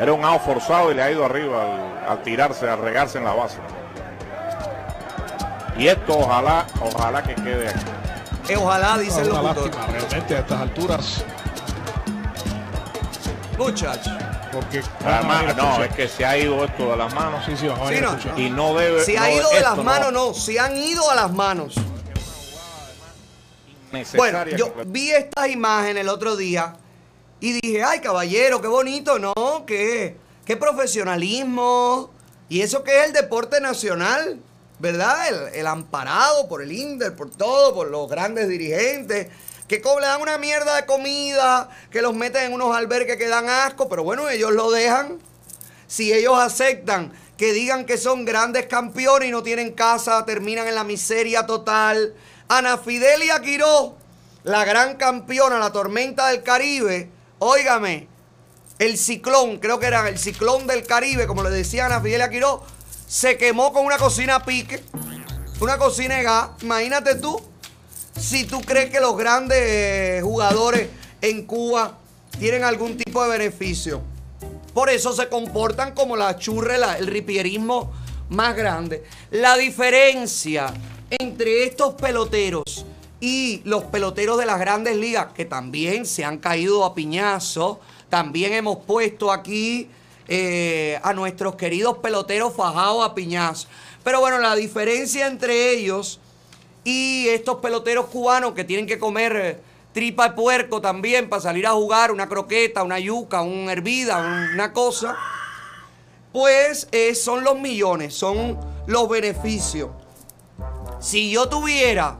Era 0.00 0.12
un 0.12 0.24
out 0.24 0.42
forzado 0.42 0.90
y 0.90 0.94
le 0.94 1.02
ha 1.02 1.10
ido 1.10 1.24
arriba 1.24 1.62
al, 1.62 2.10
al 2.10 2.22
tirarse, 2.22 2.68
al 2.68 2.78
regarse 2.80 3.18
en 3.18 3.24
la 3.24 3.32
base. 3.32 3.58
Y 5.76 5.88
esto 5.88 6.18
ojalá, 6.18 6.66
ojalá 6.80 7.22
que 7.22 7.34
quede 7.34 7.68
aquí. 7.68 7.80
Eh, 8.48 8.56
ojalá, 8.56 8.98
dice 8.98 9.20
el 9.22 9.30
Una 9.30 9.42
locutor. 9.42 9.66
lástima, 9.74 9.86
realmente 9.86 10.36
a 10.36 10.38
estas 10.40 10.60
alturas. 10.60 11.24
Muchachos. 13.58 14.12
Porque 14.52 14.82
además, 15.04 15.54
no, 15.56 15.84
es 15.84 15.94
que 15.94 16.08
se 16.08 16.24
ha 16.26 16.36
ido 16.36 16.64
esto 16.64 16.90
de 16.90 16.96
las 16.96 17.14
manos. 17.14 17.44
Sí, 17.46 17.54
no, 17.66 18.36
Y 18.38 18.50
no 18.50 18.74
debe. 18.74 19.04
Si 19.04 19.16
ha 19.16 19.30
ido 19.30 19.48
de 19.50 19.60
las 19.60 19.76
manos, 19.76 20.12
no. 20.12 20.34
Si 20.34 20.58
han 20.58 20.76
ido 20.76 21.08
a 21.10 21.14
las 21.14 21.32
manos. 21.32 21.74
Bueno, 24.16 24.46
yo 24.56 24.72
vi 24.86 25.10
estas 25.10 25.48
imágenes 25.48 26.02
el 26.02 26.08
otro 26.08 26.36
día 26.36 26.74
y 27.40 27.60
dije, 27.60 27.82
ay, 27.82 28.00
caballero, 28.00 28.60
qué 28.60 28.68
bonito, 28.68 29.18
¿no? 29.18 29.64
Qué, 29.66 30.16
qué 30.44 30.56
profesionalismo. 30.56 32.10
Y 32.48 32.62
eso 32.62 32.84
que 32.84 33.00
es 33.00 33.06
el 33.06 33.12
deporte 33.12 33.60
nacional, 33.60 34.40
¿verdad? 34.78 35.28
El, 35.28 35.54
el 35.60 35.66
amparado 35.66 36.48
por 36.48 36.62
el 36.62 36.72
INDER, 36.72 37.14
por 37.14 37.30
todo, 37.30 37.74
por 37.74 37.88
los 37.90 38.08
grandes 38.08 38.48
dirigentes. 38.48 39.28
Que 39.66 39.76
le 39.78 40.06
dan 40.06 40.20
una 40.20 40.36
mierda 40.36 40.74
de 40.74 40.84
comida, 40.84 41.68
que 41.92 42.02
los 42.02 42.12
meten 42.12 42.46
en 42.46 42.52
unos 42.52 42.76
albergues 42.76 43.16
que 43.16 43.28
dan 43.28 43.48
asco, 43.48 43.88
pero 43.88 44.02
bueno, 44.02 44.28
ellos 44.28 44.52
lo 44.52 44.70
dejan. 44.72 45.20
Si 45.86 46.12
ellos 46.12 46.38
aceptan 46.38 47.12
que 47.36 47.52
digan 47.52 47.86
que 47.86 47.96
son 47.96 48.24
grandes 48.24 48.66
campeones 48.66 49.28
y 49.28 49.32
no 49.32 49.42
tienen 49.42 49.72
casa, 49.72 50.26
terminan 50.26 50.66
en 50.66 50.74
la 50.74 50.84
miseria 50.84 51.46
total. 51.46 52.14
Ana 52.50 52.78
Fidelia 52.78 53.40
Quiró, 53.40 53.96
la 54.42 54.64
gran 54.64 54.96
campeona, 54.96 55.60
la 55.60 55.70
tormenta 55.70 56.30
del 56.30 56.42
Caribe, 56.42 57.08
óigame, 57.38 58.08
el 58.80 58.98
ciclón, 58.98 59.58
creo 59.58 59.78
que 59.78 59.86
era 59.86 60.08
el 60.08 60.18
ciclón 60.18 60.66
del 60.66 60.84
Caribe, 60.84 61.28
como 61.28 61.44
le 61.44 61.50
decía 61.50 61.86
Ana 61.86 62.00
Fidelia 62.00 62.28
Quiró, 62.28 62.64
se 63.06 63.36
quemó 63.36 63.72
con 63.72 63.86
una 63.86 63.98
cocina 63.98 64.34
a 64.34 64.44
pique, 64.44 64.82
una 65.60 65.78
cocina 65.78 66.16
de 66.16 66.24
gas. 66.24 66.48
Imagínate 66.62 67.14
tú, 67.14 67.40
si 68.18 68.42
tú 68.42 68.60
crees 68.62 68.90
que 68.90 68.98
los 68.98 69.16
grandes 69.16 69.58
eh, 69.60 70.20
jugadores 70.20 70.88
en 71.20 71.46
Cuba 71.46 71.98
tienen 72.36 72.64
algún 72.64 72.96
tipo 72.96 73.22
de 73.22 73.30
beneficio. 73.30 74.02
Por 74.74 74.90
eso 74.90 75.12
se 75.12 75.28
comportan 75.28 75.94
como 75.94 76.16
la 76.16 76.36
churre, 76.36 76.78
el 76.98 77.06
ripierismo 77.06 77.92
más 78.28 78.56
grande. 78.56 79.04
La 79.30 79.56
diferencia 79.56 80.74
entre 81.10 81.64
estos 81.64 81.94
peloteros 81.94 82.86
y 83.20 83.60
los 83.64 83.84
peloteros 83.84 84.38
de 84.38 84.46
las 84.46 84.58
grandes 84.58 84.96
ligas, 84.96 85.32
que 85.34 85.44
también 85.44 86.06
se 86.06 86.24
han 86.24 86.38
caído 86.38 86.84
a 86.84 86.94
piñazo, 86.94 87.80
también 88.08 88.52
hemos 88.52 88.78
puesto 88.78 89.30
aquí 89.30 89.88
eh, 90.28 90.98
a 91.02 91.12
nuestros 91.12 91.56
queridos 91.56 91.98
peloteros 91.98 92.54
fajados 92.54 93.04
a 93.04 93.14
piñazo. 93.14 93.68
Pero 94.02 94.20
bueno, 94.20 94.38
la 94.38 94.54
diferencia 94.54 95.26
entre 95.26 95.72
ellos 95.72 96.20
y 96.84 97.28
estos 97.28 97.56
peloteros 97.56 98.06
cubanos 98.06 98.52
que 98.52 98.64
tienen 98.64 98.86
que 98.86 98.98
comer 98.98 99.36
eh, 99.36 99.58
tripa 99.92 100.28
de 100.28 100.34
puerco 100.34 100.80
también 100.80 101.28
para 101.28 101.42
salir 101.42 101.66
a 101.66 101.72
jugar, 101.72 102.12
una 102.12 102.28
croqueta, 102.28 102.82
una 102.82 102.98
yuca, 102.98 103.42
una 103.42 103.72
hervida, 103.72 104.18
una 104.54 104.72
cosa, 104.72 105.16
pues 106.32 106.88
eh, 106.92 107.14
son 107.14 107.44
los 107.44 107.58
millones, 107.58 108.14
son 108.14 108.58
los 108.86 109.08
beneficios. 109.08 109.90
Si 111.00 111.30
yo 111.30 111.48
tuviera 111.48 112.18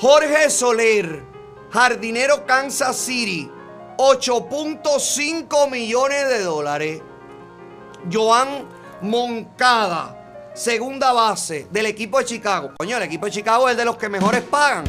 Jorge 0.00 0.48
Soler, 0.48 1.22
jardinero 1.70 2.46
Kansas 2.46 2.96
City, 2.96 3.50
8.5 3.98 5.70
millones 5.70 6.26
de 6.26 6.42
dólares. 6.42 7.02
Joan 8.10 8.66
Moncada, 9.02 10.52
segunda 10.54 11.12
base 11.12 11.66
del 11.70 11.84
equipo 11.84 12.18
de 12.18 12.24
Chicago. 12.24 12.72
Coño, 12.78 12.96
el 12.96 13.02
equipo 13.02 13.26
de 13.26 13.32
Chicago 13.32 13.68
es 13.68 13.76
de 13.76 13.84
los 13.84 13.98
que 13.98 14.08
mejores 14.08 14.40
pagan. 14.40 14.84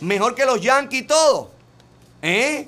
Mejor 0.00 0.34
que 0.34 0.44
los 0.44 0.60
Yankees 0.60 1.02
y 1.02 1.06
todo. 1.06 1.52
¿Eh? 2.20 2.66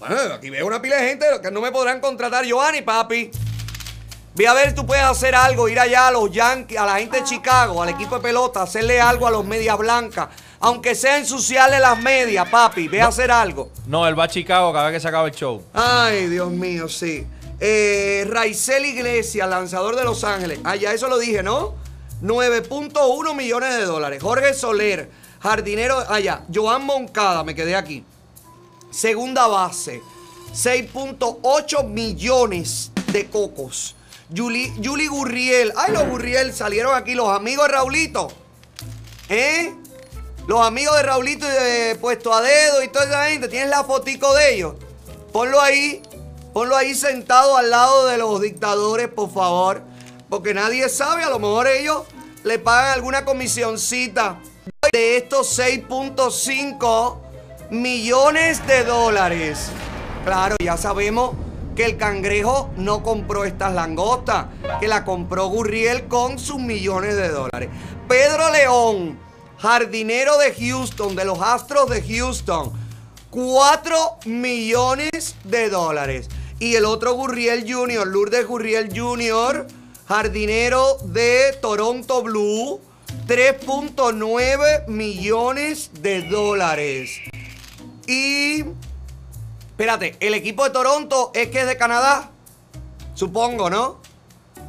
Bueno, 0.00 0.34
aquí 0.34 0.50
veo 0.50 0.66
una 0.66 0.82
pila 0.82 0.96
de 0.96 1.08
gente 1.08 1.24
que 1.42 1.50
no 1.50 1.62
me 1.62 1.72
podrán 1.72 2.00
contratar, 2.00 2.44
Giovanni, 2.44 2.82
papi. 2.82 3.30
Ve 4.34 4.46
a 4.46 4.52
ver, 4.52 4.74
tú 4.74 4.84
puedes 4.86 5.04
hacer 5.04 5.34
algo, 5.34 5.66
ir 5.66 5.80
allá 5.80 6.08
a 6.08 6.10
los 6.10 6.30
Yankees, 6.30 6.78
a 6.78 6.84
la 6.84 6.98
gente 6.98 7.16
de 7.16 7.24
Chicago, 7.24 7.82
al 7.82 7.88
equipo 7.88 8.16
de 8.16 8.20
pelota, 8.20 8.62
hacerle 8.62 9.00
algo 9.00 9.26
a 9.26 9.30
los 9.30 9.46
medias 9.46 9.78
blancas. 9.78 10.28
Aunque 10.62 10.94
sea 10.94 11.16
ensuciarle 11.16 11.80
las 11.80 11.98
medias, 12.00 12.46
papi, 12.48 12.86
ve 12.86 13.00
a 13.00 13.06
hacer 13.08 13.30
algo. 13.30 13.70
No, 13.86 14.06
él 14.06 14.18
va 14.18 14.24
a 14.24 14.28
Chicago 14.28 14.72
cada 14.72 14.86
vez 14.86 14.96
que 14.96 15.00
se 15.00 15.08
acaba 15.08 15.26
el 15.26 15.34
show. 15.34 15.62
Ay, 15.72 16.26
Dios 16.26 16.50
mío, 16.50 16.86
sí. 16.86 17.26
Eh, 17.58 18.26
Raizel 18.28 18.84
Iglesias, 18.84 19.48
lanzador 19.48 19.96
de 19.96 20.04
Los 20.04 20.22
Ángeles. 20.22 20.60
Ah, 20.64 20.76
ya 20.76 20.92
eso 20.92 21.08
lo 21.08 21.18
dije, 21.18 21.42
¿no? 21.42 21.74
9.1 22.22 23.34
millones 23.34 23.74
de 23.74 23.86
dólares. 23.86 24.22
Jorge 24.22 24.52
Soler, 24.52 25.10
jardinero. 25.40 25.98
Allá. 26.10 26.42
Joan 26.54 26.84
Moncada, 26.84 27.42
me 27.42 27.54
quedé 27.54 27.74
aquí. 27.74 28.04
Segunda 28.90 29.46
base. 29.46 30.02
6.8 30.52 31.86
millones 31.86 32.92
de 33.12 33.30
cocos. 33.30 33.96
Yuli, 34.28 34.74
Yuli 34.78 35.06
Gurriel. 35.06 35.72
Ay, 35.76 35.92
los 35.92 36.06
Gurriel 36.06 36.52
salieron 36.52 36.94
aquí, 36.94 37.14
los 37.14 37.28
amigos 37.28 37.66
de 37.66 37.72
Raulito. 37.72 38.28
¿Eh? 39.28 39.74
Los 40.46 40.66
amigos 40.66 40.96
de 40.96 41.02
Raulito 41.02 41.46
y 41.46 41.50
de 41.50 41.96
Puesto 42.00 42.34
a 42.34 42.40
Dedo 42.40 42.82
y 42.82 42.88
toda 42.88 43.04
esa 43.04 43.26
gente. 43.26 43.48
¿Tienes 43.48 43.70
la 43.70 43.84
fotico 43.84 44.34
de 44.34 44.54
ellos? 44.54 44.74
Ponlo 45.32 45.60
ahí. 45.60 46.02
Ponlo 46.52 46.76
ahí 46.76 46.94
sentado 46.94 47.56
al 47.56 47.70
lado 47.70 48.06
de 48.06 48.18
los 48.18 48.40
dictadores, 48.40 49.08
por 49.08 49.32
favor. 49.32 49.82
Porque 50.28 50.54
nadie 50.54 50.88
sabe. 50.88 51.22
A 51.22 51.30
lo 51.30 51.38
mejor 51.38 51.68
ellos 51.68 52.02
le 52.42 52.58
pagan 52.58 52.92
alguna 52.92 53.24
comisioncita 53.24 54.40
de 54.92 55.16
estos 55.18 55.58
6.5 55.58 57.18
millones 57.70 58.66
de 58.66 58.84
dólares. 58.84 59.70
Claro, 60.24 60.56
ya 60.62 60.76
sabemos 60.76 61.36
que 61.76 61.84
el 61.84 61.96
cangrejo 61.96 62.70
no 62.76 63.02
compró 63.02 63.44
estas 63.44 63.72
langostas, 63.72 64.46
que 64.80 64.88
la 64.88 65.04
compró 65.04 65.46
Gurriel 65.46 66.08
con 66.08 66.38
sus 66.38 66.58
millones 66.58 67.16
de 67.16 67.28
dólares. 67.28 67.70
Pedro 68.08 68.50
León, 68.50 69.18
jardinero 69.60 70.38
de 70.38 70.54
Houston, 70.54 71.14
de 71.14 71.24
los 71.24 71.40
Astros 71.40 71.90
de 71.90 72.02
Houston, 72.02 72.72
4 73.30 74.18
millones 74.26 75.36
de 75.44 75.68
dólares. 75.68 76.28
Y 76.58 76.74
el 76.74 76.84
otro 76.84 77.14
Gurriel 77.14 77.70
Jr., 77.70 78.06
Lourdes 78.06 78.46
Gurriel 78.46 78.90
Jr., 78.94 79.66
jardinero 80.06 80.98
de 81.04 81.56
Toronto 81.60 82.22
Blue, 82.22 82.80
3.9 83.26 84.86
millones 84.88 85.90
de 86.00 86.22
dólares. 86.22 87.20
Y 88.06 88.64
Espérate, 89.80 90.14
el 90.20 90.34
equipo 90.34 90.64
de 90.64 90.68
Toronto 90.68 91.30
es 91.32 91.48
que 91.48 91.62
es 91.62 91.66
de 91.66 91.78
Canadá. 91.78 92.32
Supongo, 93.14 93.70
¿no? 93.70 94.02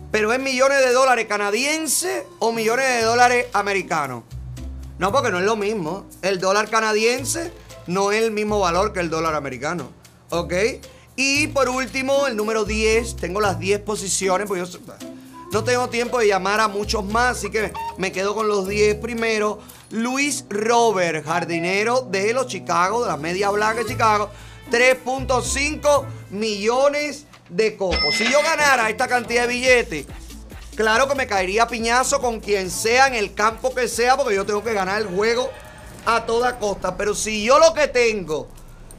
Pero 0.10 0.32
es 0.32 0.40
millones 0.40 0.80
de 0.80 0.94
dólares 0.94 1.26
canadienses 1.26 2.24
o 2.40 2.54
millones 2.54 2.88
de 2.88 3.02
dólares 3.02 3.48
americanos. 3.52 4.24
No, 5.02 5.12
porque 5.12 5.32
no 5.32 5.40
es 5.40 5.46
lo 5.46 5.56
mismo. 5.56 6.06
El 6.22 6.40
dólar 6.40 6.70
canadiense 6.70 7.52
no 7.88 8.12
es 8.12 8.22
el 8.22 8.30
mismo 8.30 8.60
valor 8.60 8.94
que 8.94 9.00
el 9.00 9.10
dólar 9.10 9.34
americano. 9.34 9.90
¿Ok? 10.30 10.54
Y 11.16 11.48
por 11.48 11.70
último, 11.70 12.28
el 12.28 12.36
número 12.36 12.66
10. 12.66 13.16
Tengo 13.16 13.42
las 13.42 13.58
10 13.58 13.80
posiciones, 13.80 14.48
porque 14.48 14.64
yo 14.64 14.80
no 15.52 15.64
tengo 15.64 15.90
tiempo 15.90 16.20
de 16.20 16.28
llamar 16.28 16.60
a 16.60 16.68
muchos 16.68 17.04
más, 17.04 17.40
así 17.40 17.50
que 17.50 17.74
me 17.98 18.12
quedo 18.12 18.36
con 18.36 18.48
los 18.48 18.68
10 18.68 18.98
primero. 18.98 19.58
Luis 19.90 20.46
Robert, 20.50 21.26
jardinero 21.26 22.02
de 22.02 22.32
los 22.34 22.46
Chicago, 22.46 23.02
de 23.02 23.08
la 23.08 23.18
media 23.18 23.50
blanca 23.50 23.80
de 23.82 23.88
Chicago. 23.88 24.30
3.5 24.70 26.06
millones 26.30 27.26
de 27.50 27.76
cocos. 27.76 28.14
Si 28.16 28.32
yo 28.32 28.40
ganara 28.44 28.88
esta 28.92 29.08
cantidad 29.08 29.48
de 29.48 29.54
billetes, 29.54 30.06
claro 30.76 31.08
que 31.08 31.16
me 31.16 31.28
caería 31.28 31.68
piñazo 31.68 32.22
con 32.22 32.40
quien 32.40 32.70
sea 32.70 33.08
en 33.08 33.16
el 33.16 33.34
campo 33.34 33.74
que 33.74 33.88
sea, 33.88 34.18
porque 34.18 34.36
yo 34.36 34.46
tengo 34.46 34.64
que 34.64 34.74
ganar 34.74 35.02
el 35.02 35.08
juego 35.08 35.50
a 36.06 36.26
toda 36.26 36.60
costa. 36.60 36.98
Pero 36.98 37.16
si 37.16 37.44
yo 37.44 37.60
lo 37.60 37.74
que 37.74 37.88
tengo 37.88 38.48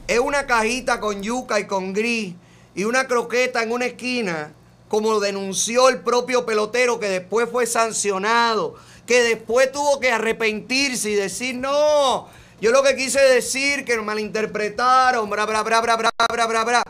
es 0.07 0.19
una 0.19 0.45
cajita 0.45 0.99
con 0.99 1.21
yuca 1.21 1.59
y 1.59 1.67
con 1.67 1.93
gris 1.93 2.35
y 2.75 2.83
una 2.83 3.07
croqueta 3.07 3.63
en 3.63 3.71
una 3.71 3.85
esquina, 3.85 4.53
como 4.87 5.19
denunció 5.19 5.89
el 5.89 6.01
propio 6.01 6.45
pelotero 6.45 6.99
que 6.99 7.09
después 7.09 7.49
fue 7.49 7.65
sancionado, 7.65 8.75
que 9.05 9.23
después 9.23 9.71
tuvo 9.71 9.99
que 9.99 10.11
arrepentirse 10.11 11.09
y 11.09 11.15
decir, 11.15 11.55
no, 11.55 12.27
yo 12.61 12.71
lo 12.71 12.83
que 12.83 12.95
quise 12.95 13.19
decir, 13.19 13.85
que 13.85 13.95
nos 13.95 14.05
malinterpretaron, 14.05 15.29
bra, 15.29 15.45
bra, 15.45 15.63
bra, 15.63 15.81
bra, 15.81 15.97
bra, 15.97 16.11
bra, 16.31 16.45
bra, 16.47 16.63
bra. 16.63 16.83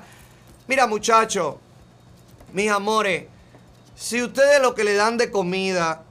Mira, 0.68 0.86
muchachos, 0.86 1.56
mis 2.52 2.70
amores, 2.70 3.26
si 4.04 4.22
ustedes 4.22 4.62
lo 4.62 4.76
que 4.76 4.84
le 4.84 4.96
dan 4.96 5.18
de 5.18 5.32
comida 5.32 6.04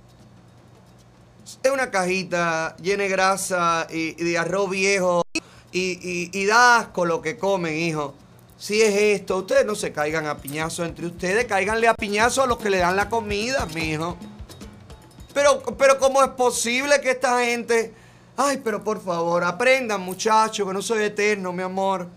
es 1.63 1.71
una 1.71 1.91
cajita 1.91 2.75
llena 2.79 3.03
de 3.03 3.09
grasa 3.11 3.87
y, 3.91 4.15
de 4.15 4.39
arroz 4.39 4.71
viejo 4.71 5.23
y, 5.35 5.41
y, 5.73 6.31
y 6.33 6.47
da 6.47 6.79
asco 6.79 7.05
lo 7.05 7.21
que 7.21 7.37
comen, 7.37 7.77
hijo. 7.77 8.15
Si 8.57 8.81
es 8.81 8.95
esto, 8.95 9.37
ustedes 9.37 9.67
no 9.67 9.75
se 9.75 9.93
caigan 9.93 10.27
a 10.27 10.39
piñazo 10.39 10.87
entre 10.87 11.05
ustedes, 11.05 11.45
cáiganle 11.45 11.87
a 11.87 11.93
piñazo 11.93 12.43
a 12.43 12.47
los 12.47 12.57
que 12.57 12.71
le 12.71 12.79
dan 12.79 12.97
la 12.97 13.11
comida, 13.11 13.67
mijo. 13.75 14.17
Pero, 15.35 15.63
pero 15.77 15.99
¿cómo 15.99 16.23
es 16.23 16.31
posible 16.31 16.99
que 17.03 17.11
esta 17.11 17.45
gente... 17.45 17.93
Ay, 18.39 18.63
pero 18.65 18.83
por 18.83 19.03
favor, 19.03 19.45
aprendan 19.45 20.01
muchachos, 20.01 20.67
que 20.67 20.73
no 20.73 20.81
soy 20.81 21.03
eterno, 21.03 21.53
mi 21.53 21.63
amor. 21.63 22.09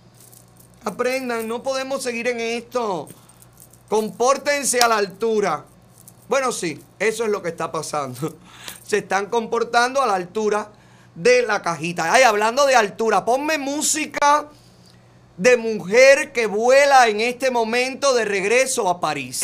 Aprendan, 0.86 1.46
no 1.46 1.62
podemos 1.62 2.02
seguir 2.02 2.30
en 2.30 2.40
esto. 2.40 3.10
Compórtense 3.90 4.80
a 4.80 4.88
la 4.88 4.98
altura. 4.98 5.66
Bueno, 6.28 6.52
sí, 6.52 6.82
eso 6.98 7.24
es 7.24 7.30
lo 7.30 7.42
que 7.42 7.50
está 7.50 7.72
pasando. 7.72 8.36
Se 8.84 8.98
están 8.98 9.28
comportando 9.28 10.02
a 10.02 10.08
la 10.08 10.16
altura 10.16 10.72
de 11.14 11.44
la 11.44 11.62
cajita. 11.62 12.12
Ay, 12.12 12.24
hablando 12.24 12.66
de 12.66 12.76
altura, 12.76 13.24
ponme 13.24 13.58
música 13.58 14.48
de 15.38 15.58
mujer 15.58 16.32
que 16.32 16.48
vuela 16.48 17.08
en 17.08 17.22
este 17.22 17.52
momento 17.52 18.14
de 18.14 18.26
regreso 18.26 18.90
a 18.90 19.00
París. 19.00 19.44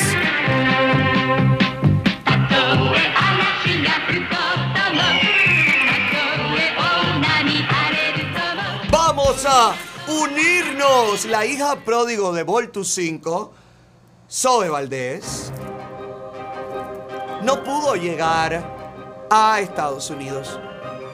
Vamos 8.90 9.46
a 9.46 9.76
unirnos. 10.08 11.26
La 11.26 11.46
hija 11.46 11.76
pródigo 11.84 12.34
de 12.34 12.44
Voltus 12.44 12.94
5, 12.94 13.54
Zoe 14.34 14.70
Valdés, 14.70 15.52
no 17.44 17.66
pudo 17.66 17.98
llegar 17.98 18.64
a 19.30 19.60
Estados 19.60 20.10
Unidos. 20.10 20.58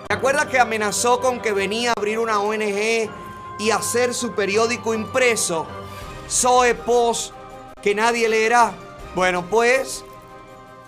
¿Te 0.08 0.14
acuerdas 0.14 0.46
que 0.46 0.60
amenazó 0.60 1.20
con 1.20 1.42
que 1.42 1.52
venía 1.52 1.90
a 1.90 1.94
abrir 1.98 2.20
una 2.20 2.40
ONG 2.40 3.10
y 3.58 3.72
hacer 3.72 4.14
su 4.14 4.36
periódico 4.36 4.94
impreso? 4.94 5.66
Zoe 6.30 6.76
Post, 6.76 7.34
que 7.82 7.96
nadie 7.96 8.30
leerá. 8.30 8.74
Bueno, 9.16 9.50
pues 9.50 10.06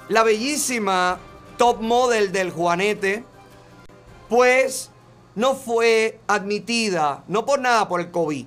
la 0.07 0.22
bellísima 0.22 1.18
top 1.57 1.81
model 1.81 2.31
del 2.31 2.51
Juanete, 2.51 3.23
pues 4.30 4.91
no 5.34 5.56
fue 5.56 6.19
admitida, 6.27 7.23
no 7.27 7.47
por 7.47 7.60
nada, 7.60 7.88
por 7.88 8.01
el 8.01 8.11
COVID. 8.11 8.45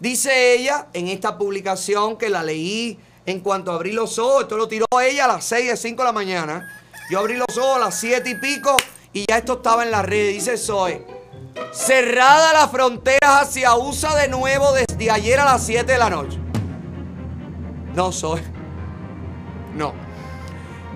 Dice 0.00 0.54
ella 0.54 0.88
en 0.92 1.06
esta 1.06 1.38
publicación 1.38 2.16
que 2.16 2.28
la 2.28 2.42
leí 2.42 2.98
en 3.26 3.40
cuanto 3.40 3.72
abrí 3.72 3.92
los 3.92 4.18
ojos, 4.18 4.42
esto 4.42 4.56
lo 4.56 4.68
tiró 4.68 4.86
ella 5.02 5.26
a 5.26 5.28
las 5.28 5.44
6 5.44 5.70
de 5.70 5.76
5 5.76 6.02
de 6.02 6.06
la 6.06 6.12
mañana. 6.12 6.82
Yo 7.10 7.20
abrí 7.20 7.36
los 7.36 7.56
ojos 7.56 7.76
a 7.76 7.78
las 7.78 7.98
7 7.98 8.28
y 8.28 8.34
pico 8.36 8.76
y 9.12 9.24
ya 9.28 9.38
esto 9.38 9.54
estaba 9.54 9.84
en 9.84 9.90
la 9.90 10.02
red. 10.02 10.30
Dice 10.30 10.56
Zoe, 10.56 11.06
cerrada 11.72 12.52
las 12.52 12.70
fronteras 12.70 13.42
hacia 13.42 13.74
USA 13.74 14.14
de 14.16 14.28
nuevo 14.28 14.72
desde 14.72 15.10
ayer 15.10 15.38
a 15.38 15.44
las 15.44 15.64
7 15.64 15.90
de 15.90 15.98
la 15.98 16.10
noche. 16.10 16.38
No, 17.94 18.10
Zoe. 18.12 18.42
No. 19.74 19.94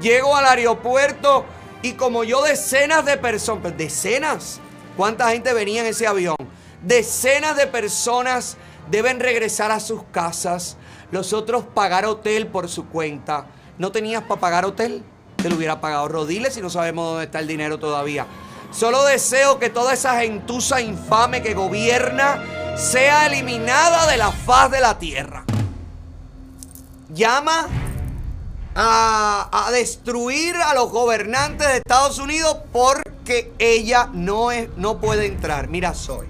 Llego 0.01 0.37
al 0.37 0.47
aeropuerto 0.47 1.45
y 1.83 1.93
como 1.93 2.25
yo 2.25 2.43
decenas 2.43 3.05
de 3.05 3.17
personas, 3.17 3.63
pues, 3.63 3.77
decenas, 3.77 4.61
¿cuánta 4.97 5.31
gente 5.31 5.53
venía 5.53 5.83
en 5.83 5.87
ese 5.87 6.07
avión? 6.07 6.37
Decenas 6.83 7.57
de 7.57 7.67
personas 7.67 8.57
deben 8.91 9.21
regresar 9.21 9.71
a 9.71 9.81
sus 9.81 10.03
casas, 10.13 10.77
los 11.11 11.33
otros 11.33 11.65
pagar 11.65 12.05
hotel 12.05 12.47
por 12.47 12.69
su 12.69 12.87
cuenta. 12.89 13.47
¿No 13.79 13.93
tenías 13.93 14.23
para 14.23 14.41
pagar 14.41 14.65
hotel? 14.65 15.03
Te 15.37 15.51
lo 15.51 15.57
hubiera 15.57 15.81
pagado 15.81 16.09
Rodiles 16.09 16.57
y 16.57 16.63
no 16.63 16.71
sabemos 16.71 17.11
dónde 17.11 17.25
está 17.25 17.39
el 17.39 17.47
dinero 17.47 17.79
todavía. 17.79 18.27
Solo 18.73 19.05
deseo 19.05 19.59
que 19.59 19.71
toda 19.71 19.93
esa 19.93 20.21
gentuza 20.21 20.81
infame 20.81 21.43
que 21.43 21.55
gobierna 21.55 22.43
sea 22.77 23.27
eliminada 23.27 24.11
de 24.11 24.17
la 24.17 24.33
faz 24.33 24.71
de 24.71 24.81
la 24.81 24.99
tierra. 24.99 25.45
Llama 27.11 27.69
a, 28.75 29.67
a 29.67 29.71
destruir 29.71 30.57
a 30.57 30.75
los 30.75 30.91
gobernantes 30.91 31.67
de 31.69 31.77
Estados 31.77 32.19
Unidos 32.19 32.57
porque 32.73 33.53
ella 33.59 34.11
no, 34.13 34.51
es, 34.51 34.69
no 34.77 34.99
puede 34.99 35.27
entrar. 35.27 35.69
Mira, 35.69 35.95
soy. 35.95 36.27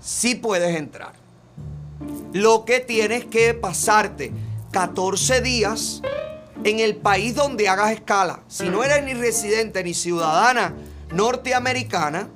Sí 0.00 0.34
puedes 0.34 0.76
entrar. 0.76 1.19
Lo 2.32 2.64
que 2.64 2.80
tienes 2.80 3.24
que 3.24 3.54
pasarte 3.54 4.32
14 4.72 5.40
días 5.40 6.00
en 6.64 6.78
el 6.80 6.96
país 6.96 7.34
donde 7.34 7.68
hagas 7.68 7.92
escala. 7.92 8.42
Si 8.48 8.68
no 8.68 8.84
eres 8.84 9.02
ni 9.04 9.14
residente 9.14 9.82
ni 9.82 9.94
ciudadana 9.94 10.74
norteamericana, 11.12 12.28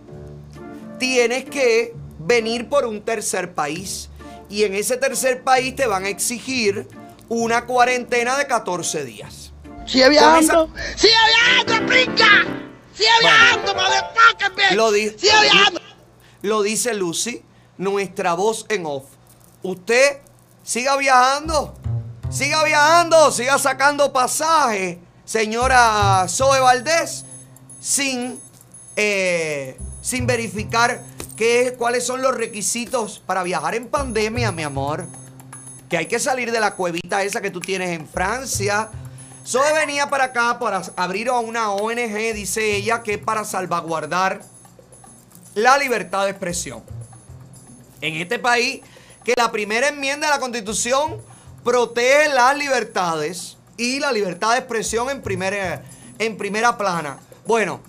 tienes 0.98 1.44
que 1.44 1.94
venir 2.18 2.68
por 2.68 2.86
un 2.86 3.02
tercer 3.02 3.54
país. 3.54 4.08
Y 4.48 4.64
en 4.64 4.74
ese 4.74 4.96
tercer 4.96 5.42
país 5.42 5.74
te 5.76 5.86
van 5.86 6.04
a 6.04 6.08
exigir 6.08 6.88
una 7.28 7.66
cuarentena 7.66 8.36
de 8.36 8.46
14 8.46 9.04
días. 9.04 9.52
Sigue 9.86 10.08
viajando. 10.08 10.70
Sigue 10.96 11.12
viajando, 11.66 11.86
brinca. 11.86 12.44
Sigue 12.94 13.08
viajando, 13.20 13.74
bitch. 13.74 14.72
Lo, 14.74 14.92
di- 14.92 15.10
Sigue 15.10 15.40
viajando. 15.42 15.80
lo 16.42 16.62
dice 16.62 16.94
Lucy, 16.94 17.42
nuestra 17.78 18.34
voz 18.34 18.66
en 18.68 18.86
off. 18.86 19.04
Usted 19.64 20.18
siga 20.62 20.94
viajando, 20.98 21.74
siga 22.28 22.62
viajando, 22.64 23.32
siga 23.32 23.58
sacando 23.58 24.12
pasaje, 24.12 24.98
señora 25.24 26.26
Zoe 26.28 26.60
Valdés, 26.60 27.24
sin, 27.80 28.38
eh, 28.94 29.78
sin 30.02 30.26
verificar 30.26 31.02
qué, 31.38 31.76
cuáles 31.78 32.04
son 32.04 32.20
los 32.20 32.34
requisitos 32.36 33.22
para 33.24 33.42
viajar 33.42 33.74
en 33.74 33.88
pandemia, 33.88 34.52
mi 34.52 34.64
amor. 34.64 35.06
Que 35.88 35.96
hay 35.96 36.06
que 36.08 36.18
salir 36.18 36.52
de 36.52 36.60
la 36.60 36.74
cuevita 36.74 37.22
esa 37.22 37.40
que 37.40 37.50
tú 37.50 37.60
tienes 37.60 37.88
en 37.98 38.06
Francia. 38.06 38.90
Zoe 39.46 39.72
venía 39.72 40.10
para 40.10 40.24
acá 40.24 40.58
para 40.58 40.82
abrir 40.94 41.30
a 41.30 41.38
una 41.38 41.70
ONG, 41.70 42.34
dice 42.34 42.76
ella, 42.76 43.02
que 43.02 43.16
para 43.16 43.46
salvaguardar 43.46 44.42
la 45.54 45.78
libertad 45.78 46.24
de 46.24 46.32
expresión. 46.32 46.82
En 48.02 48.16
este 48.16 48.38
país, 48.38 48.82
que 49.24 49.34
la 49.36 49.50
primera 49.50 49.88
enmienda 49.88 50.26
de 50.26 50.34
la 50.34 50.40
Constitución 50.40 51.16
protege 51.64 52.28
las 52.28 52.56
libertades 52.56 53.56
y 53.76 53.98
la 53.98 54.12
libertad 54.12 54.52
de 54.52 54.58
expresión 54.58 55.08
en 55.10 55.22
primera, 55.22 55.82
en 56.18 56.36
primera 56.36 56.76
plana. 56.76 57.18
Bueno, 57.46 57.80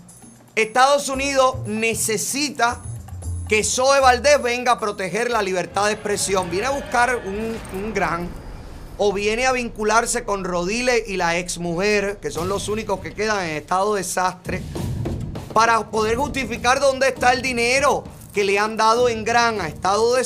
Estados 0.56 1.10
Unidos 1.10 1.58
necesita 1.66 2.82
que 3.50 3.64
Zoe 3.64 4.00
Valdés 4.00 4.42
venga 4.42 4.74
a 4.74 4.80
proteger 4.80 5.30
la 5.30 5.42
libertad 5.42 5.88
de 5.88 5.92
expresión. 5.92 6.50
Viene 6.50 6.68
a 6.68 6.72
buscar 6.72 7.18
un, 7.26 7.58
un 7.74 7.94
gran 7.94 8.30
o 8.98 9.12
viene 9.12 9.46
a 9.46 9.52
vincularse 9.52 10.24
con 10.24 10.46
Rodile 10.46 11.04
y 11.06 11.18
la 11.18 11.38
exmujer, 11.38 12.18
que 12.22 12.32
son 12.32 12.48
los 12.48 12.70
únicos 12.70 13.02
que 13.02 13.14
quedan 13.14 13.44
en 13.44 13.58
estado 13.58 13.94
de 13.94 14.02
desastre, 14.02 14.62
para 15.54 15.92
poder 15.92 16.16
justificar 16.16 16.80
dónde 16.80 17.10
está 17.10 17.34
el 17.34 17.42
dinero 17.42 18.06
que 18.34 18.46
le 18.46 18.58
han 18.58 18.78
dado 18.78 19.10
en 19.10 19.24
gran 19.24 19.60
a 19.62 19.68
estado 19.68 20.14
de 20.16 20.22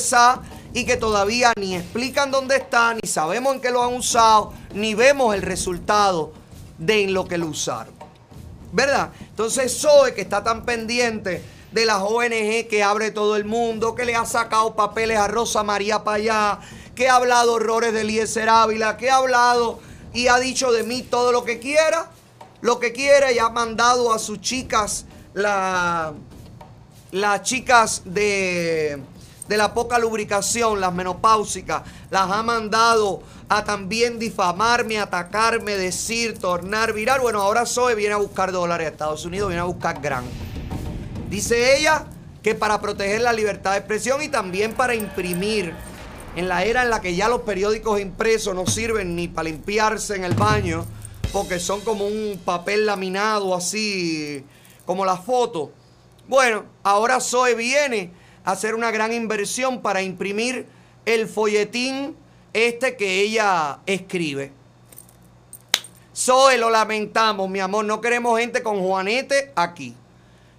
y 0.72 0.84
que 0.84 0.96
todavía 0.96 1.52
ni 1.58 1.76
explican 1.76 2.30
dónde 2.30 2.56
está, 2.56 2.94
ni 2.94 3.08
sabemos 3.08 3.54
en 3.54 3.60
qué 3.60 3.70
lo 3.70 3.82
han 3.82 3.94
usado, 3.94 4.52
ni 4.74 4.94
vemos 4.94 5.34
el 5.34 5.42
resultado 5.42 6.32
de 6.78 7.04
en 7.04 7.14
lo 7.14 7.26
que 7.26 7.38
lo 7.38 7.46
usaron. 7.46 7.94
¿Verdad? 8.72 9.10
Entonces 9.20 9.76
Zoe, 9.80 10.14
que 10.14 10.20
está 10.20 10.44
tan 10.44 10.64
pendiente 10.64 11.42
de 11.72 11.86
las 11.86 12.02
ONG 12.02 12.68
que 12.68 12.82
abre 12.82 13.10
todo 13.10 13.36
el 13.36 13.44
mundo, 13.44 13.94
que 13.94 14.04
le 14.04 14.14
ha 14.14 14.24
sacado 14.24 14.74
papeles 14.74 15.18
a 15.18 15.28
Rosa 15.28 15.62
María 15.62 16.02
allá, 16.04 16.60
que 16.94 17.08
ha 17.08 17.16
hablado 17.16 17.54
horrores 17.54 17.92
de 17.92 18.02
Eliezer 18.02 18.48
Ávila, 18.48 18.96
que 18.96 19.10
ha 19.10 19.16
hablado 19.16 19.80
y 20.12 20.28
ha 20.28 20.38
dicho 20.38 20.72
de 20.72 20.82
mí 20.82 21.02
todo 21.02 21.32
lo 21.32 21.44
que 21.44 21.58
quiera, 21.58 22.10
lo 22.60 22.78
que 22.78 22.92
quiera 22.92 23.32
y 23.32 23.38
ha 23.38 23.48
mandado 23.48 24.12
a 24.12 24.18
sus 24.18 24.40
chicas, 24.40 25.06
la, 25.32 26.12
las 27.12 27.42
chicas 27.42 28.02
de, 28.04 29.00
de 29.50 29.56
la 29.56 29.74
poca 29.74 29.98
lubricación, 29.98 30.80
las 30.80 30.94
menopáusicas, 30.94 31.82
las 32.08 32.30
ha 32.30 32.40
mandado 32.44 33.20
a 33.48 33.64
también 33.64 34.20
difamarme, 34.20 35.00
atacarme, 35.00 35.76
decir, 35.76 36.38
tornar 36.38 36.92
viral. 36.92 37.18
Bueno, 37.18 37.42
ahora 37.42 37.66
Zoe 37.66 37.96
viene 37.96 38.14
a 38.14 38.18
buscar 38.18 38.52
dólares 38.52 38.86
a 38.86 38.90
Estados 38.92 39.24
Unidos, 39.24 39.48
viene 39.48 39.60
a 39.60 39.64
buscar 39.64 40.00
gran. 40.00 40.22
Dice 41.28 41.76
ella 41.76 42.06
que 42.44 42.54
para 42.54 42.80
proteger 42.80 43.22
la 43.22 43.32
libertad 43.32 43.72
de 43.72 43.78
expresión 43.78 44.22
y 44.22 44.28
también 44.28 44.72
para 44.72 44.94
imprimir 44.94 45.74
en 46.36 46.46
la 46.46 46.62
era 46.62 46.84
en 46.84 46.90
la 46.90 47.00
que 47.00 47.16
ya 47.16 47.28
los 47.28 47.40
periódicos 47.40 48.00
impresos 48.00 48.54
no 48.54 48.68
sirven 48.68 49.16
ni 49.16 49.26
para 49.26 49.48
limpiarse 49.48 50.14
en 50.14 50.22
el 50.22 50.34
baño, 50.34 50.86
porque 51.32 51.58
son 51.58 51.80
como 51.80 52.06
un 52.06 52.40
papel 52.44 52.86
laminado 52.86 53.52
así, 53.56 54.44
como 54.86 55.04
la 55.04 55.16
foto. 55.16 55.72
Bueno, 56.28 56.66
ahora 56.84 57.20
Zoe 57.20 57.56
viene 57.56 58.19
hacer 58.44 58.74
una 58.74 58.90
gran 58.90 59.12
inversión 59.12 59.82
para 59.82 60.02
imprimir 60.02 60.66
el 61.06 61.28
folletín 61.28 62.16
este 62.52 62.96
que 62.96 63.20
ella 63.20 63.80
escribe. 63.86 64.52
Zoe, 66.14 66.58
lo 66.58 66.70
lamentamos, 66.70 67.48
mi 67.48 67.60
amor, 67.60 67.84
no 67.84 68.00
queremos 68.00 68.38
gente 68.38 68.62
con 68.62 68.80
Juanete 68.80 69.52
aquí. 69.54 69.94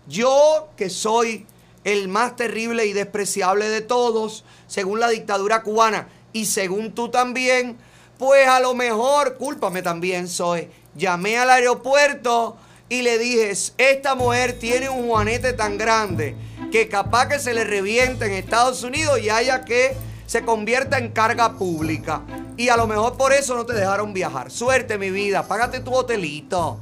Yo, 0.07 0.69
que 0.75 0.89
soy 0.89 1.45
el 1.83 2.07
más 2.07 2.35
terrible 2.35 2.85
y 2.85 2.93
despreciable 2.93 3.69
de 3.69 3.81
todos, 3.81 4.43
según 4.67 4.99
la 4.99 5.09
dictadura 5.09 5.61
cubana 5.61 6.07
y 6.33 6.45
según 6.45 6.93
tú 6.93 7.09
también, 7.09 7.77
pues 8.17 8.47
a 8.47 8.59
lo 8.59 8.73
mejor, 8.73 9.37
cúlpame 9.37 9.81
también, 9.81 10.27
soy. 10.27 10.69
Llamé 10.95 11.37
al 11.37 11.49
aeropuerto 11.49 12.57
y 12.91 13.03
le 13.03 13.17
dije, 13.17 13.53
esta 13.77 14.15
mujer 14.15 14.59
tiene 14.59 14.89
un 14.89 15.07
juanete 15.07 15.53
tan 15.53 15.77
grande 15.77 16.35
que 16.73 16.89
capaz 16.89 17.29
que 17.29 17.39
se 17.39 17.53
le 17.53 17.63
reviente 17.63 18.25
en 18.25 18.33
Estados 18.33 18.83
Unidos 18.83 19.17
y 19.21 19.29
haya 19.29 19.63
que 19.63 19.95
se 20.27 20.43
convierta 20.43 20.97
en 20.97 21.11
carga 21.11 21.53
pública. 21.53 22.21
Y 22.57 22.67
a 22.67 22.75
lo 22.75 22.87
mejor 22.87 23.15
por 23.15 23.31
eso 23.31 23.55
no 23.55 23.65
te 23.65 23.71
dejaron 23.71 24.11
viajar. 24.13 24.51
Suerte, 24.51 24.97
mi 24.97 25.09
vida. 25.09 25.47
Págate 25.47 25.79
tu 25.79 25.93
hotelito. 25.93 26.81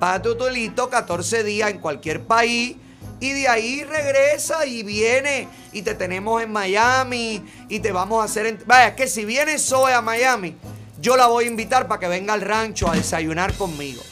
Págate 0.00 0.24
tu 0.30 0.42
hotelito 0.42 0.90
14 0.90 1.44
días 1.44 1.70
en 1.70 1.78
cualquier 1.78 2.22
país. 2.24 2.74
Y 3.20 3.30
de 3.32 3.46
ahí 3.46 3.84
regresa 3.84 4.66
y 4.66 4.82
viene 4.82 5.46
y 5.72 5.82
te 5.82 5.94
tenemos 5.94 6.42
en 6.42 6.50
Miami 6.50 7.44
y 7.68 7.78
te 7.78 7.92
vamos 7.92 8.22
a 8.22 8.24
hacer... 8.24 8.46
en- 8.46 8.58
Vaya, 8.66 8.96
que 8.96 9.06
si 9.06 9.24
viene 9.24 9.56
Zoe 9.60 9.92
a 9.94 10.02
Miami, 10.02 10.56
yo 11.00 11.16
la 11.16 11.28
voy 11.28 11.44
a 11.44 11.46
invitar 11.46 11.86
para 11.86 12.00
que 12.00 12.08
venga 12.08 12.34
al 12.34 12.40
rancho 12.40 12.90
a 12.90 12.96
desayunar 12.96 13.54
conmigo. 13.54 14.02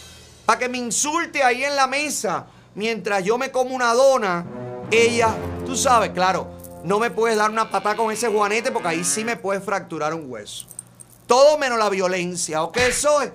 Que 0.58 0.68
me 0.68 0.78
insulte 0.78 1.42
ahí 1.42 1.64
en 1.64 1.76
la 1.76 1.86
mesa 1.86 2.46
mientras 2.74 3.24
yo 3.24 3.38
me 3.38 3.50
como 3.50 3.74
una 3.74 3.92
dona. 3.94 4.44
Ella, 4.90 5.34
tú 5.64 5.76
sabes, 5.76 6.10
claro, 6.10 6.48
no 6.84 6.98
me 6.98 7.10
puedes 7.10 7.36
dar 7.36 7.50
una 7.50 7.70
patada 7.70 7.96
con 7.96 8.12
ese 8.12 8.28
juanete 8.28 8.70
porque 8.70 8.88
ahí 8.88 9.04
sí 9.04 9.24
me 9.24 9.36
puedes 9.36 9.64
fracturar 9.64 10.14
un 10.14 10.30
hueso. 10.30 10.66
Todo 11.26 11.56
menos 11.58 11.78
la 11.78 11.88
violencia. 11.88 12.62
¿Ok, 12.62 12.78
soy? 12.92 13.30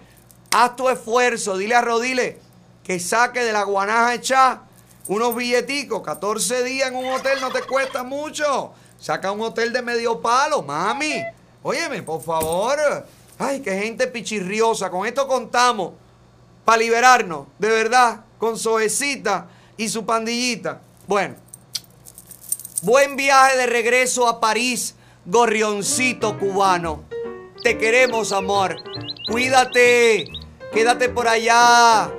Haz 0.52 0.76
tu 0.76 0.89
esfuerzo. 0.89 1.57
Dile 1.57 1.76
a 1.76 1.81
Rodile 1.81 2.39
que 2.84 2.99
saque 2.99 3.44
de 3.44 3.53
la 3.53 3.64
guanaja 3.64 4.14
hecha 4.14 4.61
unos 5.07 5.35
billeticos. 5.35 6.02
14 6.03 6.64
días 6.64 6.89
en 6.89 6.95
un 6.95 7.11
hotel 7.11 7.39
no 7.41 7.52
te 7.52 7.64
cuesta 7.64 8.03
mucho. 8.03 8.73
Saca 8.99 9.31
un 9.31 9.41
hotel 9.41 9.73
de 9.73 9.81
medio 9.81 10.22
palo, 10.22 10.61
mami. 10.61 11.23
Óyeme, 11.64 12.03
por 12.03 12.22
favor. 12.22 12.77
Ay, 13.39 13.61
qué 13.61 13.80
gente 13.80 14.07
pichirriosa. 14.07 14.89
Con 14.89 15.06
esto 15.06 15.27
contamos 15.27 15.94
para 16.68 16.80
liberarnos, 16.80 17.48
de 17.60 17.69
verdad, 17.69 18.26
con 18.38 18.60
Soecita 18.60 19.48
y 19.77 19.88
su 19.88 20.06
pandillita. 20.06 20.81
Bueno, 21.07 21.35
buen 22.81 23.15
viaje 23.15 23.56
de 23.56 23.68
regreso 23.68 24.27
a 24.27 24.41
París, 24.41 24.94
gorrioncito 25.26 26.38
cubano. 26.38 27.06
Te 27.64 27.77
queremos, 27.77 28.34
amor. 28.34 28.76
Cuídate, 29.31 30.27
quédate 30.73 31.07
por 31.07 31.30
allá. 31.30 32.11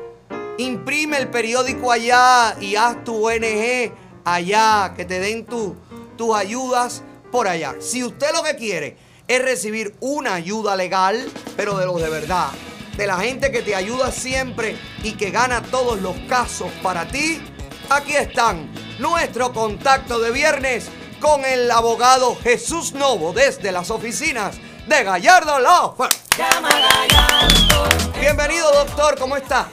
Imprime 0.56 1.18
el 1.18 1.28
periódico 1.28 1.92
allá 1.92 2.56
y 2.58 2.74
haz 2.74 3.04
tu 3.04 3.28
ONG 3.28 3.92
allá, 4.24 4.94
que 4.96 5.04
te 5.04 5.20
den 5.20 5.44
tu- 5.44 5.76
tus 6.16 6.34
ayudas 6.34 7.02
por 7.30 7.48
allá. 7.48 7.74
Si 7.80 8.02
usted 8.02 8.28
lo 8.32 8.42
que 8.42 8.56
quiere 8.56 8.96
es 9.28 9.42
recibir 9.42 9.94
una 10.00 10.32
ayuda 10.36 10.74
legal, 10.74 11.30
pero 11.54 11.76
de 11.76 11.84
los 11.84 12.00
de 12.00 12.08
verdad, 12.08 12.48
de 12.98 13.06
la 13.06 13.16
gente 13.18 13.52
que 13.52 13.62
te 13.62 13.76
ayuda 13.76 14.10
siempre 14.10 14.76
y 15.04 15.12
que 15.12 15.30
gana 15.30 15.62
todos 15.62 16.02
los 16.02 16.16
casos 16.28 16.68
para 16.82 17.06
ti, 17.06 17.40
aquí 17.88 18.16
están 18.16 18.68
nuestro 18.98 19.52
contacto 19.52 20.18
de 20.18 20.32
viernes 20.32 20.88
con 21.20 21.44
el 21.44 21.70
abogado 21.70 22.36
Jesús 22.42 22.94
Novo 22.94 23.32
desde 23.32 23.70
las 23.70 23.92
oficinas 23.92 24.56
de 24.88 25.04
Gallardo 25.04 25.60
Law. 25.60 25.94
Bienvenido, 28.18 28.68
doctor, 28.72 29.16
¿cómo 29.16 29.36
está? 29.36 29.68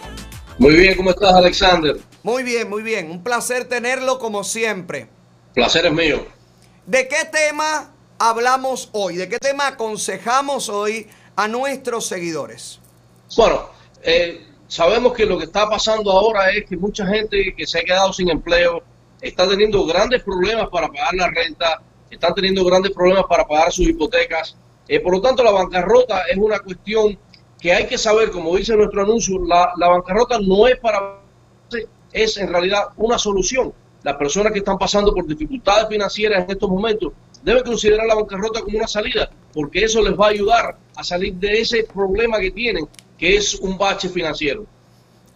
Muy 0.59 0.75
bien, 0.75 0.95
¿cómo 0.95 1.09
estás, 1.09 1.33
Alexander? 1.33 1.97
Muy 2.21 2.43
bien, 2.43 2.69
muy 2.69 2.83
bien. 2.83 3.09
Un 3.09 3.23
placer 3.23 3.65
tenerlo 3.65 4.19
como 4.19 4.43
siempre. 4.43 5.07
Placer 5.55 5.87
es 5.87 5.91
mío. 5.91 6.27
¿De 6.85 7.07
qué 7.07 7.25
tema 7.25 7.91
hablamos 8.19 8.89
hoy? 8.91 9.15
¿De 9.15 9.27
qué 9.27 9.39
tema 9.39 9.65
aconsejamos 9.65 10.69
hoy 10.69 11.07
a 11.35 11.47
nuestros 11.47 12.05
seguidores? 12.05 12.81
Bueno, 13.35 13.69
eh, 14.01 14.45
sabemos 14.67 15.13
que 15.13 15.25
lo 15.25 15.37
que 15.37 15.45
está 15.45 15.69
pasando 15.69 16.11
ahora 16.11 16.51
es 16.51 16.65
que 16.65 16.77
mucha 16.77 17.05
gente 17.05 17.53
que 17.55 17.67
se 17.67 17.79
ha 17.79 17.83
quedado 17.83 18.13
sin 18.13 18.29
empleo 18.29 18.81
está 19.21 19.47
teniendo 19.47 19.85
grandes 19.85 20.23
problemas 20.23 20.69
para 20.69 20.87
pagar 20.87 21.15
la 21.15 21.27
renta, 21.27 21.81
están 22.09 22.33
teniendo 22.33 22.63
grandes 22.63 22.91
problemas 22.91 23.25
para 23.27 23.45
pagar 23.45 23.71
sus 23.71 23.87
hipotecas. 23.87 24.55
Eh, 24.87 24.99
por 24.99 25.13
lo 25.13 25.21
tanto, 25.21 25.43
la 25.43 25.51
bancarrota 25.51 26.21
es 26.31 26.37
una 26.37 26.59
cuestión 26.59 27.17
que 27.59 27.73
hay 27.73 27.87
que 27.87 27.97
saber, 27.97 28.31
como 28.31 28.55
dice 28.55 28.75
nuestro 28.75 29.01
anuncio, 29.01 29.43
la, 29.45 29.73
la 29.77 29.89
bancarrota 29.89 30.39
no 30.39 30.67
es 30.67 30.77
para 30.79 31.19
es 32.13 32.37
en 32.37 32.47
realidad 32.47 32.85
una 32.95 33.19
solución. 33.19 33.73
Las 34.03 34.15
personas 34.15 34.53
que 34.53 34.59
están 34.59 34.77
pasando 34.77 35.13
por 35.13 35.27
dificultades 35.27 35.89
financieras 35.89 36.45
en 36.45 36.51
estos 36.51 36.69
momentos 36.69 37.11
deben 37.43 37.63
considerar 37.63 38.07
la 38.07 38.15
bancarrota 38.15 38.61
como 38.61 38.77
una 38.77 38.87
salida, 38.87 39.29
porque 39.53 39.83
eso 39.83 40.01
les 40.01 40.17
va 40.17 40.27
a 40.27 40.29
ayudar 40.29 40.77
a 40.95 41.03
salir 41.03 41.33
de 41.33 41.59
ese 41.59 41.83
problema 41.83 42.39
que 42.39 42.51
tienen, 42.51 42.87
que 43.17 43.37
es 43.37 43.55
un 43.55 43.77
bache 43.77 44.09
financiero. 44.09 44.65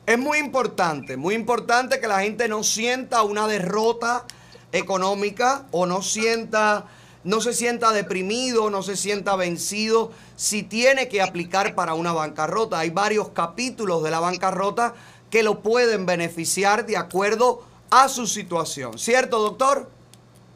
Es 0.05 0.17
muy 0.17 0.39
importante, 0.39 1.17
muy 1.17 1.35
importante 1.35 1.99
que 1.99 2.07
la 2.07 2.21
gente 2.21 2.47
no 2.47 2.63
sienta 2.63 3.21
una 3.23 3.47
derrota 3.47 4.25
económica 4.71 5.67
o 5.71 5.85
no 5.85 6.01
sienta, 6.01 6.87
no 7.23 7.41
se 7.41 7.53
sienta 7.53 7.91
deprimido, 7.91 8.69
no 8.69 8.81
se 8.81 8.95
sienta 8.95 9.35
vencido 9.35 10.11
si 10.35 10.63
tiene 10.63 11.09
que 11.09 11.21
aplicar 11.21 11.75
para 11.75 11.93
una 11.93 12.11
bancarrota. 12.11 12.79
Hay 12.79 12.89
varios 12.89 13.29
capítulos 13.29 14.03
de 14.03 14.11
la 14.11 14.19
bancarrota 14.19 14.95
que 15.29 15.43
lo 15.43 15.59
pueden 15.59 16.05
beneficiar 16.05 16.85
de 16.85 16.97
acuerdo 16.97 17.63
a 17.91 18.09
su 18.09 18.25
situación. 18.25 18.97
¿Cierto, 18.97 19.39
doctor? 19.39 19.89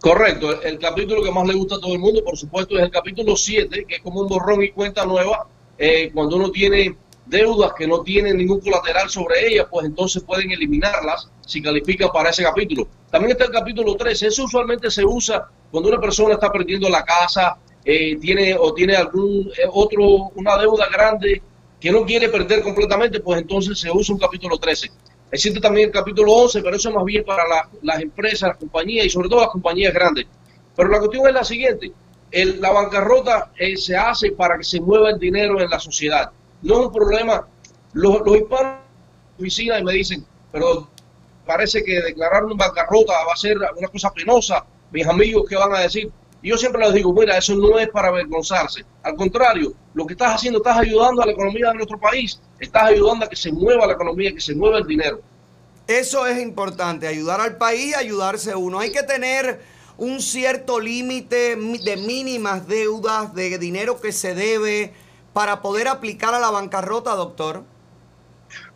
Correcto, 0.01 0.61
el 0.61 0.79
capítulo 0.79 1.23
que 1.23 1.31
más 1.31 1.47
le 1.47 1.53
gusta 1.53 1.75
a 1.75 1.79
todo 1.79 1.93
el 1.93 1.99
mundo, 1.99 2.23
por 2.25 2.37
supuesto, 2.37 2.77
es 2.77 2.83
el 2.83 2.91
capítulo 2.91 3.37
7, 3.37 3.85
que 3.87 3.95
es 3.95 4.01
como 4.01 4.21
un 4.21 4.27
borrón 4.27 4.61
y 4.61 4.71
cuenta 4.71 5.05
nueva. 5.05 5.47
Eh, 5.77 6.11
cuando 6.13 6.35
uno 6.35 6.51
tiene 6.51 6.95
deudas 7.25 7.73
que 7.77 7.87
no 7.87 8.01
tienen 8.01 8.37
ningún 8.37 8.59
colateral 8.59 9.09
sobre 9.09 9.47
ellas, 9.47 9.67
pues 9.69 9.85
entonces 9.85 10.23
pueden 10.23 10.51
eliminarlas 10.51 11.29
si 11.45 11.61
califican 11.61 12.09
para 12.11 12.29
ese 12.29 12.43
capítulo. 12.43 12.87
También 13.11 13.31
está 13.31 13.45
el 13.45 13.51
capítulo 13.51 13.95
13, 13.95 14.27
eso 14.27 14.43
usualmente 14.45 14.89
se 14.91 15.05
usa 15.05 15.47
cuando 15.71 15.89
una 15.89 15.99
persona 15.99 16.33
está 16.33 16.51
perdiendo 16.51 16.89
la 16.89 17.03
casa, 17.03 17.57
eh, 17.85 18.17
tiene 18.17 18.55
o 18.55 18.73
tiene 18.73 18.95
algún 18.95 19.49
eh, 19.57 19.67
otro, 19.71 20.31
una 20.35 20.57
deuda 20.57 20.87
grande 20.89 21.41
que 21.79 21.91
no 21.91 22.05
quiere 22.05 22.29
perder 22.29 22.61
completamente, 22.61 23.19
pues 23.19 23.41
entonces 23.41 23.77
se 23.79 23.91
usa 23.91 24.13
un 24.15 24.19
capítulo 24.19 24.57
13. 24.57 24.89
Existe 25.31 25.59
también 25.59 25.87
el 25.87 25.93
capítulo 25.93 26.31
11, 26.31 26.61
pero 26.61 26.75
eso 26.75 26.89
es 26.89 26.95
más 26.95 27.03
bien 27.03 27.23
para 27.25 27.47
la- 27.47 27.69
las 27.81 27.99
empresas, 28.01 28.49
las 28.49 28.57
compañías 28.57 29.05
y 29.05 29.09
sobre 29.09 29.27
todo 29.29 29.41
las 29.41 29.49
compañías 29.49 29.93
grandes. 29.93 30.25
Pero 30.75 30.89
la 30.89 30.99
cuestión 30.99 31.27
es 31.27 31.33
la 31.33 31.43
siguiente, 31.43 31.91
el- 32.31 32.61
la 32.61 32.71
bancarrota 32.71 33.51
eh, 33.57 33.75
se 33.75 33.97
hace 33.97 34.31
para 34.31 34.57
que 34.57 34.63
se 34.63 34.79
mueva 34.79 35.09
el 35.09 35.19
dinero 35.19 35.59
en 35.59 35.69
la 35.69 35.79
sociedad. 35.79 36.29
No 36.63 36.79
es 36.79 36.85
un 36.87 36.91
problema. 36.93 37.47
Los, 37.93 38.21
los 38.25 38.37
hispanos 38.37 38.79
oficina 39.37 39.79
y 39.79 39.83
me 39.83 39.93
dicen, 39.93 40.25
pero 40.51 40.87
parece 41.45 41.83
que 41.83 42.01
declarar 42.01 42.45
una 42.45 42.55
bancarrota 42.55 43.13
va 43.27 43.33
a 43.33 43.37
ser 43.37 43.57
una 43.57 43.87
cosa 43.89 44.11
penosa. 44.11 44.65
Mis 44.91 45.05
amigos, 45.05 45.43
¿qué 45.47 45.55
van 45.55 45.73
a 45.75 45.79
decir? 45.81 46.11
Y 46.41 46.49
yo 46.49 46.57
siempre 46.57 46.81
les 46.83 46.93
digo, 46.93 47.13
mira, 47.13 47.37
eso 47.37 47.55
no 47.55 47.79
es 47.79 47.89
para 47.89 48.09
avergonzarse. 48.09 48.83
Al 49.03 49.15
contrario, 49.15 49.73
lo 49.93 50.05
que 50.05 50.13
estás 50.13 50.35
haciendo, 50.35 50.59
estás 50.59 50.77
ayudando 50.77 51.21
a 51.21 51.25
la 51.25 51.31
economía 51.31 51.69
de 51.69 51.75
nuestro 51.75 51.99
país. 51.99 52.39
Estás 52.59 52.83
ayudando 52.83 53.25
a 53.25 53.29
que 53.29 53.35
se 53.35 53.51
mueva 53.51 53.87
la 53.87 53.93
economía, 53.93 54.33
que 54.33 54.41
se 54.41 54.53
mueva 54.55 54.77
el 54.79 54.87
dinero. 54.87 55.21
Eso 55.87 56.25
es 56.27 56.41
importante, 56.41 57.07
ayudar 57.07 57.41
al 57.41 57.57
país 57.57 57.95
ayudarse 57.95 58.55
uno. 58.55 58.79
Hay 58.79 58.91
que 58.91 59.03
tener 59.03 59.61
un 59.97 60.21
cierto 60.21 60.79
límite 60.79 61.55
mi- 61.55 61.77
de 61.77 61.97
mínimas 61.97 62.67
deudas, 62.67 63.33
de 63.35 63.57
dinero 63.57 63.99
que 63.99 64.11
se 64.11 64.33
debe 64.33 64.93
para 65.33 65.61
poder 65.61 65.87
aplicar 65.87 66.33
a 66.33 66.39
la 66.39 66.51
bancarrota, 66.51 67.15
doctor. 67.15 67.63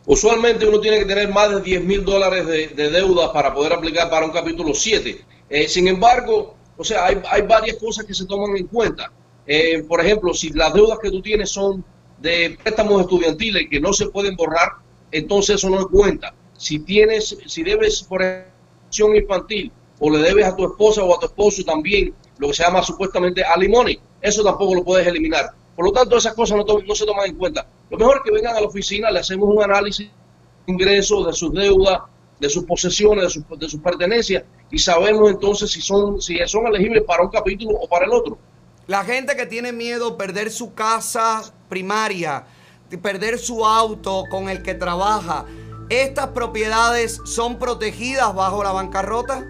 Usualmente 0.06 0.68
uno 0.68 0.80
tiene 0.80 1.00
que 1.00 1.06
tener 1.06 1.30
más 1.30 1.50
de 1.50 1.62
10 1.62 1.84
mil 1.84 2.04
dólares 2.04 2.46
de, 2.48 2.68
de 2.70 2.90
deuda 2.90 3.32
para 3.32 3.54
poder 3.54 3.74
aplicar 3.74 4.10
para 4.10 4.26
un 4.26 4.32
capítulo 4.32 4.74
7. 4.74 5.26
Eh, 5.50 5.68
sin 5.68 5.88
embargo, 5.88 6.56
o 6.78 6.84
sea, 6.84 7.06
hay, 7.06 7.22
hay 7.30 7.42
varias 7.44 7.78
cosas 7.78 8.06
que 8.06 8.14
se 8.14 8.26
toman 8.26 8.56
en 8.58 8.68
cuenta. 8.68 9.12
Eh, 9.46 9.84
por 9.84 10.02
ejemplo, 10.02 10.34
si 10.34 10.50
las 10.52 10.74
deudas 10.74 11.00
que 11.00 11.10
tú 11.10 11.22
tienes 11.22 11.50
son 11.50 11.84
de 12.20 12.58
préstamos 12.62 13.02
estudiantiles 13.02 13.68
que 13.70 13.80
no 13.80 13.94
se 13.94 14.08
pueden 14.08 14.36
borrar, 14.36 14.74
entonces 15.12 15.56
eso 15.56 15.70
no 15.70 15.88
cuenta. 15.88 16.34
Si 16.58 16.80
tienes, 16.80 17.38
si 17.46 17.64
debes 17.64 18.04
por 18.04 18.24
acción 18.24 19.16
infantil 19.16 19.72
o 20.00 20.10
le 20.10 20.20
debes 20.20 20.46
a 20.46 20.56
tu 20.56 20.66
esposa 20.66 21.04
o 21.04 21.16
a 21.16 21.20
tu 21.20 21.28
esposo 21.28 21.64
también 21.64 22.14
lo 22.40 22.48
que 22.48 22.54
se 22.54 22.64
llama 22.64 22.84
supuestamente 22.84 23.44
alimony, 23.44 24.00
eso 24.22 24.44
tampoco 24.44 24.76
lo 24.76 24.84
puedes 24.84 25.08
eliminar. 25.08 25.52
Por 25.78 25.86
lo 25.86 25.92
tanto, 25.92 26.18
esas 26.18 26.34
cosas 26.34 26.58
no, 26.58 26.96
se 26.96 27.06
toman 27.06 27.30
en 27.30 27.36
cuenta. 27.36 27.68
Lo 27.92 28.00
mejor 28.00 28.18
es 28.18 28.24
que 28.24 28.32
vengan 28.32 28.58
a 28.58 28.62
la 28.62 28.66
oficina, 28.66 29.12
le 29.12 29.20
hacemos 29.20 29.48
un 29.48 29.62
análisis 29.62 30.08
de 30.08 30.74
ingresos, 30.74 31.28
de 31.28 31.34
sus 31.34 31.54
deudas, 31.54 32.00
de 32.40 32.50
sus 32.50 32.64
posesiones, 32.64 33.36
de 33.36 33.58
de 33.58 33.70
sus 33.70 33.80
pertenencias 33.80 34.44
y 34.72 34.80
sabemos 34.80 35.30
entonces 35.30 35.72
si 35.72 35.80
son, 35.80 36.20
si 36.20 36.40
son 36.48 36.66
elegibles 36.66 37.04
para 37.04 37.22
un 37.22 37.30
capítulo 37.30 37.78
o 37.80 37.88
para 37.88 38.06
el 38.06 38.12
otro. 38.12 38.40
La 38.88 39.04
gente 39.04 39.36
que 39.36 39.46
tiene 39.46 39.72
miedo 39.72 40.18
perder 40.18 40.50
su 40.50 40.74
casa 40.74 41.44
primaria, 41.70 42.46
de 42.90 42.98
perder 42.98 43.38
su 43.38 43.64
auto 43.64 44.24
con 44.32 44.50
el 44.50 44.64
que 44.64 44.74
trabaja, 44.74 45.46
¿estas 45.90 46.30
propiedades 46.30 47.22
son 47.24 47.60
protegidas 47.60 48.34
bajo 48.34 48.64
la 48.64 48.72
bancarrota? 48.72 49.46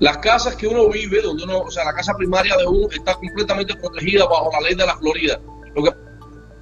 Las 0.00 0.18
casas 0.18 0.54
que 0.54 0.66
uno 0.66 0.88
vive, 0.88 1.20
donde 1.22 1.44
uno, 1.44 1.60
o 1.60 1.70
sea, 1.70 1.84
la 1.84 1.92
casa 1.92 2.14
primaria 2.14 2.56
de 2.56 2.66
uno 2.66 2.88
está 2.90 3.14
completamente 3.14 3.74
protegida 3.74 4.26
bajo 4.26 4.50
la 4.52 4.60
ley 4.60 4.74
de 4.74 4.86
la 4.86 4.96
Florida. 4.96 5.40
Lo 5.74 5.82
que 5.82 5.90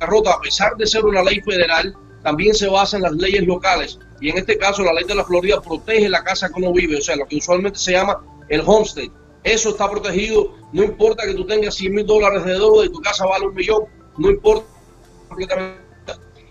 rota, 0.01 0.33
a 0.33 0.41
pesar 0.41 0.77
de 0.77 0.87
ser 0.87 1.05
una 1.05 1.23
ley 1.23 1.41
federal, 1.41 1.95
también 2.23 2.55
se 2.55 2.69
basa 2.69 2.97
en 2.97 3.03
las 3.03 3.13
leyes 3.13 3.47
locales. 3.47 3.99
Y 4.21 4.31
en 4.31 4.39
este 4.39 4.57
caso, 4.57 4.83
la 4.83 4.93
ley 4.93 5.05
de 5.05 5.15
la 5.15 5.25
Florida 5.25 5.61
protege 5.61 6.09
la 6.09 6.25
casa 6.25 6.49
que 6.49 6.61
uno 6.61 6.73
vive, 6.73 6.97
o 6.97 7.01
sea, 7.01 7.17
lo 7.17 7.27
que 7.27 7.37
usualmente 7.37 7.79
se 7.79 7.93
llama 7.93 8.23
el 8.49 8.63
homestead. 8.65 9.09
Eso 9.45 9.71
está 9.71 9.89
protegido, 9.91 10.55
no 10.73 10.83
importa 10.83 11.25
que 11.25 11.35
tú 11.35 11.47
tengas 11.47 11.75
100 11.75 11.95
mil 11.95 12.07
dólares 12.07 12.45
de 12.45 12.53
deuda 12.53 12.85
y 12.85 12.89
tu 12.89 13.01
casa 13.01 13.27
vale 13.27 13.47
un 13.47 13.55
millón, 13.55 13.85
no 14.19 14.31
importa. 14.31 14.67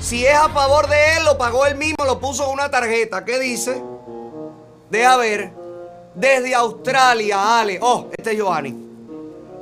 Si 0.00 0.26
es 0.26 0.34
a 0.34 0.48
favor 0.48 0.88
de 0.88 1.16
él, 1.16 1.24
lo 1.24 1.38
pagó 1.38 1.64
él 1.64 1.76
mismo, 1.76 2.04
lo 2.04 2.18
puso 2.18 2.46
en 2.46 2.54
una 2.54 2.68
tarjeta. 2.72 3.24
¿Qué 3.24 3.38
dice? 3.38 3.80
Deja 4.90 5.16
ver. 5.16 5.52
Desde 6.16 6.56
Australia, 6.56 7.60
Ale. 7.60 7.78
Oh, 7.80 8.08
este 8.18 8.32
es 8.32 8.36
Giovanni. 8.36 8.91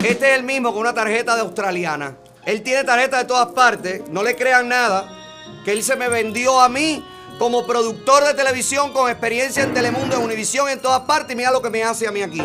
Este 0.02 0.31
es 0.31 0.39
el 0.39 0.44
mismo 0.44 0.72
con 0.72 0.81
una 0.81 0.94
tarjeta 0.94 1.35
de 1.35 1.43
australiana. 1.43 2.16
Él 2.47 2.62
tiene 2.62 2.85
tarjeta 2.85 3.18
de 3.18 3.27
todas 3.27 3.48
partes. 3.48 4.02
No 4.09 4.22
le 4.22 4.35
crean 4.35 4.66
nada. 4.66 5.06
Que 5.62 5.72
él 5.72 5.82
se 5.82 5.94
me 5.94 6.09
vendió 6.09 6.59
a 6.59 6.70
mí 6.70 7.05
como 7.39 7.66
productor 7.66 8.24
de 8.24 8.32
televisión 8.32 8.94
con 8.94 9.10
experiencia 9.10 9.62
en 9.62 9.74
Telemundo, 9.74 10.16
en 10.16 10.22
Univisión, 10.22 10.70
en 10.70 10.81
todas 10.81 11.01
partes. 11.01 11.32
Y 11.32 11.36
mira 11.36 11.51
lo 11.51 11.60
que 11.60 11.68
me 11.68 11.82
hace 11.82 12.09
a 12.09 12.12
mí 12.12 12.22
aquí. 12.22 12.43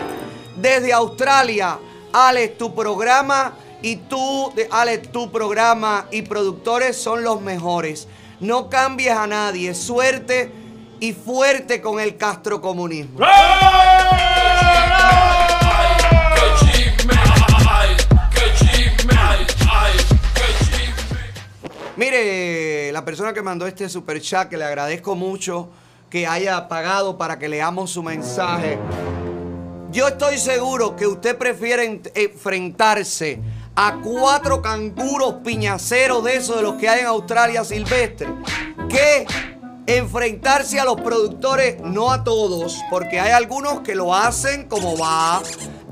Desde 0.58 0.92
Australia, 0.92 1.80
Alex, 2.12 2.58
tu 2.58 2.76
programa 2.76 3.54
y 3.82 3.96
tú, 3.96 4.54
Alex, 4.70 5.12
tu 5.14 5.32
programa 5.32 6.08
y 6.12 6.24
productores 6.24 6.98
son 6.98 7.24
los 7.24 7.40
mejores. 7.40 8.10
No 8.42 8.70
cambies 8.70 9.16
a 9.16 9.28
nadie. 9.28 9.74
Suerte 9.74 10.52
y 11.00 11.14
fuerte 11.14 11.82
con 11.82 12.02
el 12.02 12.18
castrocomunismo. 12.18 13.20
Mire, 21.98 22.92
la 22.92 23.06
persona 23.06 23.32
que 23.34 23.42
mandó 23.42 23.66
este 23.68 23.88
super 23.88 24.20
chat, 24.22 24.50
que 24.50 24.58
le 24.58 24.66
agradezco 24.66 25.16
mucho 25.16 25.70
que 26.10 26.28
haya 26.28 26.68
pagado 26.68 27.18
para 27.18 27.40
que 27.40 27.48
leamos 27.48 27.92
su 27.92 28.04
mensaje. 28.04 28.78
Yo 29.92 30.10
estoy 30.10 30.38
seguro 30.38 30.96
que 30.98 31.08
usted 31.08 31.38
prefiere 31.38 31.86
en- 31.86 32.02
enfrentarse 32.14 33.40
a 33.78 34.00
cuatro 34.04 34.62
canguros 34.62 35.36
piñaceros 35.44 36.24
de 36.26 36.36
esos 36.36 36.58
de 36.58 36.64
los 36.64 36.76
que 36.76 36.90
hay 36.90 37.00
en 37.02 37.06
Australia 37.08 37.64
silvestre 37.64 38.28
que 38.90 39.26
enfrentarse 39.88 40.80
a 40.80 40.84
los 40.86 41.00
productores, 41.00 41.80
no 41.82 42.12
a 42.12 42.24
todos, 42.26 42.78
porque 42.90 43.20
hay 43.22 43.32
algunos 43.32 43.82
que 43.82 43.96
lo 43.96 44.14
hacen 44.14 44.68
como 44.68 44.98
va, 44.98 45.42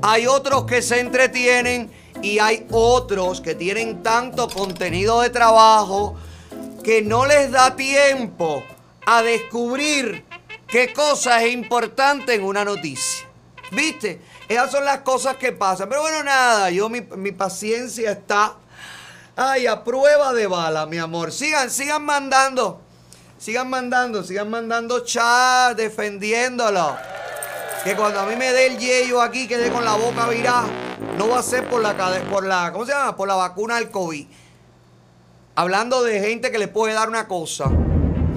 hay 0.02 0.26
otros 0.26 0.64
que 0.64 0.82
se 0.82 1.00
entretienen 1.00 1.90
y 2.24 2.38
hay 2.38 2.66
otros 2.70 3.42
que 3.42 3.54
tienen 3.54 4.02
tanto 4.02 4.48
contenido 4.48 5.20
de 5.20 5.28
trabajo 5.28 6.16
que 6.82 7.02
no 7.02 7.26
les 7.26 7.50
da 7.50 7.76
tiempo 7.76 8.64
a 9.04 9.22
descubrir 9.22 10.24
qué 10.66 10.90
cosa 10.94 11.42
es 11.42 11.52
importante 11.52 12.34
en 12.34 12.44
una 12.44 12.64
noticia. 12.64 13.28
¿Viste? 13.72 14.22
Esas 14.48 14.70
son 14.70 14.86
las 14.86 15.00
cosas 15.00 15.36
que 15.36 15.52
pasan. 15.52 15.88
Pero 15.90 16.00
bueno, 16.00 16.22
nada, 16.24 16.70
yo 16.70 16.88
mi, 16.88 17.02
mi 17.02 17.32
paciencia 17.32 18.12
está 18.12 18.56
ay, 19.36 19.66
a 19.66 19.84
prueba 19.84 20.32
de 20.32 20.46
bala, 20.46 20.86
mi 20.86 20.96
amor. 20.96 21.30
Sigan, 21.30 21.70
sigan 21.70 22.04
mandando. 22.04 22.80
Sigan 23.36 23.68
mandando, 23.68 24.22
sigan 24.22 24.48
mandando 24.48 25.00
chat 25.00 25.76
defendiéndolo. 25.76 26.96
Que 27.84 27.94
cuando 27.94 28.20
a 28.20 28.24
mí 28.24 28.34
me 28.34 28.50
dé 28.50 28.68
el 28.68 28.78
yello 28.78 29.20
aquí, 29.20 29.46
quede 29.46 29.70
con 29.70 29.84
la 29.84 29.92
boca 29.92 30.26
virada, 30.26 30.64
no 31.18 31.28
va 31.28 31.40
a 31.40 31.42
ser 31.42 31.68
por 31.68 31.82
la, 31.82 31.94
por 32.30 32.46
la, 32.46 32.72
¿cómo 32.72 32.86
se 32.86 32.92
llama? 32.92 33.14
Por 33.14 33.28
la 33.28 33.34
vacuna 33.34 33.74
del 33.74 33.90
COVID. 33.90 34.26
Hablando 35.54 36.02
de 36.02 36.18
gente 36.18 36.50
que 36.50 36.56
le 36.58 36.66
puede 36.66 36.94
dar 36.94 37.10
una 37.10 37.28
cosa. 37.28 37.66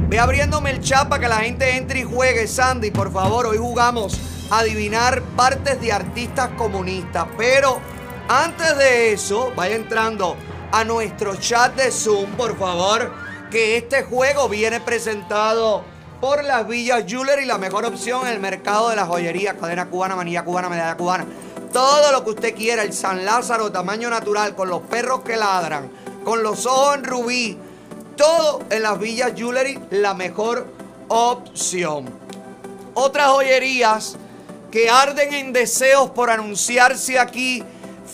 Ve 0.09 0.19
abriéndome 0.19 0.71
el 0.71 0.81
chat 0.81 1.07
para 1.07 1.21
que 1.21 1.29
la 1.29 1.37
gente 1.37 1.77
entre 1.77 2.01
y 2.01 2.03
juegue. 2.03 2.45
Sandy, 2.45 2.91
por 2.91 3.09
favor, 3.09 3.45
hoy 3.45 3.57
jugamos 3.57 4.19
a 4.49 4.59
adivinar 4.59 5.21
partes 5.37 5.79
de 5.79 5.93
artistas 5.93 6.49
comunistas. 6.57 7.25
Pero 7.37 7.79
antes 8.27 8.77
de 8.77 9.13
eso, 9.13 9.53
vaya 9.55 9.77
entrando 9.77 10.35
a 10.73 10.83
nuestro 10.83 11.37
chat 11.37 11.73
de 11.73 11.89
Zoom, 11.89 12.31
por 12.31 12.57
favor. 12.59 13.13
Que 13.49 13.77
este 13.77 14.03
juego 14.03 14.49
viene 14.49 14.81
presentado 14.81 15.85
por 16.19 16.43
las 16.43 16.67
Villas 16.67 17.03
Jewelry, 17.07 17.45
la 17.45 17.57
mejor 17.57 17.85
opción 17.85 18.25
en 18.25 18.33
el 18.33 18.39
mercado 18.39 18.89
de 18.89 18.95
la 18.95 19.05
joyería, 19.05 19.57
cadena 19.57 19.87
cubana, 19.87 20.15
manilla 20.15 20.43
cubana, 20.43 20.69
medalla 20.69 20.97
cubana. 20.97 21.25
Todo 21.71 22.11
lo 22.11 22.23
que 22.23 22.31
usted 22.31 22.55
quiera, 22.55 22.83
el 22.83 22.93
San 22.93 23.23
Lázaro 23.25 23.71
tamaño 23.71 24.09
natural, 24.09 24.55
con 24.55 24.69
los 24.69 24.81
perros 24.81 25.21
que 25.21 25.37
ladran, 25.37 25.91
con 26.23 26.41
los 26.41 26.65
ojos 26.65 26.95
en 26.95 27.03
rubí, 27.03 27.57
todo 28.15 28.61
en 28.69 28.83
las 28.83 28.99
Villas 28.99 29.33
Jewelry, 29.35 29.79
la 29.91 30.13
mejor 30.13 30.67
opción. 31.07 32.09
Otras 32.95 33.27
joyerías 33.27 34.17
que 34.71 34.89
arden 34.89 35.33
en 35.33 35.53
deseos 35.53 36.09
por 36.09 36.31
anunciarse 36.31 37.19
aquí, 37.19 37.63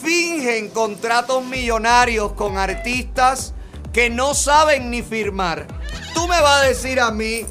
fingen 0.01 0.69
contratos 0.69 1.45
millonarios 1.45 2.34
con 2.34 2.57
artistas 2.57 3.53
que 3.93 4.09
no 4.09 4.34
saben 4.34 4.89
ni 4.89 5.01
firmar. 5.01 5.67
Tú 6.13 6.27
me 6.27 6.41
vas 6.41 6.63
a 6.63 6.65
decir 6.65 6.99
a 6.99 7.11
mí 7.11 7.45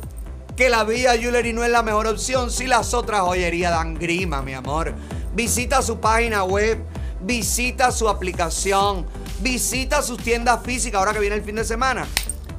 que 0.56 0.68
la 0.68 0.84
Villa 0.84 1.16
Jewelry 1.16 1.52
no 1.52 1.64
es 1.64 1.70
la 1.70 1.82
mejor 1.82 2.06
opción 2.06 2.50
si 2.50 2.66
las 2.66 2.94
otras 2.94 3.22
joyerías 3.22 3.72
dan 3.72 3.94
grima, 3.94 4.42
mi 4.42 4.54
amor. 4.54 4.94
Visita 5.34 5.80
su 5.80 5.98
página 5.98 6.44
web, 6.44 6.78
visita 7.22 7.90
su 7.90 8.08
aplicación, 8.08 9.06
visita 9.40 10.02
sus 10.02 10.18
tiendas 10.18 10.60
físicas 10.62 10.98
ahora 10.98 11.12
que 11.12 11.20
viene 11.20 11.36
el 11.36 11.42
fin 11.42 11.56
de 11.56 11.64
semana. 11.64 12.06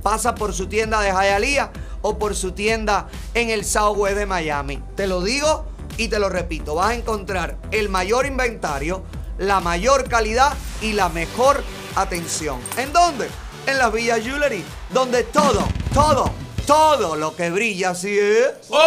Pasa 0.01 0.35
por 0.35 0.53
su 0.53 0.67
tienda 0.67 1.01
de 1.01 1.11
Hialeah 1.11 1.71
o 2.01 2.17
por 2.17 2.35
su 2.35 2.51
tienda 2.51 3.07
en 3.33 3.49
el 3.49 3.63
Southwest 3.63 4.17
de 4.17 4.25
Miami. 4.25 4.81
Te 4.95 5.07
lo 5.07 5.21
digo 5.21 5.65
y 5.97 6.07
te 6.07 6.19
lo 6.19 6.29
repito, 6.29 6.75
vas 6.75 6.89
a 6.89 6.95
encontrar 6.95 7.57
el 7.71 7.89
mayor 7.89 8.25
inventario, 8.25 9.03
la 9.37 9.59
mayor 9.59 10.09
calidad 10.09 10.53
y 10.81 10.93
la 10.93 11.09
mejor 11.09 11.63
atención. 11.95 12.59
¿En 12.77 12.91
dónde? 12.91 13.29
En 13.67 13.77
las 13.77 13.93
Villa 13.93 14.19
Jewelry, 14.19 14.63
donde 14.91 15.23
todo, 15.23 15.63
todo, 15.93 16.31
todo 16.65 17.15
lo 17.15 17.35
que 17.35 17.49
brilla 17.49 17.91
así 17.91 18.17
es 18.17 18.51
oro. 18.69 18.79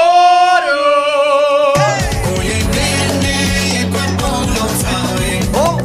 Oh. 5.53 5.77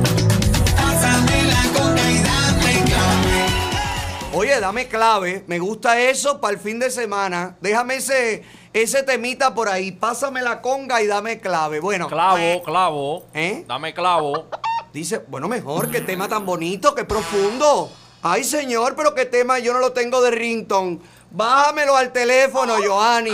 Oye, 4.33 4.59
dame 4.59 4.87
clave. 4.87 5.43
Me 5.45 5.59
gusta 5.59 6.01
eso 6.01 6.41
para 6.41 6.53
el 6.53 6.59
fin 6.59 6.79
de 6.79 6.89
semana. 6.89 7.57
Déjame 7.61 7.97
ese, 7.97 8.43
ese 8.73 9.03
temita 9.03 9.53
por 9.53 9.69
ahí. 9.69 9.91
Pásame 9.91 10.41
la 10.41 10.61
conga 10.61 11.01
y 11.01 11.07
dame 11.07 11.39
clave. 11.39 11.79
Bueno. 11.79 12.07
Clavo, 12.07 12.63
clavo. 12.63 13.25
¿Eh? 13.33 13.65
Dame 13.67 13.93
clavo. 13.93 14.47
Dice, 14.93 15.23
bueno, 15.27 15.47
mejor, 15.47 15.91
qué 15.91 16.01
tema 16.01 16.27
tan 16.27 16.45
bonito, 16.45 16.95
qué 16.95 17.05
profundo. 17.05 17.91
Ay, 18.23 18.43
señor, 18.43 18.95
pero 18.95 19.13
qué 19.13 19.25
tema 19.25 19.59
yo 19.59 19.73
no 19.73 19.79
lo 19.79 19.91
tengo 19.91 20.21
de 20.21 20.31
rington. 20.31 21.01
Bájamelo 21.31 21.95
al 21.95 22.11
teléfono, 22.11 22.75
Joanny. 22.85 23.31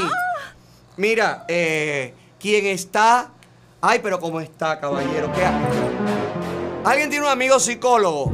Mira, 0.97 1.45
eh, 1.47 2.13
quien 2.39 2.65
está. 2.67 3.29
Ay, 3.81 3.99
pero 4.01 4.19
cómo 4.19 4.39
está, 4.41 4.79
caballero. 4.79 5.31
¿Qué 5.33 5.43
ha- 5.45 6.89
¿Alguien 6.89 7.09
tiene 7.09 7.25
un 7.25 7.31
amigo 7.31 7.59
psicólogo? 7.59 8.31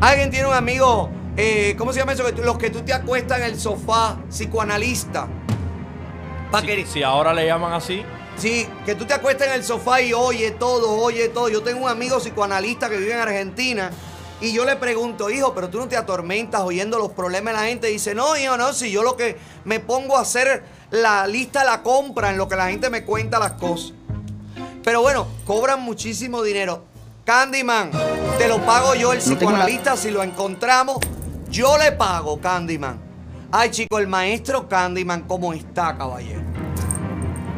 ¿Alguien 0.00 0.30
tiene 0.30 0.46
un 0.48 0.54
amigo, 0.54 1.08
eh, 1.36 1.74
¿cómo 1.78 1.92
se 1.92 2.00
llama 2.00 2.12
eso? 2.12 2.24
Que 2.24 2.42
Los 2.42 2.58
que 2.58 2.70
tú 2.70 2.80
te 2.82 2.92
acuestas 2.92 3.38
en 3.38 3.44
el 3.44 3.58
sofá, 3.60 4.16
psicoanalista. 4.28 5.28
Si, 6.60 6.86
si 6.86 7.02
ahora 7.02 7.32
le 7.32 7.46
llaman 7.46 7.72
así. 7.72 8.04
Sí, 8.36 8.68
que 8.84 8.94
tú 8.94 9.04
te 9.06 9.14
acuestas 9.14 9.48
en 9.48 9.54
el 9.54 9.64
sofá 9.64 10.00
y 10.02 10.12
oye 10.12 10.50
todo, 10.52 10.90
oye 11.00 11.28
todo. 11.28 11.48
Yo 11.48 11.62
tengo 11.62 11.84
un 11.84 11.88
amigo 11.90 12.18
psicoanalista 12.18 12.88
que 12.88 12.96
vive 12.96 13.12
en 13.12 13.20
Argentina 13.20 13.90
y 14.44 14.52
yo 14.52 14.66
le 14.66 14.76
pregunto, 14.76 15.30
hijo, 15.30 15.54
pero 15.54 15.70
tú 15.70 15.78
no 15.78 15.88
te 15.88 15.96
atormentas 15.96 16.60
oyendo 16.60 16.98
los 16.98 17.12
problemas 17.12 17.54
de 17.54 17.60
la 17.60 17.66
gente. 17.66 17.86
dice, 17.86 18.14
no, 18.14 18.36
hijo, 18.36 18.58
no, 18.58 18.74
si 18.74 18.90
yo 18.90 19.02
lo 19.02 19.16
que 19.16 19.38
me 19.64 19.80
pongo 19.80 20.18
a 20.18 20.20
hacer 20.20 20.62
la 20.90 21.26
lista 21.26 21.60
de 21.60 21.66
la 21.66 21.82
compra 21.82 22.30
en 22.30 22.36
lo 22.36 22.46
que 22.46 22.54
la 22.54 22.68
gente 22.68 22.90
me 22.90 23.04
cuenta 23.04 23.38
las 23.38 23.52
cosas. 23.52 23.94
Pero 24.82 25.00
bueno, 25.00 25.26
cobran 25.46 25.80
muchísimo 25.80 26.42
dinero. 26.42 26.84
Candyman, 27.24 27.90
te 28.36 28.46
lo 28.46 28.58
pago 28.66 28.94
yo 28.94 29.12
el 29.14 29.18
No 29.18 29.24
psicoanalista 29.24 29.96
si 29.96 30.10
lo 30.10 30.22
encontramos. 30.22 30.98
Yo 31.48 31.78
le 31.78 31.92
pago, 31.92 32.38
Candyman. 32.38 33.00
Ay, 33.50 33.70
chico, 33.70 33.98
el 33.98 34.08
maestro 34.08 34.68
Candyman, 34.68 35.22
¿cómo 35.22 35.54
está, 35.54 35.96
caballero? 35.96 36.42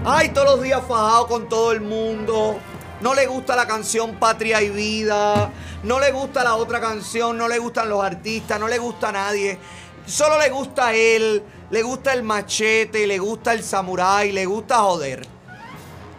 Ay, 0.04 0.28
todos 0.28 0.52
los 0.52 0.62
días 0.62 0.82
fajado 0.86 1.26
con 1.26 1.48
todo 1.48 1.72
el 1.72 1.80
mundo. 1.80 2.60
No 3.00 3.14
le 3.14 3.26
gusta 3.26 3.54
la 3.54 3.66
canción 3.66 4.16
Patria 4.16 4.62
y 4.62 4.70
Vida. 4.70 5.50
No 5.82 6.00
le 6.00 6.12
gusta 6.12 6.42
la 6.42 6.54
otra 6.54 6.80
canción. 6.80 7.36
No 7.36 7.48
le 7.48 7.58
gustan 7.58 7.88
los 7.88 8.02
artistas. 8.02 8.58
No 8.58 8.68
le 8.68 8.78
gusta 8.78 9.10
a 9.10 9.12
nadie. 9.12 9.58
Solo 10.06 10.38
le 10.38 10.50
gusta 10.50 10.88
a 10.88 10.94
él. 10.94 11.42
Le 11.70 11.82
gusta 11.82 12.12
el 12.12 12.22
machete. 12.22 13.06
Le 13.06 13.18
gusta 13.18 13.52
el 13.52 13.62
samurái. 13.62 14.32
Le 14.32 14.46
gusta 14.46 14.78
joder. 14.78 15.26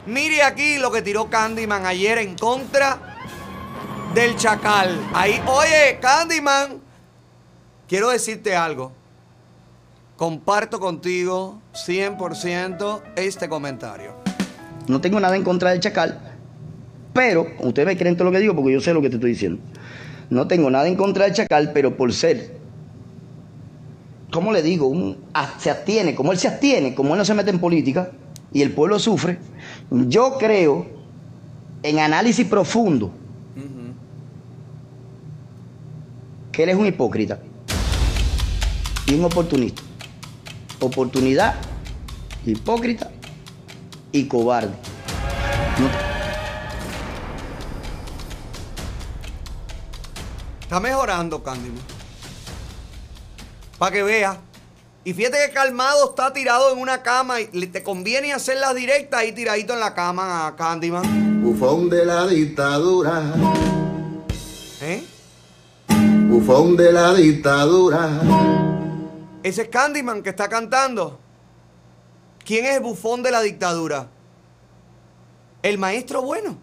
Mire 0.06 0.44
aquí 0.44 0.78
lo 0.78 0.92
que 0.92 1.02
tiró 1.02 1.30
Candyman 1.30 1.86
ayer 1.86 2.20
en 2.20 2.36
contra 2.36 3.18
del 4.14 4.38
chacal. 4.38 4.98
Ahí, 5.14 5.42
oye, 5.48 6.00
Candyman. 6.02 6.82
Quiero 7.88 8.10
decirte 8.10 8.56
algo. 8.56 8.92
Comparto 10.16 10.80
contigo 10.80 11.62
100% 11.74 13.02
este 13.16 13.48
comentario. 13.50 14.16
No 14.88 15.02
tengo 15.02 15.20
nada 15.20 15.36
en 15.36 15.44
contra 15.44 15.72
del 15.72 15.80
chacal, 15.80 16.37
pero 17.18 17.48
ustedes 17.62 17.88
me 17.88 17.98
creen 17.98 18.16
todo 18.16 18.26
lo 18.26 18.32
que 18.32 18.38
digo 18.38 18.56
porque 18.56 18.72
yo 18.72 18.80
sé 18.80 18.94
lo 18.94 19.02
que 19.02 19.10
te 19.10 19.16
estoy 19.16 19.32
diciendo. 19.32 19.60
No 20.30 20.48
tengo 20.48 20.70
nada 20.70 20.88
en 20.88 20.96
contra 20.96 21.26
del 21.26 21.34
chacal, 21.34 21.72
pero 21.74 21.98
por 21.98 22.14
ser, 22.14 22.60
¿cómo 24.32 24.54
le 24.54 24.62
digo? 24.62 25.16
Se 25.58 25.72
abstiene, 25.72 26.14
como 26.14 26.32
él 26.32 26.38
se 26.38 26.48
abstiene, 26.48 26.94
como 26.94 27.16
él 27.16 27.18
no 27.18 27.26
se 27.26 27.34
mete 27.34 27.50
en 27.50 27.58
política 27.58 28.12
y 28.54 28.62
el 28.62 28.70
pueblo 28.72 29.00
sufre, 29.00 29.40
yo 29.90 30.38
creo 30.38 30.86
en 31.82 31.98
análisis 31.98 32.46
profundo 32.46 33.12
que 36.52 36.62
él 36.62 36.70
es 36.70 36.76
un 36.76 36.86
hipócrita 36.86 37.40
y 39.08 39.16
un 39.16 39.26
oportunista. 39.26 39.82
Oportunidad, 40.82 41.56
hipócrita 42.46 43.10
y 44.12 44.26
cobarde. 44.26 44.74
Está 50.68 50.82
mejorando, 50.82 51.42
Candyman. 51.42 51.82
Para 53.78 53.90
que 53.90 54.04
veas. 54.04 54.38
Y 55.06 55.14
fíjate 55.14 55.38
que 55.48 55.54
calmado 55.54 56.10
está 56.10 56.34
tirado 56.34 56.74
en 56.74 56.80
una 56.80 57.02
cama 57.04 57.40
y 57.40 57.68
te 57.68 57.82
conviene 57.82 58.34
hacer 58.34 58.58
las 58.58 58.76
directas 58.76 59.22
ahí 59.22 59.32
tiradito 59.32 59.76
en 59.76 59.80
la 59.80 59.94
cama 59.94 60.46
a 60.46 60.58
Candyman. 60.58 61.42
Bufón 61.42 61.90
de 61.90 62.06
la 62.06 62.28
dictadura. 62.28 63.34
¿Eh? 64.82 65.06
Bufón 66.28 66.76
de 66.76 66.92
la 66.92 67.14
dictadura. 67.14 68.22
Ese 69.44 69.62
es 69.62 69.70
Candyman 69.70 70.22
que 70.22 70.32
está 70.32 70.50
cantando. 70.50 71.18
¿Quién 72.44 72.66
es 72.66 72.76
el 72.76 72.84
bufón 72.84 73.24
de 73.24 73.32
la 73.32 73.40
dictadura? 73.40 74.10
El 75.62 75.78
maestro 75.78 76.24
bueno. 76.24 76.58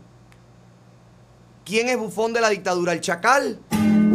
¿Quién 1.65 1.89
es 1.89 1.97
bufón 1.97 2.35
de 2.35 2.43
la 2.43 2.51
dictadura? 2.51 2.93
El 2.93 3.01
chacal. 3.01 3.59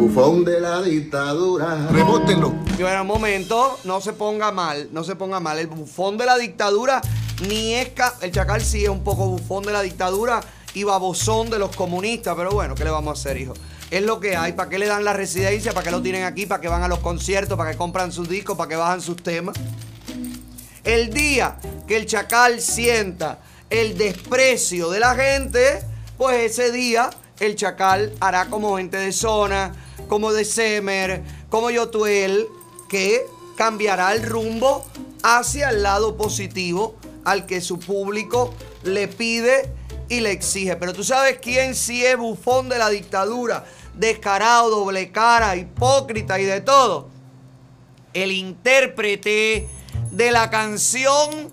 Bufón 0.00 0.46
de 0.46 0.58
la 0.60 0.80
dictadura. 0.80 1.88
Rebótenlo. 1.90 2.54
Y 2.78 2.80
bueno, 2.80 3.02
un 3.02 3.06
momento, 3.06 3.78
no 3.84 4.00
se 4.00 4.14
ponga 4.14 4.50
mal, 4.50 4.88
no 4.92 5.04
se 5.04 5.14
ponga 5.14 5.40
mal. 5.40 5.58
El 5.58 5.66
bufón 5.66 6.16
de 6.16 6.24
la 6.24 6.38
dictadura 6.38 7.02
ni 7.46 7.74
es... 7.74 7.90
El 8.22 8.32
chacal 8.32 8.62
sí 8.62 8.82
es 8.82 8.88
un 8.88 9.04
poco 9.04 9.26
bufón 9.26 9.62
de 9.62 9.72
la 9.72 9.82
dictadura 9.82 10.40
y 10.72 10.84
babosón 10.84 11.50
de 11.50 11.58
los 11.58 11.76
comunistas, 11.76 12.34
pero 12.34 12.50
bueno, 12.50 12.74
¿qué 12.74 12.84
le 12.84 12.90
vamos 12.90 13.10
a 13.10 13.20
hacer, 13.20 13.38
hijo? 13.42 13.52
Es 13.90 14.02
lo 14.02 14.20
que 14.20 14.38
hay. 14.38 14.54
¿Para 14.54 14.70
qué 14.70 14.78
le 14.78 14.86
dan 14.86 15.04
la 15.04 15.12
residencia? 15.12 15.72
¿Para 15.72 15.84
qué 15.84 15.90
lo 15.90 16.00
tienen 16.00 16.24
aquí? 16.24 16.46
¿Para 16.46 16.62
que 16.62 16.68
van 16.68 16.82
a 16.82 16.88
los 16.88 17.00
conciertos? 17.00 17.58
¿Para 17.58 17.72
que 17.72 17.76
compran 17.76 18.10
sus 18.10 18.26
discos? 18.26 18.56
¿Para 18.56 18.70
que 18.70 18.76
bajan 18.76 19.02
sus 19.02 19.22
temas? 19.22 19.54
El 20.82 21.12
día 21.12 21.58
que 21.86 21.98
el 21.98 22.06
chacal 22.06 22.62
sienta 22.62 23.40
el 23.68 23.98
desprecio 23.98 24.88
de 24.88 24.98
la 24.98 25.14
gente, 25.14 25.84
pues 26.16 26.52
ese 26.52 26.72
día 26.72 27.10
el 27.38 27.54
chacal 27.54 28.14
hará 28.20 28.46
como 28.46 28.78
gente 28.78 28.96
de 28.96 29.12
zona, 29.12 29.72
como 30.10 30.32
de 30.32 30.44
Semer, 30.44 31.22
como 31.48 31.70
Yotuel, 31.70 32.48
que 32.88 33.24
cambiará 33.56 34.12
el 34.12 34.24
rumbo 34.24 34.84
hacia 35.22 35.70
el 35.70 35.84
lado 35.84 36.16
positivo 36.16 36.96
al 37.24 37.46
que 37.46 37.60
su 37.60 37.78
público 37.78 38.52
le 38.82 39.06
pide 39.06 39.72
y 40.08 40.18
le 40.18 40.32
exige. 40.32 40.74
Pero 40.74 40.92
tú 40.92 41.04
sabes 41.04 41.38
quién 41.40 41.76
sí 41.76 42.04
es 42.04 42.16
bufón 42.16 42.68
de 42.68 42.78
la 42.78 42.88
dictadura, 42.88 43.64
descarado, 43.94 44.70
doble 44.70 45.12
cara, 45.12 45.54
hipócrita 45.54 46.40
y 46.40 46.44
de 46.44 46.60
todo 46.60 47.08
el 48.12 48.32
intérprete 48.32 49.68
de 50.10 50.32
la 50.32 50.50
canción 50.50 51.52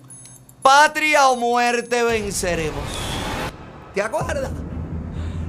Patria 0.62 1.28
o 1.28 1.36
muerte 1.36 2.02
venceremos. 2.02 2.82
¿Te 3.94 4.02
acuerdas? 4.02 4.50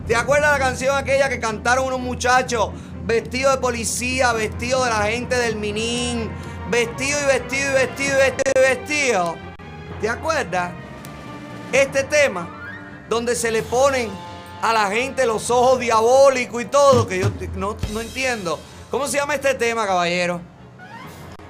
¿Te 0.06 0.16
acuerdas 0.16 0.52
la 0.52 0.60
canción 0.60 0.96
aquella 0.96 1.28
que 1.30 1.40
cantaron 1.40 1.88
unos 1.88 2.00
muchachos 2.00 2.70
vestidos 3.10 3.56
de 3.56 3.58
policía, 3.60 4.34
vestidos 4.34 4.84
de 4.84 4.92
la 4.92 5.02
gente 5.08 5.36
del 5.36 5.56
Minin, 5.56 6.30
vestido 6.70 7.20
y 7.20 7.26
vestido 7.26 7.72
y 7.72 7.74
vestido 7.74 8.14
y 8.14 8.22
vestido 8.22 8.54
y 8.56 8.60
vestido? 8.60 9.36
¿Te 10.00 10.10
acuerdas? 10.10 10.74
Este 11.72 12.04
tema, 12.04 12.48
donde 13.10 13.36
se 13.36 13.50
le 13.50 13.64
ponen 13.64 14.12
a 14.62 14.74
la 14.74 14.92
gente 14.92 15.26
los 15.26 15.50
ojos 15.50 15.80
diabólicos 15.80 16.62
y 16.62 16.66
todo, 16.66 17.08
que 17.08 17.18
yo 17.18 17.32
no, 17.56 17.76
no 17.92 18.02
entiendo. 18.02 18.60
¿Cómo 18.92 19.08
se 19.08 19.18
llama 19.18 19.34
este 19.34 19.56
tema, 19.56 19.88
caballero? 19.88 20.40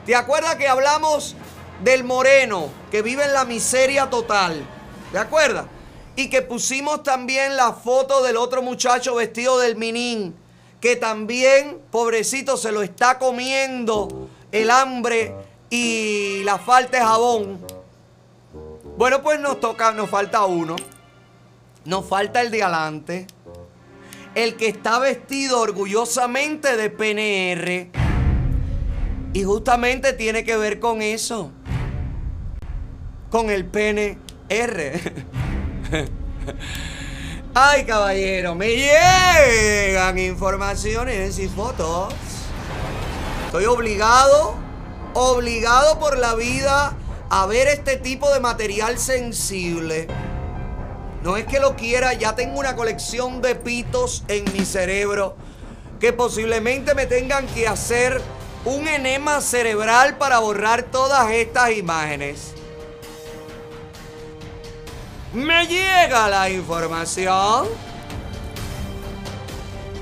¿Te 0.05 0.15
acuerdas 0.15 0.55
que 0.55 0.69
hablamos 0.69 1.35
del 1.83 2.05
moreno 2.05 2.69
que 2.89 3.01
vive 3.01 3.25
en 3.25 3.33
la 3.33 3.43
miseria 3.43 4.09
total? 4.09 4.65
¿Te 5.11 5.17
acuerdas? 5.17 5.65
Y 6.15 6.29
que 6.29 6.41
pusimos 6.41 7.03
también 7.03 7.57
la 7.57 7.73
foto 7.73 8.23
del 8.23 8.37
otro 8.37 8.61
muchacho 8.61 9.15
vestido 9.15 9.59
del 9.59 9.75
minín, 9.75 10.33
que 10.79 10.95
también, 10.95 11.77
pobrecito, 11.91 12.57
se 12.57 12.71
lo 12.71 12.81
está 12.81 13.19
comiendo 13.19 14.29
el 14.51 14.71
hambre 14.71 15.33
y 15.69 16.41
la 16.43 16.57
falta 16.57 16.97
de 16.97 17.03
jabón. 17.03 17.59
Bueno, 18.97 19.21
pues 19.21 19.39
nos 19.39 19.59
toca, 19.59 19.91
nos 19.91 20.09
falta 20.09 20.45
uno. 20.45 20.75
Nos 21.85 22.05
falta 22.05 22.41
el 22.41 22.51
de 22.51 22.63
adelante. 22.63 23.27
El 24.35 24.55
que 24.55 24.67
está 24.67 24.99
vestido 24.99 25.59
orgullosamente 25.61 26.75
de 26.77 26.89
PNR. 26.89 27.89
Y 29.33 29.43
justamente 29.43 30.13
tiene 30.13 30.43
que 30.43 30.57
ver 30.57 30.79
con 30.79 31.01
eso. 31.01 31.51
Con 33.29 33.49
el 33.49 33.65
PNR. 33.65 34.17
Ay, 37.61 37.83
caballero, 37.83 38.55
me 38.55 38.69
llegan 38.69 40.17
informaciones 40.17 41.37
y 41.39 41.49
fotos. 41.49 42.13
Estoy 43.47 43.65
obligado, 43.65 44.55
obligado 45.13 45.99
por 45.99 46.17
la 46.17 46.35
vida 46.35 46.95
a 47.29 47.45
ver 47.47 47.67
este 47.67 47.97
tipo 47.97 48.31
de 48.31 48.39
material 48.39 48.97
sensible. 48.97 50.07
No 51.21 51.35
es 51.35 51.47
que 51.47 51.59
lo 51.59 51.75
quiera, 51.75 52.13
ya 52.13 52.33
tengo 52.33 52.61
una 52.61 52.77
colección 52.77 53.41
de 53.41 53.55
pitos 53.55 54.23
en 54.29 54.45
mi 54.53 54.63
cerebro 54.63 55.35
que 55.99 56.13
posiblemente 56.13 56.95
me 56.95 57.07
tengan 57.07 57.45
que 57.47 57.67
hacer 57.67 58.21
un 58.63 58.87
enema 58.87 59.41
cerebral 59.41 60.17
para 60.17 60.39
borrar 60.39 60.83
todas 60.83 61.29
estas 61.31 61.73
imágenes. 61.73 62.53
Me 65.33 65.67
llega 65.67 66.27
la 66.27 66.49
información 66.49 67.67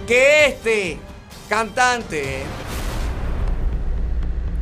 que 0.07 0.45
este 0.45 0.97
cantante 1.49 2.43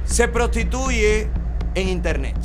se 0.06 0.28
prostituye 0.28 1.30
en 1.76 1.90
internet. 1.90 2.36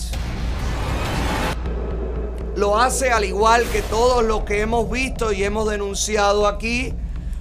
Lo 2.56 2.78
hace 2.78 3.10
al 3.10 3.24
igual 3.24 3.64
que 3.70 3.80
todos 3.80 4.22
los 4.22 4.42
que 4.44 4.60
hemos 4.60 4.90
visto 4.90 5.32
y 5.32 5.42
hemos 5.42 5.70
denunciado 5.70 6.46
aquí 6.46 6.92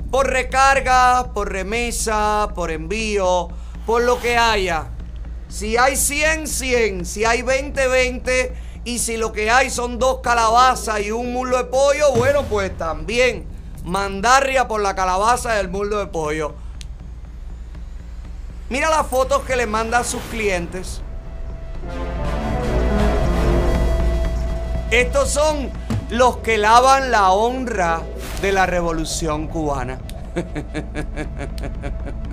por 0.10 0.28
recarga, 0.28 1.34
por 1.34 1.52
remesa, 1.52 2.48
por 2.56 2.72
envío, 2.72 3.50
por 3.86 4.04
lo 4.04 4.18
que 4.22 4.38
haya. 4.38 4.88
Si 5.50 5.76
hay 5.76 5.98
100, 5.98 6.48
100. 6.48 7.06
Si 7.06 7.26
hay 7.26 7.42
20, 7.42 7.88
20. 7.88 8.69
Y 8.90 8.98
si 8.98 9.18
lo 9.18 9.32
que 9.32 9.52
hay 9.52 9.70
son 9.70 10.00
dos 10.00 10.22
calabazas 10.22 11.02
y 11.02 11.12
un 11.12 11.32
muslo 11.32 11.58
de 11.58 11.66
pollo, 11.66 12.12
bueno, 12.16 12.42
pues 12.46 12.76
también 12.76 13.46
mandarria 13.84 14.68
por 14.68 14.82
la 14.82 14.96
calabaza 14.96 15.56
y 15.56 15.60
el 15.60 15.70
muslo 15.70 16.00
de 16.00 16.08
pollo. 16.08 16.56
Mira 18.68 18.90
las 18.90 19.06
fotos 19.06 19.44
que 19.44 19.56
le 19.56 19.68
manda 19.68 20.00
a 20.00 20.04
sus 20.04 20.24
clientes. 20.32 21.02
Estos 24.90 25.30
son 25.30 25.70
los 26.10 26.38
que 26.38 26.58
lavan 26.58 27.12
la 27.12 27.30
honra 27.30 28.02
de 28.42 28.52
la 28.52 28.66
revolución 28.66 29.46
cubana. 29.46 30.00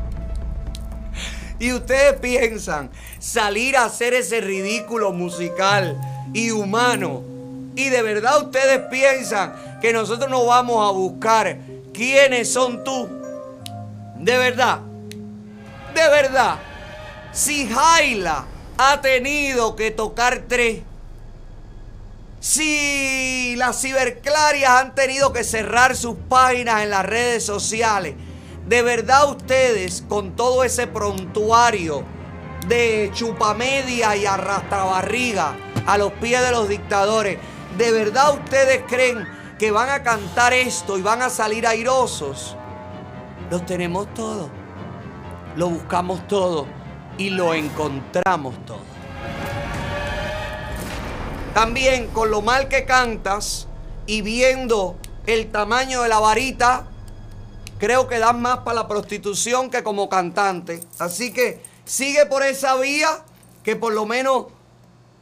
y 1.59 1.73
ustedes 1.73 2.15
piensan 2.21 2.91
salir 3.19 3.77
a 3.77 3.85
hacer 3.85 4.15
ese 4.15 4.41
ridículo 4.41 5.13
musical 5.13 5.99
y 6.33 6.51
humano. 6.51 7.23
Y 7.75 7.89
de 7.89 8.03
verdad 8.03 8.43
ustedes 8.43 8.83
piensan 8.91 9.55
que 9.81 9.93
nosotros 9.93 10.31
no 10.31 10.45
vamos 10.47 10.87
a 10.87 10.93
buscar 10.93 11.59
quiénes 11.93 12.53
son 12.53 12.85
tú. 12.85 13.09
De 14.19 14.37
verdad. 14.39 14.81
De 15.95 16.09
verdad. 16.09 16.59
Si 17.33 17.69
Jaila 17.69 18.47
ha 18.79 19.01
tenido 19.01 19.77
que 19.77 19.91
tocar 19.91 20.45
tres 20.49 20.81
si 22.47 23.57
las 23.57 23.81
ciberclarias 23.81 24.71
han 24.71 24.95
tenido 24.95 25.33
que 25.33 25.43
cerrar 25.43 25.97
sus 25.97 26.17
páginas 26.29 26.85
en 26.85 26.91
las 26.91 27.05
redes 27.05 27.45
sociales, 27.45 28.15
de 28.67 28.83
verdad 28.83 29.31
ustedes 29.31 30.05
con 30.09 30.33
todo 30.33 30.65
ese 30.65 30.87
prontuario 30.87 32.05
de 32.67 33.11
chupamedia 33.15 34.17
y 34.17 34.27
arrastrabarriga 34.27 35.57
a 35.87 35.97
los 35.99 36.13
pies 36.15 36.43
de 36.43 36.51
los 36.51 36.69
dictadores, 36.69 37.39
de 37.79 37.93
verdad 37.93 38.35
ustedes 38.35 38.83
creen 38.89 39.27
que 39.59 39.71
van 39.71 39.89
a 39.89 40.03
cantar 40.03 40.53
esto 40.53 40.99
y 40.99 41.03
van 41.03 41.23
a 41.23 41.31
salir 41.31 41.67
airosos. 41.67 42.57
Los 43.51 43.65
tenemos 43.65 44.13
todos, 44.15 44.49
lo 45.55 45.69
buscamos 45.69 46.27
todo 46.27 46.67
y 47.19 47.31
lo 47.31 47.55
encontramos 47.55 48.55
todo. 48.67 48.81
También 51.55 52.09
con 52.09 52.31
lo 52.31 52.43
mal 52.43 52.69
que 52.69 52.85
cantas 52.85 53.69
y 54.07 54.23
viendo 54.23 54.97
el 55.27 55.51
tamaño 55.51 56.03
de 56.03 56.09
la 56.09 56.19
varita, 56.19 56.87
creo 57.79 58.07
que 58.09 58.19
das 58.19 58.35
más 58.35 58.59
para 58.59 58.83
la 58.83 58.89
prostitución 58.89 59.71
que 59.71 59.83
como 59.83 60.09
cantante. 60.09 60.81
Así 60.99 61.33
que 61.33 61.61
sigue 61.85 62.27
por 62.27 62.43
esa 62.43 62.77
vía 62.77 63.09
que 63.63 63.77
por 63.77 63.93
lo 63.93 64.07
menos 64.07 64.47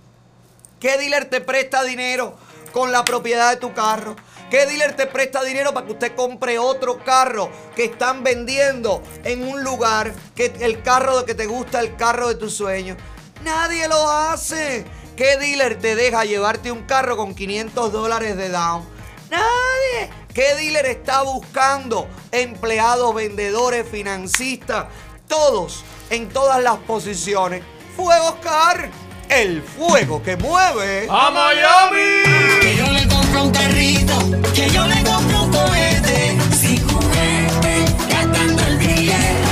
¿Qué 0.81 0.97
dealer 0.97 1.29
te 1.29 1.41
presta 1.41 1.83
dinero 1.83 2.37
con 2.73 2.93
la 2.93 3.05
propiedad 3.05 3.51
de 3.51 3.57
tu 3.57 3.73
carro? 3.73 4.17
¿Qué 4.51 4.65
dealer 4.65 4.97
te 4.97 5.07
presta 5.07 5.43
dinero 5.43 5.75
para 5.75 5.87
que 5.87 5.93
usted 5.93 6.15
compre 6.15 6.59
otro 6.59 7.05
carro 7.05 7.51
que 7.77 7.85
están 7.85 8.25
vendiendo 8.25 9.03
en 9.25 9.47
un 9.47 9.63
lugar 9.63 10.15
que 10.35 10.47
el 10.61 10.83
carro 10.83 11.25
que 11.27 11.35
te 11.35 11.47
gusta, 11.47 11.81
el 11.81 11.97
carro 11.97 12.29
de 12.29 12.37
tus 12.37 12.55
sueños? 12.55 12.97
Nadie 13.45 13.89
lo 13.89 14.09
hace. 14.11 14.87
¿Qué 15.17 15.37
dealer 15.37 15.79
te 15.79 15.97
deja 15.97 16.25
llevarte 16.25 16.73
un 16.73 16.85
carro 16.85 17.17
con 17.17 17.35
500 17.35 17.93
dólares 17.93 18.37
de 18.37 18.49
down? 18.49 18.89
Nadie. 19.31 20.11
¿Qué 20.33 20.55
dealer 20.55 20.87
está 20.87 21.23
buscando 21.23 22.09
empleados, 22.31 23.15
vendedores, 23.15 23.87
financistas? 23.87 24.87
Todos, 25.29 25.85
en 26.11 26.29
todas 26.31 26.63
las 26.63 26.79
posiciones. 26.79 27.63
Fuego 27.95 28.39
Car, 28.41 28.91
el 29.29 29.63
fuego 29.63 30.23
que 30.23 30.37
mueve 30.37 31.07
¡A 31.11 31.31
Miami! 31.31 32.61
Que 32.61 32.77
yo 32.77 32.87
le 32.91 33.07
compro 33.09 33.43
un 33.45 33.51
carrito, 33.51 34.15
que 34.55 34.71
yo 34.71 34.87
le 34.87 35.03
compro 35.05 35.43
un 35.43 35.51
cohete, 35.51 36.39
sin 36.57 36.89
juguete, 36.89 37.85
gastando 38.09 38.63
el 38.63 38.79
billete. 38.79 39.49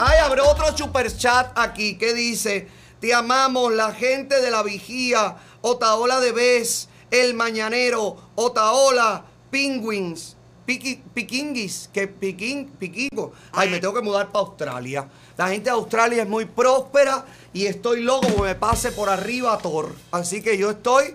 Ay, 0.00 0.18
habrá 0.18 0.44
otro 0.44 0.76
super 0.76 1.14
chat 1.16 1.50
aquí 1.56 1.96
que 1.96 2.12
dice, 2.12 2.68
te 3.00 3.14
amamos 3.14 3.72
la 3.72 3.92
gente 3.92 4.40
de 4.40 4.50
la 4.50 4.62
vigía, 4.62 5.36
Otaola 5.60 6.20
de 6.20 6.32
Bes, 6.32 6.88
El 7.10 7.34
Mañanero, 7.34 8.16
Otaola, 8.34 9.24
Penguins, 9.50 10.36
Piqui- 10.66 11.02
Piquinguis, 11.14 11.88
que 11.92 12.06
piquín, 12.08 12.68
piquingo. 12.78 13.32
Ay, 13.52 13.68
me 13.70 13.80
tengo 13.80 13.94
que 13.94 14.02
mudar 14.02 14.28
para 14.30 14.44
Australia. 14.44 15.08
La 15.36 15.48
gente 15.48 15.64
de 15.64 15.70
Australia 15.70 16.22
es 16.22 16.28
muy 16.28 16.44
próspera 16.44 17.24
y 17.52 17.66
estoy 17.66 18.02
loco 18.02 18.28
porque 18.28 18.42
me 18.42 18.54
pase 18.54 18.92
por 18.92 19.08
arriba 19.08 19.54
a 19.54 19.58
Thor. 19.58 19.94
Así 20.10 20.42
que 20.42 20.58
yo 20.58 20.70
estoy 20.70 21.14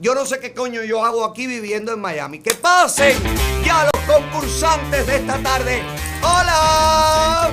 yo 0.00 0.14
no 0.14 0.26
sé 0.26 0.40
qué 0.40 0.52
coño 0.52 0.82
yo 0.82 1.04
hago 1.04 1.24
aquí 1.24 1.46
viviendo 1.46 1.92
en 1.92 2.00
Miami. 2.00 2.40
¡Que 2.40 2.54
pasen 2.54 3.16
ya 3.64 3.84
los 3.84 4.16
concursantes 4.16 5.06
de 5.06 5.16
esta 5.16 5.38
tarde! 5.38 5.82
¡Hola! 6.20 7.50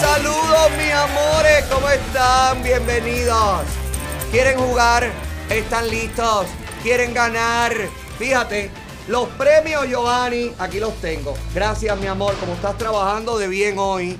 Saludos, 0.00 0.70
mis 0.78 0.92
amores. 0.92 1.64
¿Cómo 1.72 1.88
están? 1.88 2.62
Bienvenidos. 2.62 3.62
¿Quieren 4.30 4.58
jugar? 4.58 5.10
¿Están 5.50 5.88
listos? 5.88 6.46
¿Quieren 6.82 7.12
ganar? 7.12 7.74
Fíjate, 8.18 8.70
los 9.08 9.28
premios, 9.30 9.86
Giovanni, 9.86 10.52
aquí 10.58 10.80
los 10.80 10.94
tengo. 11.00 11.34
Gracias, 11.54 11.96
mi 11.98 12.06
amor, 12.06 12.34
como 12.36 12.54
estás 12.54 12.76
trabajando 12.76 13.38
de 13.38 13.48
bien 13.48 13.78
hoy. 13.78 14.18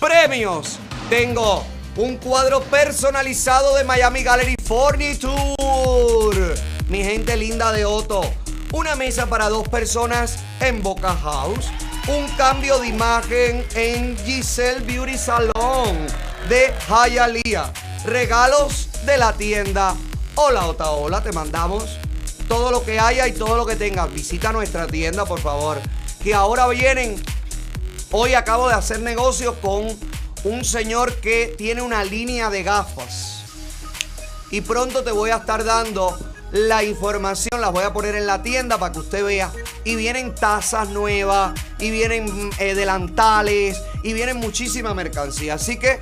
Premios. 0.00 0.78
Tengo 1.08 1.62
un 1.96 2.16
cuadro 2.16 2.62
personalizado 2.62 3.76
de 3.76 3.84
Miami 3.84 4.22
Gallery 4.22 4.56
Furniture. 4.64 6.54
Mi 6.88 7.04
gente 7.04 7.36
linda 7.36 7.70
de 7.72 7.84
Otto. 7.84 8.22
Una 8.72 8.96
mesa 8.96 9.26
para 9.26 9.50
dos 9.50 9.68
personas 9.68 10.38
en 10.60 10.82
Boca 10.82 11.14
House. 11.14 11.66
Un 12.08 12.26
cambio 12.36 12.78
de 12.78 12.88
imagen 12.88 13.64
en 13.74 14.16
Giselle 14.24 14.80
Beauty 14.80 15.18
Salon 15.18 16.06
de 16.48 16.72
Hialeah. 16.88 17.70
Regalos 18.06 18.88
de 19.04 19.18
la 19.18 19.34
tienda. 19.34 19.94
Hola, 20.34 20.66
Ota, 20.66 20.90
hola, 20.92 21.22
te 21.22 21.30
mandamos 21.30 21.98
todo 22.48 22.70
lo 22.70 22.84
que 22.84 22.98
haya 22.98 23.26
y 23.28 23.32
todo 23.32 23.56
lo 23.56 23.66
que 23.66 23.76
tengas. 23.76 24.12
Visita 24.12 24.52
nuestra 24.52 24.86
tienda, 24.86 25.24
por 25.24 25.40
favor. 25.40 25.78
Que 26.22 26.34
ahora 26.34 26.68
vienen 26.68 27.20
Hoy 28.14 28.34
acabo 28.34 28.68
de 28.68 28.74
hacer 28.74 29.00
negocio 29.00 29.58
con 29.62 29.86
un 30.44 30.64
señor 30.66 31.16
que 31.22 31.54
tiene 31.56 31.80
una 31.80 32.04
línea 32.04 32.50
de 32.50 32.62
gafas. 32.62 33.42
Y 34.50 34.60
pronto 34.60 35.02
te 35.02 35.10
voy 35.12 35.30
a 35.30 35.36
estar 35.36 35.64
dando 35.64 36.18
la 36.50 36.84
información, 36.84 37.58
las 37.58 37.72
voy 37.72 37.84
a 37.84 37.94
poner 37.94 38.14
en 38.14 38.26
la 38.26 38.42
tienda 38.42 38.76
para 38.76 38.92
que 38.92 38.98
usted 38.98 39.24
vea. 39.24 39.50
Y 39.84 39.96
vienen 39.96 40.34
tazas 40.34 40.90
nuevas, 40.90 41.58
y 41.78 41.90
vienen 41.90 42.50
eh, 42.58 42.74
delantales, 42.74 43.80
y 44.02 44.12
vienen 44.12 44.36
muchísima 44.36 44.92
mercancía. 44.92 45.54
Así 45.54 45.78
que 45.78 45.98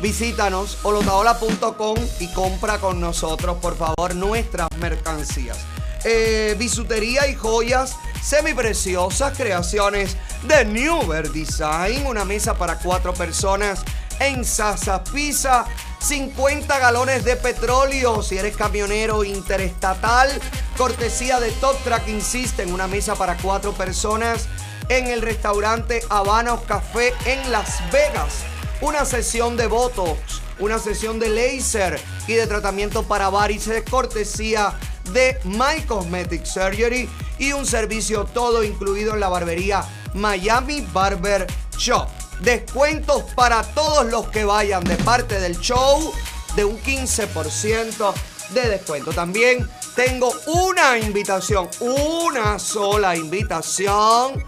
visítanos 0.00 0.78
holotaola.com 0.82 1.96
y 2.20 2.32
compra 2.32 2.78
con 2.78 3.00
nosotros, 3.00 3.58
por 3.58 3.76
favor, 3.76 4.14
nuestras 4.14 4.68
mercancías. 4.78 5.58
Eh, 6.04 6.54
bisutería 6.58 7.26
y 7.26 7.34
joyas 7.34 7.96
semipreciosas, 8.22 9.36
creaciones 9.36 10.16
de 10.46 10.64
Newer 10.64 11.30
Design, 11.30 12.06
una 12.06 12.24
mesa 12.24 12.54
para 12.56 12.78
cuatro 12.78 13.12
personas 13.12 13.82
en 14.20 14.44
Sasa 14.44 15.02
Pizza, 15.02 15.64
50 16.00 16.78
galones 16.78 17.24
de 17.24 17.36
petróleo 17.36 18.22
si 18.22 18.38
eres 18.38 18.56
camionero 18.56 19.24
interestatal, 19.24 20.30
cortesía 20.76 21.40
de 21.40 21.50
Top 21.52 21.76
Track 21.82 22.08
Insiste 22.08 22.62
en 22.62 22.72
una 22.72 22.86
mesa 22.86 23.16
para 23.16 23.36
cuatro 23.36 23.72
personas 23.72 24.48
en 24.88 25.08
el 25.08 25.20
restaurante 25.20 26.00
Habanos 26.08 26.60
Café 26.62 27.12
en 27.26 27.50
Las 27.50 27.80
Vegas 27.90 28.44
una 28.80 29.04
sesión 29.04 29.56
de 29.56 29.66
Botox, 29.66 30.40
una 30.58 30.78
sesión 30.78 31.18
de 31.18 31.28
laser 31.28 32.00
y 32.26 32.34
de 32.34 32.46
tratamiento 32.46 33.02
para 33.02 33.28
varices, 33.28 33.82
cortesía 33.88 34.72
de 35.12 35.38
My 35.44 35.82
Cosmetic 35.86 36.44
Surgery 36.44 37.08
y 37.38 37.52
un 37.52 37.66
servicio 37.66 38.24
todo 38.24 38.62
incluido 38.62 39.14
en 39.14 39.20
la 39.20 39.28
barbería 39.28 39.84
Miami 40.14 40.86
Barber 40.92 41.46
Shop. 41.76 42.08
Descuentos 42.40 43.24
para 43.34 43.62
todos 43.62 44.06
los 44.06 44.28
que 44.28 44.44
vayan 44.44 44.84
de 44.84 44.96
parte 44.96 45.40
del 45.40 45.58
show 45.58 46.12
de 46.54 46.64
un 46.64 46.80
15% 46.80 48.14
de 48.50 48.68
descuento. 48.68 49.12
También 49.12 49.68
tengo 49.96 50.32
una 50.46 50.98
invitación, 50.98 51.68
una 51.80 52.58
sola 52.58 53.16
invitación 53.16 54.44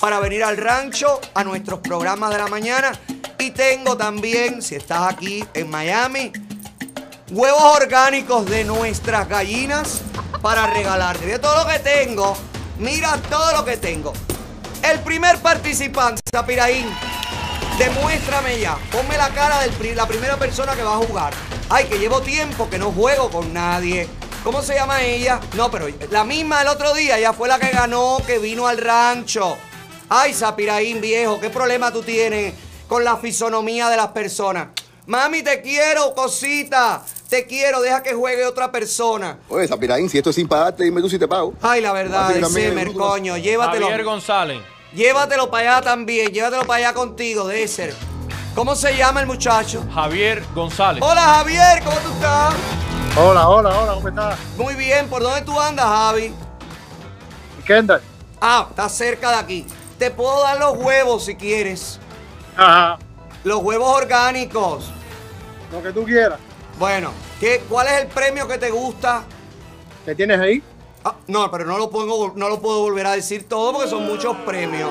para 0.00 0.18
venir 0.18 0.42
al 0.42 0.56
rancho 0.56 1.20
a 1.34 1.44
nuestros 1.44 1.80
programas 1.80 2.30
de 2.30 2.38
la 2.38 2.48
mañana. 2.48 2.92
Y 3.38 3.50
tengo 3.50 3.96
también, 3.96 4.62
si 4.62 4.74
estás 4.74 5.12
aquí 5.12 5.44
en 5.54 5.70
Miami, 5.70 6.32
huevos 7.30 7.62
orgánicos 7.62 8.46
de 8.46 8.64
nuestras 8.64 9.28
gallinas 9.28 10.00
para 10.42 10.66
regalarte. 10.66 11.26
Mira 11.26 11.40
todo 11.40 11.64
lo 11.64 11.70
que 11.70 11.78
tengo. 11.78 12.36
Mira 12.78 13.16
todo 13.28 13.52
lo 13.52 13.64
que 13.64 13.76
tengo. 13.76 14.12
El 14.82 15.00
primer 15.00 15.36
participante, 15.38 16.22
Zapiraín, 16.30 16.86
demuéstrame 17.78 18.58
ya. 18.58 18.78
Ponme 18.90 19.18
la 19.18 19.28
cara 19.28 19.60
de 19.60 19.94
la 19.94 20.06
primera 20.06 20.38
persona 20.38 20.74
que 20.74 20.82
va 20.82 20.94
a 20.94 20.98
jugar. 20.98 21.34
Ay, 21.68 21.84
que 21.84 21.98
llevo 21.98 22.22
tiempo 22.22 22.68
que 22.70 22.78
no 22.78 22.90
juego 22.90 23.30
con 23.30 23.52
nadie. 23.52 24.08
¿Cómo 24.42 24.62
se 24.62 24.74
llama 24.74 25.02
ella? 25.02 25.38
No, 25.54 25.70
pero 25.70 25.86
la 26.10 26.24
misma 26.24 26.62
el 26.62 26.68
otro 26.68 26.94
día, 26.94 27.18
ella 27.18 27.34
fue 27.34 27.46
la 27.46 27.58
que 27.58 27.68
ganó, 27.68 28.16
que 28.26 28.38
vino 28.38 28.66
al 28.66 28.78
rancho. 28.78 29.58
Ay, 30.12 30.34
Zapiraín, 30.34 31.00
viejo, 31.00 31.38
¿qué 31.38 31.50
problema 31.50 31.92
tú 31.92 32.02
tienes 32.02 32.52
con 32.88 33.04
la 33.04 33.16
fisonomía 33.16 33.88
de 33.88 33.96
las 33.96 34.08
personas? 34.08 34.70
Mami, 35.06 35.44
te 35.44 35.62
quiero, 35.62 36.16
cosita. 36.16 37.00
Te 37.28 37.46
quiero, 37.46 37.80
deja 37.80 38.02
que 38.02 38.12
juegue 38.12 38.44
otra 38.44 38.72
persona. 38.72 39.38
Oye, 39.48 39.68
Zapiraín, 39.68 40.10
si 40.10 40.18
esto 40.18 40.30
es 40.30 40.36
sin 40.36 40.48
pagarte, 40.48 40.82
dime 40.82 41.00
tú 41.00 41.08
si 41.08 41.16
te 41.16 41.28
pago. 41.28 41.54
Ay, 41.62 41.80
la 41.80 41.92
verdad, 41.92 42.34
también, 42.40 42.70
Semer, 42.70 42.92
coño, 42.92 43.36
llévatelo. 43.36 43.86
Javier 43.86 44.04
González. 44.04 44.60
Llévatelo 44.92 45.48
para 45.48 45.76
allá 45.76 45.84
también, 45.84 46.32
llévatelo 46.32 46.66
para 46.66 46.88
allá 46.88 46.92
contigo, 46.92 47.46
Deser. 47.46 47.94
¿Cómo 48.56 48.74
se 48.74 48.96
llama 48.96 49.20
el 49.20 49.28
muchacho? 49.28 49.86
Javier 49.94 50.42
González. 50.52 51.04
Hola, 51.06 51.20
Javier, 51.20 51.84
¿cómo 51.84 51.96
tú 51.98 52.10
estás? 52.14 52.54
Hola, 53.16 53.48
hola, 53.48 53.78
hola, 53.78 53.94
¿cómo 53.94 54.08
estás? 54.08 54.36
Muy 54.56 54.74
bien, 54.74 55.08
¿por 55.08 55.22
dónde 55.22 55.42
tú 55.42 55.60
andas, 55.60 55.86
Javi? 55.86 56.34
Kendall. 57.64 58.02
Ah, 58.40 58.66
está 58.70 58.88
cerca 58.88 59.30
de 59.30 59.36
aquí. 59.36 59.66
Te 60.00 60.10
puedo 60.10 60.40
dar 60.40 60.58
los 60.58 60.78
huevos 60.78 61.26
si 61.26 61.34
quieres. 61.34 62.00
Ajá. 62.56 62.98
Los 63.44 63.62
huevos 63.62 63.98
orgánicos. 63.98 64.90
Lo 65.70 65.82
que 65.82 65.92
tú 65.92 66.04
quieras. 66.04 66.40
Bueno, 66.78 67.12
¿qué, 67.38 67.62
¿cuál 67.68 67.86
es 67.88 68.00
el 68.00 68.06
premio 68.06 68.48
que 68.48 68.56
te 68.56 68.70
gusta? 68.70 69.24
¿Qué 70.06 70.14
tienes 70.14 70.40
ahí? 70.40 70.62
Ah, 71.04 71.16
no, 71.26 71.50
pero 71.50 71.66
no 71.66 71.76
lo, 71.76 71.90
pongo, 71.90 72.32
no 72.34 72.48
lo 72.48 72.62
puedo 72.62 72.80
volver 72.80 73.08
a 73.08 73.12
decir 73.12 73.46
todo 73.46 73.74
porque 73.74 73.90
son 73.90 74.06
muchos 74.06 74.34
premios. 74.38 74.90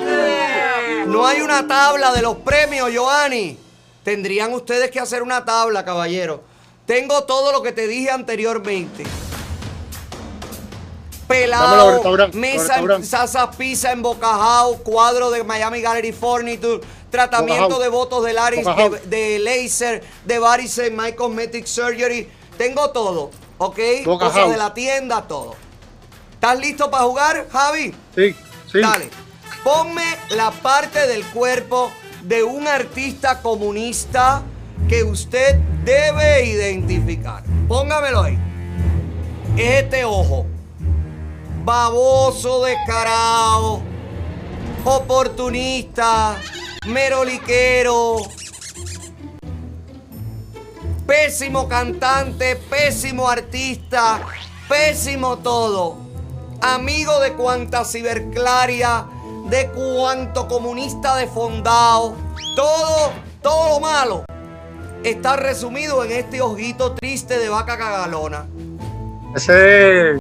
No 1.08 1.26
hay 1.26 1.42
una 1.42 1.68
tabla 1.68 2.14
de 2.14 2.22
los 2.22 2.38
premios, 2.38 2.92
Giovanni. 2.92 3.58
Tendrían 4.04 4.54
ustedes 4.54 4.92
que 4.92 5.00
hacer 5.00 5.24
una 5.24 5.44
tabla, 5.44 5.84
caballero. 5.84 6.44
Tengo 6.86 7.24
todo 7.24 7.52
lo 7.52 7.64
que 7.64 7.72
te 7.72 7.88
dije 7.88 8.12
anteriormente. 8.12 9.06
Pelado, 11.30 12.02
mesa 12.34 12.80
en 12.80 13.06
Sasa 13.06 13.52
Pizza 13.52 13.92
en 13.92 14.02
Boca 14.02 14.30
House, 14.30 14.78
cuadro 14.84 15.30
de 15.30 15.44
Miami 15.44 15.80
Gallery 15.80 16.12
Furniture, 16.12 16.82
tratamiento 17.12 17.78
de 17.78 17.88
votos 17.88 18.26
de 18.26 18.34
Laris, 18.34 18.66
de, 18.66 19.00
de 19.06 19.38
laser, 19.38 20.04
de 20.26 20.40
varices, 20.40 20.92
My 20.92 21.14
Cosmetic 21.14 21.68
Surgery. 21.68 22.28
Tengo 22.58 22.90
todo, 22.90 23.30
¿ok? 23.60 23.80
Cosas 24.06 24.50
de 24.50 24.58
la 24.58 24.74
tienda, 24.74 25.28
todo. 25.28 25.56
¿Estás 26.34 26.60
listo 26.60 26.90
para 26.90 27.04
jugar, 27.04 27.48
Javi? 27.52 27.94
Sí, 28.16 28.36
sí. 28.72 28.82
Dale. 28.82 29.12
Ponme 29.64 30.18
la 30.32 30.50
parte 30.50 31.06
del 31.06 31.24
cuerpo 31.26 31.92
de 32.24 32.42
un 32.42 32.68
artista 32.68 33.40
comunista 33.44 34.42
que 34.88 35.04
usted 35.04 35.60
debe 35.86 36.44
identificar. 36.44 37.44
Póngamelo 37.68 38.24
ahí. 38.24 38.40
Este 39.58 40.06
ojo. 40.06 40.48
Baboso, 41.64 42.64
descarado, 42.64 43.82
oportunista, 44.86 46.38
meroliquero, 46.88 48.18
pésimo 51.06 51.68
cantante, 51.68 52.56
pésimo 52.56 53.30
artista, 53.30 54.22
pésimo 54.68 55.38
todo. 55.40 55.98
Amigo 56.62 57.20
de 57.20 57.34
cuanta 57.34 57.86
ciberclaria, 57.86 59.06
de 59.50 59.70
cuanto 59.70 60.48
comunista 60.48 61.16
defondado, 61.16 62.16
todo, 62.56 63.12
todo 63.42 63.70
lo 63.70 63.80
malo 63.80 64.26
está 65.04 65.36
resumido 65.36 66.04
en 66.04 66.12
este 66.12 66.42
ojito 66.42 66.94
triste 66.94 67.38
de 67.38 67.50
vaca 67.50 67.78
cagalona. 67.78 68.46
Ese 69.36 70.18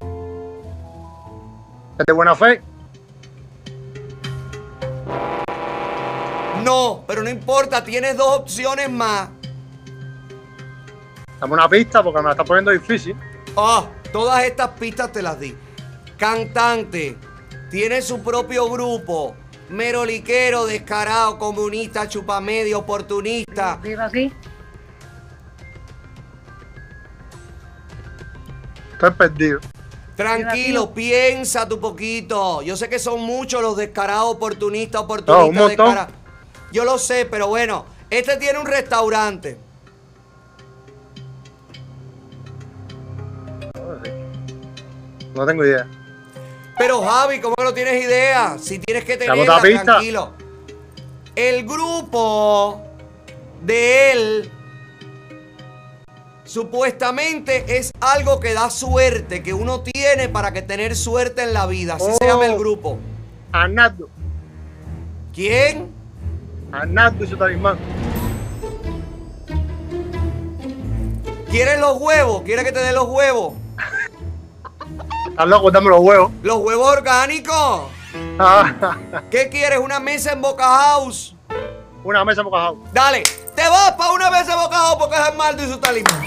es 1.99 2.07
de 2.07 2.13
buena 2.13 2.35
fe. 2.35 2.63
No, 6.63 7.05
pero 7.07 7.23
no 7.23 7.31
importa, 7.31 7.83
tienes 7.83 8.17
dos 8.17 8.41
opciones 8.41 8.91
más. 8.91 9.31
Dame 11.41 11.55
una 11.55 11.69
pista 11.69 12.03
porque 12.03 12.19
me 12.19 12.27
la 12.27 12.33
está 12.33 12.45
poniendo 12.45 12.71
difícil. 12.71 13.17
Ah, 13.57 13.87
todas 14.13 14.45
estas 14.45 14.71
pistas 14.71 15.13
te 15.13 15.23
las 15.23 15.39
di. 15.39 15.57
Cantante, 16.17 17.17
tiene 17.71 18.03
su 18.03 18.23
propio 18.23 18.69
grupo. 18.71 19.37
Meroliquero, 19.69 20.67
descarado, 20.67 21.39
comunista, 21.39 22.09
chupamedio, 22.09 22.79
oportunista. 22.79 23.79
Digo 23.83 24.03
así. 24.03 24.33
Estoy 28.93 29.11
perdido. 29.13 29.61
Tranquilo, 30.19 30.93
piensa 30.93 31.69
tu 31.69 31.79
poquito. 31.79 32.61
Yo 32.63 32.77
sé 32.77 32.89
que 32.89 32.99
son 32.99 33.21
muchos 33.21 33.63
los 33.63 33.77
descarados, 33.77 34.35
oportunistas, 34.35 35.03
oportunistas, 35.03 35.69
descarados. 35.69 36.13
Yo 36.73 36.85
lo 36.85 36.99
sé, 36.99 37.25
pero 37.25 37.47
bueno, 37.47 37.85
este 38.11 38.37
tiene 38.37 38.59
un 38.59 38.67
restaurante. 38.67 39.57
No 45.37 45.47
tengo 45.47 45.65
idea. 45.65 45.87
Pero 46.77 47.01
Javi, 47.01 47.41
¿cómo 47.41 47.55
que 47.55 47.63
no 47.63 47.73
tienes 47.73 48.03
idea? 48.03 48.59
Si 48.59 48.81
tienes 48.81 49.05
que 49.05 49.17
tenerla, 49.17 49.61
tranquilo. 49.61 50.33
El 51.37 51.65
grupo 51.65 52.83
de 53.63 54.11
él 54.11 54.53
supuestamente 56.49 57.77
es 57.79 57.93
algo 58.01 58.41
que 58.41 58.55
da 58.55 58.71
suerte, 58.71 59.43
que 59.43 59.53
uno 59.53 59.81
tiene 59.83 60.29
para 60.29 60.53
que 60.53 60.63
tener 60.63 60.97
suerte 60.97 61.43
en 61.43 61.53
la 61.53 61.67
vida. 61.67 61.95
Así 61.97 62.11
se 62.19 62.27
llama 62.27 62.47
el 62.47 62.53
Oh. 62.53 62.59
grupo. 62.59 62.99
Arnaldo. 63.53 64.09
¿Quién? 65.35 65.91
Arnaldo 66.73 67.25
y 67.25 67.29
su 67.29 67.37
talismán. 67.37 67.79
¿Quieres 71.51 71.79
los 71.81 71.99
huevos? 72.01 72.43
¿Quieres 72.43 72.65
que 72.65 72.73
te 72.73 72.81
dé 72.81 72.93
los 72.93 73.09
huevos? 73.09 73.55
Estás 75.31 75.47
loco, 75.49 75.71
dame 75.71 75.89
los 75.91 76.01
huevos. 76.01 76.31
¿Los 76.43 76.59
huevos 76.59 76.89
orgánicos? 76.89 77.83
Ah, 78.39 78.97
¿Qué 79.31 79.49
quieres? 79.49 79.79
¿Una 79.79 80.01
mesa 80.01 80.33
en 80.33 80.41
Boca 80.43 80.65
House? 80.65 81.35
Una 82.05 82.25
mesa 82.25 82.41
en 82.41 82.47
Boca 82.47 82.59
House. 82.59 82.79
Dale, 82.93 83.23
te 83.59 83.69
vas 83.69 83.93
para 83.93 84.13
una 84.13 84.31
mesa 84.31 84.53
en 84.53 84.61
Boca 84.61 84.77
House 84.77 84.97
porque 85.01 85.17
es 85.17 85.21
Armaldo 85.21 85.65
y 85.65 85.69
su 85.69 85.79
talismán. 85.79 86.25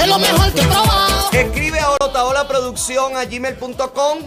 Es 0.00 0.08
lo 0.08 0.18
mejor 0.18 0.52
que 0.54 0.60
he 0.62 0.64
probado. 0.66 1.30
Escribe 1.32 1.80
a 1.80 1.90
Orotaola 1.90 2.48
Producción 2.48 3.14
a 3.14 3.26
gmail.com 3.26 4.18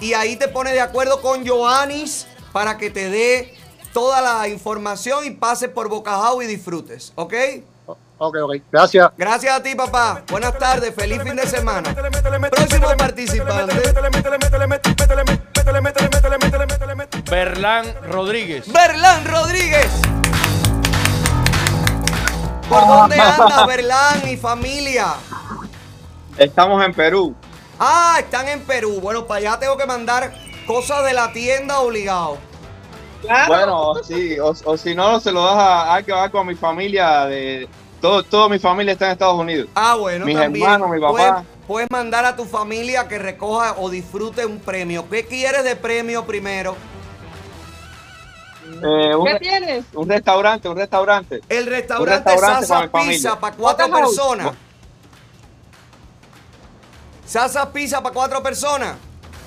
y 0.00 0.14
ahí 0.14 0.34
te 0.34 0.48
pone 0.48 0.72
de 0.72 0.80
acuerdo 0.80 1.22
con 1.22 1.46
Joanis 1.46 2.26
para 2.52 2.76
que 2.76 2.90
te 2.90 3.08
dé 3.08 3.54
toda 3.92 4.20
la 4.20 4.48
información 4.48 5.24
y 5.26 5.30
pases 5.30 5.68
por 5.68 5.88
Boca 5.88 6.10
House 6.10 6.42
y 6.42 6.48
disfrutes, 6.48 7.12
¿ok? 7.14 7.34
Ok, 8.18 8.36
ok. 8.42 8.54
Gracias. 8.72 9.12
Gracias 9.16 9.54
a 9.54 9.62
ti, 9.62 9.76
papá. 9.76 10.24
Buenas 10.28 10.58
tardes, 10.58 10.92
feliz 10.92 11.22
fin 11.22 11.36
de 11.36 11.46
semana. 11.46 11.94
Próximo 11.94 12.88
participante. 12.96 13.74
Berlán 17.30 17.86
Rodríguez. 18.02 18.70
Berlán 18.70 19.24
Rodríguez. 19.24 19.88
¿Por 22.68 22.86
dónde 22.86 23.18
andas, 23.18 23.66
Berlán 23.66 24.28
y 24.28 24.36
familia? 24.36 25.14
Estamos 26.36 26.84
en 26.84 26.92
Perú. 26.92 27.34
Ah, 27.78 28.16
están 28.20 28.48
en 28.48 28.60
Perú. 28.60 29.00
Bueno, 29.00 29.26
para 29.26 29.38
allá 29.38 29.58
tengo 29.58 29.76
que 29.76 29.86
mandar 29.86 30.34
cosas 30.66 31.04
de 31.04 31.12
la 31.12 31.32
tienda 31.32 31.80
obligado. 31.80 32.38
Bueno, 33.48 33.94
sí, 34.06 34.38
o, 34.38 34.54
o 34.64 34.76
si 34.76 34.94
no, 34.94 35.18
se 35.18 35.32
lo 35.32 35.44
das 35.44 35.56
a, 35.56 35.96
a 35.96 36.44
mi 36.44 36.54
familia. 36.54 37.24
De, 37.24 37.66
todo, 38.02 38.22
toda 38.22 38.48
mi 38.50 38.58
familia 38.58 38.92
está 38.92 39.06
en 39.06 39.12
Estados 39.12 39.40
Unidos. 39.40 39.68
Ah, 39.74 39.94
bueno, 39.94 40.26
Mis 40.26 40.36
también. 40.36 40.64
hermanos, 40.66 40.90
mi 40.90 41.00
papá. 41.00 41.12
Puedes, 41.12 41.34
puedes 41.66 41.88
mandar 41.90 42.26
a 42.26 42.36
tu 42.36 42.44
familia 42.44 43.08
que 43.08 43.18
recoja 43.18 43.76
o 43.78 43.88
disfrute 43.88 44.44
un 44.44 44.58
premio. 44.58 45.08
¿Qué 45.08 45.24
quieres 45.26 45.64
de 45.64 45.74
premio 45.74 46.26
primero? 46.26 46.76
Eh, 48.86 49.14
un, 49.16 49.24
¿Qué 49.26 49.38
tienes? 49.38 49.84
Un 49.94 50.08
restaurante, 50.08 50.68
un 50.68 50.76
restaurante. 50.76 51.40
El 51.48 51.64
restaurante, 51.66 52.02
Un 52.02 52.24
restaurante 52.24 52.66
Sasa 52.66 52.90
para 52.90 53.04
Pizza 53.08 53.40
para 53.40 53.56
cuatro 53.56 53.90
personas. 53.90 54.52
Sasa 57.24 57.72
Pizza 57.72 58.02
para 58.02 58.14
cuatro 58.14 58.42
personas. 58.42 58.96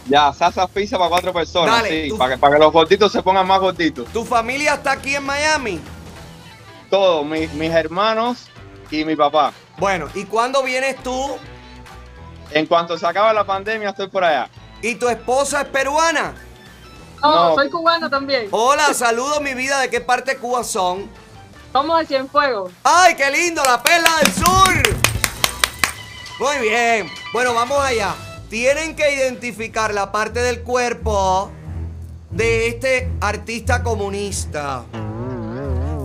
Ya, 0.09 0.31
salsa 0.31 0.65
pizza 0.67 0.97
para 0.97 1.09
cuatro 1.09 1.33
personas, 1.33 1.75
Dale, 1.83 2.05
sí, 2.09 2.13
para 2.17 2.33
que, 2.35 2.37
para 2.39 2.55
que 2.55 2.59
los 2.61 2.71
gorditos 2.71 3.11
se 3.11 3.21
pongan 3.21 3.45
más 3.45 3.59
gorditos. 3.59 4.07
¿Tu 4.13 4.23
familia 4.23 4.75
está 4.75 4.93
aquí 4.93 5.13
en 5.15 5.25
Miami? 5.25 5.81
Todos, 6.89 7.25
mi- 7.25 7.47
mis 7.47 7.71
hermanos 7.71 8.45
y 8.89 9.03
mi 9.03 9.17
papá. 9.17 9.51
Bueno, 9.77 10.07
¿y 10.15 10.23
cuándo 10.23 10.63
vienes 10.63 10.95
tú? 11.03 11.35
En 12.51 12.67
cuanto 12.67 12.97
se 12.97 13.05
acaba 13.05 13.33
la 13.33 13.43
pandemia, 13.45 13.89
estoy 13.89 14.07
por 14.07 14.23
allá. 14.23 14.49
¿Y 14.81 14.95
tu 14.95 15.09
esposa 15.09 15.63
es 15.63 15.67
peruana? 15.67 16.33
Oh, 17.21 17.49
No. 17.49 17.55
soy 17.55 17.69
cubana 17.69 18.09
también. 18.09 18.47
Hola, 18.51 18.93
saludos 18.93 19.41
mi 19.41 19.53
vida. 19.53 19.79
¿De 19.79 19.89
qué 19.89 20.01
parte 20.01 20.31
de 20.35 20.37
Cuba 20.37 20.63
son? 20.63 21.09
Somos 21.73 21.99
de 21.99 22.05
Cienfuegos. 22.05 22.71
¡Ay, 22.83 23.15
qué 23.15 23.29
lindo! 23.31 23.63
¡La 23.63 23.81
perla 23.81 24.09
del 24.21 24.33
sur! 24.33 24.97
Muy 26.39 26.57
bien. 26.69 27.09
Bueno, 27.33 27.53
vamos 27.53 27.79
allá. 27.83 28.13
Tienen 28.49 28.95
que 28.95 29.13
identificar 29.15 29.93
la 29.93 30.11
parte 30.11 30.39
del 30.41 30.61
cuerpo 30.61 31.51
de 32.29 32.67
este 32.69 33.11
artista 33.19 33.83
comunista. 33.83 34.83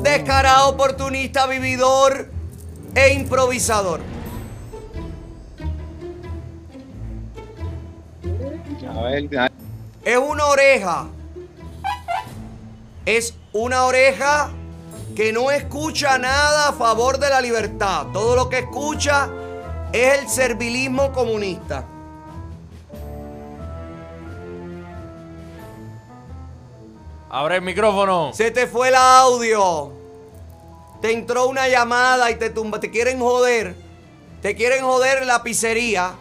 Descarado, 0.02 0.70
oportunista, 0.70 1.46
vividor 1.46 2.28
e 2.94 3.12
improvisador. 3.12 4.00
A 8.88 9.00
ver, 9.02 9.38
a- 9.38 9.50
Es 10.04 10.18
una 10.18 10.46
oreja. 10.46 11.06
Es 13.06 13.34
una 13.52 13.84
oreja 13.84 14.50
que 15.14 15.32
no 15.32 15.50
escucha 15.50 16.18
nada 16.18 16.68
a 16.68 16.72
favor 16.72 17.18
de 17.18 17.30
la 17.30 17.40
libertad. 17.40 18.06
Todo 18.12 18.34
lo 18.34 18.48
que 18.48 18.60
escucha 18.60 19.30
es 19.92 20.20
el 20.20 20.28
servilismo 20.28 21.12
comunista. 21.12 21.86
Abre 27.30 27.56
el 27.56 27.62
micrófono. 27.62 28.32
Se 28.34 28.50
te 28.50 28.66
fue 28.66 28.88
el 28.88 28.94
audio. 28.96 29.92
Te 31.00 31.12
entró 31.12 31.46
una 31.46 31.68
llamada 31.68 32.30
y 32.30 32.34
te 32.34 32.50
tumba. 32.50 32.80
Te 32.80 32.90
quieren 32.90 33.20
joder. 33.20 33.76
Te 34.42 34.56
quieren 34.56 34.82
joder 34.82 35.24
la 35.24 35.42
pizzería. 35.42 36.14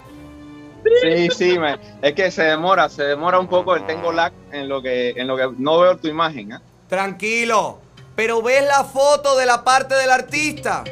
Sí, 1.02 1.30
sí, 1.30 1.60
me- 1.60 1.78
es 2.02 2.14
que 2.14 2.32
se 2.32 2.44
demora, 2.44 2.90
se 2.90 3.04
demora 3.04 3.40
un 3.40 3.48
poco. 3.48 3.80
Tengo 3.84 4.12
lag 4.12 4.34
en 4.52 4.68
lo 4.68 4.82
que, 4.82 5.10
en 5.12 5.28
lo 5.28 5.38
que 5.38 5.50
no 5.58 5.80
veo 5.80 5.98
tu 5.98 6.08
imagen. 6.08 6.54
¿eh? 6.54 6.60
Tranquilo. 6.88 7.80
Pero 8.16 8.42
ves 8.42 8.66
la 8.68 8.84
foto 8.84 9.38
de 9.38 9.46
la 9.46 9.64
parte 9.64 9.96
del 9.96 10.10
artista. 10.12 10.84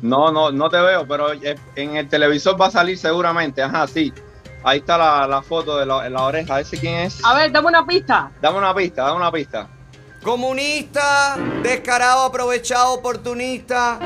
No, 0.00 0.30
no, 0.30 0.52
no 0.52 0.70
te 0.70 0.78
veo, 0.78 1.06
pero 1.08 1.32
eh, 1.32 1.56
en 1.74 1.96
el 1.96 2.08
televisor 2.08 2.60
va 2.60 2.66
a 2.66 2.70
salir 2.70 2.96
seguramente. 2.96 3.62
Ajá, 3.62 3.86
sí. 3.88 4.12
Ahí 4.62 4.78
está 4.78 4.96
la, 4.98 5.26
la 5.26 5.42
foto 5.42 5.76
de 5.78 5.86
la, 5.86 6.08
la 6.08 6.22
oreja. 6.22 6.60
¿Ese 6.60 6.78
quién 6.78 6.94
es? 6.94 7.24
A 7.24 7.34
ver, 7.34 7.50
dame 7.50 7.68
una 7.68 7.84
pista. 7.86 8.30
Dame 8.40 8.58
una 8.58 8.74
pista, 8.74 9.02
dame 9.04 9.16
una 9.16 9.32
pista. 9.32 9.68
Comunista, 10.22 11.36
descarado, 11.62 12.24
aprovechado, 12.24 12.92
oportunista, 12.94 13.98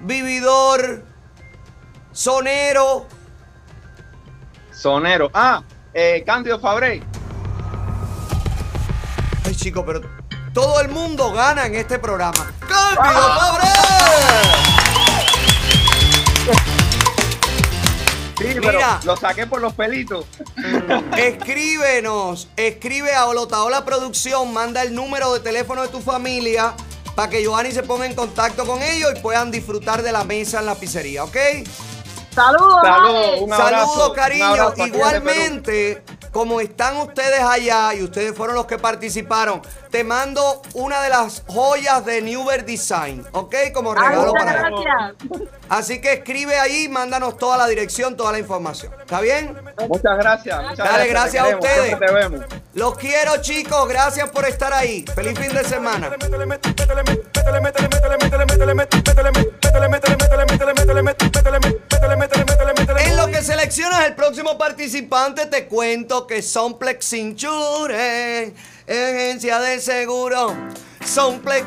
vividor, 0.00 1.02
sonero. 2.16 3.06
Sonero. 4.72 5.30
Ah, 5.34 5.62
eh, 5.92 6.22
Cándido 6.26 6.58
Fabré. 6.58 7.02
Ay, 9.44 9.54
chico, 9.54 9.84
pero 9.84 10.00
todo 10.52 10.80
el 10.80 10.88
mundo 10.88 11.32
gana 11.32 11.66
en 11.66 11.74
este 11.74 11.98
programa. 11.98 12.52
¡Cándido 12.60 13.22
Fabré! 13.22 13.68
Sí, 18.38 18.44
Mira. 18.48 18.60
pero 18.60 18.80
lo 19.04 19.16
saqué 19.16 19.46
por 19.46 19.60
los 19.60 19.74
pelitos. 19.74 20.26
Escríbenos, 21.16 22.48
escribe 22.56 23.14
a 23.14 23.26
Olotaola 23.26 23.84
Producción, 23.84 24.52
manda 24.52 24.82
el 24.82 24.94
número 24.94 25.32
de 25.34 25.40
teléfono 25.40 25.82
de 25.82 25.88
tu 25.88 26.00
familia 26.00 26.74
para 27.14 27.30
que 27.30 27.44
Joanny 27.44 27.72
se 27.72 27.82
ponga 27.82 28.04
en 28.04 28.14
contacto 28.14 28.66
con 28.66 28.82
ellos 28.82 29.10
y 29.16 29.20
puedan 29.20 29.50
disfrutar 29.50 30.02
de 30.02 30.12
la 30.12 30.24
mesa 30.24 30.60
en 30.60 30.66
la 30.66 30.74
pizzería, 30.74 31.24
¿ok? 31.24 31.36
Saludos. 32.36 32.80
Saludos, 32.82 33.40
un 33.40 33.52
abrazo, 33.52 33.86
Saludos, 33.86 34.08
un 34.10 34.14
cariño. 34.14 34.44
abrazo 34.44 34.86
Igualmente, 34.86 36.02
como 36.32 36.60
están 36.60 36.98
ustedes 36.98 37.40
allá 37.40 37.94
y 37.94 38.02
ustedes 38.02 38.36
fueron 38.36 38.56
los 38.56 38.66
que 38.66 38.76
participaron, 38.76 39.62
te 39.90 40.04
mando 40.04 40.60
una 40.74 41.00
de 41.00 41.08
las 41.08 41.42
joyas 41.46 42.04
de 42.04 42.20
Newer 42.20 42.66
Design, 42.66 43.26
¿ok? 43.32 43.54
Como 43.72 43.94
regalo 43.94 44.34
para 44.34 44.70
Así 45.70 45.98
que 46.02 46.12
escribe 46.12 46.58
ahí, 46.58 46.88
mándanos 46.88 47.38
toda 47.38 47.56
la 47.56 47.66
dirección, 47.66 48.18
toda 48.18 48.32
la 48.32 48.38
información. 48.38 48.92
¿Está 49.00 49.22
bien? 49.22 49.56
Muchas 49.88 50.18
gracias. 50.18 50.62
Muchas 50.62 50.76
Dale, 50.76 51.08
gracias 51.08 51.42
a 51.42 51.48
ustedes. 51.56 51.86
siempre 51.86 52.06
te 52.06 52.14
vemos. 52.14 52.40
Los 52.74 52.98
quiero, 52.98 53.38
chicos. 53.40 53.88
Gracias 53.88 54.28
por 54.28 54.44
estar 54.44 54.74
ahí. 54.74 55.06
Feliz 55.14 55.38
fin 55.38 55.54
de 55.54 55.64
semana. 55.64 56.10
Seleccionas 63.46 64.04
el 64.06 64.16
próximo 64.16 64.58
participante, 64.58 65.46
te 65.46 65.66
cuento 65.68 66.26
que 66.26 66.42
Somplex 66.42 67.12
Insurance, 67.12 68.52
agencia 68.88 69.60
de 69.60 69.80
seguro. 69.80 70.52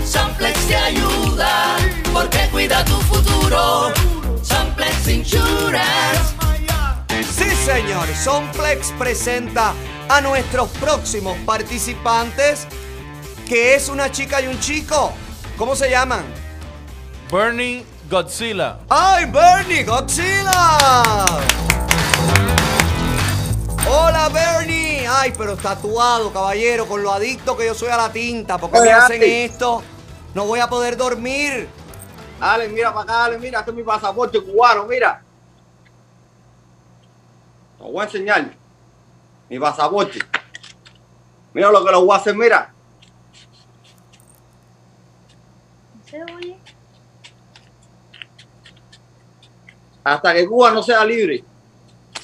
Somplex 0.06 0.68
te 0.68 0.76
ayuda 0.76 1.76
porque 2.14 2.48
cuida 2.52 2.86
tu 2.86 3.00
futuro. 3.02 3.92
Somplex 4.44 5.08
Insurance. 5.08 6.36
Sí, 7.36 7.50
señor. 7.66 8.08
Somplex 8.16 8.92
presenta 9.00 9.74
a 10.12 10.20
nuestros 10.20 10.68
próximos 10.72 11.38
participantes, 11.46 12.68
que 13.48 13.76
es 13.76 13.88
una 13.88 14.12
chica 14.12 14.42
y 14.42 14.48
un 14.48 14.60
chico. 14.60 15.14
¿Cómo 15.58 15.74
se 15.74 15.90
llaman? 15.90 16.26
Bernie 17.32 17.86
Godzilla. 18.10 18.80
¡Ay, 18.90 19.24
Bernie 19.32 19.86
Godzilla! 19.86 21.26
Hola, 23.90 24.28
Bernie. 24.28 25.08
Ay, 25.08 25.32
pero 25.38 25.56
tatuado, 25.56 26.34
caballero, 26.34 26.86
con 26.88 27.02
lo 27.02 27.14
adicto 27.14 27.56
que 27.56 27.68
yo 27.68 27.74
soy 27.74 27.88
a 27.88 27.96
la 27.96 28.12
tinta. 28.12 28.58
¿Por 28.58 28.70
qué 28.70 28.82
me 28.82 28.92
hacen 28.92 29.22
esto? 29.24 29.82
No 30.34 30.46
voy 30.46 30.60
a 30.60 30.68
poder 30.68 30.98
dormir. 30.98 31.70
Ale, 32.42 32.68
mira 32.68 32.94
para 32.94 33.04
acá, 33.04 33.26
Ale, 33.26 33.40
mira, 33.40 33.60
este 33.60 33.72
es 33.72 33.78
mi 33.78 33.84
pasaporte 33.84 34.42
cubano, 34.42 34.86
mira. 34.88 35.24
Te 37.78 37.84
voy 37.86 38.02
a 38.02 38.04
enseñar. 38.04 38.61
Mi 39.52 39.60
pasaporte. 39.60 40.18
Mira 41.52 41.70
lo 41.70 41.84
que 41.84 41.92
lo 41.92 42.06
voy 42.06 42.16
a 42.16 42.20
hacer, 42.22 42.34
mira. 42.34 42.74
Hasta 50.06 50.34
que 50.34 50.48
Cuba 50.48 50.72
no 50.72 50.82
sea 50.82 51.04
libre. 51.04 51.44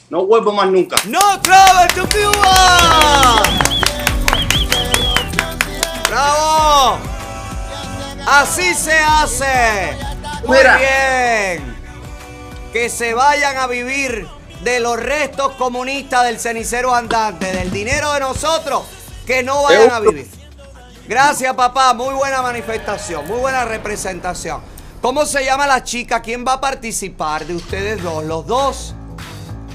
No 0.10 0.26
vuelvo 0.26 0.54
más 0.54 0.70
nunca. 0.72 0.96
¡No 1.08 1.20
travel 1.42 1.88
to 1.96 2.08
Cuba! 2.08 3.42
¡Bravo! 6.08 6.98
Así 8.26 8.74
se 8.74 8.98
hace. 9.00 9.98
Muy 10.46 10.60
Mira. 10.60 10.78
bien. 10.78 11.76
Que 12.72 12.88
se 12.88 13.14
vayan 13.14 13.58
a 13.58 13.68
vivir 13.68 14.37
de 14.64 14.80
los 14.80 14.98
restos 15.00 15.54
comunistas 15.54 16.26
del 16.26 16.40
cenicero 16.40 16.94
andante, 16.94 17.52
del 17.52 17.72
dinero 17.72 18.12
de 18.14 18.20
nosotros, 18.20 18.84
que 19.26 19.44
no 19.44 19.64
vayan 19.64 19.92
a 19.92 20.00
vivir. 20.00 20.28
Gracias, 21.08 21.54
papá. 21.56 21.94
Muy 21.94 22.14
buena 22.16 22.42
manifestación, 22.42 23.26
muy 23.28 23.40
buena 23.40 23.64
representación. 23.66 24.62
¿Cómo 25.02 25.26
se 25.26 25.46
llama 25.46 25.68
la 25.68 25.84
chica? 25.84 26.22
¿Quién 26.22 26.46
va 26.46 26.54
a 26.54 26.62
participar 26.62 27.46
de 27.46 27.56
ustedes 27.56 28.02
dos? 28.02 28.24
¿Los 28.26 28.46
dos? 28.48 28.96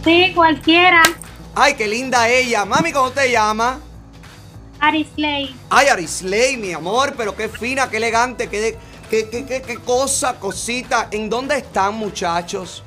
Sí, 0.05 0.33
cualquiera. 0.35 1.01
Ay, 1.55 1.75
qué 1.75 1.87
linda 1.87 2.29
ella. 2.29 2.65
Mami, 2.65 2.93
¿cómo 2.93 3.11
te 3.13 3.31
llamas? 3.31 3.79
Arisley. 4.81 5.55
Ay, 5.71 5.87
Arisley, 5.89 6.57
mi 6.57 6.73
amor, 6.73 7.15
pero 7.17 7.37
qué 7.37 7.49
fina, 7.49 7.89
qué 7.89 7.99
elegante, 7.99 8.49
qué, 8.49 8.61
de- 8.61 8.79
qué, 9.09 9.29
qué, 9.31 9.47
qué- 9.47 9.63
qué 9.63 9.77
cosa, 9.79 10.35
cosita. 10.41 11.07
¿En 11.13 11.31
dónde 11.31 11.57
están, 11.59 11.95
muchachos? 11.95 12.83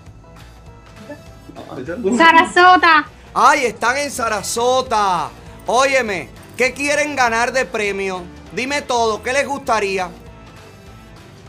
Sarasota. 2.18 3.06
Ay, 3.34 3.66
están 3.66 3.98
en 3.98 4.12
Sarasota. 4.12 5.30
Óyeme, 5.66 6.30
¿qué 6.56 6.74
quieren 6.74 7.16
ganar 7.16 7.52
de 7.52 7.66
premio? 7.66 8.24
Dime 8.54 8.82
todo, 8.82 9.22
¿qué 9.22 9.34
les 9.34 9.48
gustaría? 9.48 10.10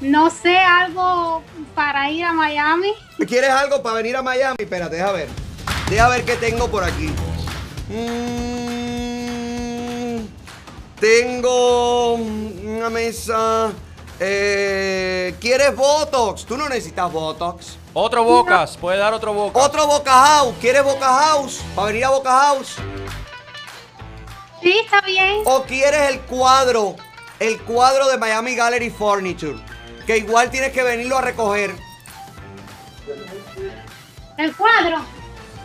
No 0.00 0.30
sé, 0.30 0.56
algo 0.58 1.42
para 1.74 2.10
ir 2.10 2.24
a 2.24 2.32
Miami. 2.32 2.92
¿Quieres 3.26 3.50
algo 3.50 3.82
para 3.82 3.96
venir 3.96 4.16
a 4.16 4.22
Miami? 4.22 4.56
Espérate, 4.58 4.96
deja 4.96 5.12
ver. 5.12 5.28
Deja 5.88 6.08
ver 6.08 6.24
qué 6.24 6.36
tengo 6.36 6.68
por 6.68 6.82
aquí. 6.84 7.10
Mm, 7.88 8.66
tengo 11.00 12.14
una 12.14 12.90
mesa. 12.90 13.72
Eh, 14.18 15.34
¿Quieres 15.40 15.76
Botox? 15.76 16.46
Tú 16.46 16.56
no 16.56 16.68
necesitas 16.68 17.12
Botox. 17.12 17.76
Otro 17.92 18.24
Bocas, 18.24 18.76
puede 18.76 18.98
dar 18.98 19.12
otro 19.12 19.32
Boca. 19.32 19.58
Otro 19.58 19.86
Boca 19.86 20.12
House. 20.12 20.54
¿Quieres 20.60 20.82
Boca 20.82 21.06
House? 21.06 21.60
Para 21.74 21.88
venir 21.88 22.04
a 22.04 22.10
Boca 22.10 22.30
House. 22.30 22.76
Sí, 24.62 24.78
está 24.84 25.00
bien. 25.02 25.42
¿O 25.44 25.62
quieres 25.64 26.10
el 26.10 26.20
cuadro? 26.20 26.96
El 27.38 27.60
cuadro 27.62 28.08
de 28.08 28.16
Miami 28.16 28.54
Gallery 28.54 28.90
Furniture. 28.90 29.58
Que 30.06 30.18
igual 30.18 30.50
tienes 30.50 30.72
que 30.72 30.82
venirlo 30.82 31.18
a 31.18 31.20
recoger. 31.20 31.74
El 34.38 34.56
cuadro. 34.56 34.98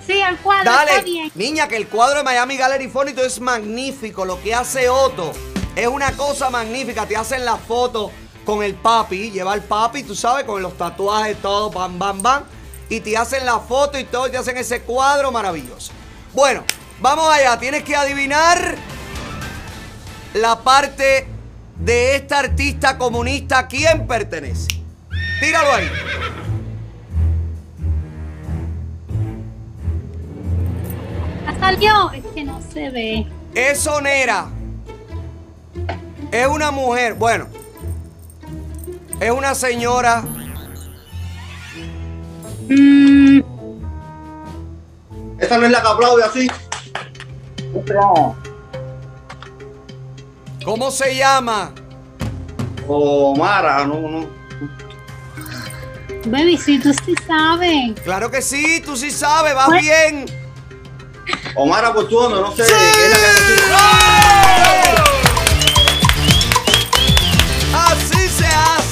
Sí, 0.05 0.19
el 0.19 0.37
cuadro 0.37 0.71
está 0.71 1.01
bien. 1.01 1.31
niña, 1.35 1.67
que 1.67 1.77
el 1.77 1.87
cuadro 1.87 2.17
de 2.17 2.23
Miami 2.23 2.57
Gallery 2.57 2.89
Furniture 2.89 3.27
es 3.27 3.39
magnífico. 3.39 4.25
Lo 4.25 4.41
que 4.41 4.53
hace 4.53 4.89
Otto 4.89 5.31
es 5.75 5.87
una 5.87 6.11
cosa 6.17 6.49
magnífica. 6.49 7.05
Te 7.05 7.15
hacen 7.15 7.45
la 7.45 7.55
foto 7.55 8.11
con 8.45 8.63
el 8.63 8.73
papi, 8.75 9.31
lleva 9.31 9.53
el 9.53 9.61
papi, 9.61 10.03
tú 10.03 10.15
sabes, 10.15 10.45
con 10.45 10.61
los 10.61 10.77
tatuajes, 10.77 11.37
todo, 11.41 11.69
bam, 11.69 11.97
bam, 11.99 12.21
bam. 12.21 12.43
Y 12.89 12.99
te 12.99 13.15
hacen 13.15 13.45
la 13.45 13.59
foto 13.59 13.97
y 13.97 14.03
todo, 14.03 14.27
y 14.27 14.31
te 14.31 14.37
hacen 14.37 14.57
ese 14.57 14.81
cuadro 14.81 15.31
maravilloso. 15.31 15.93
Bueno, 16.33 16.63
vamos 16.99 17.31
allá. 17.31 17.57
Tienes 17.59 17.83
que 17.83 17.95
adivinar 17.95 18.75
la 20.33 20.59
parte 20.59 21.27
de 21.77 22.15
esta 22.15 22.39
artista 22.39 22.97
comunista 22.97 23.59
a 23.59 23.67
quién 23.67 24.07
pertenece. 24.07 24.67
Tíralo 25.39 25.73
ahí. 25.73 25.89
Ya 31.45 31.59
salió. 31.59 32.11
Es 32.11 32.25
que 32.33 32.43
no 32.43 32.61
se 32.73 32.89
ve. 32.89 33.27
Es 33.55 33.79
sonera. 33.79 34.47
Es 36.31 36.47
una 36.47 36.71
mujer. 36.71 37.13
Bueno. 37.13 37.60
Es 39.21 39.29
una 39.29 39.53
señora. 39.53 40.23
Esa 45.39 45.57
no 45.57 45.65
es 45.65 45.71
la 45.71 45.81
que 45.81 45.87
aplaude 45.87 46.23
así. 46.23 46.47
¿Cómo 50.65 50.89
se 50.89 51.15
llama? 51.15 51.71
Omara, 52.87 53.85
no, 53.85 53.95
no. 53.99 54.27
Baby, 56.25 56.57
si 56.57 56.79
tú 56.79 56.91
sí 57.05 57.13
sabes. 57.27 57.99
Claro 58.03 58.29
que 58.31 58.41
sí, 58.41 58.81
tú 58.83 58.97
sí 58.97 59.11
sabes, 59.11 59.53
vas 59.53 59.67
Pues- 59.67 59.81
bien. 59.83 60.25
Omara 61.55 61.93
Portuondo, 61.93 62.41
no 62.41 62.51
sé. 62.55 62.63
¿qué 62.63 62.71
es 62.71 63.11
la 63.11 63.17
que- 65.05 65.10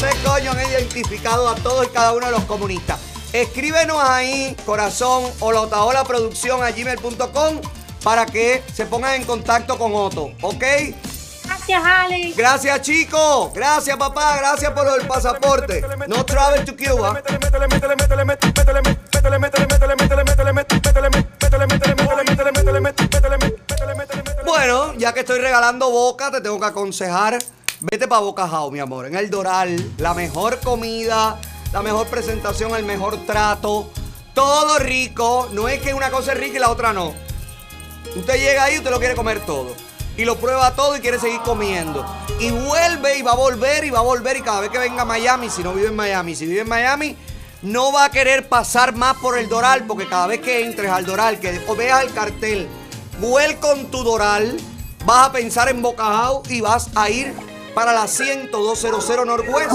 hace, 0.03 0.23
coño. 0.23 0.51
Han 0.51 0.69
identificado 0.69 1.49
a 1.49 1.55
todos 1.55 1.85
y 1.85 1.89
cada 1.89 2.13
uno 2.13 2.25
de 2.25 2.31
los 2.31 2.43
comunistas. 2.45 2.99
Escríbenos 3.33 3.97
ahí, 4.01 4.55
corazón, 4.65 5.23
o 5.39 5.51
la 5.51 6.03
producción 6.03 6.63
a 6.63 6.71
gmail.com 6.71 7.61
para 8.03 8.25
que 8.25 8.63
se 8.73 8.85
pongan 8.85 9.15
en 9.15 9.25
contacto 9.25 9.77
con 9.77 9.93
Otto, 9.93 10.31
¿ok? 10.41 10.63
Gracias, 11.45 11.83
Alex. 11.83 12.37
Gracias, 12.37 12.81
chicos. 12.81 13.53
Gracias, 13.53 13.97
papá. 13.97 14.37
Gracias 14.37 14.71
por 14.71 14.87
el 14.99 15.07
pasaporte. 15.07 15.83
No 16.07 16.25
travel 16.25 16.65
to 16.65 16.75
Cuba. 16.75 17.21
Bueno, 24.45 24.93
ya 24.95 25.13
que 25.13 25.19
estoy 25.19 25.39
regalando 25.39 25.91
boca, 25.91 26.31
te 26.31 26.41
tengo 26.41 26.59
que 26.59 26.65
aconsejar. 26.65 27.37
Vete 27.81 28.09
para 28.09 28.19
Boca 28.19 28.45
House, 28.45 28.73
mi 28.73 28.79
amor. 28.79 29.05
En 29.05 29.15
el 29.15 29.29
Doral, 29.29 29.93
la 29.99 30.13
mejor 30.13 30.59
comida, 30.59 31.39
la 31.71 31.81
mejor 31.81 32.07
presentación, 32.07 32.75
el 32.75 32.83
mejor 32.83 33.25
trato. 33.25 33.89
Todo 34.33 34.79
rico. 34.79 35.47
No 35.53 35.69
es 35.69 35.79
que 35.79 35.93
una 35.93 36.11
cosa 36.11 36.33
es 36.33 36.39
rica 36.39 36.57
y 36.57 36.59
la 36.59 36.71
otra 36.71 36.91
no. 36.91 37.13
Usted 38.17 38.33
llega 38.35 38.65
ahí 38.65 38.75
y 38.75 38.77
usted 38.79 38.91
lo 38.91 38.99
quiere 38.99 39.15
comer 39.15 39.45
todo. 39.45 39.73
Y 40.17 40.25
lo 40.25 40.35
prueba 40.35 40.75
todo 40.75 40.97
y 40.97 40.99
quiere 40.99 41.19
seguir 41.19 41.39
comiendo. 41.39 42.05
Y 42.41 42.51
vuelve 42.51 43.17
y 43.17 43.21
va 43.21 43.31
a 43.31 43.35
volver 43.35 43.85
y 43.85 43.91
va 43.91 43.99
a 43.99 44.03
volver. 44.03 44.35
Y 44.35 44.41
cada 44.41 44.59
vez 44.59 44.71
que 44.71 44.77
venga 44.77 45.03
a 45.03 45.05
Miami, 45.05 45.49
si 45.49 45.63
no 45.63 45.71
vive 45.73 45.87
en 45.87 45.95
Miami, 45.95 46.35
si 46.35 46.47
vive 46.47 46.61
en 46.61 46.69
Miami, 46.69 47.15
no 47.61 47.93
va 47.93 48.03
a 48.03 48.11
querer 48.11 48.49
pasar 48.49 48.93
más 48.93 49.15
por 49.19 49.37
el 49.37 49.47
Doral. 49.47 49.85
Porque 49.87 50.05
cada 50.05 50.27
vez 50.27 50.41
que 50.41 50.65
entres 50.65 50.91
al 50.91 51.05
Doral, 51.05 51.39
que 51.39 51.57
veas 51.77 52.03
el 52.03 52.13
cartel, 52.13 52.67
Welcome 53.21 53.85
to 53.85 54.03
Doral, 54.03 54.57
vas 55.05 55.27
a 55.29 55.31
pensar 55.31 55.69
en 55.69 55.81
Boca 55.81 56.03
House 56.03 56.51
y 56.51 56.59
vas 56.59 56.89
a 56.93 57.09
ir 57.09 57.48
para 57.79 57.93
la 57.93 58.07
10200 58.07 59.25
Northwest, 59.25 59.71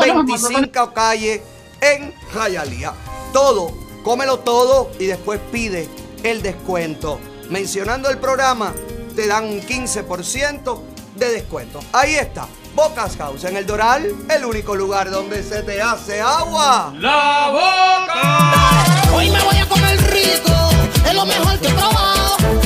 25 0.00 0.94
calle 0.94 1.42
en 1.82 2.14
Hialeah. 2.32 2.94
Todo, 3.30 3.74
cómelo 4.02 4.38
todo 4.38 4.90
y 4.98 5.04
después 5.04 5.38
pide 5.50 5.86
el 6.22 6.40
descuento. 6.40 7.20
Mencionando 7.50 8.08
el 8.08 8.16
programa, 8.16 8.72
te 9.14 9.26
dan 9.26 9.44
un 9.44 9.60
15% 9.60 10.80
de 11.16 11.28
descuento. 11.28 11.80
Ahí 11.92 12.14
está, 12.14 12.48
Bocas 12.74 13.18
House 13.18 13.44
en 13.44 13.58
el 13.58 13.66
Doral, 13.66 14.10
el 14.30 14.46
único 14.46 14.74
lugar 14.74 15.10
donde 15.10 15.42
se 15.42 15.62
te 15.62 15.82
hace 15.82 16.22
agua. 16.22 16.94
¡La 16.96 17.50
boca! 17.50 19.14
Hoy 19.14 19.28
me 19.28 19.42
voy 19.42 19.56
a 19.58 19.68
comer 19.68 20.00
rico, 20.10 20.70
es 21.06 21.14
lo 21.14 21.26
mejor 21.26 21.58
que 21.58 21.68
he 21.68 21.74
probado. 21.74 22.61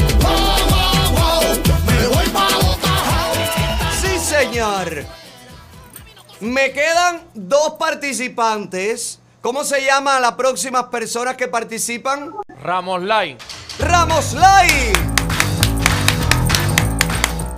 Señor. 4.40 5.04
Me 6.40 6.72
quedan 6.72 7.22
dos 7.34 7.74
participantes. 7.78 9.20
¿Cómo 9.40 9.64
se 9.64 9.84
llama 9.84 10.20
las 10.20 10.32
próximas 10.32 10.84
personas 10.84 11.36
que 11.36 11.48
participan? 11.48 12.34
Ramos 12.62 13.00
Line. 13.00 13.38
Ramos 13.78 14.34
Lai. 14.34 14.92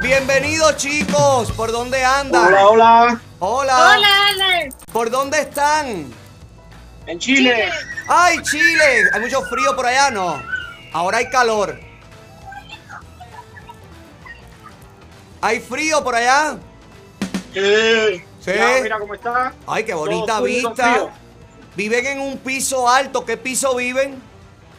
Bienvenidos 0.01 0.77
chicos, 0.77 1.51
¿por 1.53 1.73
dónde 1.73 2.05
andan? 2.05 2.47
Hola, 2.47 2.69
hola. 2.69 3.21
Hola. 3.41 3.95
Hola, 3.95 4.29
Alex. 4.29 4.77
¿Por 4.93 5.11
dónde 5.11 5.41
están? 5.41 6.13
En 7.07 7.19
Chile. 7.19 7.71
¡Ay, 8.07 8.41
Chile! 8.43 9.11
¿Hay 9.13 9.21
mucho 9.21 9.43
frío 9.43 9.75
por 9.75 9.87
allá? 9.87 10.11
No. 10.11 10.41
Ahora 10.93 11.19
hay 11.19 11.29
calor. 11.31 11.81
¿Hay 15.41 15.61
frío 15.61 16.03
por 16.05 16.15
allá? 16.15 16.59
Sí. 17.53 18.25
Sí. 18.45 18.53
Ya, 18.55 18.79
mira 18.83 18.99
cómo 18.99 19.15
está. 19.15 19.53
Ay, 19.67 19.85
qué 19.85 19.95
bonita 19.95 20.41
vista. 20.41 21.09
Viven 21.77 22.07
en 22.07 22.21
un 22.21 22.39
piso 22.39 22.89
alto. 22.89 23.25
¿Qué 23.25 23.37
piso 23.37 23.75
viven? 23.77 24.21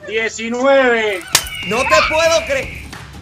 19. 0.07 1.22
No 1.67 1.77
te 1.83 1.95
puedo 2.09 2.45
creer. 2.48 2.69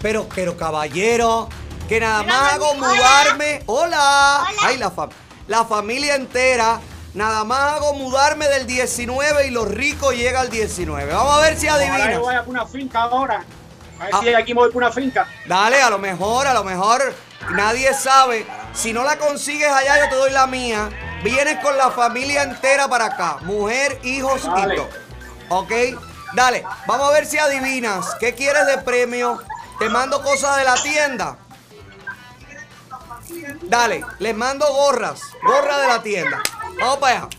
Pero, 0.02 0.28
pero 0.34 0.56
caballero, 0.58 1.50
que 1.90 2.00
nada 2.00 2.24
más 2.24 2.54
hago 2.54 2.74
mudarme. 2.76 3.64
Hola. 3.66 4.46
Ay, 4.62 4.78
la, 4.78 4.92
fam- 4.92 5.10
la 5.48 5.66
familia 5.66 6.16
entera. 6.16 6.80
Nada 7.14 7.44
más 7.44 7.74
hago 7.74 7.94
mudarme 7.94 8.48
del 8.48 8.68
19 8.68 9.48
y 9.48 9.50
los 9.52 9.68
ricos 9.68 10.16
llega 10.16 10.42
al 10.42 10.50
19. 10.52 11.12
Vamos 11.12 11.36
a 11.38 11.42
ver 11.42 11.58
si 11.58 11.68
Ojalá 11.68 11.84
adivinas. 11.84 12.14
yo 12.14 12.22
vaya 12.26 12.42
por 12.44 12.50
una 12.50 12.66
finca 12.68 13.02
ahora. 13.04 13.44
A 14.00 14.04
ver 14.06 14.14
Ah. 14.14 14.20
si 14.22 14.34
aquí 14.36 14.54
me 14.54 14.60
voy 14.62 14.72
por 14.72 14.84
una 14.84 14.92
finca. 14.92 15.28
Dale, 15.48 15.82
a 15.82 15.90
lo 15.90 15.98
mejor, 15.98 16.46
a 16.46 16.54
lo 16.54 16.64
mejor 16.64 17.14
nadie 17.54 17.92
sabe. 17.96 18.46
Si 18.78 18.94
no 18.94 19.04
la 19.04 19.18
consigues 19.18 19.70
allá, 19.70 20.04
yo 20.04 20.10
te 20.10 20.16
doy 20.16 20.30
la 20.30 20.46
mía. 20.46 20.90
Vienes 21.24 21.58
con 21.64 21.76
la 21.78 21.90
familia 21.90 22.44
entera 22.44 22.88
para 22.88 23.06
acá. 23.06 23.40
Mujer, 23.42 24.00
hijos 24.04 24.44
Dale. 24.46 24.76
y 24.76 24.78
todo. 24.78 24.90
¿Ok? 25.50 25.72
Dale, 26.36 26.64
vamos 26.86 27.10
a 27.10 27.12
ver 27.14 27.26
si 27.26 27.40
adivinas. 27.40 28.14
¿Qué 28.20 28.36
quieres 28.36 28.68
de 28.68 28.78
premio? 28.78 29.42
Te 29.80 29.90
mando 29.90 30.22
cosas 30.22 30.58
de 30.58 30.64
la 30.64 30.76
tienda. 30.76 31.38
Dale, 33.64 34.06
les 34.20 34.36
mando 34.36 34.72
gorras. 34.72 35.22
Gorra 35.42 35.80
de 35.80 35.88
la 35.88 36.04
tienda. 36.04 36.40
Vamos 36.80 36.98
para 37.00 37.18
allá. 37.18 37.30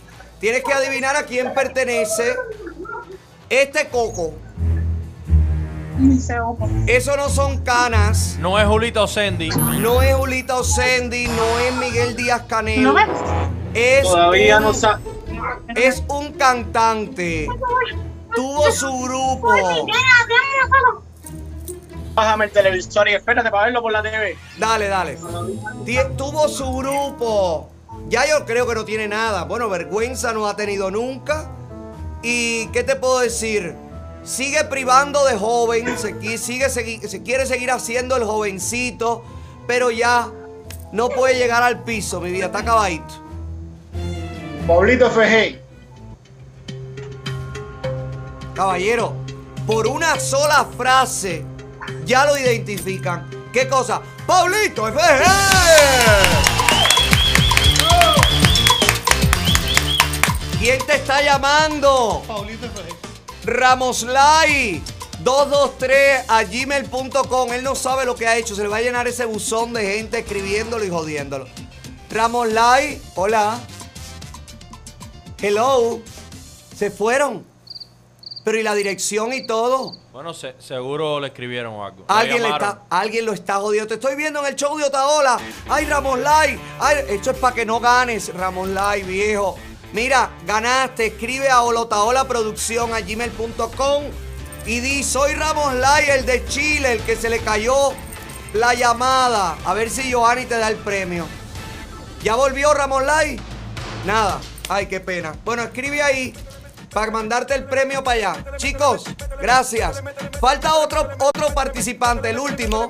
Tienes 0.40 0.64
que 0.64 0.72
adivinar 0.72 1.14
a 1.14 1.22
quién 1.22 1.54
pertenece 1.54 2.34
este 3.48 3.88
coco. 3.88 4.34
Eso 6.86 7.16
no 7.16 7.28
son 7.28 7.58
canas. 7.62 8.36
No 8.40 8.58
es 8.58 8.66
Julito 8.66 9.06
Sandy. 9.06 9.48
No 9.80 10.00
es 10.02 10.14
Julita 10.14 10.56
Osendi, 10.56 11.26
no 11.26 11.58
es 11.58 11.74
Miguel 11.76 12.14
Díaz 12.16 12.42
Canelo. 12.48 12.94
Es 13.74 14.02
Todavía 14.02 14.58
un- 14.58 14.62
no 14.62 14.74
sa- 14.74 15.00
Es 15.74 16.02
un 16.08 16.32
cantante. 16.32 17.48
Tuvo 18.34 18.70
su 18.70 18.90
grupo. 19.02 19.52
Bájame 22.14 22.46
el 22.46 22.50
televisor 22.50 23.08
y 23.08 23.14
espérate 23.14 23.50
para 23.50 23.64
verlo 23.66 23.82
por 23.82 23.92
la 23.92 24.02
TV. 24.02 24.36
Dale, 24.58 24.88
dale. 24.88 25.18
Tuvo 26.16 26.48
su 26.48 26.72
grupo. 26.76 27.70
Ya 28.08 28.26
yo 28.28 28.44
creo 28.44 28.66
que 28.66 28.74
no 28.74 28.84
tiene 28.84 29.06
nada. 29.08 29.44
Bueno, 29.44 29.68
vergüenza 29.68 30.32
no 30.32 30.46
ha 30.48 30.56
tenido 30.56 30.90
nunca. 30.90 31.50
¿Y 32.22 32.66
qué 32.68 32.82
te 32.82 32.96
puedo 32.96 33.20
decir? 33.20 33.74
Sigue 34.28 34.62
privando 34.64 35.24
de 35.24 35.38
joven, 35.38 35.96
se, 35.96 36.36
sigue, 36.36 36.68
se 36.68 37.22
quiere 37.22 37.46
seguir 37.46 37.70
haciendo 37.70 38.14
el 38.14 38.24
jovencito, 38.24 39.24
pero 39.66 39.90
ya 39.90 40.30
no 40.92 41.08
puede 41.08 41.38
llegar 41.38 41.62
al 41.62 41.82
piso, 41.82 42.20
mi 42.20 42.30
vida, 42.30 42.44
está 42.46 42.58
acabadito. 42.58 43.06
Pablito 44.66 45.10
Fejey. 45.10 45.58
Caballero, 48.54 49.14
por 49.66 49.86
una 49.86 50.20
sola 50.20 50.68
frase 50.76 51.42
ya 52.04 52.26
lo 52.26 52.36
identifican. 52.36 53.30
¿Qué 53.50 53.66
cosa? 53.66 54.02
¡Pablito 54.26 54.92
FG! 54.92 55.24
¿Quién 60.60 60.84
te 60.86 60.96
está 60.96 61.22
llamando? 61.22 62.22
Ramoslay 63.48 64.82
223 65.20 66.24
a 66.28 66.44
gmail.com. 66.44 67.52
Él 67.52 67.62
no 67.64 67.74
sabe 67.74 68.04
lo 68.04 68.14
que 68.14 68.26
ha 68.26 68.36
hecho. 68.36 68.54
Se 68.54 68.62
le 68.62 68.68
va 68.68 68.76
a 68.76 68.80
llenar 68.82 69.08
ese 69.08 69.24
buzón 69.24 69.72
de 69.72 69.84
gente 69.98 70.18
escribiéndolo 70.20 70.84
y 70.84 70.90
jodiéndolo. 70.90 71.46
Ramoslay, 72.10 73.00
hola. 73.14 73.58
Hello. 75.40 76.00
Se 76.76 76.90
fueron. 76.90 77.44
Pero 78.44 78.58
¿y 78.58 78.62
la 78.62 78.74
dirección 78.74 79.32
y 79.32 79.46
todo? 79.46 79.98
Bueno, 80.12 80.32
se- 80.32 80.54
seguro 80.60 81.20
le 81.20 81.28
escribieron 81.28 81.74
algo. 81.84 82.04
Alguien, 82.08 82.42
le 82.42 82.48
está, 82.48 82.82
alguien 82.88 83.26
lo 83.26 83.32
está 83.32 83.56
jodiendo. 83.56 83.88
Te 83.88 83.94
estoy 83.94 84.16
viendo 84.16 84.40
en 84.40 84.46
el 84.46 84.56
show 84.56 84.76
de 84.78 84.84
Otaola. 84.84 85.38
Ay, 85.68 85.84
Ramón 85.84 86.22
Lai. 86.22 86.58
Ay, 86.80 86.96
esto 87.08 87.32
es 87.32 87.38
para 87.38 87.54
que 87.54 87.66
no 87.66 87.78
ganes, 87.78 88.32
Ramón 88.34 88.74
Lai, 88.74 89.02
viejo. 89.02 89.56
Mira, 89.92 90.30
ganaste. 90.46 91.06
Escribe 91.06 91.48
a 91.48 91.62
Olotaola 91.62 92.26
Producción 92.26 92.94
a 92.94 93.00
gmail.com 93.00 94.04
y 94.66 94.80
di, 94.80 95.02
soy 95.02 95.34
Ramón 95.34 95.80
Lai, 95.80 96.10
el 96.10 96.26
de 96.26 96.44
Chile, 96.46 96.92
el 96.92 97.00
que 97.00 97.16
se 97.16 97.30
le 97.30 97.38
cayó 97.40 97.92
la 98.52 98.74
llamada. 98.74 99.56
A 99.64 99.72
ver 99.72 99.88
si 99.88 100.12
Johanny 100.12 100.44
te 100.44 100.58
da 100.58 100.68
el 100.68 100.76
premio. 100.76 101.26
¿Ya 102.22 102.34
volvió 102.34 102.74
Ramón 102.74 103.06
Lai? 103.06 103.40
Nada. 104.04 104.40
Ay, 104.68 104.86
qué 104.86 105.00
pena. 105.00 105.34
Bueno, 105.44 105.62
escribe 105.62 106.02
ahí 106.02 106.34
para 106.92 107.10
mandarte 107.10 107.54
el 107.54 107.64
premio 107.64 108.04
para 108.04 108.32
allá. 108.32 108.56
Chicos, 108.58 109.04
gracias. 109.40 110.02
Falta 110.38 110.74
otro, 110.74 111.08
otro 111.18 111.54
participante, 111.54 112.28
el 112.28 112.38
último. 112.38 112.88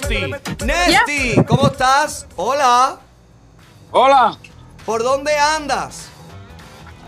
Nesty. 0.00 0.64
Nesty, 0.64 1.44
¿cómo 1.44 1.68
estás? 1.68 2.26
Hola. 2.36 2.98
Hola. 3.90 4.36
¿Por 4.84 5.02
dónde 5.02 5.36
andas? 5.36 6.08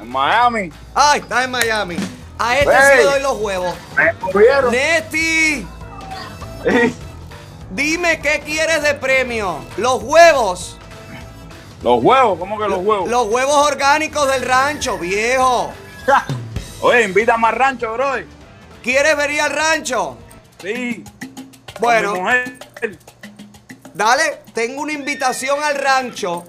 En 0.01 0.11
Miami. 0.11 0.73
Ay, 0.95 1.21
está 1.21 1.45
en 1.45 1.51
Miami. 1.51 1.97
A 2.39 2.59
este 2.59 2.73
Hey. 2.75 2.89
sí 2.93 2.97
le 2.99 3.05
doy 3.05 3.23
los 3.23 3.39
huevos. 3.39 3.75
Me 3.97 4.13
movieron. 4.15 4.71
Nesty. 4.73 5.67
Dime 7.71 8.21
qué 8.21 8.41
quieres 8.45 8.83
de 8.83 8.95
premio. 8.95 9.59
Los 9.77 10.03
huevos. 10.03 10.77
Los 11.83 12.03
huevos, 12.03 12.39
¿cómo 12.39 12.59
que 12.59 12.69
los 12.69 12.79
huevos? 12.81 13.09
Los 13.09 13.27
huevos 13.29 13.55
orgánicos 13.67 14.29
del 14.31 14.43
rancho, 14.43 14.99
viejo. 14.99 15.73
Oye, 16.83 17.05
invita 17.05 17.37
más 17.39 17.55
rancho, 17.55 17.93
bro. 17.95 18.13
¿Quieres 18.83 19.17
venir 19.17 19.41
al 19.43 19.51
rancho? 19.51 20.19
Sí. 20.61 21.05
Bueno. 21.79 22.11
Con 22.13 22.19
mi 22.19 22.25
mujer. 22.25 22.59
Dale, 23.95 24.43
tengo 24.55 24.83
una 24.83 24.93
invitación 24.93 25.63
al 25.63 25.75
rancho 25.77 26.45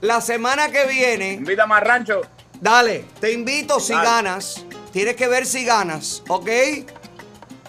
la 0.00 0.20
semana 0.20 0.68
que 0.68 0.86
viene. 0.86 1.32
Invítame 1.32 1.74
al 1.74 1.82
rancho. 1.82 2.22
Dale, 2.60 3.04
te 3.20 3.32
invito 3.32 3.80
si 3.80 3.92
Dale. 3.92 4.04
ganas. 4.04 4.64
Tienes 4.92 5.16
que 5.16 5.26
ver 5.26 5.44
si 5.44 5.64
ganas, 5.64 6.22
¿ok? 6.28 6.48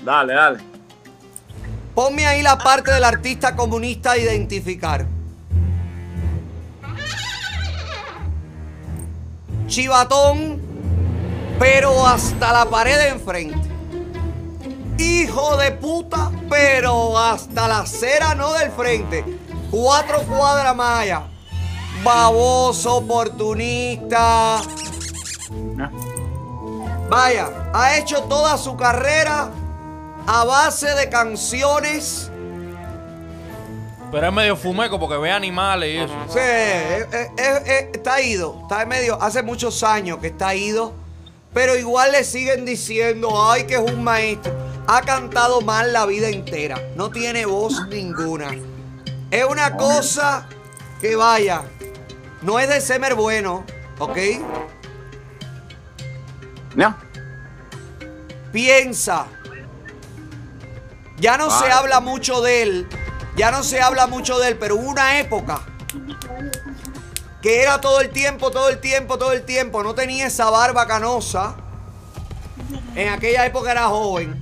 Dale, 0.03 0.33
dale. 0.33 0.59
Ponme 1.95 2.27
ahí 2.27 2.43
la 2.43 2.57
parte 2.57 2.91
del 2.91 3.03
artista 3.03 3.55
comunista 3.55 4.11
a 4.11 4.17
identificar. 4.17 5.07
Chivatón, 9.67 10.61
pero 11.57 12.05
hasta 12.05 12.53
la 12.53 12.69
pared 12.69 12.97
de 12.97 13.07
enfrente. 13.07 13.74
Hijo 14.97 15.57
de 15.57 15.71
puta, 15.71 16.31
pero 16.49 17.17
hasta 17.17 17.67
la 17.67 17.79
acera 17.79 18.33
no 18.35 18.53
del 18.53 18.71
frente. 18.71 19.25
Cuatro 19.69 20.21
cuadras 20.23 20.75
más 20.75 21.01
allá. 21.01 21.23
Baboso, 22.03 22.97
oportunista. 22.97 24.61
Vaya, 27.09 27.69
ha 27.73 27.97
hecho 27.97 28.23
toda 28.23 28.57
su 28.57 28.77
carrera 28.77 29.49
a 30.27 30.43
base 30.45 30.93
de 30.95 31.09
canciones. 31.09 32.31
Pero 34.11 34.27
es 34.27 34.33
medio 34.33 34.55
fumeco 34.55 34.99
porque 34.99 35.17
ve 35.17 35.31
animales 35.31 35.89
y 35.89 35.97
eso. 35.97 36.13
Sí, 36.29 36.39
eh, 36.39 37.07
eh, 37.11 37.29
eh, 37.37 37.91
está 37.93 38.21
ido. 38.21 38.59
Está 38.61 38.85
medio. 38.85 39.21
Hace 39.21 39.43
muchos 39.43 39.83
años 39.83 40.19
que 40.19 40.27
está 40.27 40.55
ido. 40.55 40.93
Pero 41.55 41.77
igual 41.77 42.11
le 42.11 42.25
siguen 42.25 42.65
diciendo, 42.65 43.49
ay, 43.49 43.63
que 43.63 43.75
es 43.75 43.79
un 43.79 44.03
maestro. 44.03 44.53
Ha 44.87 45.01
cantado 45.03 45.61
mal 45.61 45.93
la 45.93 46.05
vida 46.05 46.27
entera. 46.27 46.77
No 46.97 47.09
tiene 47.09 47.45
voz 47.45 47.87
ninguna. 47.87 48.49
Es 49.31 49.45
una 49.45 49.77
cosa 49.77 50.49
que 50.99 51.15
vaya. 51.15 51.61
No 52.41 52.59
es 52.59 52.67
de 52.67 52.81
Semer 52.81 53.15
bueno, 53.15 53.63
¿ok? 53.99 54.17
No. 56.75 56.97
Piensa. 58.51 59.27
Ya 61.17 61.37
no 61.37 61.49
se 61.49 61.71
habla 61.71 62.01
mucho 62.01 62.41
de 62.41 62.63
él. 62.63 62.89
Ya 63.37 63.51
no 63.51 63.63
se 63.63 63.79
habla 63.79 64.07
mucho 64.07 64.39
de 64.39 64.49
él, 64.49 64.57
pero 64.57 64.75
hubo 64.75 64.89
una 64.89 65.19
época 65.19 65.61
que 67.45 67.61
era 67.61 67.79
todo 67.79 68.01
el 68.01 68.09
tiempo, 68.09 68.49
todo 68.49 68.69
el 68.69 68.79
tiempo, 68.79 69.19
todo 69.19 69.31
el 69.31 69.45
tiempo. 69.45 69.83
No 69.83 69.93
tenía 69.93 70.25
esa 70.25 70.49
barba 70.49 70.87
canosa. 70.87 71.55
En 72.95 73.09
aquella 73.09 73.45
época 73.45 73.71
era 73.71 73.85
joven. 73.85 74.41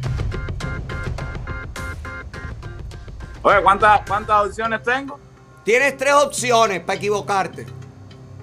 Oye, 3.41 3.61
¿cuántas, 3.61 4.07
¿cuántas 4.07 4.45
opciones 4.45 4.81
tengo? 4.83 5.19
Tienes 5.65 5.97
tres 5.97 6.13
opciones 6.13 6.79
para 6.79 6.95
equivocarte. 6.95 7.65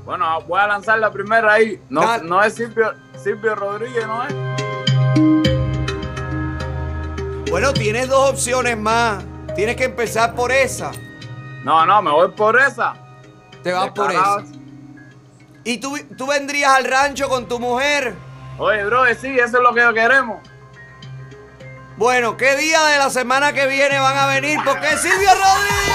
Bueno, 0.04 0.26
voy 0.42 0.60
a 0.60 0.66
lanzar 0.66 0.98
la 0.98 1.10
primera 1.10 1.54
ahí. 1.54 1.82
No, 1.88 2.02
Dale. 2.02 2.28
no 2.28 2.42
es 2.42 2.54
Silvio, 2.54 2.92
Silvio 3.16 3.54
Rodríguez, 3.54 4.06
¿no 4.06 4.24
es? 4.24 4.34
Bueno, 7.50 7.72
tienes 7.72 8.10
dos 8.10 8.28
opciones 8.28 8.76
más. 8.76 9.24
Tienes 9.56 9.76
que 9.76 9.84
empezar 9.84 10.34
por 10.34 10.52
esa. 10.52 10.90
No, 11.64 11.86
no, 11.86 12.02
me 12.02 12.10
voy 12.10 12.30
por 12.32 12.60
esa. 12.60 12.94
Te 13.62 13.72
vas 13.72 13.90
por 13.90 14.10
esa. 14.10 14.44
¿Y 15.64 15.78
tú, 15.78 15.98
tú 16.16 16.26
vendrías 16.26 16.72
al 16.72 16.84
rancho 16.84 17.28
con 17.28 17.46
tu 17.46 17.58
mujer? 17.58 18.14
Oye, 18.58 18.84
bro, 18.84 19.04
sí, 19.20 19.28
eso 19.38 19.58
es 19.58 19.62
lo 19.62 19.74
que 19.74 19.94
queremos. 19.94 20.40
Bueno, 21.96 22.36
¿qué 22.38 22.56
día 22.56 22.82
de 22.84 22.96
la 22.96 23.10
semana 23.10 23.52
que 23.52 23.66
viene 23.66 23.98
van 23.98 24.16
a 24.16 24.26
venir? 24.26 24.58
Porque 24.64 24.96
Silvio 24.96 25.28
Rodríguez. 25.34 25.94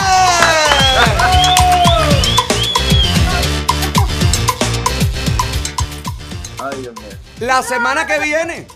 Ay, 6.59 6.81
Dios 6.81 6.93
mío. 6.93 7.09
La 7.39 7.63
semana 7.63 8.05
que 8.05 8.19
viene. 8.19 8.67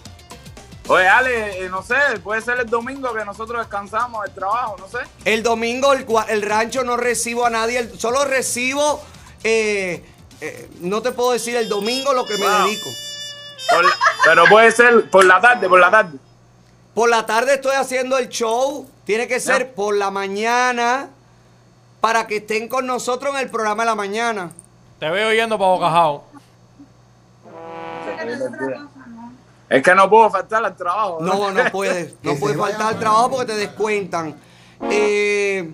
Oye, 0.90 1.08
Ale, 1.08 1.66
eh, 1.66 1.69
no 1.69 1.84
sé, 1.84 1.95
puede 2.24 2.42
ser 2.42 2.59
el 2.59 2.68
domingo 2.69 3.14
que 3.14 3.24
nosotros 3.24 3.59
descansamos 3.59 4.24
del 4.26 4.34
trabajo, 4.34 4.76
no 4.80 4.88
sé. 4.88 4.98
El 5.24 5.43
domingo 5.43 5.93
el, 5.93 6.42
rancho 6.42 6.84
no 6.84 6.98
recibo 6.98 7.45
a 7.45 7.51
nadie, 7.51 7.77
el- 7.77 8.00
solo 8.00 8.26
recibo, 8.26 9.00
eh, 9.43 10.03
eh, 10.42 10.69
no 10.80 11.03
te 11.03 11.11
puedo 11.11 11.32
decir 11.32 11.56
el 11.56 11.69
domingo 11.69 12.11
lo 12.14 12.26
que 12.26 12.38
me 12.40 12.48
Wow. 12.48 12.66
dedico. 12.68 12.90
Por 13.69 13.85
pero 14.26 14.45
puede 14.50 14.72
ser 14.72 15.09
por 15.11 15.26
la 15.26 15.40
tarde, 15.40 15.69
por 15.69 15.80
la 15.80 15.92
tarde. 15.92 16.18
Por 16.95 17.08
la 17.08 17.24
tarde 17.24 17.53
estoy 17.53 17.76
haciendo 17.76 18.18
el 18.18 18.30
show, 18.30 18.90
tiene 19.06 19.27
que 19.27 19.40
ser 19.40 19.76
por 19.76 19.95
la 19.95 20.09
mañana 20.09 21.09
para 22.01 22.26
que 22.26 22.38
estén 22.38 22.68
con 22.68 22.88
nosotros 22.88 23.35
en 23.35 23.42
el 23.42 23.50
programa 23.51 23.84
de 23.84 23.90
la 23.90 23.95
mañana. 23.95 24.51
Te 25.00 25.08
veo 25.11 25.32
yendo 25.34 25.58
para 25.59 25.69
Bocajao. 25.69 26.24
Es 29.69 29.83
que 29.83 29.93
no 29.93 30.09
puedo 30.09 30.30
faltar 30.30 30.65
al 30.65 30.75
trabajo. 30.75 31.19
No, 31.22 31.51
no 31.51 31.64
puedes, 31.72 32.15
no 32.23 32.35
puedes 32.35 32.57
faltar 32.65 32.88
al 32.88 32.99
trabajo 32.99 33.30
porque 33.31 33.45
te 33.53 33.56
descuentan. 33.57 34.35
Eh, 34.89 35.72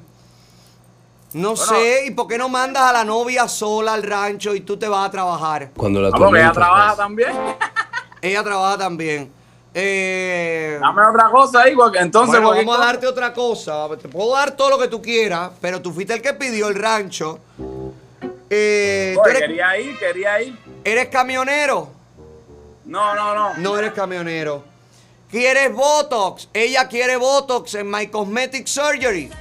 no 1.33 1.55
sé, 1.55 2.05
¿y 2.07 2.11
por 2.11 2.27
qué 2.27 2.37
no 2.37 2.49
mandas 2.49 2.83
a 2.83 2.93
la 2.93 3.03
novia 3.03 3.47
sola 3.47 3.93
al 3.93 4.03
rancho 4.03 4.53
y 4.55 4.61
tú 4.61 4.77
te 4.77 4.87
vas 4.87 5.07
a 5.07 5.11
trabajar? 5.11 5.71
Cuando 5.75 6.01
la 6.01 6.09
Ah, 6.09 6.11
porque 6.17 6.39
ella 6.39 6.51
trabaja 6.51 6.89
pasa. 6.91 6.97
también. 6.97 7.29
Ella 8.21 8.43
trabaja 8.43 8.77
también. 8.79 9.31
Eh, 9.71 10.77
Dame 10.81 11.01
otra 11.03 11.29
cosa 11.29 11.61
ahí, 11.61 11.75
porque 11.75 11.99
entonces 11.99 12.41
bueno, 12.41 12.57
vamos 12.65 12.79
a 12.79 12.85
darte 12.85 13.05
otra 13.05 13.31
cosa. 13.33 13.87
Te 14.01 14.07
puedo 14.07 14.33
dar 14.33 14.51
todo 14.55 14.71
lo 14.71 14.79
que 14.79 14.87
tú 14.87 14.99
quieras, 15.01 15.51
pero 15.61 15.79
tú 15.81 15.91
fuiste 15.91 16.13
el 16.15 16.21
que 16.23 16.33
pidió 16.33 16.69
el 16.69 16.75
rancho. 16.75 17.39
Eh, 18.49 19.11
¿tú 19.15 19.21
Oye, 19.21 19.29
eres, 19.31 19.41
quería 19.41 19.77
ir, 19.79 19.99
quería 19.99 20.41
ir. 20.41 20.57
eres 20.83 21.09
camionero? 21.09 21.89
No, 22.85 23.15
no, 23.15 23.33
no. 23.33 23.57
No 23.57 23.77
eres 23.77 23.93
camionero. 23.93 24.63
¿Quieres 25.29 25.73
Botox? 25.73 26.47
Ella 26.53 26.87
quiere 26.87 27.17
Botox 27.17 27.73
en 27.75 27.89
My 27.89 28.07
Cosmetic 28.07 28.67
Surgery. 28.67 29.31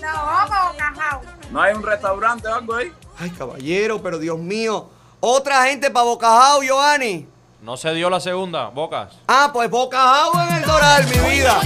No, 0.00 0.12
vamos, 0.12 0.76
cajao. 0.76 1.20
No 1.50 1.60
hay 1.60 1.74
un 1.74 1.82
restaurante 1.82 2.48
o 2.48 2.54
algo 2.54 2.74
ahí. 2.74 2.92
Ay, 3.18 3.30
caballero, 3.30 4.02
pero 4.02 4.18
Dios 4.18 4.38
mío. 4.38 4.88
Otra 5.20 5.66
gente 5.66 5.90
para 5.90 6.04
Bocajao, 6.04 6.62
Giovanni. 6.62 7.28
No 7.60 7.76
se 7.76 7.92
dio 7.94 8.10
la 8.10 8.20
segunda, 8.20 8.68
Bocas. 8.68 9.12
Ah, 9.28 9.50
pues 9.52 9.70
Bocajao 9.70 10.32
en 10.48 10.56
el 10.56 10.62
Doral, 10.62 11.04
mi 11.06 11.30
vida. 11.30 11.60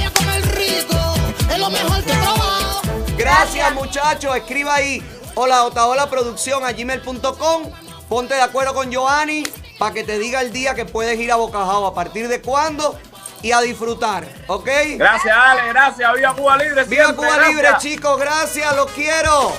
Es 1.50 1.58
lo 1.58 1.70
mejor 1.70 2.04
que 2.04 2.12
he 2.12 2.16
probado. 2.16 2.80
Gracias, 3.16 3.74
muchachos. 3.74 4.36
Escriba 4.36 4.74
ahí. 4.74 5.02
Hola, 5.34 5.64
Otaola 5.64 6.10
Producción 6.10 6.64
a 6.64 6.72
gmail.com. 6.72 7.62
Ponte 8.08 8.34
de 8.34 8.42
acuerdo 8.42 8.74
con 8.74 8.90
Giovanni 8.90 9.44
para 9.78 9.94
que 9.94 10.04
te 10.04 10.18
diga 10.18 10.40
el 10.40 10.52
día 10.52 10.74
que 10.74 10.84
puedes 10.84 11.18
ir 11.18 11.32
a 11.32 11.36
Bocajao. 11.36 11.86
¿A 11.86 11.94
partir 11.94 12.28
de 12.28 12.40
cuándo? 12.40 12.98
Y 13.40 13.52
a 13.52 13.60
disfrutar, 13.60 14.26
¿ok? 14.48 14.68
Gracias, 14.96 15.36
Ale, 15.36 15.68
gracias. 15.68 16.12
Viva 16.14 16.34
Cuba 16.34 16.56
Libre. 16.56 16.84
Viva 16.84 17.04
siempre, 17.04 17.16
Cuba 17.16 17.36
gracias. 17.36 17.54
Libre, 17.54 17.68
chicos. 17.78 18.18
Gracias, 18.18 18.76
los 18.76 18.90
quiero. 18.90 19.52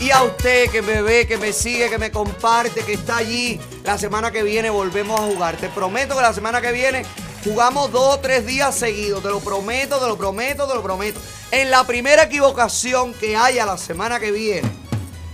Y 0.00 0.10
a 0.10 0.22
usted 0.22 0.70
que 0.70 0.82
me 0.82 1.02
ve, 1.02 1.26
que 1.26 1.38
me 1.38 1.52
sigue, 1.52 1.88
que 1.88 1.98
me 1.98 2.12
comparte, 2.12 2.82
que 2.82 2.92
está 2.92 3.16
allí. 3.16 3.58
La 3.84 3.96
semana 3.96 4.30
que 4.30 4.42
viene 4.42 4.68
volvemos 4.68 5.18
a 5.18 5.24
jugar. 5.24 5.56
Te 5.56 5.68
prometo 5.70 6.14
que 6.14 6.22
la 6.22 6.34
semana 6.34 6.60
que 6.60 6.72
viene 6.72 7.04
jugamos 7.42 7.90
dos 7.90 8.16
o 8.16 8.20
tres 8.20 8.44
días 8.44 8.74
seguidos. 8.74 9.22
Te 9.22 9.28
lo 9.28 9.40
prometo, 9.40 9.98
te 9.98 10.06
lo 10.06 10.16
prometo, 10.18 10.68
te 10.68 10.74
lo 10.74 10.82
prometo. 10.82 11.18
En 11.50 11.70
la 11.70 11.84
primera 11.84 12.24
equivocación 12.24 13.14
que 13.14 13.34
haya 13.34 13.64
la 13.64 13.78
semana 13.78 14.20
que 14.20 14.30
viene, 14.30 14.70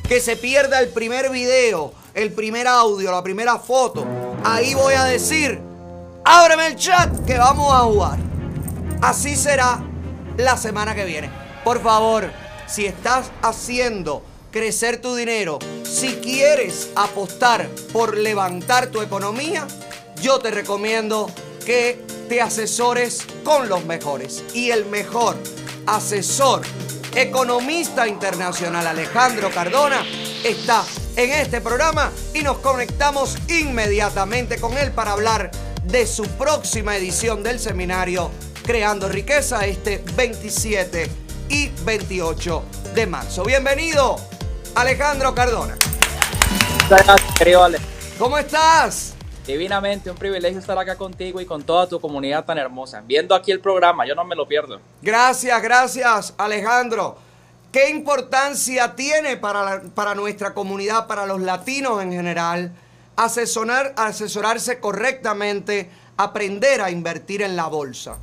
que 0.09 0.21
se 0.21 0.37
pierda 0.37 0.81
el 0.81 0.89
primer 0.89 1.31
video, 1.31 1.93
el 2.15 2.33
primer 2.33 2.67
audio, 2.69 3.11
la 3.11 3.23
primera 3.23 3.59
foto, 3.59 4.07
ahí 4.45 4.75
voy 4.75 4.95
a 4.95 5.05
decir, 5.05 5.61
ábreme 6.25 6.69
el 6.69 6.77
chat 6.77 7.25
que 7.27 7.37
vamos 7.37 7.73
a 7.73 7.81
jugar. 7.81 8.19
Así 9.03 9.37
será 9.37 9.83
la 10.37 10.57
semana 10.57 10.95
que 10.95 11.05
viene. 11.05 11.31
Por 11.65 11.83
favor, 11.83 12.31
si 12.67 12.87
estás 12.87 13.31
haciendo 13.43 14.23
crecer 14.51 15.01
tu 15.01 15.17
dinero, 15.17 15.59
si 15.83 16.15
quieres 16.17 16.91
apostar 16.95 17.69
por 17.93 18.17
levantar 18.17 18.87
tu 18.87 19.03
economía, 19.03 19.67
yo 20.23 20.39
te 20.39 20.51
recomiendo 20.51 21.29
que 21.67 22.01
te 22.29 22.41
asesores 22.41 23.27
con 23.43 23.69
los 23.69 23.85
mejores. 23.85 24.45
Y 24.55 24.71
el 24.71 24.87
mejor 24.87 25.37
asesor, 25.87 26.63
economista 27.15 28.07
internacional 28.07 28.87
Alejandro 28.87 29.51
Cardona, 29.51 30.05
está 30.45 30.85
en 31.17 31.31
este 31.31 31.61
programa 31.61 32.11
y 32.35 32.43
nos 32.43 32.59
conectamos 32.59 33.37
inmediatamente 33.49 34.61
con 34.61 34.77
él 34.77 34.93
para 34.93 35.13
hablar 35.13 35.51
de 35.85 36.07
su 36.07 36.25
próxima 36.25 36.97
edición 36.97 37.43
del 37.43 37.61
seminario 37.61 38.31
Creando 38.65 39.09
Riqueza 39.09 39.65
este 39.67 40.03
27 40.17 41.11
y 41.49 41.69
28 41.85 42.63
de 42.95 43.07
marzo. 43.07 43.45
Bienvenido, 43.45 44.17
Alejandro 44.75 45.35
Cardona. 45.35 45.77
Muchas 46.83 47.07
gracias, 47.07 47.39
querido 47.39 47.65
Ale. 47.65 47.79
¿Cómo 48.19 48.39
estás? 48.39 49.15
Divinamente, 49.47 50.11
un 50.11 50.17
privilegio 50.17 50.59
estar 50.59 50.79
acá 50.79 50.97
contigo 50.97 51.41
y 51.41 51.45
con 51.45 51.63
toda 51.63 51.87
tu 51.87 52.01
comunidad 52.01 52.45
tan 52.47 52.57
hermosa. 52.57 53.03
Viendo 53.07 53.35
aquí 53.35 53.53
el 53.53 53.61
programa, 53.61 54.07
yo 54.07 54.15
no 54.15 54.25
me 54.25 54.35
lo 54.35 54.49
pierdo. 54.49 54.81
Gracias, 55.03 55.63
gracias, 55.63 56.35
Alejandro. 56.39 57.19
¿Qué 57.75 57.91
importancia 57.91 58.95
tiene 58.95 59.37
para, 59.37 59.83
para 59.97 60.15
nuestra 60.15 60.55
comunidad, 60.55 61.09
para 61.09 61.27
los 61.27 61.41
latinos 61.41 62.01
en 62.01 62.13
general, 62.13 62.71
asesorar, 63.17 63.95
asesorarse 63.97 64.79
correctamente, 64.79 65.91
aprender 66.17 66.81
a 66.81 66.93
invertir 66.93 67.43
en 67.43 67.57
la 67.57 67.67
bolsa? 67.67 68.21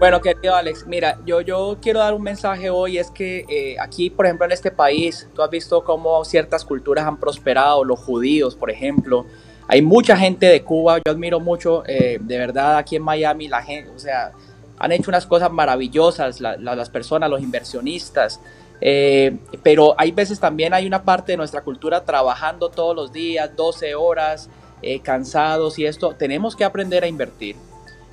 Bueno, 0.00 0.20
querido 0.20 0.56
Alex, 0.56 0.88
mira, 0.88 1.20
yo, 1.24 1.40
yo 1.40 1.78
quiero 1.80 2.00
dar 2.00 2.14
un 2.14 2.22
mensaje 2.22 2.68
hoy, 2.68 2.98
es 2.98 3.12
que 3.12 3.44
eh, 3.48 3.76
aquí, 3.78 4.10
por 4.10 4.26
ejemplo, 4.26 4.44
en 4.44 4.50
este 4.50 4.72
país, 4.72 5.28
tú 5.32 5.42
has 5.42 5.50
visto 5.50 5.84
cómo 5.84 6.24
ciertas 6.24 6.64
culturas 6.64 7.06
han 7.06 7.20
prosperado, 7.20 7.84
los 7.84 8.00
judíos, 8.00 8.56
por 8.56 8.72
ejemplo. 8.72 9.24
Hay 9.68 9.82
mucha 9.82 10.16
gente 10.16 10.46
de 10.46 10.64
Cuba, 10.64 10.96
yo 10.96 11.12
admiro 11.12 11.38
mucho, 11.38 11.84
eh, 11.86 12.18
de 12.20 12.38
verdad, 12.38 12.76
aquí 12.76 12.96
en 12.96 13.04
Miami, 13.04 13.46
la 13.46 13.62
gente, 13.62 13.88
o 13.88 14.00
sea, 14.00 14.32
han 14.78 14.92
hecho 14.92 15.10
unas 15.10 15.26
cosas 15.26 15.50
maravillosas, 15.52 16.40
la- 16.40 16.56
la- 16.56 16.74
las 16.76 16.90
personas, 16.90 17.30
los 17.30 17.40
inversionistas. 17.42 18.40
eh, 18.82 19.38
pero 19.62 19.94
hay 19.96 20.10
veces 20.12 20.38
también 20.38 20.74
hay 20.74 20.86
una 20.86 21.02
parte 21.02 21.32
de 21.32 21.38
nuestra 21.38 21.62
cultura 21.62 22.04
trabajando 22.04 22.68
todos 22.68 22.94
los 22.94 23.10
días, 23.10 23.50
12 23.56 23.94
horas, 23.94 24.50
eh, 24.82 25.00
cansados 25.00 25.78
y 25.78 25.86
esto. 25.86 26.14
Tenemos 26.14 26.54
que 26.54 26.62
aprender 26.64 27.02
a 27.02 27.06
invertir 27.06 27.56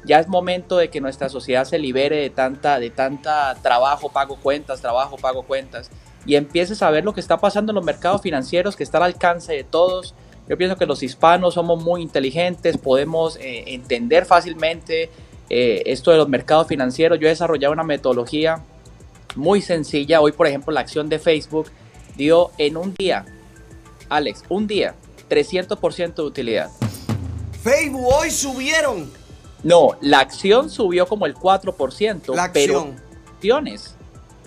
ya 0.05 0.19
es 0.19 0.27
momento 0.29 0.77
de 0.77 0.89
que 0.89 0.99
nuestra 1.01 1.27
sociedad 1.29 1.63
se 1.65 1.79
libere 1.79 2.17
de 2.17 2.29
tanta, 2.29 2.77
de 2.79 2.89
tanta 2.89 3.55
trabajo, 3.61 4.09
pago 4.09 4.35
cuentas, 4.37 4.81
trabajo, 4.81 5.15
pago 5.17 5.43
cuentas, 5.43 5.89
y 6.25 6.35
empieces 6.35 6.81
a 6.81 6.89
ver 6.91 7.03
lo 7.05 7.13
que 7.13 7.19
está 7.21 7.37
pasando 7.37 7.71
en 7.71 7.75
los 7.75 7.85
mercados 7.85 8.21
financieros, 8.21 8.75
que 8.77 8.83
está 8.83 8.97
al 8.97 9.03
alcance 9.03 9.53
de 9.53 9.63
todos. 9.63 10.13
Yo 10.49 10.57
pienso 10.57 10.75
que 10.77 10.85
los 10.85 11.03
hispanos 11.03 11.53
somos 11.53 11.81
muy 11.83 12.01
inteligentes, 12.01 12.77
podemos 12.77 13.37
eh, 13.37 13.63
entender 13.73 14.25
fácilmente 14.25 15.09
eh, 15.49 15.83
esto 15.85 16.11
de 16.11 16.17
los 16.17 16.29
mercados 16.29 16.67
financieros. 16.67 17.19
Yo 17.19 17.27
he 17.27 17.29
desarrollado 17.29 17.73
una 17.73 17.83
metodología 17.83 18.63
muy 19.35 19.61
sencilla. 19.61 20.21
Hoy, 20.21 20.31
por 20.31 20.47
ejemplo, 20.47 20.73
la 20.73 20.81
acción 20.81 21.09
de 21.09 21.19
Facebook 21.19 21.67
dio 22.15 22.51
en 22.57 22.77
un 22.77 22.93
día, 22.93 23.25
Alex, 24.09 24.43
un 24.49 24.67
día, 24.67 24.95
300% 25.29 26.15
de 26.15 26.21
utilidad. 26.23 26.69
Facebook 27.61 28.07
hoy 28.13 28.29
subieron. 28.29 29.11
No, 29.63 29.91
la 30.01 30.19
acción 30.19 30.69
subió 30.69 31.07
como 31.07 31.25
el 31.25 31.35
4%, 31.35 32.35
La 32.35 32.51
pero 32.51 32.79
acción. 32.79 33.01
acciones 33.35 33.95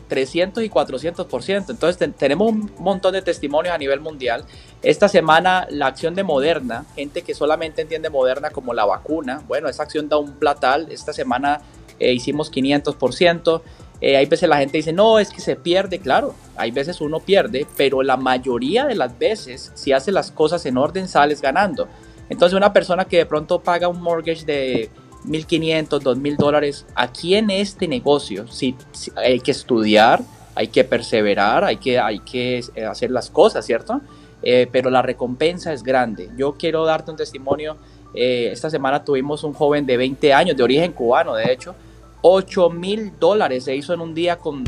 300 0.09 0.63
y 0.65 0.69
400%. 0.71 1.71
Entonces 1.71 1.97
ten- 1.99 2.13
tenemos 2.13 2.51
un 2.53 2.71
montón 2.79 3.13
de 3.13 3.23
testimonios 3.23 3.75
a 3.75 3.79
nivel 3.79 4.01
mundial. 4.01 4.45
Esta 4.83 5.09
semana 5.09 5.67
la 5.71 5.87
acción 5.87 6.15
de 6.15 6.23
Moderna, 6.23 6.85
gente 6.95 7.23
que 7.23 7.35
solamente 7.35 7.83
entiende 7.83 8.11
Moderna 8.11 8.51
como 8.51 8.73
la 8.75 8.85
vacuna, 8.85 9.43
bueno, 9.49 9.69
esa 9.69 9.83
acción 9.83 10.09
da 10.09 10.17
un 10.19 10.33
platal. 10.33 10.89
Esta 10.91 11.13
semana 11.13 11.61
eh, 11.99 12.13
hicimos 12.13 12.51
500%. 12.51 13.63
Eh, 14.03 14.17
hay 14.19 14.27
veces 14.27 14.49
la 14.49 14.59
gente 14.59 14.77
dice, 14.77 14.93
no, 14.93 15.19
es 15.19 15.31
que 15.31 15.41
se 15.41 15.57
pierde, 15.57 15.99
claro, 16.01 16.35
hay 16.57 16.71
veces 16.71 17.01
uno 17.01 17.19
pierde, 17.21 17.67
pero 17.79 18.03
la 18.03 18.19
mayoría 18.19 18.85
de 18.85 18.95
las 18.95 19.19
veces, 19.19 19.73
si 19.75 19.93
hace 19.93 20.13
las 20.13 20.31
cosas 20.31 20.67
en 20.67 20.77
orden, 20.77 21.09
sales 21.09 21.41
ganando. 21.41 21.89
Entonces 22.29 22.55
una 22.57 22.75
persona 22.75 23.07
que 23.07 23.17
de 23.19 23.27
pronto 23.27 23.61
paga 23.61 23.89
un 23.89 24.03
mortgage 24.03 24.45
de 24.45 24.91
1.500, 25.27 25.89
2.000 26.03 26.37
dólares, 26.37 26.87
aquí 26.95 27.35
en 27.35 27.51
este 27.51 27.89
negocio 27.89 28.47
sí, 28.49 28.75
sí, 28.93 29.11
hay 29.17 29.41
que 29.41 29.51
estudiar, 29.51 30.23
hay 30.55 30.69
que 30.69 30.85
perseverar, 30.85 31.65
hay 31.65 31.77
que, 31.77 31.99
hay 31.99 32.21
que 32.21 32.65
eh, 32.75 32.85
hacer 32.85 33.11
las 33.11 33.31
cosas, 33.31 33.65
¿cierto? 33.67 34.01
Eh, 34.43 34.69
pero 34.71 34.91
la 34.91 35.03
recompensa 35.03 35.73
es 35.73 35.83
grande. 35.83 36.31
Yo 36.37 36.55
quiero 36.59 36.85
darte 36.85 37.11
un 37.11 37.17
testimonio. 37.17 37.77
eh, 38.15 38.49
esta 38.53 38.71
semana 38.71 39.05
tuvimos 39.05 39.45
un 39.45 39.53
joven 39.53 39.85
de 39.85 39.97
20 39.97 40.33
años, 40.33 40.57
de 40.57 40.63
origen 40.63 40.93
cubano, 40.93 41.35
de 41.35 41.53
hecho, 41.53 41.75
8 42.23 42.71
mil 42.71 43.13
dólares 43.19 43.65
se 43.65 43.75
hizo 43.77 43.93
en 43.93 44.01
un 44.01 44.15
día 44.15 44.37
con 44.37 44.65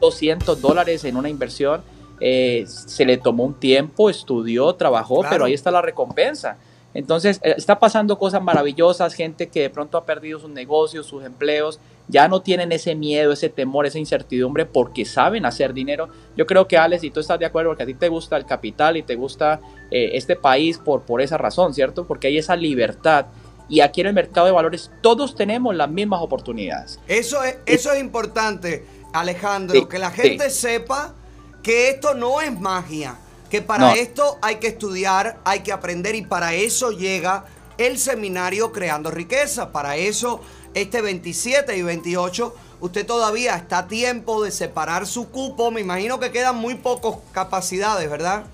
200 0.00 0.60
dólares 0.60 1.04
en 1.04 1.16
una 1.16 1.28
inversión. 1.28 1.82
Eh, 2.20 2.64
se 2.66 3.04
le 3.04 3.16
tomó 3.18 3.44
un 3.44 3.54
tiempo, 3.54 4.08
estudió, 4.08 4.72
trabajó, 4.74 5.16
Claro. 5.20 5.28
pero 5.30 5.44
ahí 5.46 5.54
está 5.54 5.70
la 5.70 5.82
recompensa. 5.82 6.56
Entonces, 6.94 7.40
eh, 7.42 7.54
está 7.56 7.78
pasando 7.78 8.18
cosas 8.18 8.42
maravillosas, 8.42 9.14
gente 9.14 9.48
que 9.48 9.62
de 9.62 9.70
pronto 9.70 9.96
ha 9.96 10.04
perdido 10.04 10.38
sus 10.38 10.50
negocios, 10.50 11.06
sus 11.06 11.24
empleos, 11.24 11.80
ya 12.08 12.28
no 12.28 12.42
tienen 12.42 12.72
ese 12.72 12.94
miedo, 12.94 13.32
ese 13.32 13.48
temor, 13.48 13.86
esa 13.86 13.98
incertidumbre 13.98 14.66
porque 14.66 15.04
saben 15.04 15.46
hacer 15.46 15.72
dinero. 15.72 16.08
Yo 16.36 16.46
creo 16.46 16.68
que 16.68 16.76
Alex, 16.76 17.04
y 17.04 17.10
tú 17.10 17.20
estás 17.20 17.38
de 17.38 17.46
acuerdo, 17.46 17.70
porque 17.70 17.84
a 17.84 17.86
ti 17.86 17.94
te 17.94 18.08
gusta 18.08 18.36
el 18.36 18.44
capital 18.44 18.96
y 18.96 19.02
te 19.02 19.14
gusta 19.14 19.60
eh, 19.90 20.10
este 20.14 20.36
país 20.36 20.78
por, 20.78 21.02
por 21.02 21.22
esa 21.22 21.38
razón, 21.38 21.72
¿cierto? 21.74 22.06
Porque 22.06 22.26
hay 22.28 22.38
esa 22.38 22.56
libertad. 22.56 23.26
Y 23.68 23.80
aquí 23.80 24.02
en 24.02 24.08
el 24.08 24.12
mercado 24.14 24.46
de 24.46 24.52
valores 24.52 24.90
todos 25.00 25.34
tenemos 25.34 25.74
las 25.74 25.88
mismas 25.88 26.20
oportunidades. 26.20 27.00
Eso 27.08 27.42
es, 27.42 27.56
eso 27.64 27.92
es 27.92 28.00
importante, 28.00 28.84
Alejandro, 29.14 29.78
Sí, 29.78 29.86
que 29.86 29.98
la 29.98 30.10
gente 30.10 30.50
sí. 30.50 30.60
sepa 30.60 31.14
que 31.62 31.90
esto 31.90 32.12
no 32.14 32.40
es 32.40 32.60
magia, 32.60 33.16
que 33.52 33.60
para 33.60 33.88
No. 33.88 33.92
esto 33.92 34.38
hay 34.40 34.56
que 34.56 34.68
estudiar, 34.68 35.38
hay 35.44 35.60
que 35.60 35.72
aprender 35.72 36.14
y 36.14 36.22
para 36.22 36.54
eso 36.54 36.90
llega 36.90 37.44
el 37.76 37.98
seminario 37.98 38.72
Creando 38.72 39.10
Riqueza. 39.10 39.72
Para 39.72 39.96
eso, 39.96 40.40
este 40.72 41.02
27 41.02 41.76
y 41.76 41.82
28, 41.82 42.54
usted 42.80 43.04
todavía 43.04 43.54
está 43.56 43.80
a 43.80 43.88
tiempo 43.88 44.42
de 44.42 44.50
separar 44.52 45.06
su 45.06 45.28
cupo. 45.28 45.70
Me 45.70 45.82
imagino 45.82 46.18
que 46.18 46.30
quedan 46.30 46.56
muy 46.56 46.76
pocas 46.76 47.16
capacidades, 47.32 48.08
¿verdad? 48.08 48.44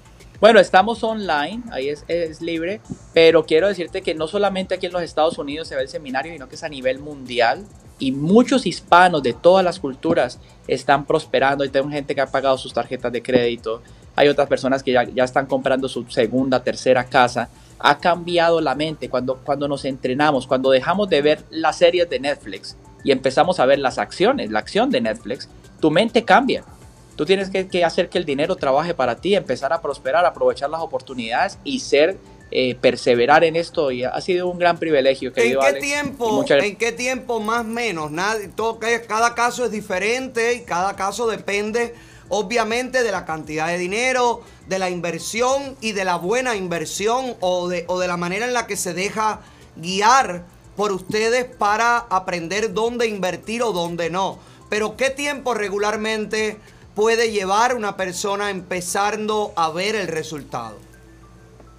Bueno, 0.41 0.59
estamos 0.59 1.05
online, 1.05 1.63
ahí 1.71 1.91
es, 1.91 2.05
es 2.09 2.41
libre, 2.41 2.81
pero 3.15 3.45
quiero 3.45 3.69
decirte 3.69 4.03
que 4.03 4.17
no 4.17 4.27
solamente 4.27 4.75
aquí 4.75 4.87
en 4.87 4.93
los 4.93 5.03
Estados 5.03 5.39
Unidos 5.39 5.69
se 5.69 5.77
ve 5.77 5.83
el 5.83 5.89
seminario, 5.89 6.33
sino 6.33 6.49
que 6.49 6.57
es 6.57 6.65
a 6.65 6.69
nivel 6.69 6.99
mundial 6.99 7.65
y 8.01 8.13
muchos 8.13 8.67
hispanos 8.67 9.23
de 9.23 9.33
todas 9.33 9.65
las 9.65 9.79
culturas 9.79 10.39
están 10.67 11.05
prosperando. 11.05 11.65
Y 11.65 11.69
tengo 11.69 11.89
gente 11.89 12.15
que 12.15 12.21
ha 12.21 12.27
pagado 12.27 12.59
sus 12.59 12.73
tarjetas 12.73 13.13
de 13.13 13.23
crédito, 13.23 13.83
hay 14.19 14.27
otras 14.29 14.49
personas 14.49 14.83
que 14.83 14.91
ya, 14.93 15.05
ya 15.05 15.23
están 15.23 15.47
comprando 15.47 15.89
su 15.89 16.05
segunda, 16.11 16.63
tercera 16.65 17.05
casa. 17.05 17.49
Ha 17.79 17.99
cambiado 17.99 18.61
la 18.61 18.75
mente 18.75 19.09
cuando, 19.09 19.37
cuando 19.37 19.69
nos 19.69 19.85
entrenamos, 19.85 20.47
cuando 20.49 20.71
dejamos 20.71 21.09
de 21.09 21.23
ver 21.23 21.45
las 21.51 21.79
series 21.79 22.11
de 22.11 22.19
Netflix 22.19 22.77
y 23.05 23.13
empezamos 23.13 23.61
a 23.61 23.67
ver 23.67 23.79
las 23.79 23.99
acciones, 23.99 24.51
la 24.51 24.59
acción 24.59 24.91
de 24.91 25.01
Netflix, 25.01 25.49
tu 25.81 25.93
mente 25.93 26.25
cambia. 26.25 26.65
Tú 27.15 27.25
tienes 27.25 27.49
que, 27.49 27.69
que 27.69 27.85
hacer 27.85 28.09
que 28.09 28.19
el 28.19 28.25
dinero 28.25 28.57
trabaje 28.57 28.93
para 28.93 29.15
ti, 29.17 29.37
empezar 29.37 29.73
a 29.73 29.81
prosperar, 29.81 30.27
aprovechar 30.27 30.69
las 30.69 30.81
oportunidades 30.81 31.59
y 31.63 31.79
ser, 31.79 32.17
eh, 32.51 32.75
perseverar 32.75 33.45
en 33.45 33.55
esto. 33.55 33.93
Y 33.93 34.03
ha 34.03 34.21
sido 34.21 34.49
un 34.49 34.59
gran 34.59 34.79
privilegio, 34.79 35.29
¿En 35.29 35.35
querido 35.35 35.61
qué 35.61 35.67
Alex, 35.69 35.85
y 35.85 35.89
tiempo? 35.89 36.33
muchas- 36.33 36.65
¿En 36.65 36.75
qué 36.77 36.91
tiempo 36.91 37.39
más 37.39 37.65
menos? 37.65 38.11
Todo, 38.57 38.81
cada 39.07 39.35
caso 39.37 39.65
es 39.65 39.71
diferente 39.71 40.55
y 40.55 40.61
cada 40.63 40.97
caso 40.97 41.29
depende 41.29 41.95
obviamente 42.29 43.03
de 43.03 43.13
la 43.13 43.25
cantidad 43.25 43.69
de 43.69 43.79
dinero, 43.79 44.43
de 44.67 44.79
la 44.79 44.91
inversión 44.91 45.77
y 45.81 45.93
de 45.93 46.05
la 46.05 46.17
buena 46.17 46.57
inversión 46.57 47.37
o 47.41 47.69
de, 47.69 47.87
la 48.07 48.17
manera 48.17 48.47
en 48.47 48.53
la 48.53 48.67
que 48.67 48.77
se 48.77 48.95
deja 48.95 49.41
guiar 49.77 50.45
por 50.77 50.93
ustedes 50.93 51.45
para 51.45 51.99
aprender 51.99 52.73
dónde 52.73 53.07
invertir 53.07 53.63
o 53.63 53.73
dónde 53.73 54.11
no. 54.11 54.39
Pero 54.69 54.97
¿qué 54.97 55.11
tiempo 55.11 55.55
regularmente 55.55 56.59
puede 56.95 57.33
llevar 57.33 57.75
una 57.75 57.97
persona 57.97 58.51
empezando 58.51 59.53
a 59.57 59.71
ver 59.71 59.97
el 59.97 60.09
resultado? 60.09 60.77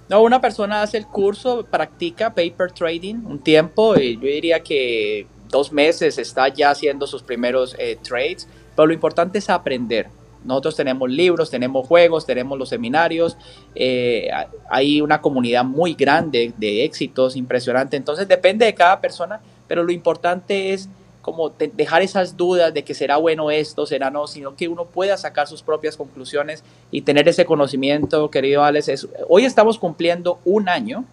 No, 0.08 0.22
una 0.22 0.40
persona 0.40 0.82
hace 0.82 0.98
el 0.98 1.06
curso, 1.06 1.64
practica 1.70 2.34
paper 2.34 2.72
trading 2.72 3.14
un 3.26 3.38
tiempo, 3.38 3.96
y 3.96 4.16
yo 4.16 4.22
diría 4.22 4.60
que 4.60 5.28
dos 5.48 5.70
meses 5.72 6.18
está 6.18 6.48
ya 6.48 6.70
haciendo 6.70 7.06
sus 7.06 7.22
primeros 7.22 7.76
eh, 7.78 7.96
trades, 8.02 8.48
pero 8.74 8.86
lo 8.86 8.92
importante 8.92 9.38
es 9.38 9.48
aprender. 9.48 10.08
Nosotros 10.44 10.74
tenemos 10.76 11.10
libros, 11.10 11.50
tenemos 11.50 11.86
juegos, 11.86 12.24
tenemos 12.26 12.58
los 12.58 12.68
seminarios, 12.68 13.36
eh, 13.74 14.30
ha- 14.32 14.48
hay 14.70 15.00
una 15.00 15.20
comunidad 15.20 15.64
muy 15.64 15.94
grande 15.94 16.52
de 16.56 16.84
éxitos, 16.84 17.36
impresionante, 17.36 17.96
entonces 17.96 18.26
depende 18.26 18.64
de 18.64 18.74
cada 18.74 19.00
persona, 19.00 19.40
pero 19.68 19.82
lo 19.84 19.92
importante 19.92 20.72
es 20.72 20.88
como 21.22 21.50
de- 21.50 21.68
dejar 21.68 22.00
esas 22.00 22.36
dudas 22.38 22.72
de 22.72 22.82
que 22.82 22.94
será 22.94 23.18
bueno 23.18 23.50
esto, 23.50 23.84
será 23.84 24.10
no, 24.10 24.26
sino 24.26 24.56
que 24.56 24.68
uno 24.68 24.86
pueda 24.86 25.18
sacar 25.18 25.46
sus 25.46 25.62
propias 25.62 25.96
conclusiones 25.96 26.64
y 26.90 27.02
tener 27.02 27.28
ese 27.28 27.44
conocimiento, 27.44 28.30
querido 28.30 28.64
Alex. 28.64 29.06
Hoy 29.28 29.44
estamos 29.44 29.78
cumpliendo 29.78 30.38
un 30.46 30.70
año 30.70 31.04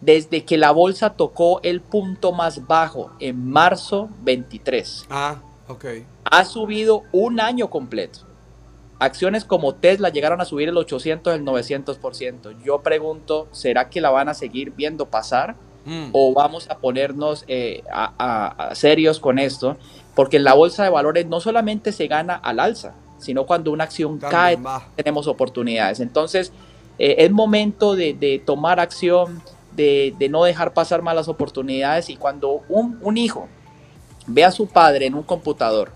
desde 0.00 0.44
que 0.44 0.56
la 0.56 0.70
bolsa 0.70 1.10
tocó 1.10 1.60
el 1.62 1.80
punto 1.80 2.32
más 2.32 2.66
bajo 2.66 3.10
en 3.20 3.46
marzo 3.50 4.08
23. 4.22 5.06
Ah, 5.10 5.36
ok. 5.68 5.84
Ha 6.24 6.44
subido 6.44 7.02
un 7.12 7.40
año 7.40 7.70
completo. 7.70 8.20
Acciones 8.98 9.44
como 9.44 9.74
Tesla 9.74 10.08
llegaron 10.08 10.40
a 10.40 10.44
subir 10.44 10.68
el 10.68 10.76
800, 10.76 11.34
el 11.34 11.44
900%. 11.44 12.62
Yo 12.64 12.80
pregunto, 12.82 13.48
¿será 13.52 13.90
que 13.90 14.00
la 14.00 14.10
van 14.10 14.28
a 14.28 14.34
seguir 14.34 14.70
viendo 14.70 15.06
pasar? 15.06 15.56
Mm. 15.86 16.08
o 16.12 16.32
vamos 16.32 16.70
a 16.70 16.78
ponernos 16.78 17.44
eh, 17.46 17.82
a, 17.92 18.14
a- 18.16 18.68
a 18.68 18.74
serios 18.74 19.20
con 19.20 19.38
esto, 19.38 19.76
porque 20.14 20.38
en 20.38 20.44
la 20.44 20.54
bolsa 20.54 20.82
de 20.82 20.88
valores 20.88 21.26
no 21.26 21.40
solamente 21.40 21.92
se 21.92 22.06
gana 22.06 22.36
al 22.36 22.58
alza, 22.58 22.94
sino 23.18 23.44
cuando 23.44 23.70
una 23.70 23.84
acción 23.84 24.18
También 24.18 24.30
cae, 24.30 24.56
tenemos 24.96 25.26
oportunidades. 25.26 26.00
Entonces, 26.00 26.54
eh, 26.98 27.16
es 27.18 27.30
momento 27.30 27.96
de, 27.96 28.14
de 28.14 28.38
tomar 28.38 28.80
acción, 28.80 29.42
de, 29.76 30.14
de 30.18 30.30
no 30.30 30.44
dejar 30.44 30.72
pasar 30.72 31.02
malas 31.02 31.28
oportunidades 31.28 32.08
y 32.08 32.16
cuando 32.16 32.62
un, 32.70 32.98
un 33.02 33.18
hijo 33.18 33.46
ve 34.26 34.44
a 34.44 34.50
su 34.50 34.66
padre 34.66 35.06
en 35.06 35.14
un 35.14 35.22
computador 35.22 35.92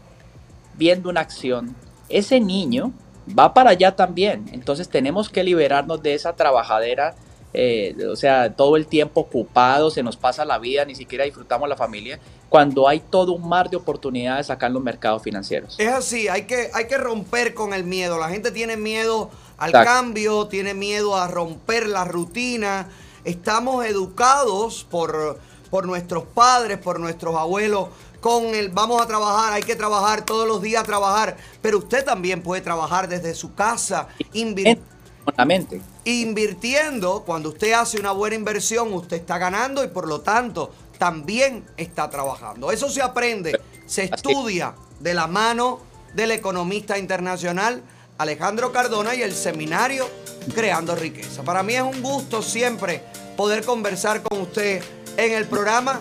viendo 0.79 1.11
una 1.11 1.21
acción, 1.21 1.75
ese 2.09 2.41
niño 2.41 2.93
va 3.39 3.53
para 3.53 3.71
allá 3.71 3.95
también. 3.95 4.49
Entonces 4.53 4.89
tenemos 4.89 5.29
que 5.29 5.43
liberarnos 5.43 6.03
de 6.03 6.15
esa 6.15 6.35
trabajadera, 6.35 7.17
eh, 7.53 7.97
o 8.11 8.17
sea, 8.17 8.55
todo 8.55 8.77
el 8.77 8.87
tiempo 8.87 9.23
ocupado, 9.23 9.91
se 9.91 10.03
nos 10.03 10.17
pasa 10.17 10.45
la 10.45 10.59
vida, 10.59 10.85
ni 10.85 10.95
siquiera 10.95 11.25
disfrutamos 11.25 11.69
la 11.69 11.77
familia, 11.77 12.21
cuando 12.49 12.89
hay 12.89 13.01
todo 13.01 13.33
un 13.33 13.47
mar 13.47 13.69
de 13.69 13.77
oportunidades 13.77 14.49
acá 14.51 14.69
en 14.69 14.75
los 14.75 14.83
mercados 14.83 15.23
financieros. 15.23 15.75
Es 15.79 15.89
así, 15.89 16.29
hay 16.29 16.43
que, 16.43 16.71
hay 16.73 16.87
que 16.87 16.97
romper 16.97 17.53
con 17.55 17.75
el 17.75 17.85
miedo. 17.85 18.19
La 18.19 18.29
gente 18.29 18.53
tiene 18.53 18.77
miedo 18.77 19.31
al 19.59 19.71
Exacto. 19.71 19.91
cambio, 19.91 20.47
tiene 20.47 20.73
miedo 20.73 21.17
a 21.17 21.27
romper 21.27 21.89
la 21.89 22.05
rutina. 22.05 22.89
Estamos 23.25 23.85
educados 23.85 24.87
por, 24.89 25.39
por 25.71 25.87
nuestros 25.87 26.25
padres, 26.25 26.79
por 26.79 27.01
nuestros 27.01 27.37
abuelos, 27.37 27.89
con 28.21 28.45
el 28.55 28.69
vamos 28.71 29.01
a 29.01 29.07
trabajar, 29.07 29.53
hay 29.53 29.63
que 29.63 29.77
trabajar 29.77 30.25
todos 30.25 30.47
los 30.47 30.61
días, 30.63 30.83
trabajar. 30.85 31.37
Pero 31.63 31.79
usted 31.79 32.05
también 32.05 32.43
puede 32.43 32.61
trabajar 32.63 33.09
desde 33.09 33.35
su 33.35 33.55
casa, 33.55 34.09
invir- 34.33 34.79
Con 35.25 35.35
la 35.37 35.45
mente. 35.45 35.81
invirtiendo. 36.05 37.23
Cuando 37.25 37.51
usted 37.51 37.73
hace 37.73 37.99
una 37.99 38.13
buena 38.13 38.37
inversión, 38.37 38.93
usted 38.93 39.17
está 39.19 39.39
ganando 39.39 39.85
y 39.85 39.89
por 39.89 40.07
lo 40.09 40.21
tanto 40.21 40.73
también 40.99 41.65
está 41.77 42.11
trabajando. 42.11 42.71
Eso 42.73 42.89
se 42.89 43.03
aprende, 43.03 43.61
se 43.87 44.05
estudia 44.05 44.75
de 45.01 45.15
la 45.15 45.27
mano 45.27 45.81
del 46.15 46.33
economista 46.33 46.99
internacional 46.99 47.83
Alejandro 48.19 48.73
Cardona 48.73 49.15
y 49.15 49.23
el 49.23 49.33
seminario 49.33 50.09
Creando 50.55 50.97
Riqueza. 50.97 51.43
Para 51.45 51.63
mí 51.63 51.75
es 51.75 51.83
un 51.83 52.03
gusto 52.03 52.43
siempre 52.43 53.05
poder 53.37 53.65
conversar 53.65 54.23
con 54.23 54.41
usted 54.41 54.83
en 55.17 55.33
el 55.35 55.47
programa. 55.47 56.01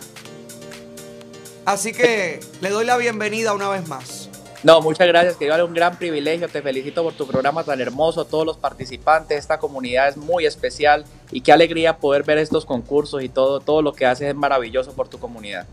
Así 1.68 1.92
que 1.92 2.40
le 2.62 2.70
doy 2.70 2.86
la 2.86 2.96
bienvenida 2.96 3.54
una 3.54 3.68
vez 3.68 3.86
más. 3.90 4.30
No, 4.64 4.80
muchas 4.80 5.06
gracias, 5.06 5.36
que 5.36 5.50
vale 5.50 5.64
un 5.64 5.74
gran 5.74 5.98
privilegio. 5.98 6.48
Te 6.48 6.62
felicito 6.62 7.04
por 7.04 7.12
tu 7.12 7.28
programa 7.28 7.62
tan 7.66 7.82
hermoso, 7.82 8.24
todos 8.24 8.46
los 8.46 8.56
participantes, 8.56 9.38
esta 9.38 9.60
comunidad 9.60 10.08
es 10.08 10.16
muy 10.16 10.46
especial 10.46 11.04
y 11.30 11.42
qué 11.42 11.52
alegría 11.52 11.98
poder 11.98 12.24
ver 12.24 12.38
estos 12.38 12.64
concursos 12.64 13.22
y 13.22 13.28
todo, 13.28 13.60
todo 13.60 13.82
lo 13.82 13.92
que 13.92 14.06
haces 14.06 14.30
es 14.30 14.36
maravilloso 14.36 14.94
por 14.94 15.10
tu 15.10 15.20
comunidad. 15.20 15.68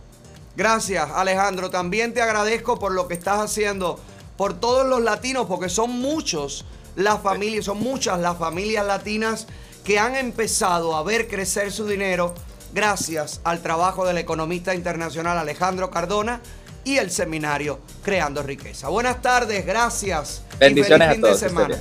Gracias, 0.57 1.09
Alejandro. 1.13 1.71
También 1.71 2.13
te 2.13 2.23
agradezco 2.23 2.77
por 2.81 2.91
lo 2.91 3.07
que 3.07 3.15
estás 3.15 3.39
haciendo 3.39 4.01
por 4.37 4.59
todos 4.59 4.85
los 4.85 5.01
latinos, 5.01 5.47
porque 5.47 5.69
son 5.69 5.93
muchos 5.93 6.65
las 6.97 7.21
familias, 7.21 7.67
son 7.67 7.79
muchas 7.79 8.19
las 8.19 8.37
familias 8.37 8.85
latinas 8.85 9.47
que 9.85 10.01
han 10.01 10.17
empezado 10.17 10.97
a 10.97 11.05
ver 11.05 11.29
crecer 11.29 11.71
su 11.71 11.87
dinero 11.87 12.35
gracias 12.75 13.41
al 13.45 13.61
trabajo 13.63 14.05
del 14.05 14.19
economista 14.19 14.75
internacional 14.75 15.39
Alejandro 15.39 15.91
Cardona 15.91 16.41
y 16.83 16.99
el 16.99 17.11
seminario 17.11 17.79
Creando 18.03 18.43
Riqueza. 18.43 18.89
Buenas 18.89 19.23
tardes, 19.23 19.65
gracias. 19.65 20.43
y 20.55 20.59
Bendiciones 20.59 21.09
feliz 21.09 21.11
a 21.11 21.13
fin 21.13 21.21
todos. 21.23 21.41
de 21.41 21.49
semana. 21.49 21.79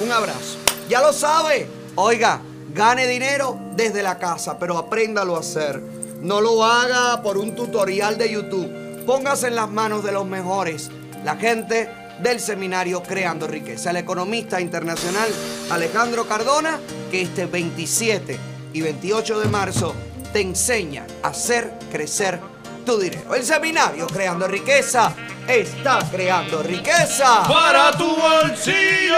Un 0.00 0.12
abrazo. 0.12 0.56
Ya 0.88 1.00
lo 1.02 1.12
sabe. 1.12 1.66
Oiga, 1.96 2.40
gane 2.72 3.06
dinero 3.06 3.58
desde 3.76 4.02
la 4.02 4.18
casa, 4.18 4.58
pero 4.58 4.78
apréndalo 4.78 5.36
a 5.36 5.40
hacer. 5.40 5.80
No 6.22 6.40
lo 6.40 6.64
haga 6.64 7.20
por 7.22 7.36
un 7.36 7.54
tutorial 7.54 8.16
de 8.16 8.30
YouTube. 8.32 9.04
Póngase 9.04 9.48
en 9.48 9.56
las 9.56 9.68
manos 9.68 10.04
de 10.04 10.12
los 10.12 10.24
mejores. 10.24 10.88
La 11.24 11.36
gente 11.36 11.90
del 12.22 12.40
seminario 12.40 13.02
Creando 13.02 13.48
Riqueza. 13.48 13.90
El 13.90 13.96
economista 13.96 14.60
internacional 14.60 15.28
Alejandro 15.70 16.26
Cardona, 16.26 16.78
que 17.10 17.22
este 17.22 17.46
27 17.46 18.51
y 18.72 18.80
28 18.80 19.40
de 19.40 19.48
marzo 19.48 19.94
te 20.32 20.40
enseña 20.40 21.06
a 21.22 21.28
hacer 21.28 21.72
crecer 21.90 22.40
tu 22.84 22.98
dinero. 22.98 23.34
El 23.34 23.44
seminario 23.44 24.06
Creando 24.06 24.48
Riqueza 24.48 25.14
está 25.46 25.98
creando 26.10 26.62
riqueza 26.62 27.42
Para 27.48 27.92
tu 27.96 28.06
bolsillo. 28.16 29.16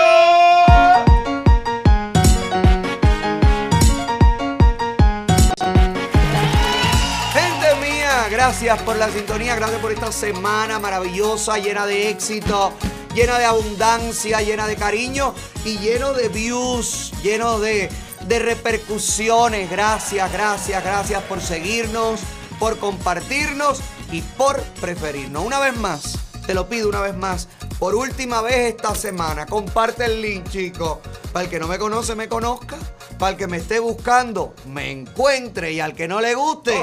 Gente 7.33 7.75
mía, 7.81 8.29
gracias 8.31 8.83
por 8.83 8.97
la 8.97 9.11
sintonía, 9.11 9.55
gracias 9.55 9.81
por 9.81 9.93
esta 9.93 10.13
semana 10.13 10.79
maravillosa, 10.79 11.59
llena 11.59 11.87
de 11.87 12.11
éxito, 12.11 12.73
llena 13.15 13.39
de 13.39 13.45
abundancia, 13.45 14.41
llena 14.41 14.67
de 14.67 14.77
cariño 14.77 15.35
y 15.65 15.79
lleno 15.79 16.13
de 16.13 16.29
views, 16.29 17.13
lleno 17.23 17.59
de, 17.59 17.91
de 18.27 18.39
repercusiones. 18.39 19.71
Gracias, 19.71 20.33
gracias, 20.33 20.83
gracias 20.83 21.23
por 21.25 21.41
seguirnos, 21.41 22.21
por 22.59 22.79
compartirnos 22.79 23.81
y 24.13 24.23
por 24.23 24.61
preferirnos. 24.81 25.45
Una 25.45 25.61
vez 25.61 25.77
más, 25.77 26.19
te 26.47 26.55
lo 26.55 26.69
pido 26.69 26.89
una 26.89 27.01
vez 27.01 27.15
más, 27.15 27.49
por 27.79 27.95
última 27.95 28.43
vez 28.43 28.75
esta 28.75 28.95
semana, 28.95 29.47
comparte 29.47 30.05
el 30.05 30.23
link, 30.23 30.49
chicos, 30.49 30.99
para 31.33 31.45
el 31.45 31.51
que 31.51 31.59
no 31.59 31.69
me 31.69 31.79
conoce, 31.79 32.15
me 32.15 32.29
conozca. 32.29 32.77
Para 33.19 33.33
el 33.33 33.37
que 33.37 33.47
me 33.47 33.59
esté 33.59 33.79
buscando, 33.79 34.55
me 34.67 34.91
encuentre 34.91 35.73
y 35.73 35.81
al 35.81 35.95
que 35.95 36.09
no 36.09 36.21
le 36.21 36.35
guste, 36.35 36.75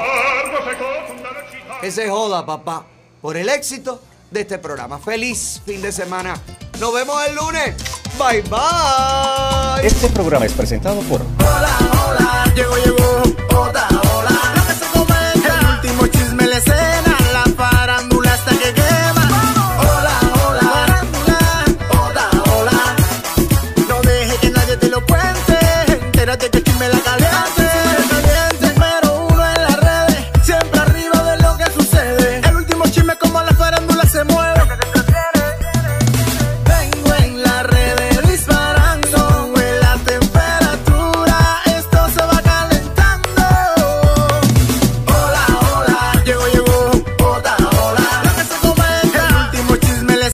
ese 1.82 2.08
joda, 2.08 2.46
papá, 2.46 2.86
por 3.20 3.36
el 3.36 3.50
éxito 3.50 4.00
de 4.30 4.40
este 4.40 4.58
programa. 4.58 4.98
Feliz 4.98 5.60
fin 5.66 5.82
de 5.82 5.92
semana. 5.92 6.34
Nos 6.82 6.92
vemos 6.92 7.16
el 7.28 7.36
lunes. 7.36 7.76
Bye 8.18 8.42
bye. 8.50 9.86
Este 9.86 10.08
programa 10.08 10.46
es 10.46 10.52
presentado 10.52 10.98
por 11.02 11.20
Llegó, 12.56 12.76
llegó, 12.76 13.22
otra 13.56 13.86